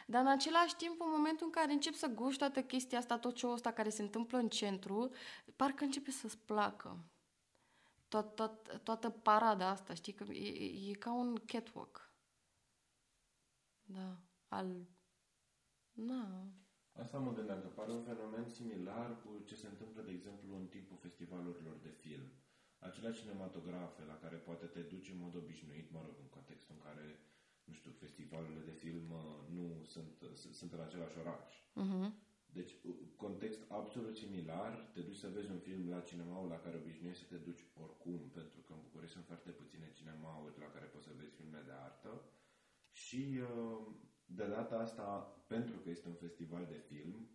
Dar 0.08 0.22
în 0.22 0.28
același 0.28 0.76
timp, 0.76 1.02
în 1.02 1.10
momentul 1.10 1.46
în 1.46 1.52
care 1.52 1.72
încep 1.72 1.94
să 1.94 2.08
guști 2.08 2.40
toată 2.40 2.64
chestia 2.64 2.98
asta, 2.98 3.20
tot 3.20 3.36
ce 3.36 3.48
ăsta 3.48 3.72
care 3.72 3.90
se 3.90 4.02
întâmplă 4.02 4.38
în 4.38 4.50
centru, 4.50 5.12
parcă 5.56 5.84
începe 5.84 6.12
să-ți 6.12 6.38
placă. 6.38 7.06
Tot, 8.08 8.36
tot, 8.36 8.80
toată 8.84 9.10
parada 9.10 9.70
asta, 9.70 9.94
știi? 9.94 10.14
Că 10.14 10.24
e, 10.24 10.90
e 10.90 10.94
ca 10.94 11.14
un 11.14 11.36
catwalk. 11.36 12.14
Da, 13.82 14.18
al... 14.48 14.88
Na. 15.92 16.48
Asta 16.92 17.18
mă 17.18 17.34
gândeam, 17.34 17.62
că 17.62 17.68
pare 17.68 17.92
un 17.92 18.04
fenomen 18.04 18.48
similar 18.48 19.22
cu 19.22 19.42
ce 19.46 19.56
se 19.56 19.68
întâmplă, 19.68 20.02
de 20.02 20.12
exemplu, 20.12 20.56
în 20.56 20.68
timpul 20.68 20.98
festivalurilor 20.98 21.78
de 21.78 21.90
film. 21.90 22.32
Acelea 22.80 23.12
cinematografe 23.12 24.04
la 24.04 24.18
care 24.18 24.36
poate 24.36 24.66
te 24.66 24.82
duci 24.82 25.10
în 25.10 25.20
mod 25.20 25.36
obișnuit, 25.36 25.92
mă 25.92 26.02
rog, 26.06 26.16
în 26.20 26.30
contextul 26.30 26.76
în 26.76 26.82
care 26.82 27.20
nu 27.64 27.74
știu, 27.74 27.92
festivalurile 27.92 28.64
de 28.66 28.72
film 28.72 29.12
uh, 29.12 29.22
nu 29.58 29.84
sunt, 29.84 30.22
uh, 30.22 30.34
sunt 30.34 30.72
în 30.74 30.80
același 30.80 31.18
oraș. 31.18 31.54
Uh-huh. 31.82 32.12
Deci, 32.46 32.72
uh, 32.72 32.96
context 33.16 33.62
absolut 33.68 34.16
similar, 34.16 34.90
te 34.94 35.02
duci 35.02 35.24
să 35.24 35.30
vezi 35.34 35.52
un 35.52 35.60
film 35.60 35.90
la 35.90 36.00
cinemaul 36.00 36.48
la 36.50 36.60
care 36.60 36.78
obișnuiești 36.78 37.24
să 37.24 37.30
te 37.34 37.40
duci 37.48 37.66
oricum, 37.84 38.30
pentru 38.34 38.60
că 38.62 38.74
în 38.74 38.82
București 38.82 39.14
sunt 39.14 39.26
foarte 39.26 39.50
puține 39.50 39.92
cinemauri 39.92 40.60
la 40.60 40.70
care 40.74 40.86
poți 40.86 41.06
să 41.06 41.12
vezi 41.18 41.36
filme 41.36 41.62
de 41.66 41.72
artă 41.72 42.22
și 42.92 43.40
de 44.26 44.48
data 44.48 44.76
asta, 44.76 45.08
pentru 45.48 45.78
că 45.78 45.90
este 45.90 46.08
un 46.08 46.16
festival 46.16 46.66
de 46.66 46.78
film, 46.78 47.30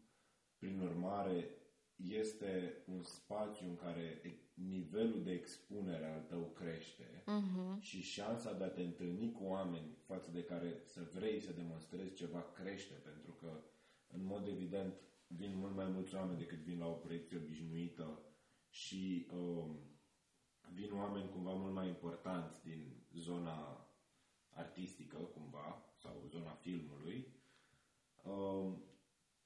prin 0.59 0.80
urmare, 0.80 1.50
este 1.96 2.82
un 2.86 3.02
spațiu 3.02 3.66
în 3.68 3.76
care 3.76 4.20
nivelul 4.66 5.22
de 5.22 5.32
expunere 5.32 6.06
al 6.06 6.20
tău 6.20 6.52
crește 6.55 7.22
uh-huh. 7.22 7.80
și 7.80 8.02
șansa 8.02 8.52
de 8.52 8.64
a 8.64 8.70
te 8.70 8.82
întâlni 8.82 9.32
cu 9.32 9.44
oameni 9.44 9.97
față 10.06 10.30
de 10.30 10.43
care 10.43 10.82
să 10.85 11.10
vrei 11.14 11.40
să 11.40 11.52
demonstrezi 11.52 12.14
ceva 12.14 12.44
crește, 12.55 12.94
pentru 12.94 13.32
că, 13.32 13.60
în 14.06 14.24
mod 14.24 14.47
evident, 14.47 14.94
vin 15.26 15.56
mult 15.56 15.74
mai 15.74 15.86
mulți 15.86 16.14
oameni 16.14 16.39
decât 16.39 16.59
vin 16.59 16.78
la 16.78 16.86
o 16.86 16.93
proiecție 16.93 17.36
obișnuită 17.36 18.22
și 18.68 19.26
uh, 19.32 19.70
vin 20.72 20.93
oameni 20.93 21.30
cumva 21.30 21.52
mult 21.52 21.74
mai 21.74 21.89
importanți 21.89 22.64
din 22.64 23.06
zona 23.14 23.86
artistică, 24.51 25.16
cumva, 25.16 25.93
sau 25.97 26.24
zona 26.28 26.51
filmului, 26.51 27.26
uh, 28.22 28.72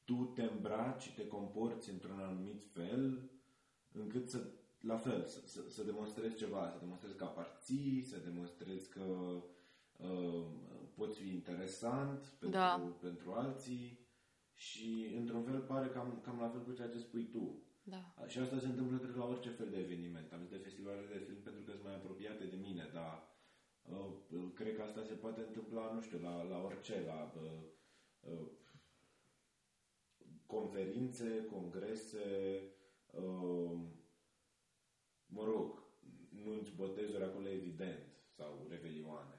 tu 0.05 0.31
te 0.35 0.43
îmbraci 0.43 1.03
și 1.03 1.15
te 1.15 1.27
comporți 1.27 1.91
într-un 1.91 2.21
anumit 2.21 2.63
fel 2.63 3.31
încât 3.93 4.29
să, 4.29 4.51
la 4.83 4.97
fel, 4.97 5.25
să, 5.25 5.41
să, 5.45 5.61
să 5.69 5.83
demonstrezi 5.83 6.37
ceva, 6.37 6.69
să 6.69 6.79
demonstrezi 6.81 7.17
că 7.17 7.25
aparții, 7.25 8.03
să 8.03 8.19
demonstrezi 8.19 8.89
că 8.89 9.03
uh, 9.97 10.47
poți 10.95 11.19
fi 11.19 11.29
interesant 11.29 12.25
pentru, 12.39 12.59
Da. 12.59 12.95
pentru 13.01 13.33
alții 13.33 13.99
și 14.55 15.15
într-un 15.17 15.43
fel 15.43 15.61
pare 15.61 15.89
cam, 15.89 16.21
cam 16.23 16.39
la 16.41 16.49
fel 16.49 16.63
cu 16.63 16.73
ceea 16.73 16.89
ce 16.89 16.99
spui 16.99 17.25
tu. 17.25 17.63
Da. 17.83 18.15
Și 18.27 18.39
asta 18.39 18.59
se 18.59 18.67
întâmplă, 18.67 18.99
cred, 18.99 19.17
la 19.17 19.27
orice 19.27 19.51
fel 19.51 19.71
de 19.71 19.79
eveniment. 19.79 20.33
Am 20.33 20.41
zis 20.41 20.51
de 20.51 20.57
festivale 20.57 21.01
de 21.13 21.25
film 21.27 21.41
pentru 21.41 21.63
că 21.63 21.71
sunt 21.71 21.85
mai 21.85 21.95
apropiate 21.95 22.45
de 22.45 22.57
mine, 22.57 22.91
dar 22.93 23.29
uh, 23.83 24.51
cred 24.55 24.77
că 24.77 24.83
asta 24.83 25.03
se 25.03 25.15
poate 25.15 25.41
întâmpla, 25.41 25.93
nu 25.95 26.01
știu, 26.01 26.19
la, 26.23 26.43
la 26.43 26.63
orice, 26.63 27.03
la 27.07 27.33
uh, 27.43 27.51
uh, 28.21 28.47
conferințe, 30.47 31.47
congrese, 31.51 32.63
uh, 33.13 33.79
mă 35.33 35.45
rog, 35.45 35.83
nunți, 36.45 36.75
botezuri 36.75 37.25
acolo 37.25 37.49
evident, 37.49 38.07
sau 38.29 38.67
revelioane. 38.69 39.37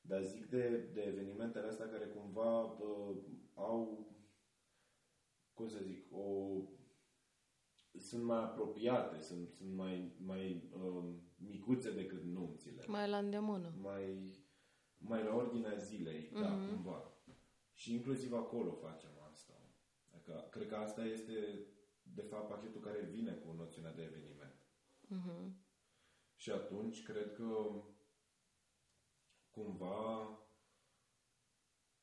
Dar 0.00 0.22
zic 0.22 0.46
de, 0.46 0.90
de 0.92 1.00
evenimentele 1.00 1.66
astea 1.66 1.88
care 1.88 2.06
cumva 2.06 2.62
uh, 2.62 3.16
au, 3.54 4.06
cum 5.54 5.68
să 5.68 5.78
zic, 5.82 6.06
o 6.10 6.58
sunt 7.98 8.22
mai 8.22 8.38
apropiate, 8.38 9.20
sunt, 9.20 9.48
sunt 9.52 9.74
mai, 9.74 10.12
mai 10.24 10.70
um, 10.74 11.22
micuțe 11.36 11.92
decât 11.92 12.22
nunțile. 12.22 12.84
Mai 12.86 13.08
la 13.08 13.18
îndemână. 13.18 13.74
Mai, 13.80 14.32
mai 14.98 15.24
la 15.24 15.34
ordinea 15.34 15.74
zilei, 15.74 16.28
mm-hmm. 16.28 16.40
da, 16.40 16.66
cumva. 16.68 17.12
Și 17.72 17.94
inclusiv 17.94 18.32
acolo 18.32 18.72
facem 18.72 19.10
asta. 19.30 19.52
Adică, 20.14 20.48
cred 20.50 20.68
că 20.68 20.74
asta 20.74 21.04
este, 21.04 21.32
de 22.02 22.22
fapt, 22.22 22.48
pachetul 22.48 22.80
care 22.80 23.00
vine 23.00 23.32
cu 23.32 23.52
noțiunea 23.52 23.92
de 23.92 24.02
eveniment. 24.02 24.33
Mhm. 25.08 25.56
Și 26.36 26.50
atunci, 26.50 27.02
cred 27.02 27.32
că 27.32 27.82
cumva, 29.50 30.38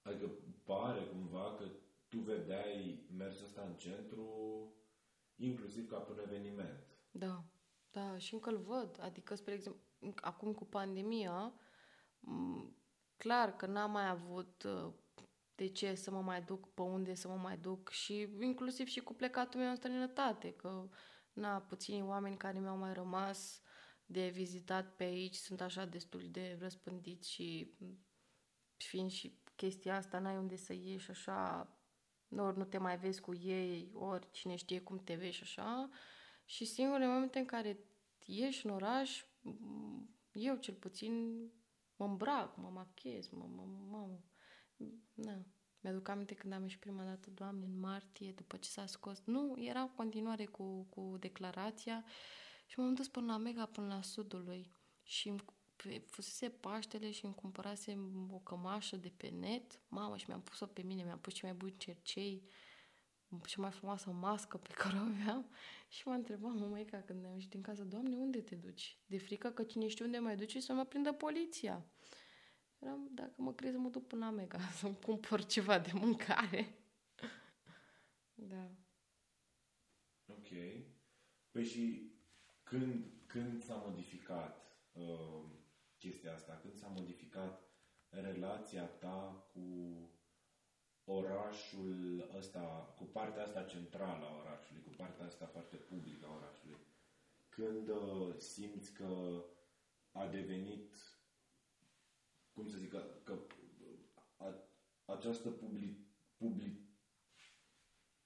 adică 0.01 0.31
pare 0.63 1.05
cumva 1.05 1.55
că 1.55 1.65
tu 2.07 2.17
vedeai 2.17 3.07
mersul 3.17 3.45
ăsta 3.45 3.61
în 3.61 3.75
centru 3.75 4.29
inclusiv 5.35 5.89
ca 5.89 5.97
pe 5.97 6.11
un 6.11 6.19
eveniment. 6.19 6.83
Da, 7.11 7.43
da, 7.91 8.17
și 8.17 8.33
încă 8.33 8.49
îl 8.49 8.57
văd. 8.57 8.99
Adică, 9.01 9.35
spre 9.35 9.53
exemplu, 9.53 9.81
acum 10.15 10.53
cu 10.53 10.65
pandemia, 10.65 11.53
m, 12.19 12.75
clar 13.17 13.55
că 13.55 13.65
n-am 13.65 13.91
mai 13.91 14.07
avut 14.09 14.63
uh, 14.63 14.93
de 15.55 15.67
ce 15.67 15.93
să 15.95 16.11
mă 16.11 16.21
mai 16.21 16.41
duc, 16.41 16.73
pe 16.73 16.81
unde 16.81 17.13
să 17.13 17.27
mă 17.27 17.35
mai 17.35 17.57
duc 17.57 17.89
și 17.89 18.29
inclusiv 18.39 18.87
și 18.87 18.99
cu 18.99 19.13
plecatul 19.13 19.59
meu 19.59 19.69
în 19.69 19.75
străinătate, 19.75 20.53
că 20.53 20.89
na, 21.33 21.61
puțini 21.61 22.01
oameni 22.01 22.37
care 22.37 22.59
mi-au 22.59 22.77
mai 22.77 22.93
rămas 22.93 23.61
de 24.05 24.27
vizitat 24.27 24.95
pe 24.95 25.03
aici 25.03 25.35
sunt 25.35 25.61
așa 25.61 25.85
destul 25.85 26.27
de 26.31 26.57
răspândiți 26.59 27.31
și 27.31 27.75
m, 27.77 27.85
fiind 28.77 29.11
și 29.11 29.39
chestia 29.55 29.95
asta, 29.95 30.19
n-ai 30.19 30.37
unde 30.37 30.55
să 30.55 30.73
ieși 30.73 31.09
așa, 31.09 31.69
ori 32.37 32.57
nu 32.57 32.65
te 32.65 32.77
mai 32.77 32.97
vezi 32.97 33.21
cu 33.21 33.35
ei, 33.35 33.91
ori 33.93 34.31
cine 34.31 34.55
știe 34.55 34.81
cum 34.81 35.03
te 35.03 35.15
vezi 35.15 35.35
și 35.35 35.43
așa. 35.43 35.89
Și 36.45 36.65
singurele 36.65 37.07
momente 37.07 37.39
în 37.39 37.45
care 37.45 37.79
ieși 38.25 38.65
în 38.65 38.71
oraș, 38.71 39.23
m, 39.41 40.09
eu 40.31 40.55
cel 40.55 40.73
puțin 40.73 41.45
mă 41.95 42.05
îmbrac, 42.05 42.57
mă 42.57 42.69
machez, 42.69 43.29
mă, 43.29 43.45
mă, 43.45 43.63
mă, 43.89 44.19
na. 45.13 45.45
Mi-aduc 45.81 46.07
aminte 46.07 46.33
când 46.33 46.53
am 46.53 46.61
ieșit 46.61 46.79
prima 46.79 47.03
dată, 47.03 47.29
Doamne, 47.29 47.65
în 47.65 47.79
martie, 47.79 48.31
după 48.31 48.57
ce 48.57 48.69
s-a 48.69 48.85
scos. 48.85 49.21
Nu, 49.25 49.55
era 49.59 49.81
în 49.81 49.89
continuare 49.95 50.45
cu, 50.45 50.83
cu 50.89 51.17
declarația 51.19 52.05
și 52.65 52.79
m-am 52.79 52.93
dus 52.93 53.07
până 53.07 53.31
la 53.31 53.37
Mega, 53.37 53.65
până 53.65 53.87
la 53.87 54.01
sudului. 54.01 54.71
Și 55.03 55.29
îmi 55.29 55.43
pe- 55.75 56.03
fusese 56.07 56.49
Paștele 56.49 57.11
și 57.11 57.25
îmi 57.25 57.33
cumpărasem 57.35 58.29
o 58.33 58.37
cămașă 58.37 58.95
de 58.95 59.11
pe 59.17 59.27
net. 59.27 59.79
Mamă, 59.87 60.17
și 60.17 60.25
mi-am 60.27 60.41
pus-o 60.41 60.65
pe 60.65 60.81
mine, 60.81 61.03
mi-am 61.03 61.19
pus 61.19 61.33
cei 61.33 61.49
mai 61.49 61.57
buni 61.57 61.77
cercei, 61.77 62.43
cea 63.45 63.61
mai 63.61 63.71
frumoasă 63.71 64.09
mască 64.09 64.57
pe 64.57 64.69
care 64.73 64.97
o 64.97 65.01
aveam 65.01 65.49
și 65.95 66.07
m-a 66.07 66.13
întrebat 66.13 66.53
mămăica 66.53 67.01
când 67.01 67.25
am 67.25 67.33
ieșit 67.33 67.49
din 67.49 67.61
casă, 67.61 67.83
Doamne, 67.83 68.15
unde 68.15 68.41
te 68.41 68.55
duci? 68.55 68.97
De 69.05 69.17
frică 69.17 69.49
că 69.49 69.63
cine 69.63 69.87
știe 69.87 70.05
unde 70.05 70.17
mai 70.17 70.35
duci 70.35 70.57
să 70.57 70.73
mă 70.73 70.85
prindă 70.85 71.11
poliția. 71.11 71.85
Eram, 72.81 73.09
dacă 73.13 73.33
mă 73.35 73.53
crezi, 73.53 73.75
mă 73.75 73.89
duc 73.89 74.07
până 74.07 74.25
la 74.25 74.31
Mega 74.31 74.59
să-mi 74.79 74.99
cumpăr 75.05 75.45
ceva 75.45 75.79
de 75.79 75.91
mâncare. 75.93 76.67
Da. 78.33 78.69
Ok. 80.25 80.47
Păi 81.51 81.65
și 81.65 82.11
când, 82.63 83.05
când 83.25 83.63
s-a 83.63 83.75
modificat 83.75 84.75
uh, 84.91 85.43
chestia 85.97 86.33
asta? 86.33 86.59
Când 86.61 86.75
s-a 86.75 86.87
modificat 86.87 87.63
relația 88.09 88.85
ta 88.85 89.47
cu 89.53 89.97
orașul 91.03 92.29
ăsta, 92.37 92.93
cu 92.97 93.03
partea 93.03 93.43
asta 93.43 93.63
centrală 93.63 94.25
a 94.25 94.37
orașului, 94.39 94.83
cu 94.83 94.89
partea 94.97 95.25
asta 95.25 95.45
foarte 95.45 95.75
publică 95.75 96.25
a 96.25 96.35
orașului? 96.35 96.79
Când 97.49 97.87
uh, 97.87 98.35
simți 98.37 98.93
că 98.93 99.43
a 100.11 100.27
devenit, 100.27 100.95
cum 102.53 102.67
să 102.67 102.77
zic, 102.77 102.89
că, 102.89 103.03
că 103.23 103.39
a, 104.37 104.55
această 105.05 105.49
public, 105.49 105.97
public, 106.37 106.79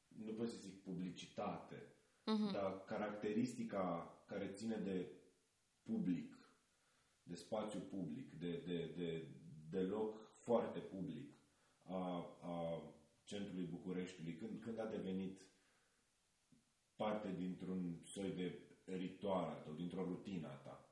nu 0.08 0.34
pot 0.34 0.50
să 0.50 0.58
zic 0.58 0.82
publicitate, 0.84 1.76
uh-huh. 2.22 2.52
dar 2.52 2.84
caracteristica 2.84 4.14
care 4.26 4.52
ține 4.52 4.78
de 4.78 5.12
public, 5.84 6.36
de 7.24 7.36
spațiu 7.36 7.80
public, 7.80 8.34
de, 8.34 8.62
de, 8.66 8.94
de, 8.96 9.28
de 9.70 9.82
loc 9.82 10.20
foarte 10.38 10.80
public 10.80 11.34
a, 11.84 12.18
a 12.42 12.82
centrului 13.24 13.66
Bucureștiului, 13.66 14.36
când, 14.36 14.62
când 14.62 14.80
a 14.80 14.86
devenit 14.86 15.42
parte 16.96 17.32
dintr-un 17.38 18.00
soi 18.04 18.32
de 18.32 18.60
ritual 18.86 19.44
al 19.44 19.62
tău, 19.64 19.74
dintr-o 19.74 20.04
rutină 20.04 20.48
a 20.48 20.56
ta? 20.56 20.90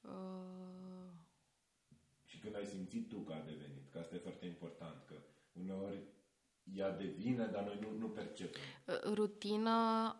Uh, 0.00 1.23
Și 1.23 1.23
când 2.44 2.56
ai 2.56 2.66
simțit 2.66 3.08
tu 3.08 3.18
că 3.18 3.32
a 3.32 3.40
devenit, 3.40 3.90
că 3.90 3.98
asta 3.98 4.14
e 4.14 4.18
foarte 4.18 4.46
important, 4.46 5.02
că 5.06 5.14
uneori 5.52 6.02
ea 6.62 6.90
devine, 6.90 7.46
dar 7.46 7.64
noi 7.64 7.78
nu, 7.80 7.98
nu 7.98 8.08
percepem. 8.08 8.62
rutina, 9.14 10.10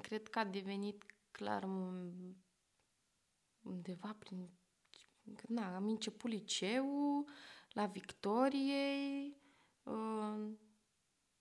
cred 0.00 0.28
că 0.28 0.38
a 0.38 0.44
devenit 0.44 1.04
clar 1.30 1.64
m- 1.64 2.36
undeva 3.62 4.16
prin... 4.18 4.48
Na, 5.48 5.74
am 5.74 5.86
început 5.86 6.30
liceul, 6.30 7.28
la 7.72 7.86
Victoriei 7.86 9.36
uh, 9.82 10.50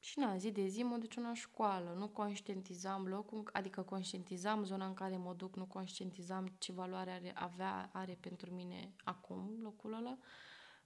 și 0.03 0.19
na, 0.19 0.37
zi 0.37 0.51
de 0.51 0.67
zi 0.67 0.83
mă 0.83 0.97
duceam 0.97 1.23
la 1.23 1.33
școală. 1.33 1.95
Nu 1.97 2.07
conștientizam 2.07 3.07
locul, 3.07 3.49
adică 3.53 3.81
conștientizam 3.81 4.63
zona 4.63 4.85
în 4.85 4.93
care 4.93 5.17
mă 5.17 5.33
duc, 5.33 5.55
nu 5.55 5.65
conștientizam 5.65 6.53
ce 6.57 6.71
valoare 6.71 7.11
are, 7.11 7.31
avea, 7.35 7.89
are 7.93 8.17
pentru 8.19 8.53
mine 8.53 8.93
acum 9.03 9.59
locul 9.61 9.93
ăla. 9.93 10.17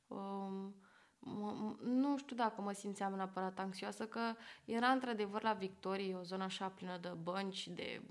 Um, 0.08 0.76
mă- 1.20 1.76
nu 1.84 2.18
știu 2.18 2.36
dacă 2.36 2.62
mă 2.62 2.72
simțeam 2.72 3.14
neapărat 3.14 3.60
anxioasă, 3.60 4.08
că 4.08 4.34
era 4.66 4.88
într-adevăr 4.88 5.44
la 5.44 5.54
Victorie, 5.54 6.16
o 6.16 6.24
zonă 6.24 6.44
așa 6.44 6.68
plină 6.68 6.98
de 6.98 7.10
bănci, 7.24 7.68
de 7.68 8.02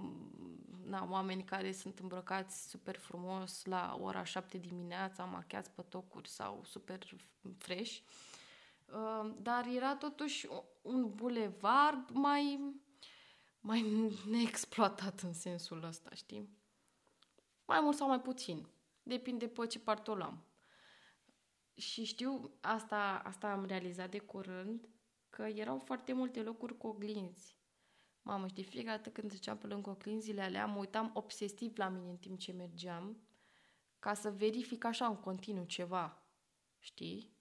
na, 0.85 1.09
oameni 1.11 1.45
care 1.45 1.73
sunt 1.73 1.99
îmbrăcați 1.99 2.69
super 2.69 2.97
frumos 2.97 3.65
la 3.65 3.99
ora 4.01 4.25
7 4.25 4.59
dimineața, 4.59 5.25
machiați 5.25 5.71
pe 5.71 5.83
tocuri 5.83 6.29
sau 6.29 6.61
super 6.65 6.99
fresh. 7.59 7.99
Uh, 7.99 8.34
Dar 9.43 9.67
era 9.67 9.97
totuși 9.97 10.49
un 10.83 11.15
bulevard 11.15 12.11
mai, 12.11 12.75
mai 13.61 14.11
neexploatat 14.31 15.21
în 15.21 15.33
sensul 15.33 15.85
ăsta, 15.85 16.11
știi? 16.15 16.49
Mai 17.65 17.81
mult 17.81 17.97
sau 17.97 18.09
mai 18.09 18.21
puțin. 18.21 18.69
Depinde 19.03 19.49
pe 19.49 19.67
ce 19.67 19.79
parte 19.79 20.11
o 20.11 20.15
luam. 20.15 20.45
Și 21.75 22.05
știu, 22.05 22.59
asta, 22.61 23.23
asta 23.25 23.51
am 23.51 23.65
realizat 23.65 24.11
de 24.11 24.19
curând, 24.19 24.89
că 25.31 25.43
erau 25.43 25.79
foarte 25.79 26.13
multe 26.13 26.43
locuri 26.43 26.77
cu 26.77 26.87
oglinzi. 26.87 27.57
Mamă, 28.23 28.47
și 28.47 28.55
de 28.55 28.63
fiecare 28.63 28.97
dată 28.97 29.11
când 29.11 29.29
treceam 29.29 29.59
pe 29.59 29.67
lângă 29.67 29.91
oglinzile 29.91 30.43
alea, 30.43 30.67
mă 30.67 30.79
uitam 30.79 31.11
obsesiv 31.15 31.77
la 31.77 31.89
mine 31.89 32.11
în 32.11 32.17
timp 32.17 32.39
ce 32.39 32.53
mergeam, 32.53 33.29
ca 33.99 34.15
să 34.15 34.31
verific 34.31 34.85
așa 34.85 35.07
în 35.07 35.17
continuu 35.17 35.65
ceva, 35.65 36.23
știi? 36.79 37.34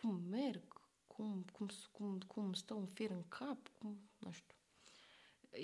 Cum 0.00 0.14
merg, 0.14 0.80
cum, 1.06 1.44
cum, 1.52 1.68
cum, 1.92 2.18
cum 2.26 2.52
stă 2.52 2.74
un 2.74 2.86
fir 2.86 3.10
în 3.10 3.28
cap, 3.28 3.68
cum, 3.78 4.10
nu 4.18 4.30
știu. 4.30 4.56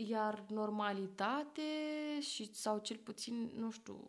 Iar 0.07 0.45
normalitate 0.49 1.63
și, 2.21 2.55
sau 2.55 2.79
cel 2.79 2.97
puțin, 2.97 3.53
nu 3.55 3.71
știu, 3.71 4.09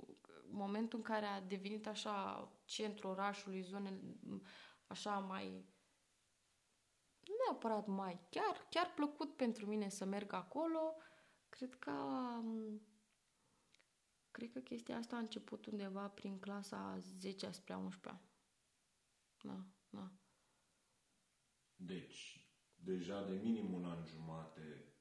momentul 0.49 0.97
în 0.97 1.03
care 1.03 1.25
a 1.25 1.41
devenit 1.41 1.87
așa 1.87 2.47
centrul 2.65 3.09
orașului, 3.09 3.61
zone 3.61 3.99
așa 4.87 5.19
mai 5.19 5.65
nu 7.19 7.33
neapărat 7.45 7.87
mai, 7.87 8.19
chiar, 8.29 8.67
chiar 8.69 8.93
plăcut 8.95 9.35
pentru 9.35 9.65
mine 9.65 9.89
să 9.89 10.05
merg 10.05 10.33
acolo, 10.33 10.95
cred 11.49 11.75
că 11.75 11.91
cred 14.31 14.51
că 14.51 14.59
chestia 14.59 14.97
asta 14.97 15.15
a 15.15 15.19
început 15.19 15.65
undeva 15.65 16.07
prin 16.07 16.39
clasa 16.39 16.99
10 16.99 17.51
spre 17.51 17.75
11 17.75 18.21
Da, 19.41 19.65
da. 19.93 20.11
Deci, 21.75 22.47
deja 22.75 23.23
de 23.23 23.35
minim 23.35 23.73
un 23.73 23.85
an 23.85 24.05
jumate 24.05 24.93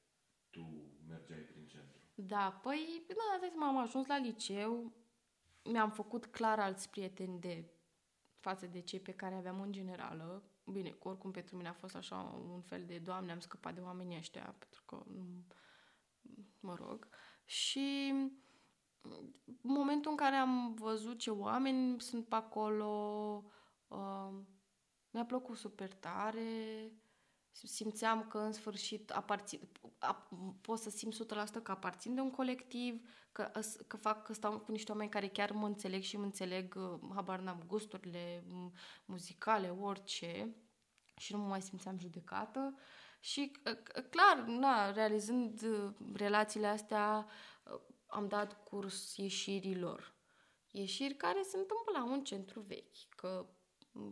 tu 0.49 0.91
mergeai 1.07 1.39
prin 1.39 1.67
centru. 1.67 2.01
Da, 2.15 2.59
păi, 2.63 3.05
da, 3.07 3.39
dați 3.41 3.55
am 3.61 3.77
ajuns 3.77 4.07
la 4.07 4.17
liceu, 4.17 4.93
mi-am 5.63 5.89
făcut 5.89 6.25
clar 6.25 6.59
alți 6.59 6.89
prieteni 6.89 7.39
de 7.39 7.71
față 8.39 8.67
de 8.67 8.81
cei 8.81 8.99
pe 8.99 9.11
care 9.11 9.35
aveam 9.35 9.61
în 9.61 9.71
generală. 9.71 10.43
Bine, 10.65 10.95
oricum 10.99 11.31
pentru 11.31 11.55
mine 11.55 11.67
a 11.67 11.73
fost 11.73 11.95
așa 11.95 12.15
un 12.49 12.61
fel 12.61 12.85
de, 12.85 12.97
Doamne, 12.97 13.31
am 13.31 13.39
scăpat 13.39 13.73
de 13.73 13.79
oamenii 13.79 14.17
ăștia, 14.17 14.55
pentru 14.59 14.83
că, 14.85 15.03
mă 16.59 16.75
rog. 16.75 17.07
Și 17.45 18.13
în 19.61 19.71
momentul 19.73 20.11
în 20.11 20.17
care 20.17 20.35
am 20.35 20.73
văzut 20.73 21.17
ce 21.19 21.29
oameni 21.29 22.01
sunt 22.01 22.27
pe 22.27 22.35
acolo, 22.35 23.43
uh, 23.87 24.33
mi-a 25.13 25.25
plăcut 25.25 25.57
super 25.57 25.93
tare, 25.93 26.91
simțeam 27.51 28.27
că 28.27 28.37
în 28.37 28.51
sfârșit 28.51 29.11
aparțin, 29.11 29.59
a, 29.99 30.29
pot 30.61 30.79
să 30.79 30.89
simt 30.89 31.15
100% 31.59 31.63
că 31.63 31.71
aparțin 31.71 32.15
de 32.15 32.21
un 32.21 32.31
colectiv, 32.31 33.07
că, 33.31 33.51
că 33.87 33.97
fac 33.97 34.23
că 34.23 34.33
stau 34.33 34.59
cu 34.59 34.71
niște 34.71 34.91
oameni 34.91 35.09
care 35.09 35.27
chiar 35.27 35.51
mă 35.51 35.65
înțeleg 35.65 36.01
și 36.01 36.17
mă 36.17 36.23
înțeleg, 36.23 36.75
uh, 36.75 36.99
habar 37.13 37.39
n-am, 37.39 37.63
gusturile 37.67 38.43
muzicale, 39.05 39.69
orice 39.69 40.55
și 41.15 41.33
nu 41.33 41.39
mă 41.39 41.47
mai 41.47 41.61
simțeam 41.61 41.99
judecată 41.99 42.75
și 43.19 43.51
uh, 43.65 44.03
clar, 44.09 44.45
na, 44.47 44.91
realizând 44.91 45.61
uh, 45.61 45.93
relațiile 46.13 46.67
astea 46.67 47.27
am 48.05 48.27
dat 48.27 48.63
curs 48.63 49.17
ieșirilor. 49.17 50.15
Ieșiri 50.71 51.15
care 51.15 51.41
se 51.41 51.57
întâmplă 51.57 51.91
la 51.93 52.03
un 52.03 52.23
centru 52.23 52.59
vechi, 52.59 53.09
că 53.09 53.45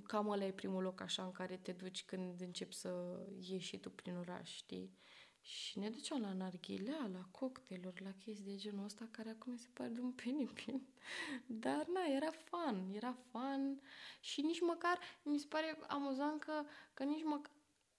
cam 0.04 0.30
ăla 0.30 0.46
e 0.46 0.52
primul 0.52 0.84
loc 0.84 1.02
așa 1.02 1.24
în 1.24 1.32
care 1.32 1.58
te 1.58 1.72
duci 1.72 2.06
când 2.06 2.42
începi 2.42 2.76
să 2.76 3.20
ieși 3.40 3.78
tu 3.78 3.90
prin 3.90 4.18
oraș, 4.18 4.50
știi? 4.50 5.00
Și 5.42 5.80
ne 5.80 5.90
duceam 5.90 6.22
la 6.22 6.34
narghilea, 6.34 7.10
la 7.14 7.28
cocktailuri, 7.32 8.04
la 8.04 8.12
chestii 8.12 8.46
de 8.46 8.56
genul 8.56 8.84
ăsta, 8.84 9.08
care 9.12 9.30
acum 9.30 9.52
mi 9.52 9.60
se 9.60 9.68
pare 9.74 9.90
de 9.90 10.00
un 10.00 10.12
penibil. 10.12 10.82
Dar, 11.66 11.86
na, 11.88 12.02
era 12.16 12.32
fan, 12.32 12.90
era 12.94 13.18
fan 13.32 13.82
și 14.20 14.42
nici 14.42 14.62
măcar, 14.62 15.00
mi 15.24 15.38
se 15.38 15.46
pare 15.50 15.78
amuzant 15.88 16.40
că, 16.40 16.64
că 16.94 17.04
nici 17.04 17.24
măcar 17.24 17.52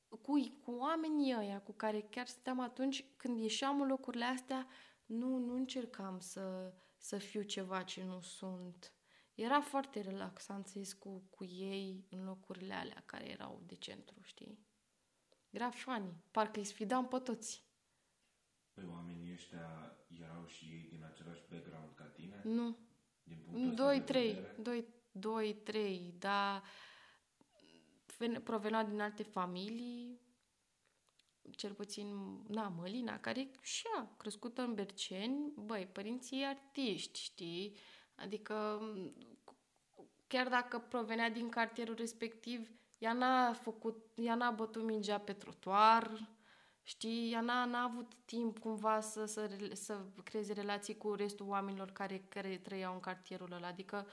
cu, 0.09 0.33
cu 0.65 0.71
oamenii 0.71 1.37
ăia 1.37 1.61
cu 1.61 1.73
care 1.73 2.01
chiar 2.01 2.27
stăteam 2.27 2.61
atunci, 2.61 3.05
când 3.17 3.39
ieșeam 3.39 3.81
în 3.81 3.89
locurile 3.89 4.25
astea, 4.25 4.67
nu, 5.07 5.39
nu 5.39 5.55
încercam 5.55 6.21
să, 6.21 6.75
să 6.97 7.19
fiu 7.19 7.43
ceva 7.43 7.83
ce 7.83 8.05
nu 8.05 8.21
sunt. 8.21 8.93
Era 9.43 9.61
foarte 9.61 10.01
relaxant 10.01 10.67
să 10.67 10.79
ies 10.79 10.93
cu, 10.93 11.23
cu 11.31 11.45
ei 11.45 12.07
în 12.11 12.25
locurile 12.25 12.75
alea 12.75 13.03
care 13.07 13.31
erau 13.31 13.63
de 13.67 13.75
centru, 13.75 14.21
știi? 14.23 14.59
Era 15.51 15.71
funny. 15.71 16.15
Parcă 16.31 16.59
îi 16.59 16.65
sfidam 16.65 17.09
pe 17.09 17.19
toți. 17.19 17.65
Păi 18.73 18.85
oamenii 18.85 19.33
ăștia 19.33 19.97
erau 20.21 20.47
și 20.47 20.65
ei 20.65 20.89
din 20.91 21.05
același 21.05 21.43
background 21.51 21.95
ca 21.95 22.05
tine? 22.05 22.41
Nu. 22.45 22.79
Din 23.23 23.39
punctul 23.39 23.75
doi, 23.75 24.03
trei. 24.03 24.37
Doi, 24.59 24.87
doi, 25.13 25.55
trei, 25.55 26.15
dar 26.19 26.63
proveneau 28.45 28.87
din 28.87 29.01
alte 29.01 29.23
familii, 29.23 30.21
cel 31.51 31.75
puțin, 31.75 32.07
na, 32.49 32.69
Mălina, 32.69 33.21
care 33.21 33.51
și 33.61 33.87
a 33.97 34.15
crescută 34.17 34.63
în 34.63 34.75
Berceni, 34.75 35.53
băi, 35.57 35.87
părinții 35.87 36.45
artiști, 36.45 37.21
știi? 37.21 37.77
Adică, 38.15 38.81
chiar 40.33 40.49
dacă 40.49 40.79
provenea 40.79 41.31
din 41.31 41.49
cartierul 41.49 41.95
respectiv, 41.95 42.71
ea 42.99 43.13
n-a 43.13 43.53
făcut, 43.53 44.11
ea 44.15 44.35
n-a 44.35 44.51
bătut 44.51 44.83
mingea 44.83 45.19
pe 45.19 45.33
trotuar, 45.33 46.29
știi, 46.83 47.33
ea 47.33 47.41
n-a, 47.41 47.65
n-a 47.65 47.83
avut 47.83 48.13
timp 48.25 48.59
cumva 48.59 49.01
să, 49.01 49.25
să, 49.25 49.51
să 49.73 50.01
creeze 50.25 50.53
relații 50.53 50.97
cu 50.97 51.15
restul 51.15 51.49
oamenilor 51.49 51.91
care, 51.91 52.25
care 52.29 52.57
trăiau 52.57 52.93
în 52.93 53.01
cartierul 53.01 53.53
ăla, 53.53 53.67
adică 53.67 54.07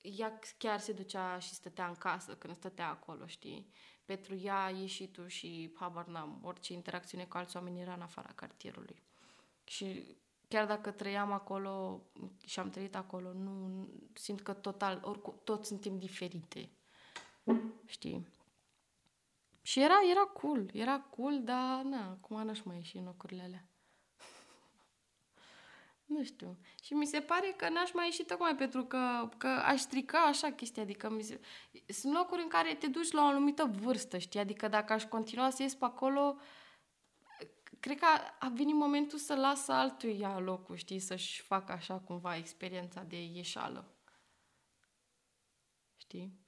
ea 0.00 0.38
chiar 0.58 0.78
se 0.78 0.92
ducea 0.92 1.38
și 1.38 1.54
stătea 1.54 1.86
în 1.86 1.94
casă 1.94 2.34
când 2.36 2.54
stătea 2.54 2.88
acolo, 2.88 3.26
știi? 3.26 3.72
Pentru 4.04 4.34
ea 4.34 4.68
ieșitul 4.68 5.26
și 5.26 5.72
habar 5.74 6.06
n-am, 6.06 6.40
orice 6.42 6.72
interacțiune 6.72 7.24
cu 7.24 7.36
alți 7.36 7.56
oameni 7.56 7.80
era 7.80 7.92
în 7.92 8.00
afara 8.00 8.32
cartierului. 8.34 9.02
Și 9.64 10.16
chiar 10.48 10.66
dacă 10.66 10.90
trăiam 10.90 11.32
acolo 11.32 12.02
și 12.46 12.58
am 12.58 12.70
trăit 12.70 12.96
acolo, 12.96 13.32
nu 13.32 13.86
simt 14.14 14.40
că 14.40 14.52
total, 14.52 15.00
oricum, 15.04 15.40
toți 15.44 15.68
suntem 15.68 15.98
diferite. 15.98 16.70
Știi? 17.86 18.26
Și 19.62 19.80
era, 19.80 19.94
era 20.10 20.20
cool, 20.20 20.70
era 20.72 21.00
cool, 21.00 21.42
dar 21.42 21.82
na, 21.82 22.10
acum 22.10 22.44
n-aș 22.44 22.62
mai 22.62 22.76
ieși 22.76 22.96
în 22.96 23.04
locurile 23.04 23.42
alea. 23.42 23.68
nu 26.14 26.24
știu. 26.24 26.58
Și 26.82 26.94
mi 26.94 27.06
se 27.06 27.20
pare 27.20 27.54
că 27.56 27.68
n-aș 27.68 27.92
mai 27.92 28.04
ieși 28.04 28.24
tocmai 28.24 28.54
pentru 28.54 28.84
că, 28.84 29.28
că 29.36 29.46
aș 29.46 29.80
strica 29.80 30.18
așa 30.18 30.50
chestia. 30.50 30.82
Adică 30.82 31.10
mi 31.10 31.22
se... 31.22 31.40
sunt 31.86 32.14
locuri 32.14 32.42
în 32.42 32.48
care 32.48 32.74
te 32.74 32.86
duci 32.86 33.10
la 33.10 33.22
o 33.22 33.26
anumită 33.26 33.64
vârstă, 33.64 34.18
știi? 34.18 34.40
Adică 34.40 34.68
dacă 34.68 34.92
aș 34.92 35.04
continua 35.04 35.50
să 35.50 35.62
ies 35.62 35.74
pe 35.74 35.84
acolo, 35.84 36.36
cred 37.86 37.98
că 37.98 38.06
a 38.38 38.48
venit 38.48 38.74
momentul 38.74 39.18
să 39.18 39.34
lasă 39.34 39.72
altuia 39.72 40.38
locul, 40.38 40.76
știi? 40.76 40.98
Să-și 40.98 41.42
facă 41.42 41.72
așa 41.72 41.98
cumva 41.98 42.36
experiența 42.36 43.02
de 43.02 43.22
ieșală. 43.22 43.94
Știi? 45.96 46.40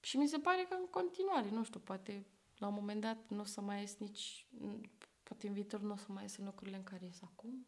Și 0.00 0.16
mi 0.16 0.28
se 0.28 0.38
pare 0.38 0.66
că 0.68 0.74
în 0.74 0.86
continuare, 0.86 1.50
nu 1.50 1.64
știu, 1.64 1.80
poate 1.80 2.26
la 2.56 2.66
un 2.66 2.74
moment 2.74 3.00
dat 3.00 3.28
nu 3.28 3.40
o 3.40 3.44
să 3.44 3.60
mai 3.60 3.80
ies 3.80 3.96
nici, 3.96 4.46
poate 5.22 5.46
în 5.46 5.52
viitor 5.52 5.80
nu 5.80 5.92
o 5.92 5.96
să 5.96 6.12
mai 6.12 6.22
ies 6.22 6.36
în 6.36 6.44
locurile 6.44 6.76
în 6.76 6.84
care 6.84 7.04
ies 7.04 7.22
acum. 7.22 7.66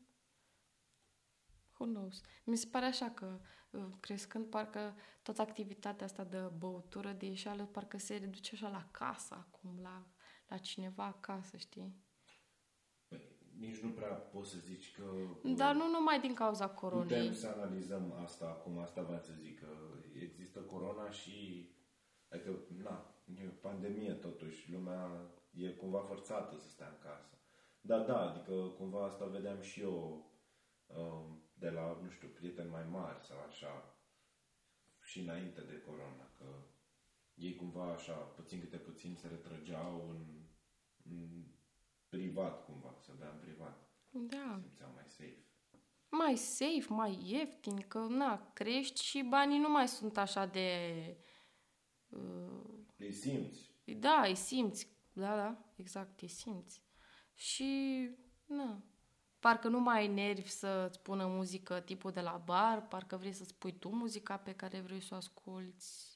Who 1.78 1.86
knows? 1.86 2.20
Mi 2.44 2.56
se 2.56 2.66
pare 2.66 2.84
așa 2.84 3.10
că 3.10 3.40
uh, 3.70 3.86
crescând, 4.00 4.46
parcă 4.46 4.96
toată 5.22 5.40
activitatea 5.40 6.06
asta 6.06 6.24
de 6.24 6.38
băutură, 6.58 7.12
de 7.12 7.26
ieșeală, 7.26 7.64
parcă 7.64 7.98
se 7.98 8.16
reduce 8.16 8.54
așa 8.54 8.68
la 8.68 8.88
casă 8.90 9.34
acum, 9.34 9.78
la, 9.82 10.06
la 10.52 10.58
cineva 10.58 11.04
acasă, 11.04 11.56
știi? 11.56 11.94
Păi, 13.08 13.20
nici 13.58 13.78
nu 13.78 13.90
prea 13.90 14.12
poți 14.12 14.50
să 14.50 14.58
zici 14.58 14.94
că... 14.94 15.04
Dar 15.56 15.74
nu 15.74 15.88
numai 15.88 16.20
din 16.20 16.34
cauza 16.34 16.68
coronei. 16.68 17.18
Putem 17.18 17.32
să 17.32 17.46
analizăm 17.46 18.12
asta 18.12 18.44
acum, 18.44 18.78
asta 18.78 19.02
v 19.02 19.22
să 19.22 19.32
zic, 19.32 19.60
că 19.60 19.68
există 20.14 20.60
corona 20.60 21.10
și 21.10 21.68
Adică, 22.32 22.58
na, 22.82 23.14
e 23.24 23.46
o 23.46 23.60
pandemie 23.60 24.12
totuși, 24.12 24.70
lumea 24.70 25.30
e 25.50 25.68
cumva 25.68 26.00
forțată 26.00 26.56
să 26.56 26.68
stea 26.68 26.88
în 26.88 26.98
casă. 26.98 27.38
Da, 27.80 27.98
da, 27.98 28.30
adică 28.30 28.52
cumva 28.52 29.04
asta 29.04 29.24
vedeam 29.24 29.60
și 29.60 29.80
eu 29.80 30.26
um, 30.86 31.42
de 31.54 31.70
la, 31.70 31.98
nu 32.02 32.10
știu, 32.10 32.28
prieteni 32.28 32.70
mai 32.70 32.84
mari 32.90 33.24
sau 33.24 33.38
așa, 33.48 33.96
și 35.00 35.20
înainte 35.20 35.60
de 35.60 35.80
corona, 35.86 36.30
că 36.38 36.44
ei 37.34 37.54
cumva 37.54 37.92
așa, 37.92 38.12
puțin 38.12 38.60
câte 38.60 38.76
puțin 38.76 39.14
se 39.14 39.28
retrăgeau 39.28 40.08
în, 40.08 40.26
în 40.38 40.41
privat 42.08 42.64
cumva, 42.64 42.94
să 42.98 43.12
bea 43.18 43.28
în 43.28 43.38
privat. 43.40 43.90
Da. 44.10 44.54
Se 44.54 44.60
simțeau 44.60 44.90
mai 44.94 45.04
safe. 45.06 45.44
Mai 46.08 46.36
safe, 46.36 46.86
mai 46.88 47.18
ieftin, 47.24 47.80
că 47.88 47.98
na, 47.98 48.50
crești 48.52 49.02
și 49.02 49.22
banii 49.22 49.58
nu 49.58 49.70
mai 49.70 49.88
sunt 49.88 50.16
așa 50.16 50.46
de 50.46 50.78
îi 52.96 53.12
simți. 53.12 53.70
Da, 53.84 54.22
îi 54.26 54.34
simți. 54.34 54.88
Da, 55.12 55.36
da, 55.36 55.58
exact, 55.76 56.20
îi 56.20 56.28
simți. 56.28 56.82
Și, 57.34 58.10
na, 58.46 58.82
parcă 59.38 59.68
nu 59.68 59.80
mai 59.80 59.98
ai 59.98 60.08
nervi 60.08 60.48
să-ți 60.48 61.00
pună 61.00 61.26
muzică 61.26 61.80
tipul 61.80 62.10
de 62.10 62.20
la 62.20 62.42
bar, 62.44 62.86
parcă 62.88 63.16
vrei 63.16 63.32
să-ți 63.32 63.54
pui 63.54 63.78
tu 63.78 63.88
muzica 63.88 64.36
pe 64.36 64.52
care 64.52 64.80
vrei 64.80 65.00
să 65.00 65.14
o 65.14 65.16
asculți. 65.16 66.11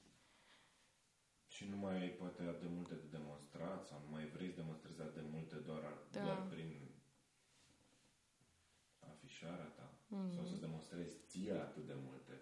Și 1.56 1.64
nu 1.72 1.76
mai 1.76 1.96
ai 2.00 2.08
poate 2.08 2.42
atât 2.42 2.60
de 2.60 2.74
multe 2.76 2.94
de 2.94 3.08
demonstrat 3.18 3.86
sau 3.86 3.98
nu 4.04 4.10
mai 4.10 4.26
vrei 4.34 4.50
să 4.50 4.60
demonstrezi 4.60 5.00
atât 5.00 5.14
de 5.14 5.28
multe 5.34 5.56
doar, 5.56 5.82
da. 6.10 6.22
doar 6.24 6.48
prin 6.48 6.72
afișarea 8.98 9.70
ta. 9.78 9.88
Mm-hmm. 9.92 10.34
Sau 10.34 10.44
să 10.44 10.56
demonstrezi 10.56 11.14
ție 11.26 11.52
atât 11.52 11.86
de 11.86 11.96
multe. 12.06 12.34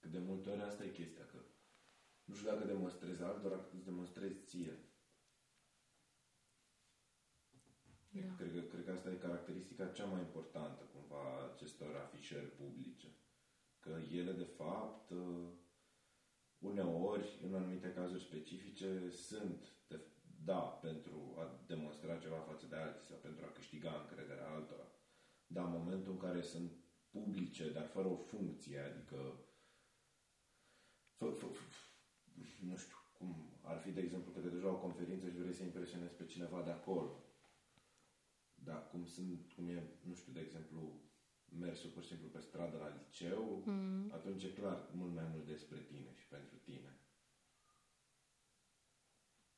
Cât 0.00 0.10
de 0.10 0.18
multe 0.18 0.50
ori 0.50 0.62
asta 0.62 0.84
e 0.84 0.98
chestia, 1.00 1.26
că 1.26 1.38
nu 2.24 2.34
știu 2.34 2.48
dacă 2.48 2.64
demonstrezi 2.64 3.22
altora, 3.22 3.68
îți 3.74 3.84
demonstrezi 3.84 4.44
ție. 4.44 4.78
Da. 8.10 8.34
Cred, 8.36 8.52
că, 8.52 8.60
cred 8.60 8.84
că 8.84 8.92
asta 8.92 9.10
e 9.10 9.26
caracteristica 9.28 9.86
cea 9.86 10.04
mai 10.04 10.20
importantă, 10.20 10.82
cumva, 10.82 11.52
acestor 11.52 11.96
afișări 11.96 12.50
publice. 12.60 13.08
Că 13.80 14.00
ele, 14.10 14.32
de 14.32 14.44
fapt, 14.44 15.10
uh, 15.10 15.48
uneori, 16.62 17.40
în 17.46 17.54
anumite 17.54 17.92
cazuri 17.92 18.22
specifice, 18.22 19.10
sunt, 19.10 19.72
de, 19.88 20.00
da, 20.44 20.60
pentru 20.60 21.34
a 21.38 21.64
demonstra 21.66 22.16
ceva 22.16 22.38
față 22.38 22.66
de 22.66 22.76
alții 22.76 23.06
sau 23.06 23.16
pentru 23.16 23.44
a 23.44 23.52
câștiga 23.52 23.92
încrederea 24.00 24.50
altora. 24.50 24.86
Dar 25.46 25.64
în 25.64 25.70
momentul 25.70 26.12
în 26.12 26.18
care 26.18 26.40
sunt 26.40 26.72
publice, 27.10 27.70
dar 27.70 27.86
fără 27.86 28.08
o 28.08 28.16
funcție, 28.16 28.78
adică 28.78 29.18
fă, 31.16 31.30
fă, 31.30 31.46
fă, 31.46 31.62
nu 32.68 32.76
știu, 32.76 32.96
cum 33.18 33.58
ar 33.62 33.78
fi, 33.78 33.90
de 33.90 34.00
exemplu, 34.00 34.32
că 34.32 34.40
te 34.40 34.48
duci 34.48 34.62
la 34.62 34.70
o 34.70 34.80
conferință 34.80 35.28
și 35.28 35.36
vrei 35.36 35.54
să 35.54 35.62
impresionezi 35.62 36.14
pe 36.14 36.24
cineva 36.24 36.62
de 36.62 36.70
acolo. 36.70 37.24
Dar 38.54 38.88
cum 38.90 39.04
sunt, 39.04 39.52
cum 39.54 39.68
e, 39.68 39.82
nu 40.02 40.14
știu, 40.14 40.32
de 40.32 40.40
exemplu, 40.40 41.01
mersul 41.58 41.90
pur 41.90 42.02
și 42.02 42.08
simplu 42.08 42.28
pe 42.28 42.40
stradă 42.40 42.76
la 42.76 42.88
liceu, 42.88 43.62
mm. 43.66 44.12
atunci 44.12 44.42
e 44.42 44.52
clar 44.52 44.90
mult 44.92 45.14
mai 45.14 45.26
mult 45.32 45.46
despre 45.46 45.78
tine 45.78 46.14
și 46.16 46.26
pentru 46.28 46.56
tine. 46.56 47.00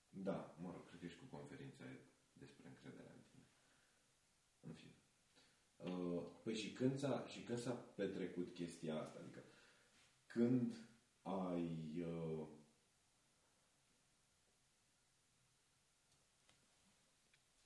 Da, 0.09 0.57
mă 0.61 0.71
rog, 0.71 0.89
cred 0.89 1.01
că 1.01 1.07
și 1.07 1.19
cu 1.19 1.37
conferința 1.37 1.85
e 1.85 2.01
despre 2.33 2.69
încrederea 2.69 3.13
în 3.13 3.23
tine. 3.31 3.49
În 4.61 4.73
fine. 4.73 4.97
Uh, 5.77 6.23
păi 6.43 6.55
și 6.55 6.73
când, 6.73 6.99
s-a, 6.99 7.27
și 7.27 7.43
când 7.43 7.59
s-a 7.59 7.73
petrecut 7.73 8.55
chestia 8.55 9.01
asta? 9.01 9.19
Adică 9.19 9.45
când 10.27 10.89
ai... 11.23 12.03
Uh, 12.03 12.49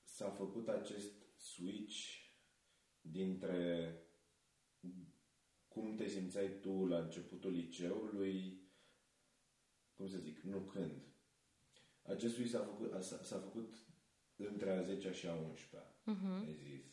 s-a 0.02 0.30
făcut 0.30 0.68
acest 0.68 1.12
switch 1.36 1.96
dintre 3.00 3.92
cum 5.80 5.94
te 5.94 6.08
simțeai 6.08 6.50
tu 6.60 6.86
la 6.86 6.98
începutul 6.98 7.50
liceului, 7.50 8.60
cum 9.94 10.08
să 10.08 10.18
zic, 10.18 10.40
nu 10.40 10.58
când. 10.58 11.02
Acest 12.02 12.34
switch 12.34 12.52
s-a 12.52 12.64
făcut, 12.64 13.02
s-a, 13.02 13.22
s-a 13.22 13.38
făcut 13.38 13.74
între 14.36 14.70
a 14.70 14.82
10 14.82 15.12
și 15.12 15.26
a 15.26 15.34
11 15.34 15.90
uh-huh. 16.06 16.46
ai 16.46 16.54
zis. 16.54 16.84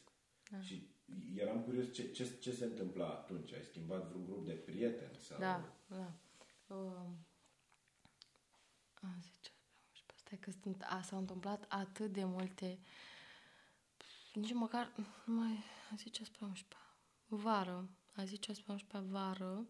Da. 0.51 0.61
Și 0.61 0.89
eram 1.35 1.61
curios 1.63 1.93
ce, 1.93 2.11
ce, 2.11 2.37
ce 2.39 2.51
se 2.51 2.65
întâmpla 2.65 3.07
atunci. 3.07 3.53
Ai 3.53 3.63
schimbat 3.63 4.07
vreun 4.07 4.25
grup 4.25 4.45
de 4.45 4.53
prieteni? 4.53 5.17
Sau... 5.19 5.39
Da, 5.39 5.73
da. 5.87 6.13
Uh, 6.67 7.09
a, 8.93 9.15
10, 9.21 9.51
Stai 10.13 10.37
că 10.39 10.51
sunt, 10.61 10.81
a, 10.87 11.01
s-au 11.01 11.19
întâmplat 11.19 11.65
atât 11.69 12.11
de 12.11 12.23
multe 12.23 12.79
nici 14.33 14.53
măcar, 14.53 14.91
nu 15.25 15.33
mai, 15.33 15.63
a 15.91 15.95
zice 15.95 16.23
spre 16.23 16.45
11 16.45 16.77
vară, 17.27 17.89
a 18.15 18.23
zice 18.23 18.53
spre 18.53 18.71
11 18.71 19.11
vară, 19.11 19.67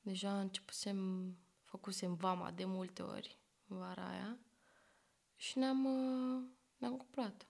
deja 0.00 0.40
începusem, 0.40 1.30
făcusem 1.62 2.14
vama 2.14 2.50
de 2.50 2.64
multe 2.64 3.02
ori 3.02 3.38
vara 3.66 4.08
aia 4.08 4.38
și 5.36 5.58
ne-am, 5.58 5.84
uh, 5.84 6.44
ne-am 6.76 6.96
cuplat. 6.96 7.48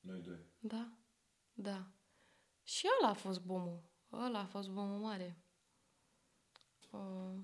Noi 0.00 0.20
doi. 0.20 0.46
Da, 0.58 0.92
da. 1.52 1.86
Și 2.62 2.88
ăla 3.00 3.10
a 3.10 3.14
fost 3.14 3.40
bomul. 3.40 3.82
Ăla 4.12 4.38
a 4.38 4.46
fost 4.46 4.68
bomul 4.68 4.98
mare. 4.98 5.38
Uh, 6.90 7.40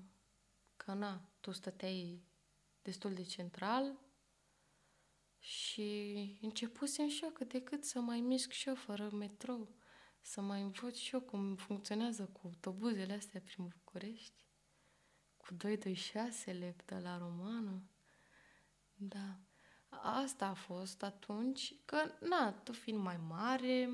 că 0.75 0.93
na, 0.93 1.29
tu 1.39 1.51
stăteai 1.51 2.23
destul 2.81 3.13
de 3.13 3.23
central, 3.23 4.03
și 5.43 6.37
începusem 6.41 7.07
și 7.07 7.23
eu 7.23 7.29
cât 7.29 7.49
de 7.49 7.61
cât 7.61 7.83
să 7.83 7.99
mai 7.99 8.19
mișc 8.19 8.51
și 8.51 8.67
eu 8.67 8.75
fără 8.75 9.09
metrou, 9.09 9.75
să 10.25 10.41
mai 10.41 10.61
învăț 10.61 10.95
și 10.95 11.13
eu 11.13 11.21
cum 11.21 11.55
funcționează 11.55 12.23
cu 12.23 12.39
autobuzele 12.43 13.13
astea 13.13 13.41
prin 13.43 13.67
București, 13.67 14.45
cu 15.37 15.53
226-le 15.53 16.75
de 16.85 16.95
la 17.03 17.17
romană. 17.17 17.83
Da. 18.93 19.39
Asta 19.89 20.45
a 20.47 20.53
fost 20.53 21.03
atunci, 21.03 21.75
că, 21.85 21.97
na, 22.19 22.51
tu 22.51 22.71
fiind 22.71 22.99
mai 22.99 23.17
mare, 23.27 23.89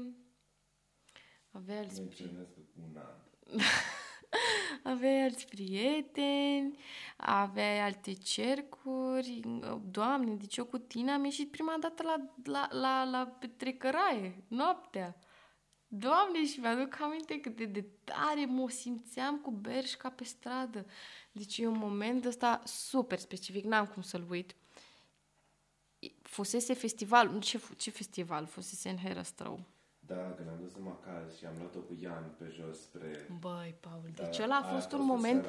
aveai 1.51 1.77
alți... 1.77 1.99
Menționez 1.99 2.47
un 2.81 2.97
an. 2.97 3.15
aveai 4.91 5.23
alți 5.23 5.47
prieteni, 5.47 6.77
aveai 7.17 7.79
alte 7.79 8.13
cercuri. 8.13 9.39
Doamne, 9.91 10.35
deci 10.35 10.57
eu 10.57 10.65
cu 10.65 10.77
tine 10.77 11.11
am 11.11 11.23
ieșit 11.23 11.51
prima 11.51 11.75
dată 11.79 12.03
la, 12.03 12.33
la, 12.43 12.67
la, 12.71 13.03
la 13.03 13.27
petrecăraie, 13.27 14.43
noaptea. 14.47 15.19
Doamne, 15.91 16.45
și 16.45 16.59
mi-aduc 16.59 16.99
aminte 17.01 17.39
cât 17.39 17.55
de, 17.55 17.65
de 17.65 17.85
tare 18.03 18.45
mă 18.45 18.69
simțeam 18.69 19.37
cu 19.37 19.51
berșca 19.51 20.09
pe 20.09 20.23
stradă. 20.23 20.85
Deci 21.31 21.57
e 21.57 21.67
un 21.67 21.77
moment 21.77 22.25
ăsta 22.25 22.61
super 22.65 23.19
specific, 23.19 23.63
n-am 23.63 23.85
cum 23.85 24.01
să-l 24.01 24.25
uit. 24.29 24.55
Fusese 26.21 26.73
festival, 26.73 27.39
ce, 27.39 27.61
ce 27.77 27.89
festival? 27.89 28.45
Fusese 28.45 28.89
în 28.89 28.97
Herăstrău. 28.97 29.59
Da, 29.99 30.33
când 30.35 30.49
am 30.49 30.57
dus 30.61 30.73
în 30.75 30.83
Macaz 30.83 31.37
și 31.37 31.45
am 31.45 31.53
luat-o 31.57 31.79
cu 31.79 31.97
Ian 32.01 32.35
pe 32.37 32.53
jos 32.55 32.81
spre... 32.81 33.27
Băi, 33.39 33.75
Paul, 33.79 34.09
da, 34.15 34.23
deci 34.23 34.39
ăla 34.39 34.55
a 34.55 34.73
fost 34.73 34.91
un 34.91 35.05
moment 35.05 35.45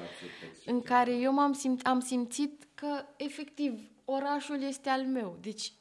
în 0.65 0.83
care 0.83 1.17
eu 1.17 1.33
m-am 1.33 1.53
simt, 1.53 1.87
am 1.87 2.01
simțit 2.01 2.69
că, 2.75 3.05
efectiv, 3.17 3.91
orașul 4.05 4.63
este 4.63 4.89
al 4.89 5.07
meu. 5.07 5.39
Deci 5.41 5.73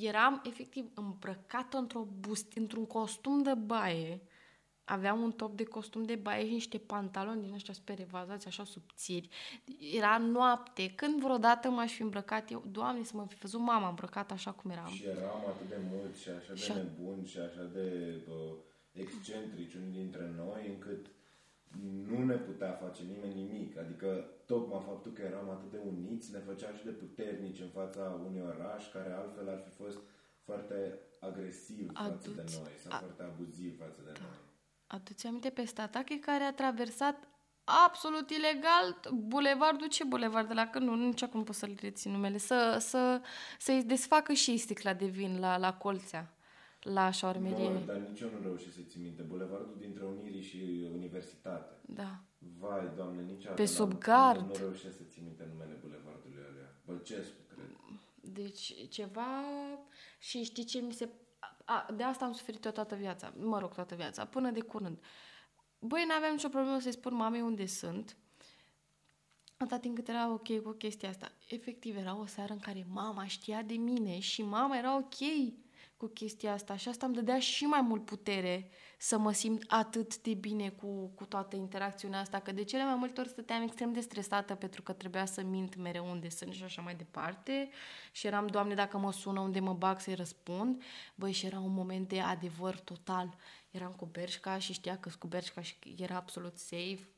eram, 0.00 0.42
efectiv, 0.44 0.90
îmbrăcată 0.94 1.76
într-o 1.76 2.06
bust, 2.20 2.52
într-un 2.56 2.86
costum 2.86 3.42
de 3.42 3.54
baie, 3.54 4.22
aveam 4.84 5.20
un 5.20 5.32
top 5.32 5.56
de 5.56 5.64
costum 5.64 6.02
de 6.02 6.14
baie 6.14 6.46
și 6.46 6.52
niște 6.52 6.78
pantaloni 6.78 7.42
din 7.42 7.52
ăștia 7.52 7.74
spre 7.74 7.94
revazați, 7.94 8.46
așa 8.46 8.64
subțiri. 8.64 9.28
Era 9.96 10.18
noapte. 10.18 10.92
Când 10.94 11.20
vreodată 11.20 11.70
m-aș 11.70 11.92
fi 11.92 12.02
îmbrăcat 12.02 12.50
eu, 12.50 12.64
Doamne, 12.70 13.04
să 13.04 13.12
mă 13.16 13.26
fi 13.28 13.34
văzut 13.34 13.60
mama 13.60 13.88
îmbrăcat 13.88 14.30
așa 14.30 14.52
cum 14.52 14.70
eram. 14.70 14.88
Și 14.88 15.04
eram 15.04 15.44
atât 15.48 15.68
de 15.68 15.78
mulți 15.90 16.22
și 16.22 16.28
așa 16.28 16.54
și 16.54 16.66
de 16.66 16.72
a... 16.72 16.76
nebuni 16.76 17.26
și 17.26 17.38
așa 17.38 17.62
de 17.62 18.16
bă, 18.28 18.54
excentrici 18.92 19.74
unii 19.74 19.92
dintre 19.92 20.32
noi, 20.36 20.68
încât 20.68 21.06
nu 21.78 22.24
ne 22.24 22.36
putea 22.36 22.72
face 22.72 23.02
nimeni 23.02 23.42
nimic. 23.42 23.78
Adică 23.78 24.30
tocmai 24.46 24.82
faptul 24.86 25.12
că 25.12 25.22
eram 25.22 25.50
atât 25.50 25.70
de 25.70 25.80
uniți 25.86 26.32
ne 26.32 26.38
făcea 26.38 26.72
și 26.72 26.84
de 26.84 26.90
puternici 26.90 27.60
în 27.60 27.68
fața 27.68 28.20
unui 28.26 28.40
oraș 28.40 28.92
care 28.92 29.12
altfel 29.12 29.48
ar 29.48 29.60
fi 29.66 29.70
fost 29.82 29.98
foarte 30.44 30.98
agresiv 31.20 31.92
față 31.92 32.08
Aduți. 32.08 32.34
de 32.34 32.44
noi 32.58 32.72
sau 32.82 32.92
a... 32.92 32.96
foarte 32.96 33.22
abuziv 33.22 33.78
față 33.78 34.00
de 34.04 34.10
da. 34.12 34.20
noi. 34.20 34.38
Aduți 34.86 35.26
aminte 35.26 35.50
pe 35.50 35.64
Statache 35.64 36.18
care 36.18 36.44
a 36.44 36.52
traversat 36.52 37.28
absolut 37.86 38.30
ilegal 38.30 39.00
bulevardul, 39.12 39.86
ce 39.88 40.04
bulevard 40.04 40.48
de 40.48 40.54
la 40.54 40.66
că 40.66 40.78
nu, 40.78 40.94
nici 40.94 41.22
acum 41.22 41.44
pot 41.44 41.54
să-l 41.54 41.76
rețin 41.80 42.12
numele, 42.12 42.38
să, 42.38 42.76
să, 42.80 43.20
să-i 43.58 43.84
desfacă 43.84 44.32
și 44.32 44.56
sticla 44.56 44.94
de 44.94 45.06
vin 45.06 45.40
la, 45.40 45.56
la 45.56 45.74
colțea, 45.74 46.34
la 46.80 47.10
șaurmerie. 47.10 47.72
Nu, 47.72 47.84
dar 47.86 47.96
nici 47.96 48.20
eu 48.20 48.28
nu 48.30 48.42
reușesc 48.42 48.74
să 48.74 48.80
țin 48.88 49.02
minte. 49.02 49.22
Bulevardul 49.22 49.76
dintre 49.78 50.04
Unirii 50.04 50.42
și 50.42 50.88
Universitate. 50.92 51.74
Da. 51.86 52.20
Vai, 52.58 52.92
doamne, 52.96 53.22
nici 53.22 53.46
Pe 53.54 53.64
sub 53.64 53.98
gard. 53.98 54.40
Nu, 54.40 54.46
nu 54.46 54.54
reușesc 54.58 54.96
să 54.96 55.02
țin 55.02 55.22
minte 55.24 55.48
numele 55.52 55.78
bulevardului 55.80 56.42
ălea. 56.50 56.74
Bălcescu, 56.86 57.40
cred. 57.48 57.76
Deci, 58.20 58.88
ceva... 58.88 59.30
Și 60.18 60.42
știi 60.42 60.64
ce 60.64 60.78
mi 60.78 60.92
se 60.92 61.08
a, 61.70 61.86
de 61.96 62.02
asta 62.02 62.24
am 62.24 62.32
suferit 62.32 62.64
eu 62.64 62.70
toată 62.70 62.94
viața, 62.94 63.32
mă 63.36 63.58
rog, 63.58 63.74
toată 63.74 63.94
viața, 63.94 64.24
până 64.24 64.50
de 64.50 64.60
curând. 64.60 64.98
Băi, 65.78 66.04
n-aveam 66.08 66.32
nicio 66.32 66.48
problemă 66.48 66.78
să-i 66.78 66.92
spun 66.92 67.14
mamei 67.14 67.40
unde 67.40 67.66
sunt, 67.66 68.16
atâta 69.56 69.78
timp 69.78 69.94
cât 69.94 70.08
era 70.08 70.32
ok 70.32 70.62
cu 70.62 70.70
chestia 70.70 71.08
asta. 71.08 71.32
Efectiv, 71.48 71.96
era 71.96 72.18
o 72.18 72.26
seară 72.26 72.52
în 72.52 72.58
care 72.58 72.86
mama 72.88 73.26
știa 73.26 73.62
de 73.62 73.74
mine 73.74 74.18
și 74.18 74.42
mama 74.42 74.76
era 74.76 74.96
ok 74.96 75.20
cu 76.00 76.06
chestia 76.06 76.52
asta 76.52 76.76
și 76.76 76.88
asta 76.88 77.06
îmi 77.06 77.14
dădea 77.14 77.38
și 77.38 77.64
mai 77.64 77.80
mult 77.80 78.04
putere 78.04 78.70
să 78.98 79.18
mă 79.18 79.32
simt 79.32 79.64
atât 79.66 80.18
de 80.18 80.34
bine 80.34 80.68
cu, 80.68 81.06
cu 81.14 81.24
toată 81.24 81.56
interacțiunea 81.56 82.20
asta, 82.20 82.38
că 82.38 82.52
de 82.52 82.64
cele 82.64 82.84
mai 82.84 82.94
multe 82.94 83.20
ori 83.20 83.28
stăteam 83.28 83.62
extrem 83.62 83.92
de 83.92 84.00
stresată 84.00 84.54
pentru 84.54 84.82
că 84.82 84.92
trebuia 84.92 85.24
să 85.24 85.42
mint 85.42 85.76
mereu 85.76 86.10
unde 86.10 86.28
sunt 86.28 86.52
și 86.52 86.62
așa 86.62 86.82
mai 86.82 86.94
departe 86.94 87.68
și 88.12 88.26
eram, 88.26 88.46
Doamne, 88.46 88.74
dacă 88.74 88.98
mă 88.98 89.12
sună 89.12 89.40
unde 89.40 89.60
mă 89.60 89.72
bag 89.72 90.00
să-i 90.00 90.14
răspund, 90.14 90.82
băi, 91.14 91.32
și 91.32 91.46
era 91.46 91.58
un 91.58 91.72
moment 91.72 92.08
de 92.08 92.20
adevăr 92.20 92.78
total. 92.78 93.36
Eram 93.70 93.92
cu 93.92 94.04
Berșca 94.04 94.58
și 94.58 94.72
știa 94.72 94.98
că 94.98 95.10
cu 95.18 95.26
Berșca 95.26 95.60
și 95.60 95.76
era 95.96 96.16
absolut 96.16 96.58
safe 96.58 97.08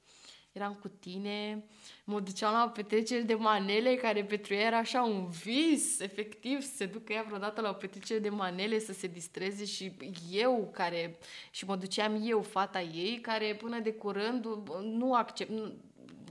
eram 0.53 0.75
cu 0.75 0.89
tine, 0.89 1.65
mă 2.05 2.21
duceam 2.21 2.53
la 2.53 2.69
petreceri 2.69 3.25
de 3.25 3.35
manele, 3.35 3.95
care 3.95 4.25
pentru 4.25 4.55
ea 4.55 4.67
era 4.67 4.79
așa 4.79 5.03
un 5.03 5.27
vis, 5.27 6.01
efectiv, 6.01 6.61
să 6.61 6.75
se 6.75 6.87
ducă 6.87 7.13
ea 7.13 7.23
vreodată 7.23 7.61
la 7.61 7.69
o 7.69 7.73
petrecere 7.73 8.19
de 8.19 8.29
manele, 8.29 8.79
să 8.79 8.93
se 8.93 9.07
distreze 9.07 9.65
și 9.65 9.93
eu 10.31 10.71
care, 10.73 11.19
și 11.51 11.65
mă 11.65 11.77
duceam 11.77 12.23
eu, 12.23 12.43
fata 12.43 12.81
ei, 12.81 13.19
care 13.21 13.55
până 13.55 13.79
de 13.79 13.93
curând 13.93 14.47
nu 14.83 15.15
accept, 15.15 15.51
nu, 15.51 15.75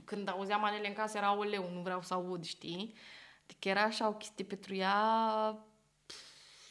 când 0.04 0.28
auzeam 0.28 0.60
manele 0.60 0.88
în 0.88 0.94
casă 0.94 1.16
era 1.16 1.36
o 1.36 1.42
leu, 1.42 1.70
nu 1.72 1.80
vreau 1.80 2.02
să 2.02 2.14
aud, 2.14 2.44
știi? 2.44 2.94
Adică 3.44 3.68
era 3.68 3.82
așa 3.82 4.08
o 4.08 4.12
chestie 4.12 4.44
pentru 4.44 4.74
ea 4.74 5.66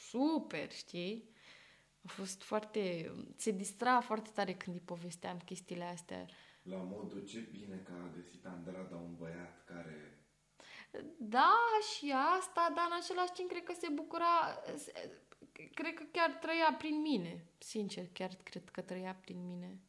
super, 0.09 0.71
știi? 0.71 1.29
A 2.05 2.07
fost 2.07 2.41
foarte... 2.43 3.11
Se 3.37 3.51
distra 3.51 4.01
foarte 4.01 4.29
tare 4.33 4.53
când 4.53 4.75
îi 4.75 4.81
povesteam 4.85 5.37
chestiile 5.45 5.83
astea. 5.83 6.25
La 6.61 6.77
modul 6.77 7.25
ce 7.25 7.39
bine 7.39 7.77
că 7.77 7.91
a 7.91 8.13
găsit 8.15 8.45
Andrada 8.45 8.95
un 8.95 9.15
băiat 9.15 9.63
care... 9.65 10.25
Da, 11.17 11.57
și 11.93 12.13
asta, 12.37 12.71
dar 12.75 12.85
în 12.89 12.97
același 13.01 13.31
timp 13.31 13.49
cred 13.49 13.63
că 13.63 13.73
se 13.73 13.89
bucura... 13.93 14.61
Cred 15.73 15.93
că 15.93 16.03
chiar 16.11 16.31
trăia 16.31 16.75
prin 16.77 17.01
mine. 17.01 17.45
Sincer, 17.57 18.07
chiar 18.13 18.29
cred 18.43 18.69
că 18.69 18.81
trăia 18.81 19.15
prin 19.15 19.45
mine. 19.45 19.79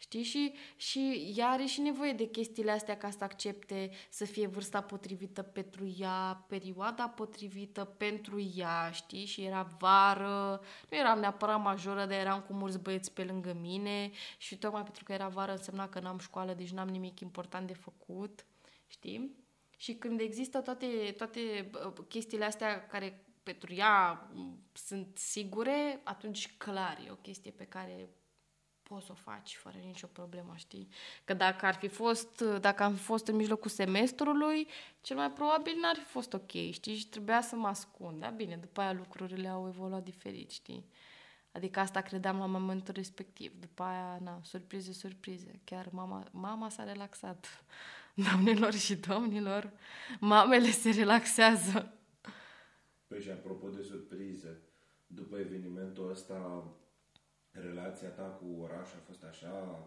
Știi? 0.00 0.22
Și, 0.22 0.54
și 0.76 1.32
ea 1.36 1.48
are 1.48 1.64
și 1.64 1.80
nevoie 1.80 2.12
de 2.12 2.28
chestiile 2.28 2.70
astea 2.70 2.96
ca 2.96 3.10
să 3.10 3.24
accepte 3.24 3.90
să 4.08 4.24
fie 4.24 4.46
vârsta 4.46 4.82
potrivită 4.82 5.42
pentru 5.42 5.94
ea, 5.98 6.44
perioada 6.48 7.08
potrivită 7.08 7.84
pentru 7.84 8.50
ea, 8.54 8.90
știi? 8.90 9.24
Și 9.24 9.44
era 9.44 9.62
vară, 9.78 10.60
nu 10.90 10.96
eram 10.96 11.18
neapărat 11.18 11.62
majoră, 11.62 12.04
dar 12.06 12.18
eram 12.18 12.40
cu 12.40 12.52
mulți 12.52 12.78
băieți 12.78 13.12
pe 13.12 13.24
lângă 13.24 13.52
mine 13.60 14.10
și 14.38 14.58
tocmai 14.58 14.82
pentru 14.82 15.04
că 15.04 15.12
era 15.12 15.28
vară 15.28 15.52
însemna 15.52 15.88
că 15.88 16.00
n-am 16.00 16.18
școală, 16.18 16.54
deci 16.54 16.70
n-am 16.70 16.88
nimic 16.88 17.20
important 17.20 17.66
de 17.66 17.74
făcut, 17.74 18.46
știi? 18.86 19.36
Și 19.76 19.94
când 19.94 20.20
există 20.20 20.60
toate, 20.60 20.86
toate 21.16 21.70
chestiile 22.08 22.44
astea 22.44 22.86
care 22.86 23.24
pentru 23.42 23.74
ea 23.74 24.28
sunt 24.72 25.18
sigure, 25.18 26.00
atunci 26.04 26.56
clar 26.56 27.02
e 27.06 27.10
o 27.10 27.14
chestie 27.14 27.50
pe 27.50 27.64
care 27.64 28.08
poți 28.90 29.06
să 29.06 29.12
o 29.12 29.14
faci 29.14 29.56
fără 29.56 29.76
nicio 29.84 30.06
problemă, 30.06 30.52
știi? 30.56 30.88
Că 31.24 31.34
dacă 31.34 31.66
ar 31.66 31.74
fi 31.74 31.88
fost, 31.88 32.40
dacă 32.40 32.82
am 32.82 32.94
fi 32.94 33.02
fost 33.02 33.26
în 33.26 33.36
mijlocul 33.36 33.70
semestrului, 33.70 34.68
cel 35.00 35.16
mai 35.16 35.30
probabil 35.30 35.72
n-ar 35.80 35.96
fi 35.96 36.04
fost 36.04 36.32
ok, 36.32 36.50
știi? 36.50 36.94
Și 36.94 37.08
trebuia 37.08 37.40
să 37.40 37.56
mă 37.56 37.66
ascund, 37.66 38.20
da? 38.20 38.28
Bine, 38.28 38.56
după 38.56 38.80
aia 38.80 38.92
lucrurile 38.92 39.48
au 39.48 39.66
evoluat 39.68 40.02
diferit, 40.02 40.50
știi? 40.50 40.84
Adică 41.52 41.80
asta 41.80 42.00
credeam 42.00 42.38
la 42.38 42.46
momentul 42.46 42.94
respectiv. 42.94 43.52
După 43.60 43.82
aia, 43.82 44.18
na, 44.22 44.40
surprize, 44.42 44.92
surprize. 44.92 45.60
Chiar 45.64 45.88
mama, 45.90 46.26
mama 46.30 46.68
s-a 46.68 46.84
relaxat. 46.84 47.64
Doamnelor 48.24 48.72
și 48.72 48.96
domnilor, 48.96 49.72
mamele 50.20 50.70
se 50.70 50.90
relaxează. 50.90 51.94
Păi 53.06 53.20
și 53.20 53.30
apropo 53.30 53.68
de 53.68 53.82
surprize, 53.82 54.60
după 55.06 55.38
evenimentul 55.38 56.10
ăsta 56.10 56.64
relația 57.50 58.08
ta 58.08 58.22
cu 58.22 58.62
orașul 58.62 58.98
a 58.98 59.04
fost 59.06 59.22
așa 59.22 59.78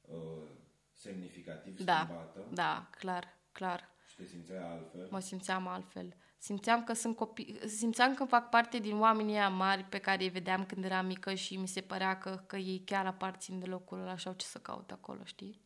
uh, 0.00 0.48
semnificativ 0.92 1.84
da, 1.84 2.02
schimbată? 2.04 2.46
Da, 2.52 2.88
clar, 2.98 3.38
clar. 3.52 3.90
Și 4.06 4.16
te 4.16 4.24
simțeai 4.24 4.62
altfel? 4.70 5.08
Mă 5.10 5.18
simțeam 5.18 5.66
altfel. 5.66 6.16
Simțeam 6.38 6.84
că 6.84 6.92
sunt 6.92 7.16
copii, 7.16 7.58
simțeam 7.68 8.14
că 8.14 8.24
fac 8.24 8.48
parte 8.48 8.78
din 8.78 9.00
oamenii 9.00 9.34
aia 9.34 9.48
mari 9.48 9.84
pe 9.84 9.98
care 9.98 10.22
îi 10.22 10.28
vedeam 10.28 10.64
când 10.66 10.84
eram 10.84 11.06
mică 11.06 11.34
și 11.34 11.56
mi 11.56 11.68
se 11.68 11.80
părea 11.80 12.18
că, 12.18 12.42
că 12.46 12.56
ei 12.56 12.82
chiar 12.84 13.06
aparțin 13.06 13.58
de 13.58 13.66
locul 13.66 14.00
ăla 14.00 14.16
și 14.16 14.28
au 14.28 14.34
ce 14.34 14.46
să 14.46 14.58
caute 14.58 14.92
acolo, 14.92 15.24
știi? 15.24 15.60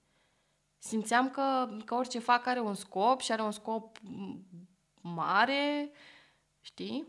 Simțeam 0.78 1.30
că, 1.30 1.76
că 1.84 1.94
orice 1.94 2.18
fac 2.18 2.46
are 2.46 2.60
un 2.60 2.74
scop 2.74 3.20
și 3.20 3.32
are 3.32 3.42
un 3.42 3.50
scop 3.50 3.98
mare, 5.00 5.90
știi? 6.60 7.06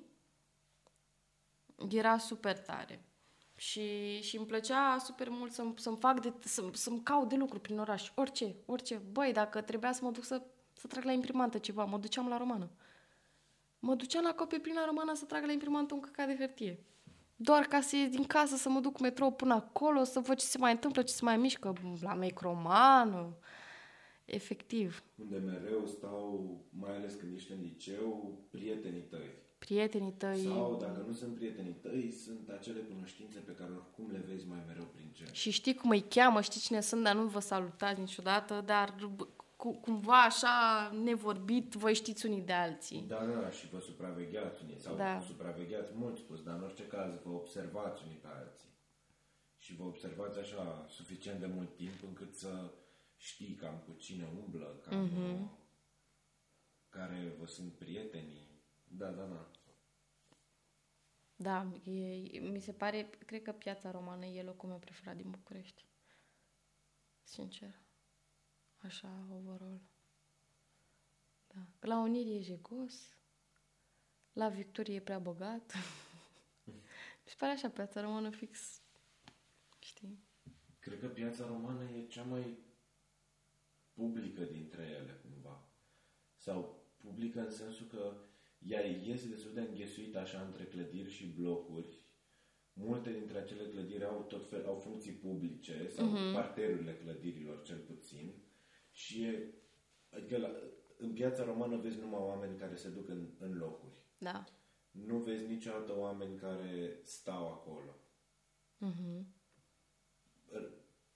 Era 1.89 2.17
super 2.17 2.59
tare. 2.59 3.06
Și, 3.59 4.19
și 4.21 4.37
îmi 4.37 4.45
plăcea 4.45 4.97
super 4.97 5.29
mult 5.29 5.51
să, 5.51 5.63
să-mi 5.75 5.97
fac 5.97 6.21
de, 6.21 6.33
să, 6.39 6.69
să-mi 6.73 7.03
caut 7.03 7.29
de 7.29 7.35
lucru 7.35 7.59
prin 7.59 7.79
oraș. 7.79 8.11
Orice, 8.15 8.55
orice. 8.65 9.01
Băi, 9.11 9.31
dacă 9.31 9.61
trebuia 9.61 9.91
să 9.91 9.99
mă 10.03 10.11
duc 10.11 10.23
să, 10.23 10.41
să 10.73 10.87
trag 10.87 11.03
la 11.03 11.11
imprimantă 11.11 11.57
ceva, 11.57 11.85
mă 11.85 11.97
duceam 11.97 12.27
la 12.27 12.37
romană. 12.37 12.69
Mă 13.79 13.95
duceam 13.95 14.23
la 14.23 14.33
copie 14.33 14.59
prin 14.59 14.73
la 14.73 14.85
romană 14.85 15.13
să 15.13 15.25
trag 15.25 15.45
la 15.45 15.51
imprimantă 15.51 15.93
un 15.93 15.99
căcat 15.99 16.27
de 16.27 16.35
hârtie. 16.35 16.79
Doar 17.35 17.65
ca 17.65 17.81
să 17.81 17.95
ies 17.95 18.09
din 18.09 18.23
casă, 18.23 18.55
să 18.55 18.69
mă 18.69 18.79
duc 18.79 18.93
cu 18.93 19.01
metrou 19.01 19.31
până 19.31 19.53
acolo, 19.53 20.03
să 20.03 20.19
văd 20.19 20.37
ce 20.37 20.45
se 20.45 20.57
mai 20.57 20.71
întâmplă, 20.71 21.01
ce 21.01 21.13
se 21.13 21.23
mai 21.23 21.37
mișcă 21.37 21.73
la 22.01 22.13
micromană. 22.13 23.37
Efectiv. 24.25 25.03
Unde 25.15 25.37
mereu 25.37 25.85
stau, 25.85 26.57
mai 26.69 26.95
ales 26.95 27.13
când 27.13 27.33
ești 27.35 27.51
în 27.51 27.61
liceu, 27.61 28.39
prietenii 28.49 29.01
tăi 29.01 29.45
prietenii 29.57 30.11
tăi. 30.11 30.43
Sau, 30.43 30.77
dacă 30.81 31.03
nu 31.07 31.13
sunt 31.13 31.35
prietenii 31.35 31.77
tăi, 31.81 32.11
sunt 32.11 32.49
acele 32.49 32.79
cunoștințe 32.79 33.39
pe 33.39 33.51
care 33.51 33.71
oricum 33.71 34.11
le 34.11 34.23
vezi 34.27 34.47
mai 34.47 34.63
mereu 34.67 34.87
prin 34.95 35.09
cer. 35.13 35.27
Și 35.31 35.51
știi 35.51 35.75
cum 35.75 35.89
îi 35.89 36.05
cheamă, 36.09 36.41
știi 36.41 36.61
cine 36.61 36.81
sunt, 36.81 37.03
dar 37.03 37.15
nu 37.15 37.25
vă 37.25 37.39
salutați 37.39 37.99
niciodată, 37.99 38.63
dar 38.65 38.95
cu, 39.55 39.71
cumva 39.71 40.23
așa 40.23 40.55
nevorbit, 41.03 41.73
voi 41.73 41.93
știți 41.93 42.25
unii 42.25 42.41
de 42.41 42.53
alții. 42.53 43.05
Da, 43.07 43.25
da, 43.25 43.49
și 43.49 43.69
vă 43.69 43.79
supravegheați 43.79 44.63
unii, 44.63 44.79
sau 44.79 44.95
da. 44.95 45.17
vă 45.17 45.25
supravegheați 45.25 45.91
mult 45.95 46.17
spus, 46.17 46.43
dar 46.43 46.55
în 46.55 46.63
orice 46.63 46.87
caz 46.87 47.13
vă 47.23 47.29
observați 47.29 48.03
unii 48.05 48.19
pe 48.21 48.27
alții. 48.27 48.69
Și 49.57 49.75
vă 49.75 49.83
observați 49.83 50.39
așa 50.39 50.85
suficient 50.89 51.39
de 51.39 51.49
mult 51.55 51.75
timp 51.75 52.03
încât 52.03 52.35
să 52.35 52.71
știi 53.15 53.55
cam 53.55 53.83
cu 53.85 53.93
cine 53.97 54.27
umblă, 54.45 54.79
cam 54.83 55.09
mm-hmm. 55.09 55.37
care 56.89 57.35
vă 57.39 57.45
sunt 57.45 57.73
prietenii, 57.73 58.46
da, 58.87 59.11
da, 59.11 59.25
da. 59.25 59.51
Da, 61.39 61.67
e, 61.83 62.39
mi 62.39 62.59
se 62.59 62.73
pare, 62.73 63.09
cred 63.25 63.41
că 63.41 63.51
piața 63.51 63.91
romană 63.91 64.25
e 64.25 64.43
locul 64.43 64.69
meu 64.69 64.77
preferat 64.77 65.15
din 65.15 65.29
București. 65.29 65.85
Sincer. 67.23 67.79
Așa, 68.77 69.25
overall. 69.31 69.81
Da. 71.47 71.67
La 71.79 71.97
Unirii 71.97 72.37
e 72.37 72.41
jegos, 72.41 73.15
la 74.33 74.49
Victorie 74.49 74.95
e 74.95 75.01
prea 75.01 75.19
bogat. 75.19 75.73
mi 77.23 77.29
se 77.29 77.35
pare 77.37 77.51
așa, 77.51 77.69
piața 77.69 78.01
romană 78.01 78.29
fix, 78.29 78.81
știi? 79.79 80.19
Cred 80.79 80.99
că 80.99 81.07
piața 81.07 81.45
romană 81.45 81.83
e 81.89 82.07
cea 82.07 82.23
mai 82.23 82.57
publică 83.93 84.43
dintre 84.43 84.83
ele, 84.83 85.13
cumva. 85.13 85.67
Sau 86.35 86.85
publică 86.97 87.39
în 87.39 87.51
sensul 87.51 87.85
că 87.85 88.13
ea 88.59 88.85
iese 88.85 89.27
destul 89.27 89.53
de 89.53 89.59
înghesuită 89.59 90.19
așa 90.19 90.41
între 90.41 90.63
clădiri 90.63 91.09
și 91.09 91.25
blocuri. 91.25 92.05
Multe 92.73 93.11
dintre 93.11 93.37
acele 93.37 93.63
clădiri 93.63 94.05
au 94.05 94.25
tot 94.27 94.49
fel, 94.49 94.65
au 94.65 94.75
funcții 94.75 95.11
publice 95.11 95.87
sau 95.87 96.07
uh-huh. 96.07 96.33
parterurile 96.33 96.95
clădirilor 96.95 97.61
cel 97.61 97.77
puțin. 97.77 98.33
Și 98.91 99.23
e, 99.23 99.53
adică 100.09 100.37
la, 100.37 100.49
în 100.97 101.13
piața 101.13 101.43
romană 101.43 101.77
vezi 101.77 101.99
numai 101.99 102.21
oameni 102.21 102.57
care 102.57 102.75
se 102.75 102.89
duc 102.89 103.09
în, 103.09 103.29
în 103.39 103.57
locuri. 103.57 103.95
Da. 104.17 104.43
Nu 104.91 105.17
vezi 105.17 105.47
niciodată 105.47 105.97
oameni 105.97 106.37
care 106.37 106.99
stau 107.03 107.47
acolo. 107.47 107.95
Uh-huh. 108.85 109.25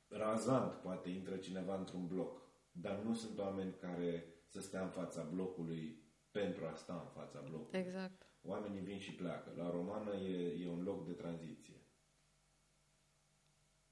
Razant 0.07 0.73
poate 0.73 1.09
intră 1.09 1.35
cineva 1.35 1.77
într-un 1.77 2.07
bloc, 2.07 2.41
dar 2.71 2.99
nu 2.99 3.13
sunt 3.13 3.37
oameni 3.37 3.73
care 3.73 4.25
să 4.47 4.61
stea 4.61 4.83
în 4.83 4.89
fața 4.89 5.23
blocului 5.23 6.00
pentru 6.31 6.65
a 6.65 6.73
sta 6.73 6.93
în 6.93 7.21
fața 7.21 7.39
blocului. 7.49 7.79
Exact. 7.79 8.27
Oamenii 8.41 8.81
vin 8.81 8.99
și 8.99 9.13
pleacă. 9.13 9.53
La 9.57 9.69
romană 9.69 10.15
e, 10.15 10.63
e 10.63 10.67
un 10.67 10.83
loc 10.83 11.05
de 11.05 11.11
tranziție. 11.11 11.81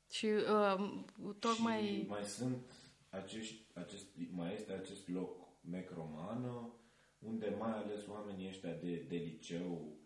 Și 0.10 0.26
uh, 0.26 1.04
tocmai... 1.40 1.86
Și 1.86 2.06
mai 2.08 2.24
sunt 2.24 2.72
acești, 3.10 3.66
acest, 3.74 4.08
mai 4.32 4.54
este 4.54 4.72
acest 4.72 5.10
loc 5.10 5.48
Mec 5.62 5.92
Romană, 5.94 6.74
unde 7.20 7.56
mai 7.60 7.72
ales 7.72 8.08
oamenii 8.08 8.48
ăștia 8.48 8.74
de, 8.74 9.06
de 9.08 9.16
liceu, 9.16 9.98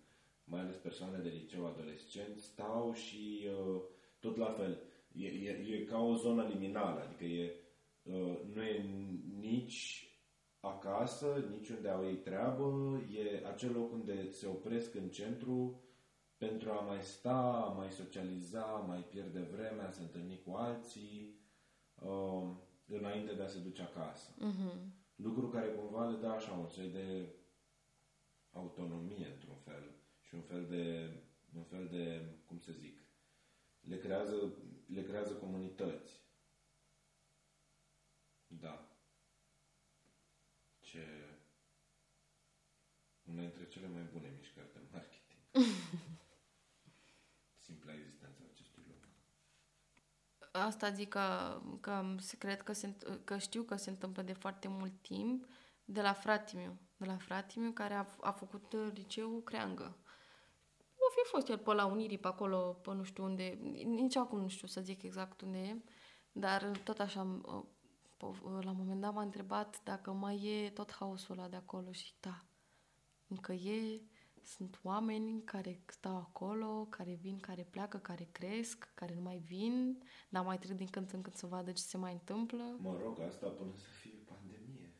mai 0.43 0.59
ales 0.59 0.75
persoane 0.75 1.17
de 1.17 1.29
liceu 1.29 1.65
adolescenți, 1.65 2.43
stau 2.43 2.93
și 2.93 3.47
uh, 3.47 3.81
tot 4.19 4.37
la 4.37 4.51
fel. 4.51 4.81
E, 5.11 5.27
e, 5.27 5.49
e 5.51 5.83
ca 5.83 5.99
o 5.99 6.15
zonă 6.15 6.47
liminală, 6.47 6.99
adică 6.99 7.23
e, 7.23 7.55
uh, 8.03 8.39
nu 8.53 8.63
e 8.63 8.85
nici 9.39 10.07
acasă, 10.67 11.45
niciunde 11.49 11.89
au 11.89 12.05
ei 12.05 12.15
treabă, 12.15 12.97
e 13.11 13.45
acel 13.47 13.71
loc 13.71 13.91
unde 13.91 14.29
se 14.29 14.47
opresc 14.47 14.95
în 14.95 15.09
centru 15.09 15.81
pentru 16.37 16.71
a 16.71 16.79
mai 16.79 17.01
sta, 17.01 17.65
a 17.67 17.67
mai 17.67 17.91
socializa, 17.91 18.61
a 18.63 18.77
mai 18.77 18.99
pierde 18.99 19.39
vremea, 19.39 19.87
a 19.87 19.91
se 19.91 20.01
întâlni 20.01 20.41
cu 20.45 20.51
alții, 20.55 21.39
uh, 21.95 22.49
înainte 22.85 23.33
de 23.33 23.43
a 23.43 23.47
se 23.47 23.59
duce 23.59 23.81
acasă. 23.81 24.29
Uh-huh. 24.31 24.77
Lucru 25.15 25.47
care 25.47 25.67
cumva 25.67 26.09
le 26.09 26.17
dă 26.17 26.27
așa 26.27 26.51
un 26.51 26.67
soi 26.67 26.87
de 26.87 27.35
autonomie, 28.51 29.27
într-un 29.33 29.55
fel, 29.55 29.95
și 30.21 30.35
un 30.35 30.41
fel 30.41 30.65
de, 30.65 31.09
un 31.55 31.63
fel 31.63 31.87
de, 31.87 32.21
cum 32.45 32.59
să 32.59 32.71
zic, 32.71 32.99
le 33.81 33.97
creează, 33.97 34.53
le 34.85 35.03
creează 35.03 35.33
comunități. 35.33 36.21
Da 38.47 38.92
ce 40.93 41.07
una 43.23 43.41
dintre 43.41 43.67
cele 43.67 43.87
mai 43.87 44.01
bune 44.11 44.33
mișcări 44.37 44.73
de 44.73 44.79
marketing. 44.91 45.39
Simpla 47.65 47.93
existența 47.93 48.43
acestui 48.51 48.83
lucru. 48.87 49.09
Asta 50.51 50.91
zic 50.91 51.09
că, 51.09 51.61
că 51.81 52.15
cred 52.37 52.61
că, 52.61 52.73
se, 52.73 52.95
că 53.23 53.37
știu 53.37 53.63
că 53.63 53.75
se 53.75 53.89
întâmplă 53.89 54.21
de 54.21 54.33
foarte 54.33 54.67
mult 54.67 55.01
timp 55.01 55.45
de 55.85 56.01
la 56.01 56.13
fratimiu. 56.13 56.79
De 56.97 57.05
la 57.05 57.17
fratimiu 57.17 57.71
care 57.71 57.93
a, 57.93 58.05
a 58.21 58.31
făcut 58.31 58.73
liceul 58.93 59.43
Creangă. 59.43 59.97
fi 61.09 61.29
fost 61.29 61.47
el 61.47 61.57
pe 61.57 61.73
la 61.73 61.85
Unirii, 61.85 62.17
pe 62.17 62.27
acolo, 62.27 62.79
pe 62.81 62.93
nu 62.93 63.03
știu 63.03 63.23
unde, 63.23 63.57
nici 63.85 64.15
acum 64.15 64.39
nu 64.39 64.47
știu 64.47 64.67
să 64.67 64.81
zic 64.81 65.01
exact 65.01 65.41
unde 65.41 65.57
e, 65.57 65.81
dar 66.31 66.77
tot 66.83 66.99
așa, 66.99 67.21
uh, 67.21 67.63
po- 67.63 67.82
la 68.61 68.69
un 68.69 68.77
moment 68.77 69.01
dat 69.01 69.13
m-a 69.13 69.21
întrebat 69.21 69.83
dacă 69.83 70.11
mai 70.11 70.45
e 70.45 70.69
tot 70.69 70.93
haosul 70.93 71.37
ăla 71.37 71.47
de 71.47 71.55
acolo 71.55 71.91
și 71.91 72.13
da, 72.19 72.45
încă 73.27 73.53
e, 73.53 74.01
sunt 74.43 74.79
oameni 74.83 75.43
care 75.43 75.83
stau 75.85 76.15
acolo, 76.15 76.85
care 76.89 77.17
vin, 77.21 77.39
care 77.39 77.67
pleacă, 77.69 77.97
care 77.97 78.27
cresc, 78.31 78.91
care 78.93 79.13
nu 79.15 79.21
mai 79.21 79.37
vin, 79.37 80.03
dar 80.29 80.43
mai 80.45 80.57
trec 80.57 80.77
din 80.77 80.87
când 80.87 81.13
în 81.13 81.21
când 81.21 81.35
să 81.35 81.47
vadă 81.47 81.71
ce 81.71 81.81
se 81.81 81.97
mai 81.97 82.13
întâmplă. 82.13 82.77
Mă 82.79 82.97
rog, 83.03 83.19
asta 83.19 83.47
până 83.47 83.71
să 83.75 83.85
fie 84.01 84.23
pandemie. 84.25 84.93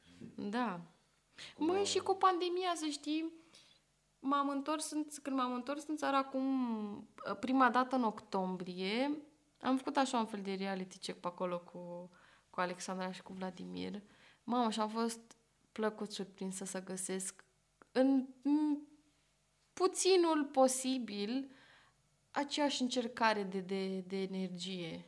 Da. 0.49 0.81
Cum 1.55 1.65
Măi, 1.65 1.79
a- 1.79 1.83
și 1.83 1.99
cu 1.99 2.15
pandemia, 2.15 2.71
să 2.75 2.85
știi, 2.85 3.33
m-am 4.19 4.49
întors, 4.49 4.91
în, 4.91 5.05
când 5.21 5.35
m-am 5.35 5.53
întors 5.53 5.87
în 5.87 5.95
țară 5.95 6.15
acum, 6.15 7.07
prima 7.39 7.69
dată 7.69 7.95
în 7.95 8.03
octombrie, 8.03 9.17
am 9.61 9.77
făcut 9.77 9.97
așa 9.97 10.19
un 10.19 10.25
fel 10.25 10.41
de 10.41 10.53
reality 10.53 10.97
check 10.97 11.19
pe 11.19 11.27
acolo 11.27 11.59
cu, 11.59 12.09
cu 12.53 12.59
Alexandra 12.59 13.11
și 13.11 13.21
cu 13.21 13.33
Vladimir. 13.33 14.01
Mamă, 14.43 14.69
și 14.69 14.79
am 14.79 14.89
fost 14.89 15.19
plăcut 15.71 16.11
surprinsă 16.11 16.65
să 16.65 16.83
găsesc 16.83 17.43
în, 17.91 18.25
în 18.43 18.77
puținul 19.73 20.45
posibil 20.51 21.51
aceeași 22.31 22.81
încercare 22.81 23.43
de, 23.43 23.59
de, 23.59 23.99
de 23.99 24.21
energie. 24.21 25.05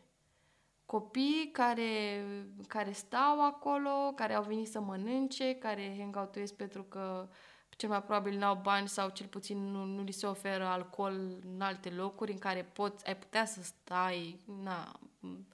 Copii 0.85 1.49
care, 1.51 2.26
care 2.67 2.91
stau 2.91 3.45
acolo, 3.45 4.11
care 4.15 4.34
au 4.34 4.43
venit 4.43 4.67
să 4.67 4.80
mănânce, 4.80 5.55
care 5.55 5.95
hangoutuiesc 5.97 6.53
pentru 6.53 6.84
că 6.84 7.30
cel 7.69 7.89
mai 7.89 8.03
probabil 8.03 8.38
n-au 8.38 8.55
bani 8.55 8.88
sau 8.88 9.09
cel 9.09 9.27
puțin 9.27 9.72
nu, 9.72 9.84
nu 9.84 10.03
li 10.03 10.11
se 10.11 10.26
oferă 10.26 10.65
alcool 10.65 11.13
în 11.53 11.61
alte 11.61 11.89
locuri 11.89 12.31
în 12.31 12.38
care 12.38 12.63
poți, 12.63 13.07
ai 13.07 13.17
putea 13.17 13.45
să 13.45 13.63
stai, 13.63 14.39
na, 14.63 14.99
m, 15.19 15.47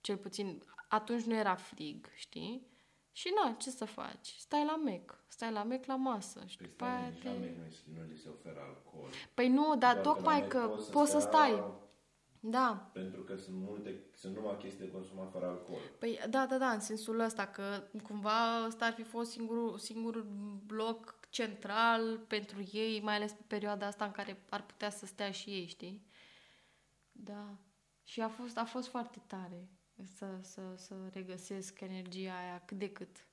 cel 0.00 0.16
puțin 0.16 0.62
atunci 0.88 1.22
nu 1.22 1.34
era 1.34 1.54
frig, 1.54 2.06
știi? 2.14 2.74
Și 3.12 3.32
na, 3.42 3.52
ce 3.52 3.70
să 3.70 3.84
faci? 3.84 4.34
Stai 4.38 4.64
la 4.64 4.76
mec, 4.76 5.24
stai 5.28 5.52
la 5.52 5.62
mec 5.62 5.86
la 5.86 5.96
masă 5.96 6.44
și 6.46 6.56
Păi 6.56 6.66
după 6.66 6.84
aia 6.84 6.98
stai, 6.98 7.10
nici 7.10 7.22
la 7.24 7.30
te... 7.30 7.38
mine 7.38 7.68
nu, 7.84 8.00
nu 8.02 8.08
li 8.08 8.16
se 8.16 8.28
oferă 8.28 8.60
alcool. 8.60 9.10
Păi 9.34 9.48
nu, 9.48 9.76
dar 9.76 9.92
Doar 9.92 10.04
tocmai 10.04 10.40
la 10.40 10.46
că 10.46 10.58
mec 10.58 10.90
poți 10.90 11.10
să 11.10 11.18
stea, 11.18 11.30
stai. 11.30 11.84
Da, 12.40 12.90
Pentru 12.92 13.22
că 13.22 13.36
sunt 13.36 13.56
multe, 13.56 14.04
sunt 14.14 14.34
numai 14.34 14.56
chestii 14.56 14.84
de 14.84 14.90
consumat 14.90 15.30
fără 15.30 15.46
alcool. 15.46 15.80
Păi 15.98 16.18
da, 16.30 16.46
da, 16.46 16.58
da, 16.58 16.70
în 16.70 16.80
sensul 16.80 17.20
ăsta 17.20 17.46
că 17.46 17.82
cumva 18.02 18.66
ăsta 18.66 18.84
ar 18.84 18.92
fi 18.92 19.02
fost 19.02 19.30
singurul, 19.30 19.78
singurul 19.78 20.26
bloc 20.66 21.18
central 21.30 22.18
pentru 22.18 22.68
ei, 22.72 23.00
mai 23.00 23.14
ales 23.14 23.32
pe 23.32 23.42
perioada 23.46 23.86
asta 23.86 24.04
în 24.04 24.10
care 24.10 24.42
ar 24.48 24.62
putea 24.66 24.90
să 24.90 25.06
stea 25.06 25.30
și 25.30 25.50
ei, 25.50 25.66
știi? 25.66 26.06
Da. 27.12 27.56
Și 28.04 28.20
a 28.20 28.28
fost, 28.28 28.58
a 28.58 28.64
fost 28.64 28.88
foarte 28.88 29.22
tare 29.26 29.68
să, 30.04 30.40
să, 30.42 30.76
să 30.76 31.08
regăsesc 31.08 31.80
energia 31.80 32.38
aia 32.38 32.60
cât 32.64 32.78
de 32.78 32.92
cât. 32.92 33.26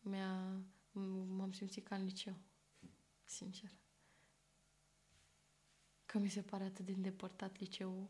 Mi-a, 0.00 0.62
m- 0.90 1.26
m-am 1.26 1.52
simțit 1.52 1.86
ca 1.86 1.96
în 1.96 2.04
liceu, 2.04 2.36
sincer. 3.24 3.70
Că 6.06 6.18
mi 6.18 6.28
se 6.28 6.42
pare 6.42 6.64
atât 6.64 6.84
de 6.84 6.92
îndepărtat 6.92 7.58
liceul. 7.58 8.08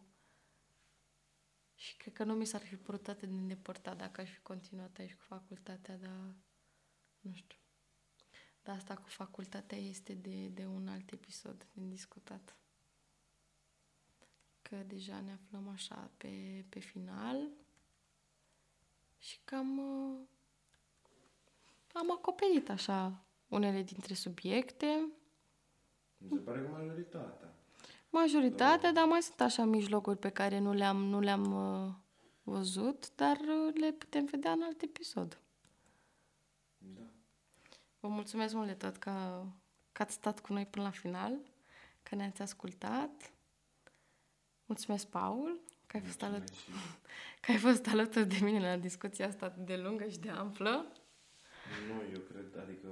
Și 1.74 1.96
cred 1.96 2.12
că 2.12 2.24
nu 2.24 2.34
mi 2.34 2.44
s-ar 2.44 2.60
fi 2.60 2.76
părut 2.76 3.08
atât 3.08 3.28
de 3.28 3.34
îndepărtat 3.34 3.96
dacă 3.96 4.20
aș 4.20 4.30
fi 4.30 4.40
continuat 4.40 4.98
aici 4.98 5.14
cu 5.14 5.22
facultatea, 5.22 5.96
dar 5.96 6.34
nu 7.20 7.32
știu. 7.32 7.58
Dar 8.62 8.76
asta 8.76 8.96
cu 8.96 9.08
facultatea 9.08 9.78
este 9.78 10.14
de, 10.14 10.48
de 10.48 10.66
un 10.66 10.88
alt 10.88 11.10
episod 11.10 11.66
de 11.72 11.84
discutat. 11.84 12.56
Că 14.68 14.76
deja 14.86 15.20
ne 15.20 15.32
aflăm 15.32 15.68
așa 15.68 16.10
pe, 16.16 16.64
pe 16.68 16.78
final 16.78 17.48
și 19.18 19.38
cam 19.44 19.78
uh, 19.78 20.18
am 21.92 22.12
acoperit 22.12 22.70
așa 22.70 23.24
unele 23.48 23.82
dintre 23.82 24.14
subiecte. 24.14 25.12
Mi 26.18 26.28
se 26.28 26.38
pare 26.38 26.62
că 26.62 26.68
majoritatea. 26.68 27.54
Majoritatea, 28.10 28.92
dar 28.92 29.04
mai 29.04 29.22
sunt 29.22 29.40
așa 29.40 29.64
mijlocuri 29.64 30.18
pe 30.18 30.30
care 30.30 30.58
nu 30.58 30.72
le-am, 30.72 30.96
nu 30.96 31.20
le-am 31.20 31.52
uh, 31.52 31.94
văzut, 32.42 33.14
dar 33.14 33.36
uh, 33.36 33.74
le 33.74 33.92
putem 33.92 34.24
vedea 34.24 34.50
în 34.50 34.62
alt 34.62 34.82
episod. 34.82 35.40
Da. 36.78 37.06
Vă 38.00 38.08
mulțumesc 38.08 38.54
mult 38.54 38.66
de 38.66 38.74
tot 38.74 38.96
că, 38.96 39.44
că 39.92 40.02
ați 40.02 40.14
stat 40.14 40.40
cu 40.40 40.52
noi 40.52 40.66
până 40.66 40.84
la 40.84 40.90
final, 40.90 41.38
că 42.02 42.14
ne-ați 42.14 42.42
ascultat. 42.42 43.32
Mulțumesc, 44.68 45.06
Paul, 45.06 45.60
că 45.86 45.96
ai, 45.96 46.02
fost 46.02 46.22
alături, 46.22 46.52
Mulțumesc 46.68 46.84
și- 46.84 46.98
că 47.42 47.50
ai 47.50 47.56
fost 47.58 47.86
alături 47.86 48.28
de 48.28 48.38
mine 48.44 48.60
la 48.60 48.76
discuția 48.76 49.26
asta 49.26 49.46
atât 49.46 49.66
de 49.66 49.76
lungă 49.76 50.08
și 50.08 50.18
de 50.18 50.28
amplă. 50.30 50.92
Nu, 51.88 52.12
eu 52.12 52.20
cred, 52.20 52.58
adică, 52.62 52.88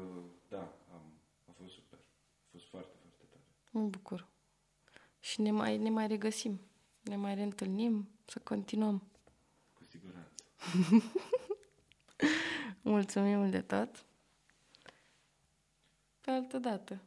da, 0.48 0.58
am, 0.92 1.02
a 1.48 1.52
fost 1.60 1.72
super. 1.74 1.98
A 1.98 2.46
fost 2.50 2.64
foarte, 2.68 2.94
foarte 3.00 3.24
tare. 3.30 3.42
Mă 3.70 3.80
bucur. 3.88 4.26
Și 5.20 5.40
ne 5.40 5.50
mai, 5.50 5.78
ne 5.78 5.90
mai 5.90 6.06
regăsim, 6.06 6.60
ne 7.00 7.16
mai 7.16 7.34
reîntâlnim, 7.34 8.08
să 8.24 8.38
continuăm. 8.38 9.02
Cu 9.74 9.84
siguranță. 9.88 10.44
Mulțumim 12.82 13.38
mult 13.38 13.50
de 13.50 13.60
tot. 13.60 14.04
Pe 16.20 16.30
altă 16.30 16.58
dată. 16.58 17.00